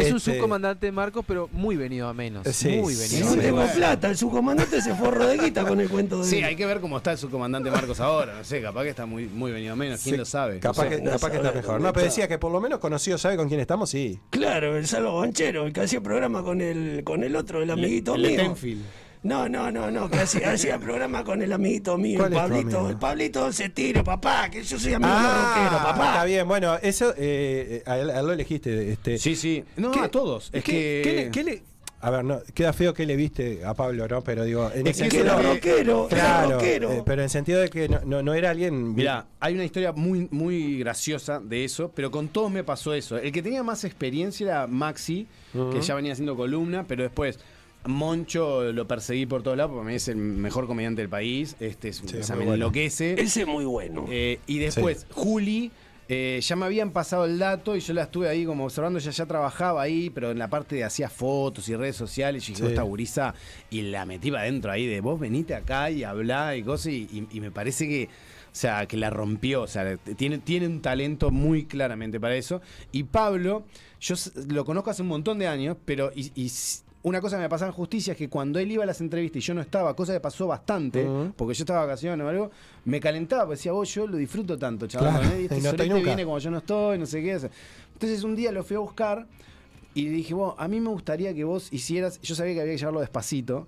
Es 0.00 0.10
un 0.10 0.16
Este, 0.16 0.32
subcomandante 0.34 0.90
Marcos, 0.92 1.24
pero 1.26 1.48
muy 1.52 1.76
venido 1.76 2.08
a 2.08 2.14
menos. 2.14 2.46
Sí, 2.48 2.68
muy 2.76 2.94
sí, 2.94 3.02
venido 3.02 3.26
No 3.26 3.32
a 3.32 3.36
menos. 3.36 3.44
tengo 3.66 3.74
plata. 3.74 4.08
El 4.10 4.16
subcomandante 4.16 4.80
se 4.80 4.94
forró 4.94 5.26
de 5.26 5.38
guita 5.38 5.64
con 5.64 5.80
el 5.80 5.88
cuento 5.88 6.18
de. 6.18 6.24
Sí, 6.24 6.42
hay 6.42 6.56
que 6.56 6.66
ver 6.66 6.80
cómo 6.80 6.96
está 6.98 7.12
el 7.12 7.18
subcomandante 7.18 7.70
Marcos 7.70 8.00
ahora. 8.00 8.34
No 8.38 8.44
sé, 8.44 8.60
capaz 8.62 8.82
que 8.84 8.90
está 8.90 9.06
muy, 9.06 9.26
muy 9.26 9.52
venido 9.52 9.76
menos. 9.76 10.00
¿Quién 10.02 10.14
sí, 10.14 10.18
lo 10.18 10.24
sabe? 10.24 10.58
Capaz, 10.60 10.84
No 10.84 10.90
que, 10.90 11.00
no 11.02 11.10
capaz 11.12 11.30
que 11.30 11.36
está 11.36 11.52
mejor. 11.52 11.80
No, 11.80 11.92
pero 11.92 12.04
decía 12.06 12.28
que 12.28 12.38
por 12.38 12.52
lo 12.52 12.60
menos 12.60 12.78
conocido 12.78 13.18
sabe 13.18 13.36
con 13.36 13.48
quién 13.48 13.60
estamos, 13.60 13.90
sí. 13.90 14.18
Claro, 14.30 14.76
el 14.76 14.86
Salvo 14.86 15.18
Banchero, 15.20 15.66
el 15.66 15.72
que 15.72 15.80
hacía 15.82 16.00
programa 16.00 16.42
con 16.42 16.60
el, 16.60 17.02
con 17.04 17.22
el 17.24 17.36
otro, 17.36 17.62
el 17.62 17.70
amiguito 17.70 18.14
El 18.14 18.22
de 18.22 18.28
mío. 18.28 18.36
Tenfield. 18.38 18.82
No, 19.24 19.48
no, 19.48 19.70
no, 19.70 19.90
no, 19.90 20.10
que 20.10 20.18
hacía, 20.18 20.50
hacía 20.52 20.78
programa 20.78 21.22
con 21.22 21.42
el 21.42 21.52
amiguito 21.52 21.96
mío, 21.96 22.18
¿Cuál 22.18 22.32
el 22.32 22.38
es 22.38 22.44
tu 22.44 22.48
Pablito. 22.50 22.90
El 22.90 22.96
Pablito 22.98 23.52
se 23.52 23.68
tiro, 23.68 24.02
papá, 24.02 24.50
que 24.50 24.62
yo 24.64 24.78
soy 24.78 24.94
amigo 24.94 25.12
de 25.12 25.16
Ah, 25.18 25.54
rockero, 25.70 25.82
papá. 25.84 26.06
está 26.08 26.24
bien. 26.24 26.48
Bueno, 26.48 26.76
eso 26.82 27.14
eh, 27.16 27.82
a, 27.86 27.98
él, 27.98 28.10
a 28.10 28.20
lo 28.22 28.32
elegiste. 28.32 28.92
Este, 28.92 29.18
Sí, 29.18 29.36
sí. 29.36 29.64
No, 29.76 29.92
¿Qué- 29.92 30.00
a 30.00 30.08
todos. 30.10 30.50
Es 30.52 30.64
¿qué- 30.64 30.72
que... 30.72 31.02
qué 31.04 31.14
le- 31.16 31.30
qué 31.30 31.44
le- 31.44 31.72
a 32.04 32.10
ver, 32.10 32.24
no, 32.24 32.40
queda 32.52 32.72
feo 32.72 32.92
que 32.92 33.06
le 33.06 33.14
viste 33.14 33.64
a 33.64 33.74
Pablo, 33.74 34.08
¿no? 34.08 34.22
Pero 34.24 34.42
digo, 34.42 34.68
en 34.74 34.88
Es 34.88 34.98
el 35.00 35.08
que 35.08 35.18
sentido 35.18 35.24
era 35.24 35.40
rockero, 35.40 36.08
era 36.10 36.18
claro, 36.20 36.50
rockero. 36.54 36.90
eh, 36.90 37.02
pero 37.06 37.20
en 37.20 37.24
el 37.26 37.30
sentido 37.30 37.60
de 37.60 37.70
que 37.70 37.88
no, 37.88 38.00
no, 38.04 38.22
no 38.24 38.34
era 38.34 38.50
alguien. 38.50 38.92
Mirá, 38.96 39.26
hay 39.38 39.54
una 39.54 39.64
historia 39.64 39.92
muy, 39.92 40.26
muy 40.32 40.80
graciosa 40.80 41.38
de 41.38 41.64
eso, 41.64 41.92
pero 41.94 42.10
con 42.10 42.26
todos 42.26 42.50
me 42.50 42.64
pasó 42.64 42.92
eso. 42.92 43.18
El 43.18 43.30
que 43.30 43.40
tenía 43.40 43.62
más 43.62 43.84
experiencia 43.84 44.44
era 44.48 44.66
Maxi, 44.66 45.28
que 45.70 45.80
ya 45.80 45.94
venía 45.94 46.12
haciendo 46.14 46.34
columna, 46.34 46.84
pero 46.88 47.04
después 47.04 47.38
Moncho 47.86 48.72
lo 48.72 48.86
perseguí 48.86 49.26
por 49.26 49.42
todos 49.42 49.56
lados, 49.56 49.72
porque 49.72 49.88
mí 49.90 49.94
es 49.96 50.08
el 50.08 50.16
mejor 50.16 50.66
comediante 50.66 51.02
del 51.02 51.08
país. 51.08 51.56
Este 51.60 51.88
es, 51.88 51.96
Sí, 52.04 52.16
me 52.30 52.36
bueno. 52.36 52.54
enloquece. 52.54 53.20
Ese 53.20 53.42
es 53.42 53.46
muy 53.46 53.64
bueno. 53.64 54.06
Eh, 54.10 54.38
y 54.46 54.58
después, 54.58 55.06
Juli, 55.10 55.70
eh, 56.08 56.40
ya 56.42 56.56
me 56.56 56.66
habían 56.66 56.90
pasado 56.90 57.24
el 57.24 57.38
dato 57.38 57.74
y 57.76 57.80
yo 57.80 57.94
la 57.94 58.02
estuve 58.02 58.28
ahí 58.28 58.44
como 58.44 58.64
observando, 58.64 58.98
ella 58.98 59.10
ya 59.10 59.24
trabajaba 59.26 59.82
ahí, 59.82 60.10
pero 60.10 60.30
en 60.30 60.38
la 60.38 60.48
parte 60.48 60.76
de 60.76 60.84
hacía 60.84 61.08
fotos 61.08 61.68
y 61.68 61.76
redes 61.76 61.96
sociales, 61.96 62.46
y 62.48 62.52
dije, 62.52 62.64
Sí. 62.64 62.68
esta 62.70 62.82
gurisa, 62.82 63.34
y 63.70 63.82
la 63.82 64.04
metí 64.04 64.30
para 64.30 64.42
adentro 64.42 64.70
ahí 64.72 64.86
de 64.86 65.00
vos 65.00 65.18
venite 65.18 65.54
acá 65.54 65.90
y 65.90 66.04
hablá 66.04 66.54
y 66.56 66.62
cosas, 66.62 66.88
y, 66.88 67.08
y- 67.12 67.36
y 67.36 67.40
me 67.40 67.50
parece 67.50 67.88
que, 67.88 68.04
o 68.06 68.54
sea, 68.54 68.86
que 68.86 68.96
la 68.98 69.08
rompió, 69.10 69.62
o 69.62 69.66
sea, 69.66 69.96
tiene, 69.96 70.38
tiene 70.38 70.66
un 70.66 70.82
talento 70.82 71.30
muy 71.30 71.64
claramente 71.64 72.20
para 72.20 72.36
eso. 72.36 72.60
Y 72.90 73.04
Pablo, 73.04 73.64
yo 74.00 74.14
lo 74.48 74.64
conozco 74.66 74.90
hace 74.90 75.02
un 75.02 75.08
montón 75.08 75.38
de 75.38 75.46
años, 75.46 75.76
pero 75.86 76.10
y- 76.14 76.30
y 76.34 76.46
s- 76.46 76.82
una 77.04 77.20
cosa 77.20 77.36
que 77.36 77.42
me 77.42 77.48
pasaba 77.48 77.68
en 77.70 77.74
justicia 77.74 78.12
es 78.12 78.16
que 78.16 78.28
cuando 78.28 78.58
él 78.58 78.70
iba 78.70 78.84
a 78.84 78.86
las 78.86 79.00
entrevistas 79.00 79.38
y 79.38 79.40
yo 79.46 79.54
no 79.54 79.60
estaba, 79.60 79.94
cosa 79.96 80.12
que 80.12 80.20
pasó 80.20 80.46
bastante, 80.46 81.06
porque 81.36 81.54
yo 81.54 81.62
estaba 81.64 81.80
vacaciones 81.86 82.24
o 82.24 82.28
algo, 82.28 82.50
me 82.84 83.00
calentaba, 83.00 83.42
porque 83.44 83.56
decía, 83.56 83.72
vos, 83.72 83.92
yo 83.92 84.06
lo 84.06 84.16
disfruto 84.16 84.56
tanto, 84.58 84.86
chaval. 84.86 85.20
Claro, 85.20 85.34
¿eh? 85.36 85.42
Este 85.42 85.60
no 85.60 85.70
estoy 85.70 85.88
nunca. 85.88 86.04
viene 86.04 86.24
como 86.24 86.38
yo 86.38 86.50
no 86.50 86.58
estoy, 86.58 86.98
no 86.98 87.06
sé 87.06 87.20
qué. 87.22 87.32
Entonces 87.94 88.22
un 88.22 88.36
día 88.36 88.52
lo 88.52 88.62
fui 88.62 88.76
a 88.76 88.80
buscar 88.80 89.26
y 89.94 90.04
le 90.04 90.10
dije, 90.10 90.32
vos, 90.32 90.54
a 90.58 90.68
mí 90.68 90.80
me 90.80 90.88
gustaría 90.90 91.34
que 91.34 91.44
vos 91.44 91.68
hicieras, 91.72 92.20
yo 92.22 92.34
sabía 92.34 92.54
que 92.54 92.60
había 92.62 92.72
que 92.74 92.78
llevarlo 92.78 93.00
despacito, 93.00 93.66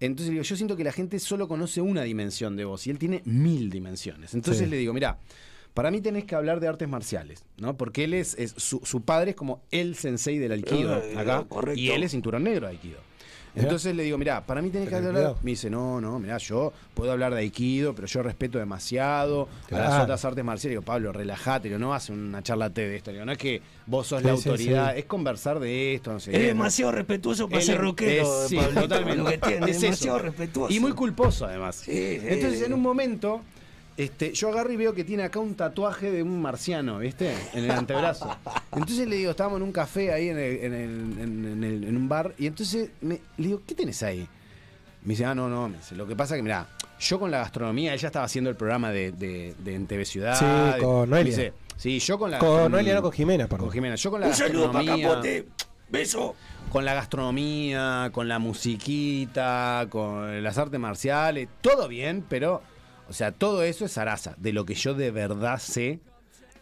entonces 0.00 0.26
le 0.28 0.32
digo, 0.32 0.42
yo 0.44 0.56
siento 0.56 0.76
que 0.76 0.84
la 0.84 0.92
gente 0.92 1.18
solo 1.18 1.46
conoce 1.48 1.80
una 1.80 2.02
dimensión 2.02 2.56
de 2.56 2.64
vos 2.64 2.86
y 2.86 2.90
él 2.90 2.98
tiene 2.98 3.22
mil 3.24 3.70
dimensiones. 3.70 4.34
Entonces 4.34 4.64
Sí. 4.64 4.70
le 4.70 4.76
digo, 4.78 4.92
mira, 4.94 5.18
para 5.74 5.90
mí 5.90 6.00
tenés 6.00 6.24
que 6.24 6.34
hablar 6.34 6.60
de 6.60 6.68
artes 6.68 6.88
marciales, 6.88 7.44
¿no? 7.56 7.76
Porque 7.76 8.04
él 8.04 8.14
es, 8.14 8.34
es- 8.38 8.54
su, 8.56 8.80
su 8.84 9.02
padre 9.02 9.30
es 9.30 9.36
como 9.36 9.62
el 9.70 9.94
sensei 9.94 10.38
del 10.38 10.52
aikido 10.52 10.96
Eh, 11.02 11.14
acá 11.16 11.44
correcto. 11.48 11.80
y 11.80 11.90
él 11.90 12.02
es 12.02 12.10
cinturón 12.12 12.44
negro 12.44 12.66
de 12.66 12.72
aikido. 12.72 12.98
Entonces 13.54 13.96
le 13.96 14.04
digo, 14.04 14.16
mira, 14.18 14.46
para 14.46 14.62
mí 14.62 14.70
tenés 14.70 14.88
que 14.88 14.94
hablar. 14.94 15.12
cuidado. 15.12 15.38
Me 15.42 15.50
dice, 15.52 15.68
no, 15.68 16.00
no, 16.00 16.20
mira, 16.20 16.38
yo 16.38 16.72
puedo 16.94 17.10
hablar 17.10 17.32
de 17.34 17.40
aikido, 17.40 17.92
pero 17.92 18.06
yo 18.06 18.22
respeto 18.22 18.56
demasiado 18.58 19.48
a 19.72 19.74
las 19.78 20.02
otras 20.04 20.24
artes 20.24 20.44
marciales. 20.44 20.72
Digo, 20.74 20.82
Pablo, 20.82 21.12
relájate, 21.12 21.66
digo, 21.66 21.78
no 21.80 21.92
a 21.92 22.00
una 22.10 22.40
charla 22.42 22.70
TED 22.70 22.88
de 22.88 22.96
esto. 22.96 23.10
Digo, 23.10 23.24
no 23.24 23.32
es 23.32 23.38
que 23.38 23.60
vos 23.86 24.06
sos 24.06 24.22
la 24.22 24.36
Sí, 24.36 24.48
autoridad, 24.48 24.92
sí. 24.92 25.00
es 25.00 25.04
conversar 25.06 25.58
de 25.58 25.94
esto, 25.94 26.12
no 26.12 26.20
sé 26.20 26.36
Es 26.36 26.42
demasiado 26.46 26.92
respetuoso 26.92 27.48
para 27.48 27.60
Él 27.60 27.66
ser 27.66 27.78
rockero, 27.80 28.44
es- 28.44 28.74
totalmente. 28.74 29.16
lo 29.16 29.24
que 29.24 29.38
tiene, 29.38 29.66
Es 29.70 29.76
eso. 29.78 29.80
demasiado 29.86 30.18
respetuoso. 30.20 30.72
Y 30.72 30.78
muy 30.78 30.92
culposo, 30.92 31.46
además. 31.46 31.76
Sí, 31.76 31.90
sí. 32.20 32.26
Entonces, 32.28 32.62
en 32.62 32.74
un 32.74 32.82
momento, 32.82 33.40
este, 33.98 34.32
yo 34.32 34.48
agarro 34.48 34.72
y 34.72 34.76
veo 34.76 34.94
que 34.94 35.04
tiene 35.04 35.24
acá 35.24 35.40
un 35.40 35.54
tatuaje 35.54 36.10
de 36.10 36.22
un 36.22 36.40
marciano, 36.40 36.98
¿viste? 36.98 37.34
En 37.52 37.64
el 37.64 37.70
antebrazo. 37.72 38.34
Entonces 38.72 39.06
le 39.08 39.16
digo, 39.16 39.32
estábamos 39.32 39.56
en 39.58 39.64
un 39.64 39.72
café 39.72 40.12
ahí 40.12 40.28
en, 40.28 40.38
el- 40.38 40.56
en 40.64 40.72
el- 40.74 41.20
en- 41.20 41.44
en 41.52 41.64
el- 41.64 41.84
en 41.84 41.96
un 41.96 42.08
bar, 42.08 42.32
y 42.38 42.46
entonces 42.46 42.90
me, 43.00 43.20
le 43.36 43.46
digo, 43.48 43.62
¿qué 43.66 43.74
tenés 43.74 44.02
ahí? 44.02 44.26
Me 45.02 45.10
dice, 45.14 45.24
ah, 45.24 45.34
no, 45.34 45.48
no, 45.48 45.68
me 45.68 45.76
dice, 45.78 45.94
lo 45.96 46.06
que 46.06 46.14
pasa 46.16 46.36
que, 46.36 46.42
mira, 46.42 46.66
yo 47.00 47.18
con 47.20 47.30
la 47.30 47.38
gastronomía, 47.38 47.92
ella 47.94 48.06
estaba 48.08 48.24
haciendo 48.24 48.50
el 48.50 48.56
programa 48.56 48.90
de, 48.90 49.12
de, 49.12 49.54
de 49.58 49.74
en 49.74 49.86
TV 49.86 50.04
Ciudad. 50.04 50.34
Sí, 50.36 50.80
con 50.82 51.10
Noelia. 51.10 51.30
dice, 51.36 51.52
sí, 51.76 51.98
yo 51.98 52.18
con 52.18 52.30
la 52.30 52.38
Con 52.38 52.70
Noelia, 52.72 52.94
no 52.94 53.02
con 53.02 53.12
Jimena, 53.12 53.46
perdón. 53.46 53.66
Con 53.66 53.72
Jimena, 53.74 53.94
yo 53.96 54.10
con 54.10 54.20
la 54.20 54.28
Un 54.28 54.34
saludo 54.34 54.72
para 54.72 54.84
gastronomía. 54.84 55.08
Capote. 55.08 55.48
Beso. 55.90 56.34
Con 56.70 56.84
la 56.84 56.94
gastronomía, 56.94 58.10
con 58.12 58.28
la 58.28 58.38
musiquita, 58.38 59.86
con 59.88 60.42
las 60.42 60.58
artes 60.58 60.78
marciales, 60.78 61.48
todo 61.62 61.88
bien, 61.88 62.24
pero, 62.28 62.60
o 63.08 63.12
sea, 63.12 63.32
todo 63.32 63.62
eso 63.62 63.84
es 63.84 63.92
zaraza. 63.92 64.34
De 64.38 64.52
lo 64.52 64.64
que 64.64 64.74
yo 64.74 64.94
de 64.94 65.10
verdad 65.10 65.58
sé 65.58 66.00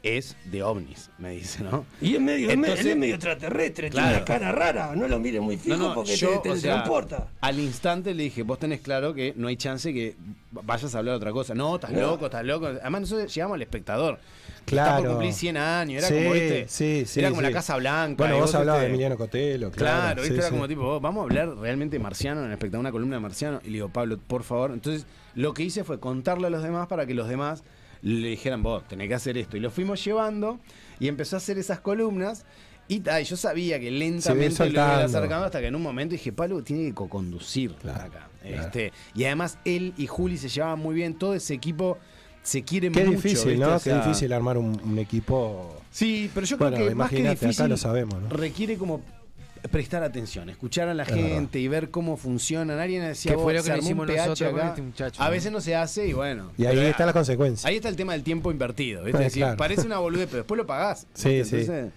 es 0.03 0.37
de 0.45 0.63
ovnis, 0.63 1.11
me 1.19 1.31
dice, 1.31 1.63
¿no? 1.65 1.85
Y 2.01 2.15
es 2.15 2.21
medio, 2.21 2.51
es 2.51 2.57
me- 2.57 2.69
Entonces- 2.69 2.81
él 2.87 2.93
es 2.93 2.97
medio 2.97 3.15
extraterrestre, 3.15 3.91
Claro. 3.91 4.07
tiene 4.09 4.17
una 4.23 4.25
cara 4.25 4.53
rara, 4.53 4.95
no 4.97 5.09
lo 5.09 5.19
mires 5.19 5.41
muy 5.43 5.57
fijo 5.57 5.77
No, 5.77 5.89
no, 5.89 5.95
porque 5.95 6.17
yo, 6.17 6.29
te, 6.29 6.35
sea, 6.35 6.43
teletransporta. 6.43 7.29
al 7.41 7.59
instante 7.61 8.15
le 8.15 8.25
dije, 8.25 8.43
vos 8.43 8.59
tenés 8.59 8.81
claro 8.81 9.15
que 9.15 9.33
no 9.37 9.49
hay 9.49 9.57
chance 9.57 9.93
que 9.93 10.17
vayas 10.53 10.95
a 10.95 10.99
hablar 10.99 11.13
de 11.15 11.17
otra 11.19 11.33
cosa. 11.33 11.55
No, 11.55 11.75
estás 11.75 11.91
No. 11.91 12.01
loco, 12.01 12.27
estás 12.27 12.45
loco. 12.45 12.67
Además 12.67 13.03
nosotros 13.03 13.35
llegamos 13.35 13.57
al 13.57 13.63
espectador. 13.63 14.19
Claro. 14.65 14.91
Está 14.91 15.01
por 15.01 15.09
cumplir 15.11 15.33
100 15.33 15.57
años, 15.59 16.03
era 16.03 16.09
Sí, 16.09 16.25
como, 16.25 16.35
¿viste? 16.35 16.65
sí, 16.69 17.05
sí, 17.07 17.21
era 17.21 17.29
como 17.29 17.41
sí. 17.41 17.47
la 17.47 17.53
Casa 17.53 17.77
Blanca. 17.77 18.17
Bueno, 18.19 18.37
y 18.37 18.41
vos 18.41 18.55
hablabas 18.55 18.81
de. 18.83 18.89
Emiliano 18.89 19.17
Cotelo, 19.17 19.71
claro. 19.71 20.01
Claro, 20.01 20.23
¿viste? 20.23 20.29
sí, 20.35 20.41
era 20.41 20.49
sí. 20.49 20.55
como 20.55 20.67
tipo, 20.67 20.83
"Oh, 20.83 20.99
vamos 21.01 21.21
a 21.21 21.25
hablar 21.25 21.57
realmente 21.59 21.99
marciano 22.01 22.41
en 22.41 22.47
el 22.47 22.53
espectáculo, 22.55 22.81
una 22.81 22.91
columna 22.91 23.17
de 23.17 23.21
marciano. 23.21 23.61
Y 23.63 23.67
le 23.69 23.73
digo, 23.75 23.89
Pablo, 23.91 24.19
por 24.27 24.43
favor. 24.43 24.73
Entonces, 24.73 25.07
lo 25.37 25.55
que 25.55 25.63
hice 25.63 25.85
fue 25.85 26.01
contarle 26.01 26.49
a 26.49 26.51
los 26.51 26.65
demás 26.65 26.89
para 26.89 27.07
que 27.07 27.15
los 27.15 27.29
demás 27.29 27.63
le 28.03 28.29
dijeran, 28.29 28.63
vos, 28.63 28.87
tenés 28.89 29.09
que 29.09 29.15
hacer 29.15 29.37
esto. 29.39 29.57
Y 29.57 29.61
lo 29.61 29.71
fuimos 29.71 30.05
llevando 30.05 30.59
y 31.01 31.09
empezó 31.09 31.37
a 31.37 31.39
hacer 31.39 31.59
esas 31.59 31.81
columnas. 31.81 32.45
Y 32.89 33.03
yo 33.25 33.37
sabía 33.37 33.81
que 33.81 33.91
lentamente 33.91 34.59
lo 34.61 34.71
iba 34.71 35.03
acercando 35.05 35.47
hasta 35.47 35.61
que 35.61 35.67
en 35.67 35.75
un 35.75 35.83
momento 35.83 36.13
dije, 36.13 36.33
Pablo 36.33 36.63
tiene 36.63 36.85
que 36.87 36.95
co-conducir 36.95 37.75
acá. 37.83 38.29
Este, 38.45 38.93
y 39.15 39.25
además 39.25 39.59
él 39.65 39.93
y 39.97 40.07
Juli 40.07 40.39
se 40.39 40.49
llevaban 40.49 40.79
muy 40.79 40.95
bien, 40.95 41.15
todo 41.15 41.35
ese 41.35 41.53
equipo 41.55 41.99
se 42.45 42.63
quiere 42.63 42.93
Qué 42.93 43.01
mucho. 43.01 43.11
difícil, 43.17 43.51
¿viste? 43.51 43.67
¿no? 43.67 43.75
O 43.75 43.79
sea, 43.81 44.01
Qué 44.01 44.07
difícil 44.07 44.33
armar 44.33 44.57
un, 44.57 44.81
un 44.85 44.99
equipo. 45.01 45.83
Sí, 45.91 46.31
pero 46.33 46.47
yo 46.47 46.57
Bueno, 46.59 46.77
creo 46.77 46.89
que 46.91 46.95
más 46.95 47.11
que 47.11 47.17
imagínate, 47.17 47.39
acá 47.39 47.47
difícil 47.49 47.69
lo 47.71 47.77
sabemos, 47.77 48.23
¿no? 48.23 48.29
requiere 48.29 48.77
como 48.77 49.01
prestar 49.71 50.03
atención, 50.03 50.49
escuchar 50.51 50.89
a 50.89 50.95
la 50.95 51.03
Es 51.05 51.09
gente 51.11 51.59
y 51.59 51.69
ver 51.69 51.91
cómo 51.91 52.17
funcionan. 52.17 52.79
Alguien 52.79 53.03
decía, 53.03 53.33
Que 53.33 53.39
fue 53.39 53.55
"Vos, 53.55 53.55
lo 53.55 53.63
que 53.63 53.73
le 53.79 53.85
hicimos 53.85 54.07
nosotros 54.07 54.51
con 54.51 54.59
acá". 54.61 54.69
este 54.69 54.83
muchacho, 54.83 55.23
A 55.23 55.31
veces 55.31 55.53
no 55.53 55.61
se 55.61 55.75
hace 55.75 56.07
y 56.09 56.13
bueno. 56.13 56.53
Y 56.57 56.67
ahí 56.67 56.79
está 56.79 57.07
la 57.07 57.13
consecuencia. 57.13 57.69
Ahí 57.69 57.77
está 57.77 57.89
el 57.89 57.97
tema 57.97 58.13
del 58.13 58.23
tiempo 58.23 58.51
invertido. 58.51 59.05
¿viste? 59.05 59.19
Es 59.23 59.25
decir, 59.27 59.43
claro. 59.43 59.57
parece 59.57 59.87
una 59.87 59.99
boludez, 59.99 60.27
pero 60.27 60.39
después 60.39 60.57
lo 60.59 60.67
pagás. 60.67 61.07
Sí, 61.15 61.45
sí. 61.45 61.57
Entonces, 61.57 61.93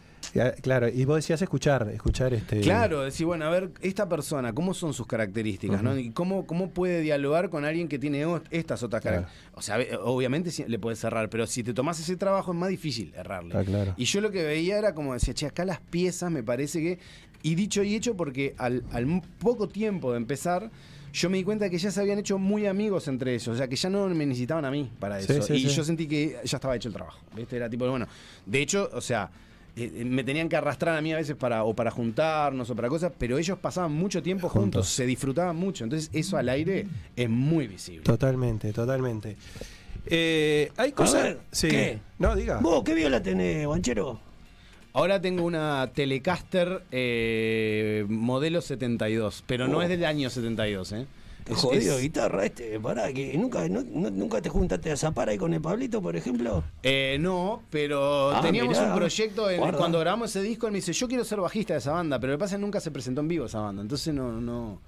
Claro, 0.61 0.88
y 0.90 1.06
vos 1.06 1.15
decías 1.15 1.41
escuchar, 1.41 1.90
escuchar 1.91 2.34
este. 2.36 2.60
Claro, 2.61 3.02
decir, 3.02 3.26
bueno, 3.26 3.45
a 3.45 3.49
ver, 3.49 3.72
esta 3.81 4.07
persona, 4.07 4.53
¿cómo 4.53 4.76
son 4.76 4.94
sus 4.94 5.07
características? 5.07 5.81
¿no? 5.81 5.98
Y 5.98 6.11
cómo, 6.11 6.45
cómo 6.45 6.69
puede 6.69 7.02
dialogar 7.02 7.49
con 7.49 7.65
alguien 7.65 7.88
que 7.88 7.98
tiene 7.98 8.26
estas 8.52 8.84
otras 8.84 9.02
Claro. 9.02 9.18
características? 9.23 9.57
O 9.57 9.61
sea, 9.61 9.77
obviamente 10.03 10.52
le 10.68 10.77
puedes 10.77 10.99
cerrar, 10.99 11.30
pero 11.30 11.48
si 11.48 11.64
te 11.64 11.73
tomás 11.73 11.99
ese 11.99 12.15
trabajo 12.15 12.52
es 12.52 12.57
más 12.57 12.69
difícil 12.69 13.11
errarle. 13.15 13.57
Ah, 13.57 13.64
claro. 13.64 13.94
Y 13.98 14.03
yo 14.06 14.22
lo 14.22 14.30
que 14.30 14.44
veía 14.44 14.77
era 14.77 14.94
como 14.94 15.14
decía, 15.14 15.34
che, 15.34 15.48
acá 15.48 15.65
las 15.65 15.80
piezas 15.80 16.30
me 16.30 16.44
parece 16.44 16.80
que. 16.80 16.99
Y 17.44 17.56
dicho 17.56 17.84
y 17.84 17.95
hecho, 17.95 18.16
porque 18.16 18.53
al, 18.57 18.84
al 18.91 19.22
poco 19.40 19.70
tiempo 19.70 20.11
de 20.11 20.18
empezar, 20.18 20.70
yo 21.14 21.30
me 21.30 21.38
di 21.38 21.44
cuenta 21.44 21.70
que 21.70 21.78
ya 21.78 21.90
se 21.91 22.02
habían 22.02 22.20
hecho 22.20 22.38
muy 22.38 22.66
amigos 22.68 23.07
entre 23.07 23.34
ellos. 23.34 23.48
O 23.48 23.56
sea, 23.56 23.68
que 23.68 23.76
ya 23.76 23.90
no 23.90 24.07
me 24.10 24.26
necesitaban 24.26 24.66
a 24.66 24.72
mí 24.72 24.90
para 24.99 25.20
eso. 25.20 25.41
sí, 25.41 25.53
y 25.53 25.61
sí. 25.61 25.76
yo 25.76 25.84
sentí 25.84 26.07
que 26.07 26.38
ya 26.44 26.57
estaba 26.57 26.76
hecho 26.76 26.90
el 26.90 26.94
trabajo. 26.94 27.20
¿viste? 27.36 27.56
Era 27.56 27.70
tipo, 27.70 27.90
bueno. 27.90 28.07
De 28.45 28.61
hecho, 28.61 28.90
o 28.94 29.02
sea. 29.02 29.30
eh, 29.76 29.90
eh, 30.02 30.03
me 30.06 30.24
tenían 30.26 30.49
que 30.49 30.57
arrastrar 30.57 30.98
a 30.98 31.02
mí 31.02 31.14
a 31.14 31.18
veces 31.18 31.36
para 31.38 31.64
o 31.64 31.74
para 31.74 31.90
juntarnos 31.91 32.70
o 32.70 32.76
para 32.76 32.90
cosas, 32.90 33.14
pero 33.18 33.38
ellos 33.38 33.57
pasaban 33.60 33.94
mucho 33.94 34.22
tiempo 34.22 34.49
juntos, 34.49 34.61
Juntos. 34.82 34.88
se 34.90 35.06
disfrutaban 35.06 35.56
mucho. 35.56 35.86
Entonces, 35.86 36.10
eso 36.11 36.36
al 36.38 36.49
aire 36.49 36.88
es 37.16 37.30
muy 37.30 37.68
visible. 37.68 38.03
Totalmente, 38.03 38.74
totalmente. 38.74 39.38
Eh, 40.07 40.72
hay 40.76 40.90
A 40.91 40.95
cosas. 40.95 41.24
ver, 41.24 41.40
sí. 41.52 41.70
¿qué? 41.70 41.99
No, 42.18 42.36
diga. 42.36 42.60
¿Vos 42.60 42.84
qué 42.84 42.94
viola 42.94 43.22
tenés, 43.24 43.66
Banchero? 43.68 44.20
Ahora 45.00 45.22
tengo 45.22 45.44
una 45.46 45.90
Telecaster 45.94 46.84
eh, 46.92 48.06
modelo 48.10 48.60
72, 48.60 49.46
pero 49.48 49.66
no 49.70 49.78
Oh. 49.78 49.82
es 49.82 49.88
del 49.88 50.04
año 50.04 50.30
72, 50.30 50.92
¿eh? 50.92 51.08
Es- 51.48 51.56
jodido 51.56 51.96
es- 51.96 52.02
guitarra 52.02 52.46
este, 52.46 52.78
pará, 52.82 53.14
que 53.14 53.38
nunca, 53.38 53.66
no- 53.70 53.82
no- 53.82 54.12
nunca 54.12 54.42
te 54.42 54.50
juntaste 54.50 54.92
a 54.92 54.98
zapar 54.98 55.30
ahí 55.30 55.38
con 55.38 55.54
el 55.54 55.62
Pablito, 55.62 56.02
por 56.02 56.18
ejemplo. 56.18 56.66
Eh, 56.84 57.16
no, 57.22 57.64
pero 57.70 58.32
Ah, 58.32 58.42
teníamos 58.42 58.78
mirá. 58.78 58.90
un 58.92 58.98
proyecto 58.98 59.50
en- 59.50 59.72
cuando 59.72 60.00
grabamos 60.00 60.32
ese 60.32 60.42
disco, 60.46 60.68
él 60.68 60.74
me 60.74 60.80
dice, 60.80 60.92
yo 60.92 61.08
quiero 61.08 61.24
ser 61.24 61.40
bajista 61.40 61.76
de 61.76 61.80
esa 61.80 61.94
banda, 61.94 62.20
pero 62.20 62.34
lo 62.34 62.38
que 62.38 62.42
pasa 62.42 62.56
es 62.56 62.60
que 62.60 62.66
nunca 62.66 62.82
se 62.82 62.92
presentó 62.92 63.22
en 63.22 63.30
vivo 63.30 63.46
esa 63.46 63.62
banda, 63.62 63.82
entonces 63.82 64.14
no, 64.14 64.34
no, 64.34 64.82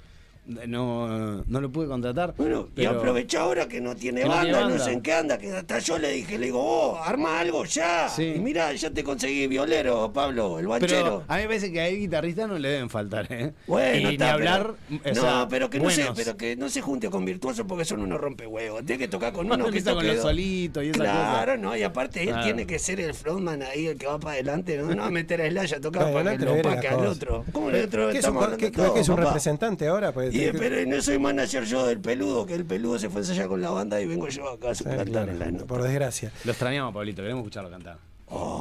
no, 0.46 1.44
no 1.46 1.62
lo 1.62 1.72
pude 1.72 1.88
contratar. 1.88 2.34
Bueno, 2.38 2.70
y 2.76 2.86
aprovecha 2.86 3.42
ahora 3.42 3.68
que 3.68 3.80
no 3.80 3.96
tiene 3.96 4.22
Que 4.22 4.28
no 4.28 4.34
banda, 4.36 4.68
no 4.68 4.80
sé 4.80 4.92
en 4.94 5.02
qué 5.02 5.14
anda, 5.14 5.38
que 5.38 5.52
hasta 5.52 5.80
yo 5.80 5.98
le 5.98 6.12
dije, 6.12 6.38
le 6.38 6.48
digo, 6.48 6.60
oh, 6.62 6.98
arma 6.98 7.40
algo 7.40 7.64
ya. 7.66 8.10
Sí. 8.10 8.34
Y 8.36 8.40
mira, 8.40 8.74
ya 8.74 8.90
te 8.90 9.04
conseguí 9.04 9.48
violero, 9.48 10.12
Pablo, 10.12 10.60
el 10.60 10.66
Pero 10.66 10.70
banchero. 10.70 11.24
a 11.28 11.36
mí 11.36 11.42
me 11.44 11.48
parece 11.48 11.72
que 11.72 11.82
a 11.82 11.88
guitarristas 11.90 12.48
no 12.48 12.58
le 12.58 12.70
deben 12.70 12.90
faltar, 12.90 13.28
¿eh? 13.32 13.54
Bueno, 13.68 13.98
y 13.98 14.04
ni 14.04 14.12
está, 14.14 14.34
hablar. 14.34 14.74
pero- 15.04 15.22
o 15.22 15.26
no, 15.26 15.48
pero 15.48 15.70
que 15.70 15.80
no 15.80 15.90
se, 15.90 16.06
pero 16.16 16.36
que 16.36 16.56
no 16.56 16.70
se 16.70 16.82
junte 16.82 17.10
con 17.10 17.24
virtuosos 17.24 17.66
porque 17.68 17.86
son 17.86 18.02
unos 18.02 18.20
rompehuevos. 18.20 18.84
Tiene 18.86 19.00
que 19.00 19.08
tocar 19.08 19.34
con 19.34 19.46
uno 19.46 19.58
que 19.58 19.68
Empieza 19.72 19.94
con 19.94 20.04
toque 20.04 20.14
los 20.16 20.24
solitos 20.24 20.84
y 20.84 20.92
Claro, 20.92 21.58
no, 21.58 21.76
y 21.78 21.84
aparte 21.84 22.22
él 22.24 22.30
Claro. 22.30 22.44
tiene 22.44 22.66
que 22.66 22.80
ser 22.80 23.00
el 23.00 23.14
frontman 23.14 23.62
ahí, 23.62 23.88
el 23.88 23.98
que 23.98 24.08
va 24.08 24.20
para 24.20 24.34
adelante, 24.34 24.78
no, 24.78 24.94
no 24.94 25.04
a 25.04 25.10
meter 25.12 25.42
a 25.42 25.50
Slash 25.50 25.76
a 25.76 25.82
tocar 25.82 26.12
para 26.12 26.38
que 26.38 26.46
lo 26.46 26.56
opaque 26.56 26.88
al 26.88 27.06
otro. 27.06 27.46
¿Cómo 27.52 27.70
el 27.70 27.86
otro? 27.86 28.10
¿Qué 28.10 28.20
es 28.20 29.10
un, 29.10 29.18
representante 29.18 29.88
ahora? 29.88 30.12
Pues, 30.12 30.31
Y, 30.32 30.40
¿qué- 30.40 30.54
pero 30.54 30.86
no 30.90 31.02
soy 31.02 31.20
manager 31.20 31.64
yo 31.66 31.86
del 31.86 32.00
peludo, 32.00 32.46
que 32.46 32.56
el 32.56 32.66
peludo 32.66 32.98
se 33.00 33.10
fue 33.10 33.22
a 33.22 33.24
ensayar 33.24 33.48
con 33.48 33.62
la 33.62 33.70
banda 33.70 34.00
y 34.02 34.08
vengo 34.08 34.28
yo 34.30 34.50
acá 34.50 34.72
a 34.72 34.76
Sí, 34.76 34.84
cantar 34.84 35.08
claro, 35.08 35.32
en 35.32 35.40
la 35.40 35.52
nota. 35.52 35.66
por 35.66 35.84
desgracia. 35.84 36.32
Lo 36.46 36.52
extrañamos, 36.52 36.94
Pablito, 36.94 37.22
queremos 37.22 37.42
escucharlo 37.42 37.70
cantar. 37.70 37.98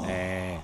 Eh, 0.09 0.59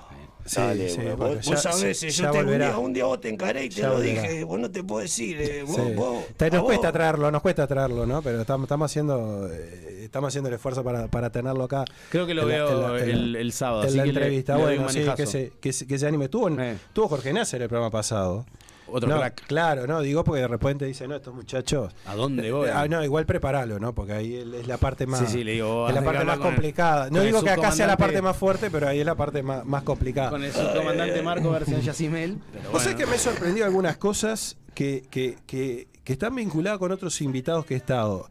Sí, 0.48 0.60
Dale, 0.60 0.88
sí, 0.88 0.98
vos, 0.98 1.16
bueno, 1.16 1.34
vos 1.34 1.44
ya- 1.44 1.56
sabés, 1.56 2.00
yo 2.02 2.30
te, 2.30 2.38
un, 2.38 2.46
día, 2.56 2.78
un 2.78 2.92
día 2.92 3.04
vos 3.04 3.20
te 3.20 3.28
encaré 3.28 3.64
y 3.64 3.68
te 3.68 3.80
Ya 3.80 3.88
lo 3.88 3.94
volverá. 3.94 4.22
dije, 4.22 4.44
vos 4.44 4.60
no 4.60 4.70
te 4.70 4.84
puedo 4.84 5.02
decir, 5.02 5.40
eh, 5.40 5.64
vos, 5.66 5.74
Sí. 5.74 5.92
vos, 5.96 6.22
nos 6.38 6.50
vos. 6.52 6.62
cuesta 6.62 6.92
traerlo, 6.92 7.32
nos 7.32 7.42
cuesta 7.42 7.66
traerlo, 7.66 8.06
¿no? 8.06 8.22
Pero 8.22 8.42
estamos, 8.42 8.66
estamos 8.66 8.88
haciendo 8.88 9.48
eh, 9.52 10.02
estamos 10.04 10.28
haciendo 10.28 10.46
el 10.48 10.54
esfuerzo 10.54 10.84
para, 10.84 11.08
para 11.08 11.30
tenerlo 11.30 11.64
acá. 11.64 11.84
Creo 12.10 12.28
que 12.28 12.34
lo 12.34 12.42
en 12.42 12.48
veo 12.48 12.68
en 12.68 12.80
la- 12.80 12.86
en 13.00 13.08
la- 13.08 13.12
el- 13.12 13.36
el 13.36 13.52
sábado, 13.52 13.82
En 13.82 13.88
así 13.88 13.96
la 13.96 14.04
que 14.04 14.12
le- 14.12 14.20
entrevista, 14.20 14.56
le 14.56 14.62
bueno, 14.62 14.82
manejazo. 14.84 15.16
que 15.16 15.26
se, 15.26 15.52
que, 15.60 15.72
se- 15.72 15.84
que 15.88 15.98
se 15.98 16.06
anime. 16.06 16.28
Tuvo, 16.28 16.48
tuvo 16.92 17.08
Jorge 17.08 17.32
Nasser 17.32 17.62
el 17.62 17.68
programa 17.68 17.90
pasado. 17.90 18.46
Otro 18.88 19.08
No, 19.08 19.16
crack. 19.18 19.46
Claro, 19.46 19.86
no, 19.86 20.00
digo 20.00 20.22
porque 20.22 20.42
de 20.42 20.48
repente 20.48 20.84
dice, 20.84 21.08
no, 21.08 21.16
estos 21.16 21.34
muchachos. 21.34 21.92
¿A 22.06 22.14
dónde 22.14 22.52
voy? 22.52 22.68
Ah, 22.72 22.86
no, 22.88 23.02
igual 23.02 23.26
prepáralo, 23.26 23.78
¿no? 23.80 23.94
Porque 23.94 24.12
ahí 24.12 24.34
es 24.36 24.66
la 24.68 24.76
parte 24.78 25.06
más. 25.06 25.20
Sí, 25.20 25.26
sí, 25.26 25.44
le 25.44 25.52
digo, 25.52 25.88
es 25.88 25.94
la 25.94 26.02
parte 26.02 26.24
más 26.24 26.36
el- 26.36 26.42
complicada. 26.42 27.10
no 27.10 27.20
digo 27.22 27.42
que 27.42 27.50
acá 27.50 27.72
sea 27.72 27.86
la 27.86 27.96
parte 27.96 28.22
más 28.22 28.36
fuerte, 28.36 28.70
pero 28.70 28.88
ahí 28.88 29.00
es 29.00 29.06
la 29.06 29.14
parte 29.16 29.42
más, 29.42 29.64
más 29.64 29.82
complicada. 29.82 30.30
Con 30.30 30.44
el 30.44 30.52
subcomandante 30.52 31.22
Marco 31.22 31.50
versión 31.50 31.80
Yacimel. 31.80 32.38
Pero 32.52 32.70
Vos 32.70 32.82
sabés 32.82 32.96
bueno. 32.96 33.10
que 33.10 33.16
me 33.16 33.18
sorprendió 33.18 33.64
algunas 33.64 33.96
cosas 33.96 34.56
que, 34.74 35.02
que, 35.10 35.36
que, 35.46 35.88
que 36.04 36.12
están 36.12 36.34
vinculadas 36.36 36.78
con 36.78 36.92
otros 36.92 37.20
invitados 37.20 37.66
que 37.66 37.74
he 37.74 37.76
estado. 37.78 38.28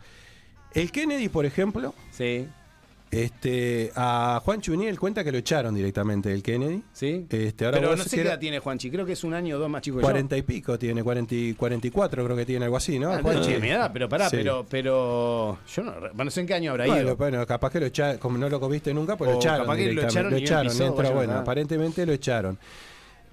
El 0.74 0.92
Kennedy, 0.92 1.30
por 1.30 1.46
ejemplo. 1.46 1.94
Sí. 2.12 2.48
Este, 3.16 3.92
a 3.96 4.42
Juan 4.44 4.62
Chuniel 4.62 5.00
cuenta 5.00 5.24
que 5.24 5.32
lo 5.32 5.38
echaron 5.38 5.74
directamente 5.74 6.30
del 6.30 6.44
Kennedy. 6.44 6.84
Sí. 6.94 7.26
Este, 7.30 7.66
ahora 7.66 7.80
Pero 7.80 7.96
no 7.96 8.04
sé 8.04 8.16
qué 8.16 8.22
edad 8.24 8.38
tiene 8.40 8.60
Juanchi, 8.60 8.90
creo 8.92 9.06
que 9.06 9.14
es 9.14 9.24
un 9.24 9.34
año 9.34 9.56
o 9.56 9.60
dos 9.60 9.70
más 9.70 9.82
chico 9.82 9.98
que 9.98 10.02
yo. 10.02 10.06
40 10.08 10.38
y 10.38 10.42
pico 10.42 10.78
tiene, 10.78 11.02
40 11.04 11.34
y 11.36 11.54
44 11.54 12.24
creo 12.26 12.36
que 12.38 12.46
tiene 12.46 12.66
algo 12.66 12.78
así, 12.78 13.00
¿no? 13.00 13.12
Ah, 13.14 13.20
Juanchi? 13.22 13.46
tiene 13.48 13.60
mi 13.60 13.70
edad, 13.70 13.90
pero 13.94 14.10
pará, 14.10 14.30
Sí. 14.30 14.38
pero, 14.38 14.66
pero 14.70 15.58
yo 15.68 15.84
no, 15.84 15.92
bueno, 15.94 16.26
no 16.26 16.32
sé 16.32 16.42
en 16.42 16.48
qué 16.48 16.54
año 16.56 16.72
habrá 16.72 16.86
Bueno, 16.88 17.02
ido. 17.02 17.16
bueno, 17.16 17.46
capaz 17.48 17.72
que 17.72 17.80
lo 17.80 17.86
echaron, 17.86 18.18
como 18.18 18.38
no 18.38 18.50
lo 18.50 18.60
comiste 18.60 18.94
nunca, 18.94 19.16
pues 19.16 19.32
lo 19.32 19.38
echaron. 19.38 19.62
capaz 19.66 19.78
que 19.78 19.94
lo 19.94 20.02
echaron 20.04 20.32
lo 20.32 20.38
no 20.38 20.44
pisó, 20.66 20.94
bueno, 21.14 21.28
nada. 21.28 21.42
aparentemente 21.42 22.06
lo 22.06 22.14
echaron. 22.14 22.58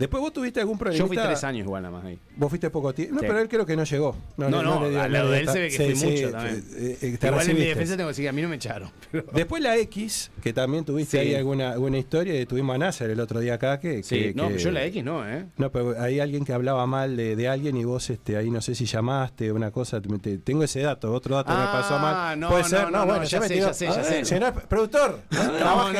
Después 0.03 0.21
vos 0.21 0.33
tuviste 0.33 0.61
algún 0.61 0.77
problema. 0.79 0.99
Yo 0.99 1.07
fui 1.07 1.17
tres 1.17 1.45
años 1.45 1.65
igual 1.65 1.83
nada 1.83 1.97
más 1.97 2.05
ahí. 2.05 2.19
Vos 2.37 2.49
fuiste 2.49 2.69
poco 2.71 2.93
tiempo. 2.93 3.15
No, 3.15 3.21
Sí. 3.21 3.27
pero 3.29 3.39
él 3.41 3.49
creo 3.49 3.65
que 3.65 3.77
no 3.77 3.85
llegó. 3.85 4.17
No, 4.37 4.51
no, 4.51 4.83
le 4.85 4.91
dio- 4.91 5.01
al 5.01 5.13
no 5.13 5.19
lado 5.19 5.31
le 5.31 5.35
de 5.37 5.41
él 5.43 5.49
se 5.49 5.61
ve 5.61 5.69
que 5.69 5.77
sí, 5.77 5.85
fui 5.85 5.97
sí, 5.97 6.07
mucho 6.07 6.31
también. 6.33 6.65
eh, 6.77 6.99
eh, 7.03 7.17
te 7.19 7.27
Igual 7.29 7.51
en 7.51 7.57
mi 7.57 7.65
defensa 7.65 7.97
tengo 7.97 8.09
que 8.09 8.11
decir 8.13 8.25
que 8.25 8.29
a 8.29 8.33
mí 8.33 8.43
no 8.43 8.49
me 8.49 8.57
echaron. 8.57 8.91
pero- 9.13 9.27
Después 9.33 9.63
la 9.63 9.77
X, 9.79 10.31
que 10.43 10.53
también 10.53 10.85
tuviste 10.85 11.13
Sí. 11.21 11.29
ahí 11.29 11.35
alguna, 11.35 11.71
alguna 11.73 11.99
historia, 11.99 12.41
y 12.41 12.47
tuvimos 12.47 12.75
a 12.75 12.79
Nasser 12.79 13.11
el 13.11 13.21
otro 13.21 13.41
día 13.41 13.55
acá. 13.55 13.79
Que, 13.81 14.03
Sí, 14.03 14.19
que- 14.19 14.35
no, 14.35 14.49
que- 14.49 14.59
yo 14.59 14.71
la 14.73 14.85
X 14.85 15.05
no, 15.05 15.29
¿eh? 15.29 15.47
No, 15.57 15.71
pero 15.71 15.95
hay 16.01 16.21
alguien 16.21 16.45
que 16.45 16.53
hablaba 16.53 16.87
mal 16.87 17.17
de, 17.17 17.37
de 17.37 17.49
alguien 17.49 17.77
y 17.77 17.85
vos 17.85 18.11
este, 18.11 18.37
ahí 18.37 18.51
no 18.51 18.61
sé 18.61 18.75
si 18.75 18.85
llamaste 18.87 19.53
una 19.53 19.71
cosa. 19.71 20.01
te- 20.01 20.19
te- 20.19 20.39
tengo 20.39 20.65
ese 20.65 20.81
dato, 20.81 21.13
otro 21.13 21.37
dato 21.37 21.51
me 21.51 21.65
pasó 21.67 21.95
Ah, 21.97 21.99
mal. 22.01 22.41
no, 22.41 22.49
Puede 22.49 22.63
no, 22.63 22.69
ser, 22.69 22.81
no, 22.85 22.91
no, 22.91 22.99
no, 22.99 23.07
bueno, 23.07 23.25
ya 23.25 23.41
me 23.41 23.49
sé, 23.49 23.57
ya 23.57 23.73
sé, 23.73 23.87
ya 23.87 24.25
sé. 24.25 24.53
productor, 24.69 25.21
no, 25.31 25.45
no. 25.45 25.59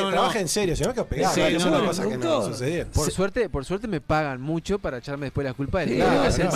trabaje 0.09 0.39
en 0.39 0.47
serio, 0.47 0.75
si 0.75 0.83
no 0.83 0.93
que 0.93 1.01
no, 1.01 1.69
no, 1.69 1.93
no 2.17 2.43
sucediera. 2.47 2.89
Por 2.91 3.11
suerte, 3.11 3.49
por 3.49 3.65
suerte 3.65 3.87
me 3.93 4.01
pagan 4.01 4.41
mucho 4.41 4.79
para 4.79 4.97
echarme 4.97 5.27
después 5.27 5.45
la 5.45 5.53
culpa 5.53 5.81
de 5.81 5.85
Sí, 5.85 5.91
que 5.93 5.97
me 5.99 6.03
claro, 6.05 6.21
hacen 6.23 6.45
no, 6.45 6.51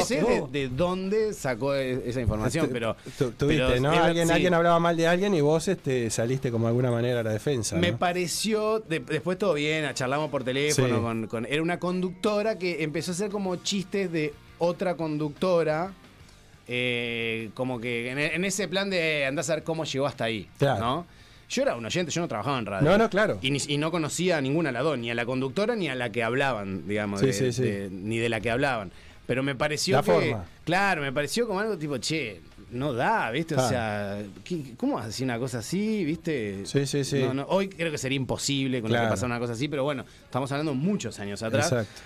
Sí, 0.00 0.04
sé 0.04 0.22
de, 0.22 0.44
de 0.50 0.68
dónde 0.68 1.32
sacó 1.34 1.74
e- 1.74 2.08
esa 2.08 2.20
información, 2.20 2.68
pero. 2.72 2.94
Tuviste, 3.18 3.44
pero 3.46 3.68
ver- 3.68 3.86
Alguien, 3.86 4.26
sí. 4.28 4.32
alguien 4.32 4.54
hablaba 4.54 4.78
mal 4.78 4.96
de 4.96 5.06
alguien 5.08 5.34
y 5.34 5.40
vos 5.40 5.66
este, 5.68 6.10
saliste 6.10 6.50
como 6.50 6.66
de 6.66 6.68
alguna 6.68 6.90
manera 6.90 7.20
a 7.20 7.22
la 7.24 7.32
defensa. 7.32 7.76
Me 7.76 7.90
¿no? 7.92 7.98
pareció, 7.98 8.78
de- 8.80 9.00
después 9.00 9.36
todo 9.38 9.54
bien, 9.54 9.92
charlamos 9.94 10.30
por 10.30 10.44
teléfono, 10.44 10.96
Sí. 10.96 11.02
con, 11.02 11.26
con- 11.26 11.46
era 11.46 11.60
una 11.62 11.78
conductora 11.78 12.56
que 12.58 12.82
empezó 12.84 13.10
a 13.10 13.14
hacer 13.14 13.30
como 13.30 13.56
chistes 13.56 14.12
de 14.12 14.32
otra 14.58 14.94
conductora, 14.96 15.92
eh, 16.68 17.50
como 17.54 17.80
que 17.80 18.10
en, 18.10 18.18
en 18.18 18.44
ese 18.44 18.68
plan 18.68 18.88
de 18.90 19.26
andar 19.26 19.40
a 19.40 19.44
saber 19.44 19.64
cómo 19.64 19.84
llegó 19.84 20.06
hasta 20.06 20.24
ahí, 20.24 20.48
Claro. 20.58 20.80
¿no? 20.80 21.06
Yo 21.48 21.62
era 21.62 21.76
un 21.76 21.84
oyente, 21.84 22.10
yo 22.10 22.20
no 22.20 22.28
trabajaba 22.28 22.58
en 22.58 22.66
radio. 22.66 22.88
No, 22.90 22.98
no, 22.98 23.10
claro. 23.10 23.38
Y, 23.42 23.50
ni- 23.50 23.60
y 23.68 23.76
no 23.78 23.90
conocía 23.90 24.38
a 24.38 24.40
ninguna 24.40 24.70
de 24.70 24.72
las 24.74 24.82
dos, 24.84 24.98
ni 24.98 25.10
a 25.10 25.14
la 25.14 25.24
conductora 25.26 25.76
ni 25.76 25.88
a 25.88 25.94
la 25.94 26.10
que 26.10 26.22
hablaban, 26.24 26.86
digamos, 26.88 27.20
Sí, 27.20 27.26
de- 27.26 27.32
sí, 27.32 27.52
sí. 27.52 27.62
de- 27.62 27.88
ni 27.90 28.18
de 28.18 28.28
la 28.28 28.40
que 28.40 28.50
hablaban. 28.50 28.90
Pero 29.26 29.42
me 29.42 29.54
pareció 29.54 29.96
La 29.96 30.02
que. 30.02 30.10
forma. 30.12 30.44
Claro, 30.64 31.00
me 31.02 31.12
pareció 31.12 31.46
como 31.46 31.60
algo 31.60 31.78
tipo, 31.78 31.96
che, 31.98 32.40
no 32.72 32.92
da, 32.92 33.30
¿viste? 33.30 33.54
O 33.54 33.56
Claro. 33.56 33.70
sea, 33.70 34.22
¿qué- 34.44 34.74
¿cómo 34.76 34.96
vas 34.96 35.04
a 35.04 35.06
decir 35.08 35.24
una 35.24 35.38
cosa 35.38 35.58
así, 35.60 36.04
viste? 36.04 36.66
Sí, 36.66 36.84
sí, 36.86 37.04
sí. 37.04 37.20
No, 37.20 37.32
no, 37.32 37.46
hoy 37.48 37.68
creo 37.68 37.90
que 37.90 37.96
sería 37.98 38.16
imposible 38.16 38.82
con 38.82 38.92
lo 38.92 39.00
que 39.00 39.06
pasara 39.06 39.26
una 39.26 39.38
cosa 39.38 39.52
así, 39.54 39.68
pero 39.68 39.84
bueno, 39.84 40.04
estamos 40.24 40.50
hablando 40.52 40.74
muchos 40.74 41.18
años 41.20 41.42
atrás. 41.42 41.66
Exacto. 41.72 42.02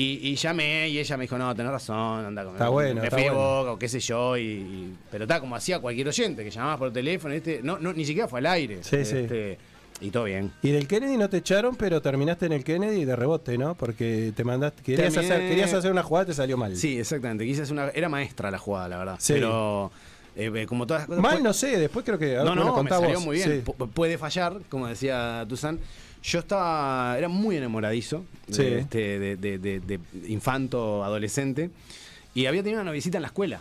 Y, 0.00 0.20
y 0.28 0.36
llamé 0.36 0.88
y 0.88 0.98
ella 0.98 1.16
me 1.16 1.24
dijo, 1.24 1.36
no, 1.38 1.54
tenés 1.56 1.72
razón, 1.72 2.24
anda 2.26 2.44
con 2.44 2.52
Está 2.52 2.68
bueno, 2.68 3.00
Me 3.00 3.06
está 3.08 3.16
fui 3.16 3.24
de 3.24 3.30
bueno. 3.30 3.44
boca 3.58 3.72
o 3.72 3.78
qué 3.78 3.88
sé 3.88 3.98
yo. 4.00 4.36
Y, 4.36 4.42
y- 4.42 4.96
pero 5.10 5.24
está 5.24 5.40
como 5.40 5.56
hacía 5.56 5.80
cualquier 5.80 6.06
oyente, 6.08 6.44
que 6.44 6.50
llamabas 6.50 6.78
por 6.78 6.92
teléfono, 6.92 7.34
¿viste? 7.34 7.60
No, 7.62 7.78
no, 7.78 7.92
ni 7.92 8.04
siquiera 8.04 8.28
fue 8.28 8.38
al 8.38 8.46
aire. 8.46 8.78
Sí, 8.82 9.04
sí. 9.04 9.16
Este, 9.16 9.58
Y 10.00 10.10
todo 10.10 10.24
bien. 10.24 10.52
Y 10.62 10.70
del 10.70 10.86
Kennedy 10.86 11.16
no 11.16 11.28
te 11.28 11.38
echaron, 11.38 11.74
pero 11.74 12.00
terminaste 12.00 12.46
en 12.46 12.52
el 12.52 12.62
Kennedy 12.62 13.04
de 13.04 13.16
rebote, 13.16 13.58
¿no? 13.58 13.74
Porque 13.74 14.32
te 14.36 14.44
mandaste, 14.44 14.82
querías, 14.84 15.12
Terminé- 15.14 15.32
hacer, 15.34 15.48
querías 15.48 15.74
hacer 15.74 15.90
una 15.90 16.04
jugada 16.04 16.24
y 16.24 16.26
te 16.28 16.34
salió 16.34 16.56
mal. 16.56 16.76
Sí, 16.76 16.98
exactamente. 17.00 17.44
Quise 17.44 17.62
hacer 17.62 17.72
una, 17.72 17.88
era 17.88 18.08
maestra 18.08 18.50
la 18.52 18.58
jugada, 18.58 18.88
la 18.88 18.98
verdad. 18.98 19.16
Sí. 19.18 19.32
Pero 19.32 19.90
eh, 20.36 20.66
como 20.68 20.86
todas 20.86 21.00
las 21.02 21.08
cosas. 21.08 21.22
Mal 21.24 21.42
no 21.42 21.52
sé, 21.52 21.76
después 21.76 22.04
creo 22.04 22.16
que... 22.20 22.36
No, 22.36 22.44
bueno, 22.44 22.64
no, 22.66 22.82
me 22.84 22.88
salió 22.90 23.14
vos. 23.16 23.24
muy 23.24 23.36
bien. 23.38 23.64
Sí. 23.66 23.72
Pu- 23.72 23.90
puede 23.90 24.16
fallar, 24.18 24.60
como 24.68 24.86
decía 24.86 25.44
Tuzán. 25.48 25.80
Yo 26.22 26.38
estaba, 26.40 27.16
era 27.18 27.28
muy 27.28 27.56
enamoradizo, 27.56 28.24
de, 28.64 28.78
este, 28.80 29.18
de, 29.18 29.36
de- 29.36 29.58
de- 29.58 29.80
de 29.80 30.00
infanto, 30.28 31.04
adolescente, 31.04 31.70
y 32.34 32.46
había 32.46 32.62
tenido 32.62 32.80
una 32.80 32.90
noviecita 32.90 33.18
en 33.18 33.22
la 33.22 33.28
escuela. 33.28 33.60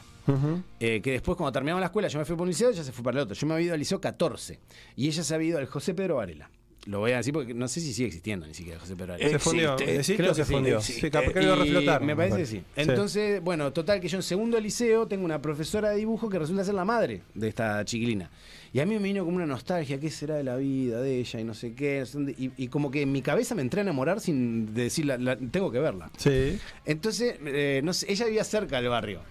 Eh, 0.81 0.99
que 1.01 1.11
después 1.11 1.37
cuando 1.37 1.53
terminamos 1.53 1.79
la 1.79 1.85
escuela 1.85 2.09
yo 2.09 2.19
me 2.19 2.25
fui 2.25 2.35
por 2.35 2.43
un 2.43 2.49
liceo 2.49 2.69
ella 2.69 2.83
se 2.83 2.91
fue 2.91 3.01
para 3.03 3.17
el 3.19 3.23
otro. 3.23 3.33
Yo 3.33 3.47
me 3.47 3.53
había 3.53 3.67
ido 3.67 3.73
al 3.75 3.79
liceo 3.79 4.01
14 4.01 4.59
y 4.97 5.07
ella 5.07 5.23
se 5.23 5.33
había 5.33 5.47
ido 5.49 5.57
al 5.59 5.67
José 5.67 5.93
Pedro 5.93 6.15
Varela. 6.17 6.49
Lo 6.87 6.99
voy 6.99 7.11
a 7.11 7.17
decir 7.17 7.33
porque 7.33 7.53
no 7.53 7.67
sé 7.67 7.81
si 7.81 7.93
sigue 7.93 8.07
existiendo 8.07 8.47
ni 8.47 8.53
siquiera 8.53 8.79
José 8.79 8.95
Pedro. 8.95 9.17
Se 9.17 9.39
fundió. 9.39 9.77
¿Existe 9.77 10.15
Creo 10.15 10.33
se 10.33 10.41
que 10.41 10.47
sí, 10.47 10.53
fundió? 10.53 10.81
Sí, 10.81 11.09
capaz 11.11 11.33
que 11.33 11.41
lo 11.41 11.55
reflotaron, 11.55 12.07
Me 12.07 12.15
parece 12.15 12.37
que 12.37 12.45
sí. 12.45 12.57
Sí. 12.57 12.63
Entonces, 12.77 13.41
bueno, 13.43 13.73
total 13.73 13.99
que 13.99 14.07
yo 14.07 14.17
en 14.17 14.23
segundo 14.23 14.59
liceo 14.59 15.05
tengo 15.07 15.25
una 15.25 15.41
profesora 15.41 15.89
de 15.89 15.97
dibujo 15.97 16.29
que 16.29 16.39
resulta 16.39 16.63
ser 16.63 16.75
la 16.75 16.85
madre 16.85 17.21
de 17.33 17.47
esta 17.49 17.83
chiquilina. 17.83 18.29
Y 18.73 18.79
a 18.79 18.85
mí 18.85 18.93
me 18.95 19.01
vino 19.03 19.23
como 19.25 19.37
una 19.37 19.45
nostalgia, 19.45 19.99
¿qué 19.99 20.09
será 20.09 20.35
de 20.35 20.43
la 20.43 20.55
vida 20.57 21.01
de 21.01 21.19
ella? 21.19 21.39
Y 21.39 21.43
no 21.43 21.53
sé 21.53 21.73
qué. 21.73 21.99
no 22.01 22.05
sé 22.05 22.13
dónde, 22.13 22.35
Y, 22.37 22.51
y 22.57 22.67
como 22.67 22.91
que 22.91 23.01
en 23.01 23.11
mi 23.11 23.21
cabeza 23.21 23.55
me 23.55 23.61
entré 23.61 23.81
a 23.81 23.83
enamorar 23.83 24.19
sin 24.19 24.73
decir, 24.73 25.05
la- 25.05 25.17
la- 25.17 25.37
tengo 25.37 25.71
que 25.71 25.79
verla. 25.79 26.09
Sí. 26.17 26.57
Entonces, 26.85 27.35
eh, 27.45 27.81
no 27.83 27.93
sé, 27.93 28.11
ella 28.11 28.25
vivía 28.25 28.43
cerca 28.43 28.77
del 28.81 28.89
barrio. 28.89 29.21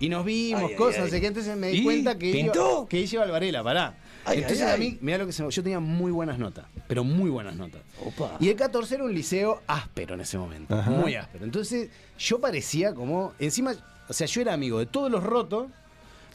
Y 0.00 0.08
nos 0.08 0.24
vimos, 0.24 0.62
Ay, 0.62 0.68
ay, 0.70 0.76
cosas, 0.76 0.98
ay. 0.98 1.04
no 1.04 1.10
sé 1.10 1.20
qué. 1.20 1.26
Entonces 1.28 1.56
me 1.56 1.68
di 1.68 1.78
¿Y? 1.78 1.82
cuenta 1.84 2.18
que 2.18 2.32
¿Pintó? 2.32 2.78
iba, 2.80 2.88
que 2.88 2.98
ella 2.98 3.10
iba 3.14 3.22
al 3.24 3.30
Varela, 3.30 3.62
pará. 3.64 3.98
Ay, 4.24 4.38
Entonces 4.38 4.62
ay, 4.66 4.74
a 4.74 4.76
mí, 4.76 4.98
mira 5.00 5.18
lo 5.18 5.26
que 5.26 5.32
se 5.32 5.42
yo 5.48 5.62
tenía 5.62 5.80
muy 5.80 6.12
buenas 6.12 6.38
notas, 6.38 6.66
pero 6.86 7.04
muy 7.04 7.30
buenas 7.30 7.56
notas. 7.56 7.80
Opa. 8.04 8.36
Y 8.38 8.48
el 8.50 8.56
14 8.56 8.96
era 8.96 9.04
un 9.04 9.14
liceo 9.14 9.62
áspero 9.66 10.14
en 10.14 10.20
ese 10.20 10.36
momento, 10.38 10.74
Ajá. 10.74 10.90
muy 10.90 11.14
áspero. 11.14 11.44
Entonces 11.44 11.88
yo 12.18 12.38
parecía 12.40 12.94
como, 12.94 13.32
encima, 13.38 13.74
o 14.08 14.12
sea, 14.12 14.26
yo 14.26 14.40
era 14.42 14.52
amigo 14.52 14.78
de 14.78 14.86
todos 14.86 15.10
los 15.10 15.22
rotos. 15.24 15.68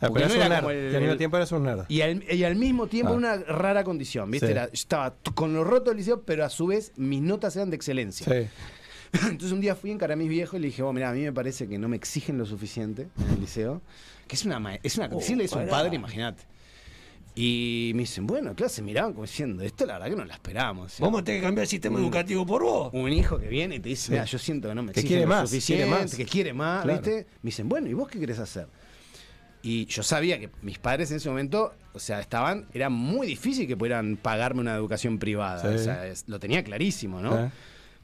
Ah, 0.01 0.09
pero 0.13 0.27
no 0.27 0.33
era 0.35 0.57
como 0.57 0.71
el- 0.71 0.89
que 0.91 0.97
al 0.97 1.03
mismo 1.03 1.17
tiempo 1.17 1.37
eras 1.37 1.51
un 1.53 1.63
nerd. 1.63 1.85
y 1.87 2.01
al, 2.01 2.23
y 2.29 2.43
al 2.43 2.55
mismo 2.55 2.87
tiempo 2.87 3.13
Ah. 3.13 3.15
una 3.15 3.35
rara 3.37 3.83
condición, 3.83 4.29
¿viste? 4.29 4.47
Sí. 4.47 4.51
Era- 4.51 4.65
yo 4.65 4.73
estaba 4.73 5.13
con 5.35 5.53
los 5.53 5.65
rotos 5.65 5.87
del 5.91 5.97
liceo, 5.97 6.21
pero 6.23 6.43
a 6.43 6.49
su 6.49 6.67
vez 6.67 6.91
mis 6.97 7.21
notas 7.21 7.55
eran 7.55 7.69
de 7.69 7.75
excelencia. 7.77 8.25
Sí. 8.25 8.47
Entonces 9.29 9.51
un 9.53 9.61
día 9.61 9.75
fui 9.75 9.91
a 9.91 9.93
encarar 9.93 10.13
a 10.13 10.17
mis 10.17 10.27
viejos 10.27 10.55
y 10.57 10.61
le 10.61 10.67
dije, 10.67 10.81
vos, 10.81 10.93
mirá, 10.93 11.11
a 11.11 11.13
mí 11.13 11.21
me 11.21 11.31
parece 11.31 11.67
que 11.67 11.77
no 11.77 11.87
me 11.87 11.95
exigen 11.95 12.37
lo 12.37 12.45
suficiente 12.45 13.07
en 13.19 13.33
el 13.35 13.39
liceo. 13.39 13.81
Que 14.27 14.35
es 14.35 14.43
una... 14.43 14.79
Es 14.83 14.97
una 14.97 15.07
Oh, 15.13 15.21
si 15.21 15.35
le 15.35 15.45
es 15.45 15.53
un 15.53 15.67
padre, 15.67 15.95
imagínate. 15.95 16.43
Y 17.37 17.91
me 17.95 18.01
dicen, 18.03 18.25
bueno, 18.25 18.55
claro, 18.55 18.69
se 18.69 18.81
miraban 18.81 19.11
como 19.11 19.23
diciendo, 19.25 19.61
esto 19.61 19.85
la 19.85 19.93
verdad 19.93 20.07
que 20.09 20.15
no 20.15 20.23
la 20.25 20.33
esperábamos. 20.35 20.97
Vamos 20.99 21.21
a 21.21 21.23
tener 21.25 21.41
que 21.41 21.45
cambiar 21.47 21.63
el 21.63 21.67
sistema 21.69 21.99
educativo 21.99 22.45
por 22.45 22.63
vos. 22.63 22.89
Un 22.93 23.11
hijo 23.11 23.37
que 23.37 23.47
viene 23.49 23.75
y 23.75 23.79
te 23.81 23.89
dice, 23.89 24.03
Sí. 24.05 24.11
mira, 24.13 24.23
yo 24.23 24.37
siento 24.39 24.69
que 24.69 24.75
no 24.75 24.83
me 24.83 24.93
Que 24.93 25.03
quiere 25.03 25.25
más, 25.25 25.49
suficiente, 25.49 25.83
quiere 25.85 26.01
más. 26.01 26.15
que 26.15 26.25
quiere 26.25 26.53
más, 26.53 26.83
Claro. 26.83 27.01
¿viste? 27.01 27.27
Me 27.41 27.47
dicen, 27.49 27.67
bueno, 27.67 27.89
¿y 27.89 27.93
vos 27.93 28.07
qué 28.07 28.19
querés 28.19 28.39
hacer? 28.39 28.67
Y 29.61 29.85
yo 29.87 30.01
sabía 30.03 30.39
que 30.39 30.49
mis 30.61 30.77
padres 30.79 31.11
en 31.11 31.17
ese 31.17 31.27
momento, 31.27 31.73
o 31.93 31.99
sea, 31.99 32.21
estaban, 32.21 32.67
era 32.73 32.87
muy 32.89 33.27
difícil 33.27 33.67
que 33.67 33.75
pudieran 33.75 34.15
pagarme 34.15 34.61
una 34.61 34.75
educación 34.75 35.17
privada. 35.19 35.61
Sí. 35.61 35.75
O 35.75 35.79
sea, 35.79 36.07
es- 36.07 36.23
lo 36.27 36.39
tenía 36.39 36.63
clarísimo, 36.63 37.19
¿no? 37.19 37.33
Ah. 37.33 37.51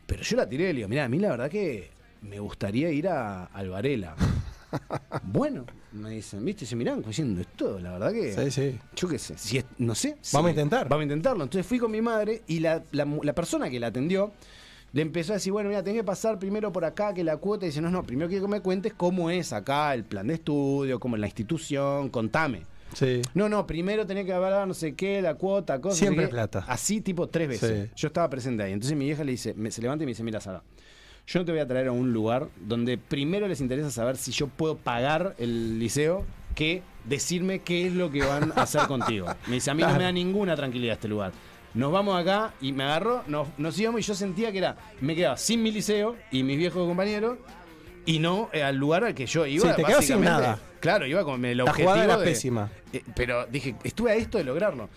Pero 0.07 0.23
yo 0.23 0.35
la 0.35 0.49
tiré 0.49 0.65
y 0.65 0.67
le 0.67 0.73
digo, 0.77 0.89
mira, 0.89 1.05
a 1.05 1.07
mí 1.09 1.19
la 1.19 1.29
verdad 1.29 1.49
que 1.49 1.89
me 2.21 2.39
gustaría 2.39 2.91
ir 2.91 3.07
a 3.07 3.45
al 3.45 3.69
Varela. 3.69 4.15
bueno, 5.23 5.65
me 5.93 6.09
dicen, 6.11 6.43
viste, 6.45 6.65
se 6.65 6.75
miran 6.75 7.01
diciendo 7.01 7.41
esto, 7.41 7.79
la 7.79 7.91
verdad 7.93 8.11
que. 8.13 8.33
Sí, 8.33 8.51
sí. 8.51 8.79
Yo 8.95 9.07
qué 9.07 9.19
sé, 9.19 9.37
si 9.37 9.57
es- 9.57 9.65
no 9.77 9.93
sé. 9.95 10.17
si- 10.21 10.35
Vamos 10.35 10.49
a 10.49 10.51
intentar. 10.51 10.87
Vamos 10.89 11.01
a 11.01 11.03
intentarlo. 11.03 11.43
Entonces 11.43 11.65
fui 11.67 11.79
con 11.79 11.91
mi 11.91 12.01
madre 12.01 12.41
y 12.47 12.59
la, 12.59 12.83
la 12.91 13.33
persona 13.33 13.69
que 13.69 13.79
la 13.79 13.87
atendió 13.87 14.31
le 14.93 15.01
empezó 15.01 15.31
a 15.31 15.35
decir, 15.35 15.53
bueno, 15.53 15.69
mira, 15.69 15.81
tenés 15.83 15.99
que 16.01 16.03
pasar 16.05 16.37
primero 16.37 16.71
por 16.71 16.83
acá, 16.85 17.13
que 17.13 17.23
la 17.23 17.37
cuota. 17.37 17.65
Y 17.65 17.69
dice, 17.69 17.81
no, 17.81 17.89
no, 17.89 18.03
primero 18.03 18.27
quiero 18.29 18.45
que 18.45 18.51
me 18.51 18.59
cuentes 18.61 18.93
cómo 18.95 19.29
es 19.29 19.53
acá 19.53 19.93
el 19.93 20.03
plan 20.03 20.27
de 20.27 20.33
estudio, 20.35 20.99
cómo 20.99 21.15
es 21.15 21.21
la 21.21 21.27
institución, 21.27 22.09
contame. 22.09 22.63
Sí. 22.93 23.21
No, 23.33 23.47
no, 23.47 23.65
primero 23.65 24.05
tenés 24.05 24.25
que 24.25 24.33
hablar 24.33 24.67
no 24.67 24.73
sé 24.73 24.95
qué, 24.95 25.21
la 25.21 25.35
cuota, 25.35 25.79
cosas. 25.79 25.97
Siempre 25.97 26.23
no 26.23 26.27
sé 26.27 26.29
qué. 26.29 26.33
plata. 26.33 26.65
Así 26.67 26.99
tipo 26.99 27.29
tres 27.29 27.47
veces. 27.47 27.87
Sí. 27.87 27.93
Yo 27.95 28.07
estaba 28.07 28.29
presente 28.29 28.63
ahí. 28.63 28.73
Entonces 28.73 28.97
mi 28.97 29.05
vieja 29.05 29.23
le 29.23 29.31
dice, 29.31 29.53
me- 29.53 29.71
se 29.71 29.81
levanta 29.81 30.03
y 30.03 30.07
me 30.07 30.11
dice, 30.11 30.23
mira, 30.23 30.41
Sara, 30.41 30.61
yo 31.27 31.39
no 31.39 31.45
te 31.45 31.51
voy 31.51 31.61
a 31.61 31.67
traer 31.67 31.87
a 31.87 31.91
un 31.91 32.11
lugar 32.13 32.47
donde 32.59 32.97
primero 32.97 33.47
les 33.47 33.61
interesa 33.61 33.89
saber 33.91 34.17
si 34.17 34.31
yo 34.31 34.47
puedo 34.47 34.75
pagar 34.77 35.35
el 35.37 35.79
liceo 35.79 36.25
que 36.55 36.83
decirme 37.05 37.59
qué 37.59 37.87
es 37.87 37.93
lo 37.93 38.11
que 38.11 38.23
van 38.25 38.51
a 38.55 38.63
hacer 38.63 38.81
contigo. 38.87 39.27
Me 39.47 39.55
dice, 39.55 39.71
a 39.71 39.73
mí 39.73 39.81
no 39.83 39.93
me 39.97 40.03
da 40.03 40.11
ninguna 40.11 40.55
tranquilidad 40.55 40.93
este 40.95 41.07
lugar. 41.07 41.31
Nos 41.73 41.91
vamos 41.91 42.19
acá 42.19 42.53
y 42.59 42.73
me 42.73 42.83
agarró, 42.83 43.23
nos, 43.27 43.47
nos 43.57 43.79
íbamos 43.79 44.01
y 44.01 44.03
yo 44.03 44.13
sentía 44.13 44.51
que 44.51 44.57
era, 44.57 44.75
me 44.99 45.15
quedaba 45.15 45.37
sin 45.37 45.63
mi 45.63 45.71
liceo 45.71 46.17
y 46.29 46.43
mis 46.43 46.57
viejos 46.57 46.85
compañeros 46.85 47.37
y 48.05 48.19
no 48.19 48.49
eh, 48.51 48.61
al 48.61 48.75
lugar 48.75 49.05
al 49.05 49.15
que 49.15 49.25
yo 49.25 49.45
iba. 49.45 49.69
Sí, 49.69 49.75
te 49.77 49.83
quedabas 49.85 50.05
sin 50.05 50.19
nada. 50.21 50.59
Claro, 50.81 51.05
iba 51.07 51.23
con 51.23 51.45
el 51.45 51.57
La 51.59 51.63
objetivo 51.63 51.89
jugada 51.91 52.03
era 52.03 52.17
de- 52.17 52.25
pésima. 52.25 52.69
eh, 52.91 53.01
pero 53.15 53.45
dije, 53.45 53.75
estuve 53.85 54.11
a 54.11 54.15
esto 54.15 54.37
de 54.37 54.43
lograrlo. 54.43 54.89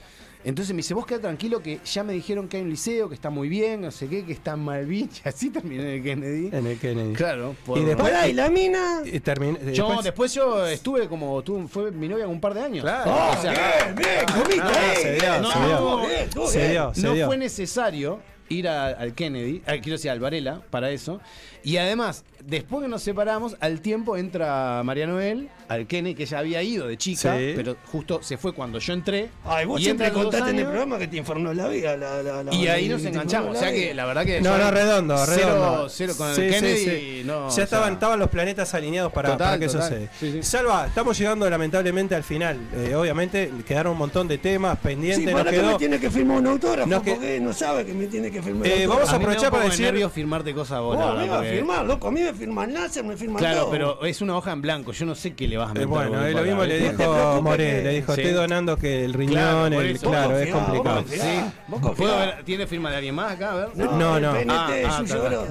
Entonces 0.45 0.75
me 0.75 0.79
dice, 0.79 0.93
vos 0.95 1.07
queda 1.07 1.21
tranquilo 1.21 1.63
que 1.63 1.81
ya 1.85 2.05
me 2.05 2.13
dijeron 2.13 2.49
que 2.49 2.59
hay 2.59 2.63
un 2.63 2.69
liceo, 2.71 3.09
que 3.09 3.15
está 3.15 3.31
muy 3.31 3.49
bien, 3.49 3.81
no 3.81 3.91
sé 3.91 4.09
qué, 4.09 4.25
que 4.27 4.33
está 4.33 4.57
mal 4.57 4.85
bien. 4.87 5.09
Y 5.25 5.29
así 5.29 5.49
terminé 5.51 5.83
en 5.83 5.89
el 5.89 6.03
Kennedy. 6.03 6.49
En 6.53 6.67
el 6.67 6.79
Kennedy. 6.79 7.15
Claro. 7.15 7.57
por- 7.65 7.79
Y 7.79 7.85
después. 7.85 8.11
Pará, 8.13 8.29
¿y 8.29 8.33
la 8.35 8.51
mina? 8.51 9.01
y 9.05 9.21
terminé- 9.21 9.73
yo, 9.73 10.03
después- 10.03 10.35
yo 10.35 10.67
estuve 10.67 11.09
como, 11.09 11.43
tuve- 11.43 11.67
fue 11.69 11.91
mi 11.91 12.09
novia 12.09 12.29
un 12.29 12.41
par 12.41 12.53
de 12.55 12.61
años. 12.61 12.83
Claro. 12.85 13.11
¡Oh, 13.11 13.31
O 13.39 13.41
sea, 13.43 13.53
bien, 13.53 13.95
bien! 13.97 14.27
¡Comiste 14.27 14.57
no, 14.59 14.69
ahí! 14.69 14.97
se 15.01 15.13
dio, 15.15 15.41
no, 15.41 15.51
se 15.51 15.59
dio. 15.61 15.77
Todo 15.79 16.07
bien, 16.07 16.31
todo 16.31 16.47
Se 16.49 16.59
bien. 16.59 16.71
dio, 16.73 16.95
se 16.95 17.03
no 17.21 17.27
fue 17.27 17.37
necesario 17.39 18.21
ir 18.51 18.69
a- 18.69 18.89
al 18.89 19.15
Kennedy, 19.15 19.63
ah, 19.67 19.73
quiero 19.81 19.93
decir, 19.93 20.11
al 20.11 20.21
Varela, 20.21 20.61
para 20.71 20.91
eso. 20.91 21.21
Y 21.63 21.79
además, 21.79 22.25
después 22.47 22.83
que 22.83 22.89
nos 22.89 23.03
separamos, 23.03 23.57
al 23.61 23.81
tiempo 23.81 24.17
entra 24.17 24.83
María 24.85 25.07
Noel 25.07 25.49
al 25.69 25.87
Kennedy, 25.87 26.15
que 26.15 26.27
ya 26.27 26.39
había 26.41 26.63
ido 26.63 26.87
de 26.87 26.97
chica, 26.99 27.37
Sí. 27.39 27.53
pero 27.57 27.77
justo 27.91 28.23
se 28.23 28.37
fue 28.37 28.53
cuando 28.53 28.79
yo 28.79 28.93
entré. 28.93 29.31
Ay, 29.45 29.65
vos 29.65 29.81
y 29.81 29.85
siempre 29.85 30.13
contaste 30.13 30.51
en 30.51 30.59
el 30.59 30.67
programa 30.67 30.99
que 30.99 31.09
te 31.09 31.17
informó 31.17 31.53
la 31.55 31.69
vida. 31.69 31.97
La, 31.97 32.23
la, 32.23 32.43
la- 32.43 32.55
Y 32.55 32.69
ahí 32.69 32.89
nos 32.89 33.03
enganchamos. 33.05 33.57
O 33.57 33.59
sea 33.59 33.73
que 33.73 33.95
la 33.95 34.05
verdad 34.05 34.25
que. 34.27 34.41
No, 34.43 34.59
no, 34.59 34.71
redondo, 34.71 35.25
redondo. 35.27 35.89
Cero 35.89 36.15
con 36.19 36.35
Sí, 36.35 36.43
el 36.43 36.53
sí, 36.53 36.61
Kennedy. 36.61 36.85
sí. 36.85 37.23
No, 37.25 37.47
o 37.47 37.49
ya 37.49 37.55
sea, 37.55 37.65
estaban, 37.65 37.95
estaban 37.95 38.19
los 38.19 38.29
planetas 38.29 38.75
alineados 38.75 39.13
para, 39.13 39.31
Total, 39.31 39.47
para 39.47 39.59
que 39.59 39.65
eso 39.65 39.81
se. 39.81 40.09
Sí, 40.21 40.33
sí. 40.33 40.43
Salva, 40.43 40.87
estamos 40.87 41.19
llegando 41.19 41.49
lamentablemente 41.49 42.15
al 42.15 42.25
final. 42.25 42.59
Eh, 42.75 42.95
obviamente 42.95 43.51
quedaron 43.67 43.93
un 43.93 43.99
montón 43.99 44.29
de 44.29 44.37
temas 44.39 44.79
pendientes. 44.79 45.21
Sí, 45.21 45.25
nos 45.25 45.35
para 45.41 45.51
que 45.51 45.57
me 45.57 45.63
quedó. 45.69 45.77
tiene 45.79 45.99
que 45.99 46.11
firmar 46.11 46.39
un 46.39 46.47
autógrafo, 46.49 46.89
Nos 46.91 47.03
que- 47.03 47.13
porque 47.15 47.41
no 47.41 47.53
sabe 47.55 47.87
que 47.87 47.95
me 47.95 48.07
tiene 48.07 48.31
que 48.31 48.43
firmar 48.43 48.67
Eh, 48.67 48.87
vamos 48.87 49.09
a 49.11 49.17
aprovechar 49.17 49.51
para 49.51 49.65
decir- 49.65 49.87
nervios 49.87 50.13
firmarte 50.13 50.53
cosas 50.53 50.77
a 50.77 50.81
vos, 50.81 50.99
a 50.99 51.43
firmar, 51.43 51.87
loco. 51.87 52.09
A 52.09 52.11
mí 52.11 52.21
me 52.21 52.34
firma 52.35 52.67
Nasser, 52.67 53.05
me 53.05 53.17
firma 53.17 53.39
Claro, 53.39 53.61
todo. 53.63 53.71
pero 53.71 54.05
es 54.05 54.21
una 54.21 54.37
hoja 54.37 54.53
en 54.53 54.63
blanco. 54.63 54.93
Yo 54.93 55.07
no 55.07 55.15
sé 55.15 55.35
qué 55.35 55.49
le 55.49 55.57
vas 55.57 55.69
a 55.69 55.71
Eh, 55.71 55.75
meter. 55.75 55.87
bueno, 55.89 56.25
eh, 56.27 56.31
lo 56.31 56.37
para- 56.39 56.47
mismo 56.47 56.65
le 56.65 56.79
dijo 56.91 57.43
Moré, 57.43 57.83
le 57.83 57.91
dijo, 57.95 58.15
Sí. 58.15 58.21
estoy 58.21 58.35
donando 58.35 58.77
que 58.77 59.05
el 59.05 59.13
riñón, 59.15 59.35
Claro, 59.35 59.81
el- 59.81 59.99
claro, 59.99 60.39
es 60.39 60.53
complicado. 60.53 60.97
confiá. 60.97 61.23
Sí. 61.23 61.53
Vos 61.69 61.81
confiá. 61.81 62.07
¿Puedo 62.07 62.19
ver? 62.19 62.45
¿Tiene 62.45 62.67
firma 62.67 62.91
de 62.91 62.97
alguien 62.97 63.15
más 63.15 63.33
acá? 63.33 63.53
A 63.53 63.55
ver. 63.55 63.77
No, 63.77 64.21
no. 64.21 64.33
Ah, 64.49 64.69
ah. 64.87 65.03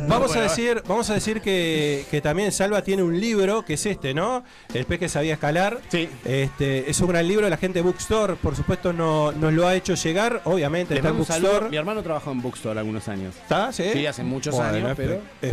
Vamos 0.08 0.32
a 0.32 0.34
Bueno, 0.36 0.42
decir, 0.44 0.84
vamos 0.88 1.10
a 1.10 1.14
decir 1.16 1.42
que, 1.42 2.06
que 2.12 2.22
también 2.22 2.52
Salva 2.52 2.82
tiene 2.82 3.04
un 3.04 3.20
libro, 3.20 3.64
que 3.66 3.74
es 3.74 3.86
este, 3.86 4.14
¿no? 4.14 4.44
El 4.74 4.86
pez 4.86 5.00
que 5.00 5.10
sabía 5.10 5.34
escalar. 5.34 5.80
Sí. 5.90 6.10
Este, 6.26 6.90
es 6.90 7.00
un 7.00 7.08
gran 7.08 7.28
libro, 7.28 7.48
la 7.50 7.58
gente 7.58 7.80
de 7.80 7.84
Bookstore, 7.84 8.36
por 8.36 8.56
supuesto, 8.56 8.94
no, 8.94 9.32
nos 9.32 9.54
lo 9.54 9.68
ha 9.68 9.76
hecho 9.76 9.96
llegar. 9.96 10.42
Obviamente 10.46 10.94
Le 10.94 11.00
está 11.00 11.10
en 11.10 11.16
un 11.18 11.26
saludo. 11.26 11.50
Bookstore. 11.50 11.70
Mi 11.72 11.78
hermano 11.78 12.04
trabajó 12.04 12.32
en 12.32 12.42
Bookstore 12.42 12.80
algunos 12.80 13.08
años. 13.08 13.36
¿Está? 13.42 13.72
¿Sí? 13.72 13.84
Sí, 13.94 14.06
hace 14.06 14.24
muchos 14.24 14.56
Bueno, 14.56 14.70
años, 14.88 14.94
pero. 14.96 15.22
sí. 15.42 15.48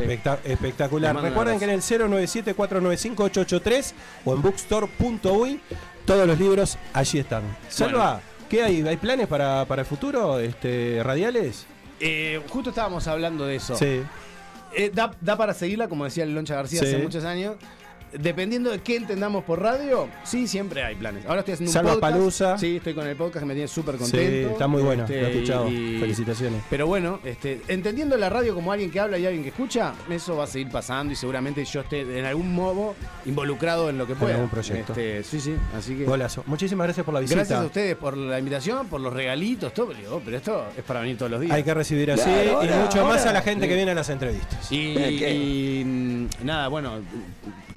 espectacular. 0.45 1.15
Recuerden 1.23 1.59
que 1.59 1.65
en 1.65 1.71
el 1.71 1.81
097-495-883 1.83 3.93
o 4.25 4.35
en 4.35 4.43
bookstore.uy 4.43 5.61
todos 6.05 6.27
los 6.27 6.39
libros 6.39 6.79
allí 6.93 7.19
están. 7.21 7.43
Salva, 7.69 8.21
¿qué 8.49 8.63
hay? 8.63 8.87
¿Hay 8.87 8.97
planes 8.97 9.27
para, 9.29 9.65
para 9.67 9.83
el 9.83 9.87
futuro? 9.87 10.39
Este, 10.41 11.01
¿Radiales? 11.03 11.67
Eh, 12.01 12.41
justo 12.49 12.71
estábamos 12.71 13.07
hablando 13.07 13.47
de 13.47 13.57
eso. 13.57 13.77
Sí. 13.77 14.03
Eh, 14.77 14.91
da, 14.95 15.11
da 15.21 15.37
para 15.37 15.53
seguirla, 15.53 15.89
como 15.89 16.05
decía 16.05 16.25
el 16.25 16.35
Loncha 16.35 16.55
García 16.55 16.81
Sí. 16.81 16.87
hace 16.87 16.99
muchos 16.99 17.25
años. 17.25 17.57
Dependiendo 18.13 18.71
de 18.71 18.81
qué 18.81 18.97
entendamos 18.97 19.45
por 19.45 19.61
radio, 19.63 20.09
sí, 20.25 20.47
siempre 20.49 20.83
hay 20.83 20.97
planes. 20.97 21.25
Ahora 21.27 21.41
estoy 21.41 21.55
haciendo 21.55 21.71
un 21.71 21.73
Salva 21.75 21.93
podcast. 21.95 22.13
Palusa. 22.15 22.59
Sí, 22.59 22.77
estoy 22.77 22.95
con 22.95 23.07
el 23.07 23.17
podcast 23.17 23.41
que 23.41 23.47
me 23.47 23.55
tiene 23.55 23.69
súper 23.69 23.95
Sí, 23.97 24.01
contento. 24.03 24.51
está 24.51 24.67
muy 24.67 24.83
bueno, 24.83 25.05
Este, 25.05 25.21
lo 25.21 25.27
he 25.29 25.31
escuchado. 25.33 25.69
y- 25.71 25.99
Felicitaciones. 26.01 26.63
Pero 26.69 26.87
bueno, 26.87 27.21
este, 27.25 27.61
entendiendo 27.69 28.17
la 28.17 28.29
radio 28.29 28.55
como 28.55 28.73
alguien 28.73 28.91
que 28.91 28.99
habla 29.01 29.19
y 29.19 29.27
alguien 29.27 29.43
que 29.45 29.51
escucha, 29.51 29.95
eso 30.11 30.37
va 30.37 30.45
a 30.45 30.47
seguir 30.47 30.71
pasando 30.71 31.13
y 31.13 31.17
seguramente 31.17 31.65
yo 31.65 31.81
esté 31.83 32.01
en 32.19 32.25
algún 32.25 32.53
modo 32.55 32.95
involucrado 33.27 33.89
en 33.91 33.99
lo 33.99 34.07
que 34.07 34.15
pueda. 34.15 34.35
algún 34.35 34.49
proyecto. 34.51 34.93
Este, 34.93 35.23
sí, 35.23 35.41
sí, 35.41 35.55
así 35.77 35.95
que. 35.97 36.05
Golazo. 36.05 36.43
Muchísimas 36.47 36.87
gracias 36.87 37.05
por 37.05 37.15
la 37.15 37.21
visita. 37.21 37.37
Gracias 37.37 37.61
a 37.61 37.65
ustedes 37.65 37.97
por 37.97 38.17
la 38.17 38.39
invitación, 38.39 38.89
por 38.89 39.01
los 39.01 39.13
regalitos, 39.13 39.73
todo. 39.73 39.93
Pero, 40.25 40.37
esto 40.37 40.67
es 40.77 40.83
para 40.85 41.01
venir 41.01 41.17
todos 41.17 41.31
los 41.31 41.41
días. 41.41 41.53
Hay 41.53 41.63
que 41.63 41.75
recibir 41.75 42.11
así 42.11 42.23
Claro, 42.25 42.45
y 42.45 42.69
ahora- 42.69 42.83
mucho 42.85 43.07
más 43.07 43.25
a 43.27 43.33
la 43.33 43.43
gente 43.43 43.67
que 43.67 43.73
Sí. 43.75 43.77
viene 43.77 43.93
a 43.93 43.95
las 43.95 44.09
entrevistas. 44.11 44.73
Y, 44.73 44.77
y, 44.99 46.29
nada, 46.43 46.69
bueno, 46.69 46.99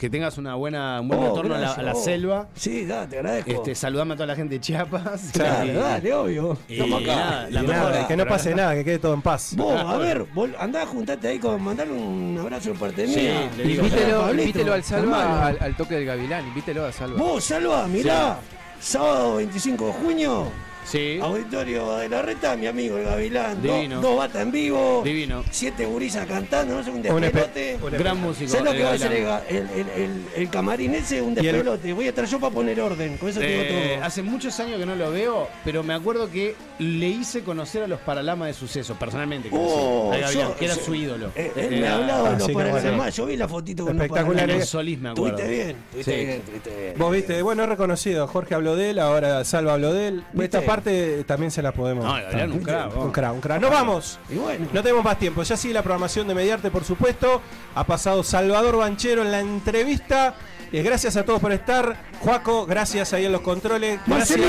que 0.03 0.09
tengas 0.09 0.37
una 0.37 0.55
buena, 0.55 0.99
un 0.99 1.07
buen 1.07 1.21
Oh, 1.21 1.27
retorno 1.29 1.55
a 1.55 1.57
la, 1.59 1.63
gracias, 1.67 1.79
a 1.79 1.81
la 1.83 1.93
oh. 1.93 2.03
selva. 2.03 2.47
Sí, 2.55 2.85
da, 2.85 3.07
te 3.07 3.19
agradezco. 3.19 3.51
Este, 3.51 3.73
saludame 3.73 4.15
a 4.15 4.17
toda 4.17 4.27
la 4.27 4.35
gente 4.35 4.55
de 4.55 4.59
Chiapas. 4.59 5.29
Claro, 5.33 5.65
Y- 5.65 5.73
dale, 5.73 6.13
obvio. 6.13 6.57
y 6.67 6.73
Estamos 6.73 7.03
acá. 7.03 7.15
nada, 7.15 7.47
la 7.49 7.63
Y 7.63 7.67
mejor- 7.67 7.91
nada, 7.91 8.07
que 8.09 8.17
no 8.17 8.25
pase 8.25 8.53
nada, 8.53 8.73
que 8.75 8.83
quede 8.83 8.99
todo 8.99 9.13
en 9.13 9.21
paz. 9.21 9.53
Vos, 9.55 9.79
a 9.79 9.95
ver, 9.97 10.25
vos 10.33 10.49
andá, 10.59 10.85
juntate 10.85 11.29
ahí 11.29 11.39
con 11.39 11.63
mandarle 11.63 11.93
un 11.93 12.37
abrazo 12.37 12.73
de 12.73 12.75
parte 12.79 13.07
Sí, 13.07 13.15
mía. 13.15 13.49
le 13.55 13.63
digo, 13.63 13.85
invítelo, 13.85 14.31
invítelo 14.33 14.73
al 14.73 14.83
Salva 14.83 15.47
al 15.47 15.77
toque 15.77 15.95
del 15.95 16.05
Gavilán, 16.05 16.47
invítelo 16.47 16.85
a 16.85 16.91
Salva. 16.91 17.17
Vos, 17.17 17.41
Salva, 17.41 17.87
mirá, 17.87 18.39
sábado 18.81 19.37
25 19.37 19.85
de 19.87 19.93
junio, 19.93 20.47
Sí. 20.85 21.19
auditorio 21.21 21.97
de 21.97 22.09
la 22.09 22.21
reta, 22.21 22.55
mi 22.55 22.67
amigo 22.67 22.97
el 22.97 23.05
Gavilán. 23.05 23.61
Dos- 23.61 23.75
Divino. 23.75 24.01
Dos 24.01 24.17
batas 24.17 24.41
en 24.41 24.51
vivo. 24.51 25.01
Divino. 25.03 25.43
Siete 25.51 25.85
gurisas 25.85 26.25
cantando, 26.27 26.75
no 26.75 26.83
sé, 26.83 26.89
un 26.91 26.97
Un 26.97 27.03
espe- 27.03 27.19
despelote. 27.31 27.77
un 27.83 27.91
Gran 27.91 28.21
músico. 28.21 28.51
¿Sabes 28.51 28.65
lo 28.65 28.71
el 28.71 28.77
que 28.77 28.83
va 28.83 28.89
a 28.89 28.93
hacer 28.93 29.11
el, 29.13 29.57
el, 29.57 29.69
el, 29.69 29.89
el- 29.89 30.25
el 30.35 30.49
camarín 30.49 30.93
ese? 30.95 31.21
Un 31.21 31.35
despelote. 31.35 31.93
Voy 31.93 32.05
a 32.05 32.09
estar 32.09 32.25
yo 32.25 32.39
para 32.39 32.53
poner 32.53 32.79
orden, 32.81 33.17
con 33.17 33.29
eso 33.29 33.39
te 33.39 33.47
digo 33.47 33.61
Eh, 33.63 33.93
todo. 33.95 34.05
hace 34.05 34.21
muchos 34.21 34.59
años 34.59 34.79
que 34.79 34.85
no 34.85 34.95
lo 34.95 35.11
veo, 35.11 35.47
pero 35.65 35.83
me 35.83 35.93
acuerdo 35.93 36.29
que 36.29 36.55
le 36.79 37.07
hice 37.09 37.41
conocer 37.43 37.83
a 37.83 37.87
los 37.87 37.99
Paralamas 38.01 38.47
de 38.49 38.53
Suceso, 38.53 38.95
personalmente. 38.95 39.49
conocí 39.49 39.73
Oh, 39.77 40.11
a 40.13 40.17
Gavilán, 40.17 40.47
yo- 40.49 40.55
que 40.57 40.65
era 40.65 40.75
yo- 40.75 40.81
su 40.81 40.95
ídolo. 40.95 41.31
Eh, 41.35 41.51
él 41.55 41.69
me 41.71 41.77
Era- 41.79 41.91
ha 41.91 41.95
hablado 41.95 42.23
de 42.25 42.31
los 42.31 42.41
así 42.43 42.47
que 42.47 42.53
Paralamas. 42.53 43.15
Yo 43.15 43.25
vi 43.25 43.37
la 43.37 43.47
fotito 43.47 43.85
con 43.85 43.95
los 43.97 44.05
Espectacular, 44.05 44.49
eh. 44.49 44.65
Solís, 44.65 44.99
me 44.99 45.09
acuerdo. 45.09 45.37
Tuviste 45.37 45.51
bien, 45.51 45.75
tuviste 45.91 46.11
Sí. 46.19 46.25
bien, 46.25 46.41
tuviste 46.41 46.69
bien. 46.81 46.93
Vos 46.97 47.11
viste, 47.13 47.41
bueno, 47.41 47.63
es 47.63 47.69
reconocido. 47.69 48.27
Jorge 48.27 48.55
habló 48.55 48.75
de 48.75 48.89
él, 48.91 48.99
ahora 48.99 49.43
Salva 49.43 49.73
habló 49.73 49.93
de 49.93 50.07
él. 50.07 50.23
¿Viste? 50.33 50.57
Esta 50.57 50.61
parte 50.75 51.23
también 51.25 51.51
se 51.51 51.61
la 51.61 51.71
podemos. 51.71 52.05
No, 52.05 52.13
un 52.53 52.59
crack, 52.59 52.93
vos. 52.93 53.05
Un 53.05 53.11
crack, 53.11 53.33
un 53.33 53.41
crack. 53.41 53.61
Nos 53.61 53.71
vamos. 53.71 54.19
Y 54.29 54.35
bueno. 54.35 54.67
No 54.73 54.81
tenemos 54.81 55.03
más 55.03 55.19
tiempo. 55.19 55.43
Ya 55.43 55.55
sigue 55.55 55.73
la 55.73 55.83
programación 55.83 56.27
de 56.27 56.35
Mediarte, 56.35 56.71
por 56.71 56.83
supuesto. 56.83 57.41
Ha 57.75 57.83
pasado 57.85 58.23
Salvador 58.23 58.77
Banchero 58.77 59.21
en 59.21 59.31
la 59.31 59.39
entrevista. 59.39 60.35
Eh, 60.71 60.81
gracias 60.81 61.15
a 61.17 61.23
todos 61.23 61.39
por 61.39 61.51
estar. 61.51 61.95
Juaco, 62.21 62.65
gracias 62.65 63.13
ahí 63.13 63.25
en 63.25 63.31
los 63.31 63.41
controles. 63.41 63.99
Gracias. 64.07 64.39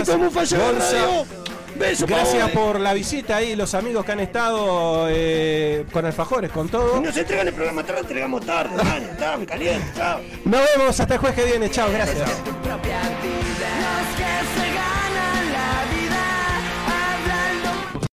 Beso 1.77 2.07
por 2.53 2.79
la 2.79 2.95
visita 2.95 3.37
ahí, 3.37 3.57
los 3.57 3.75
amigos 3.75 4.05
que 4.05 4.13
han 4.13 4.21
estado 4.21 5.09
eh, 5.11 5.85
con 5.93 6.07
alfajores, 6.07 6.51
con 6.53 6.69
todo. 6.69 7.01
Nos 7.01 7.17
entregan 7.17 7.49
el 7.49 7.55
programa 7.55 7.83
tarde, 7.83 8.01
entregamos 8.01 8.47
tarde, 8.47 8.77
man. 8.77 9.03
Está, 9.03 9.37
me 9.37 9.45
caliente, 9.45 9.85
chao. 9.97 10.21
Nos 10.45 10.61
vemos 10.77 11.01
hasta 11.01 11.15
el 11.15 11.21
jueves 11.21 11.37
que 11.37 11.45
viene. 11.51 11.71
Chao, 11.71 11.91
gracias. 11.91 12.31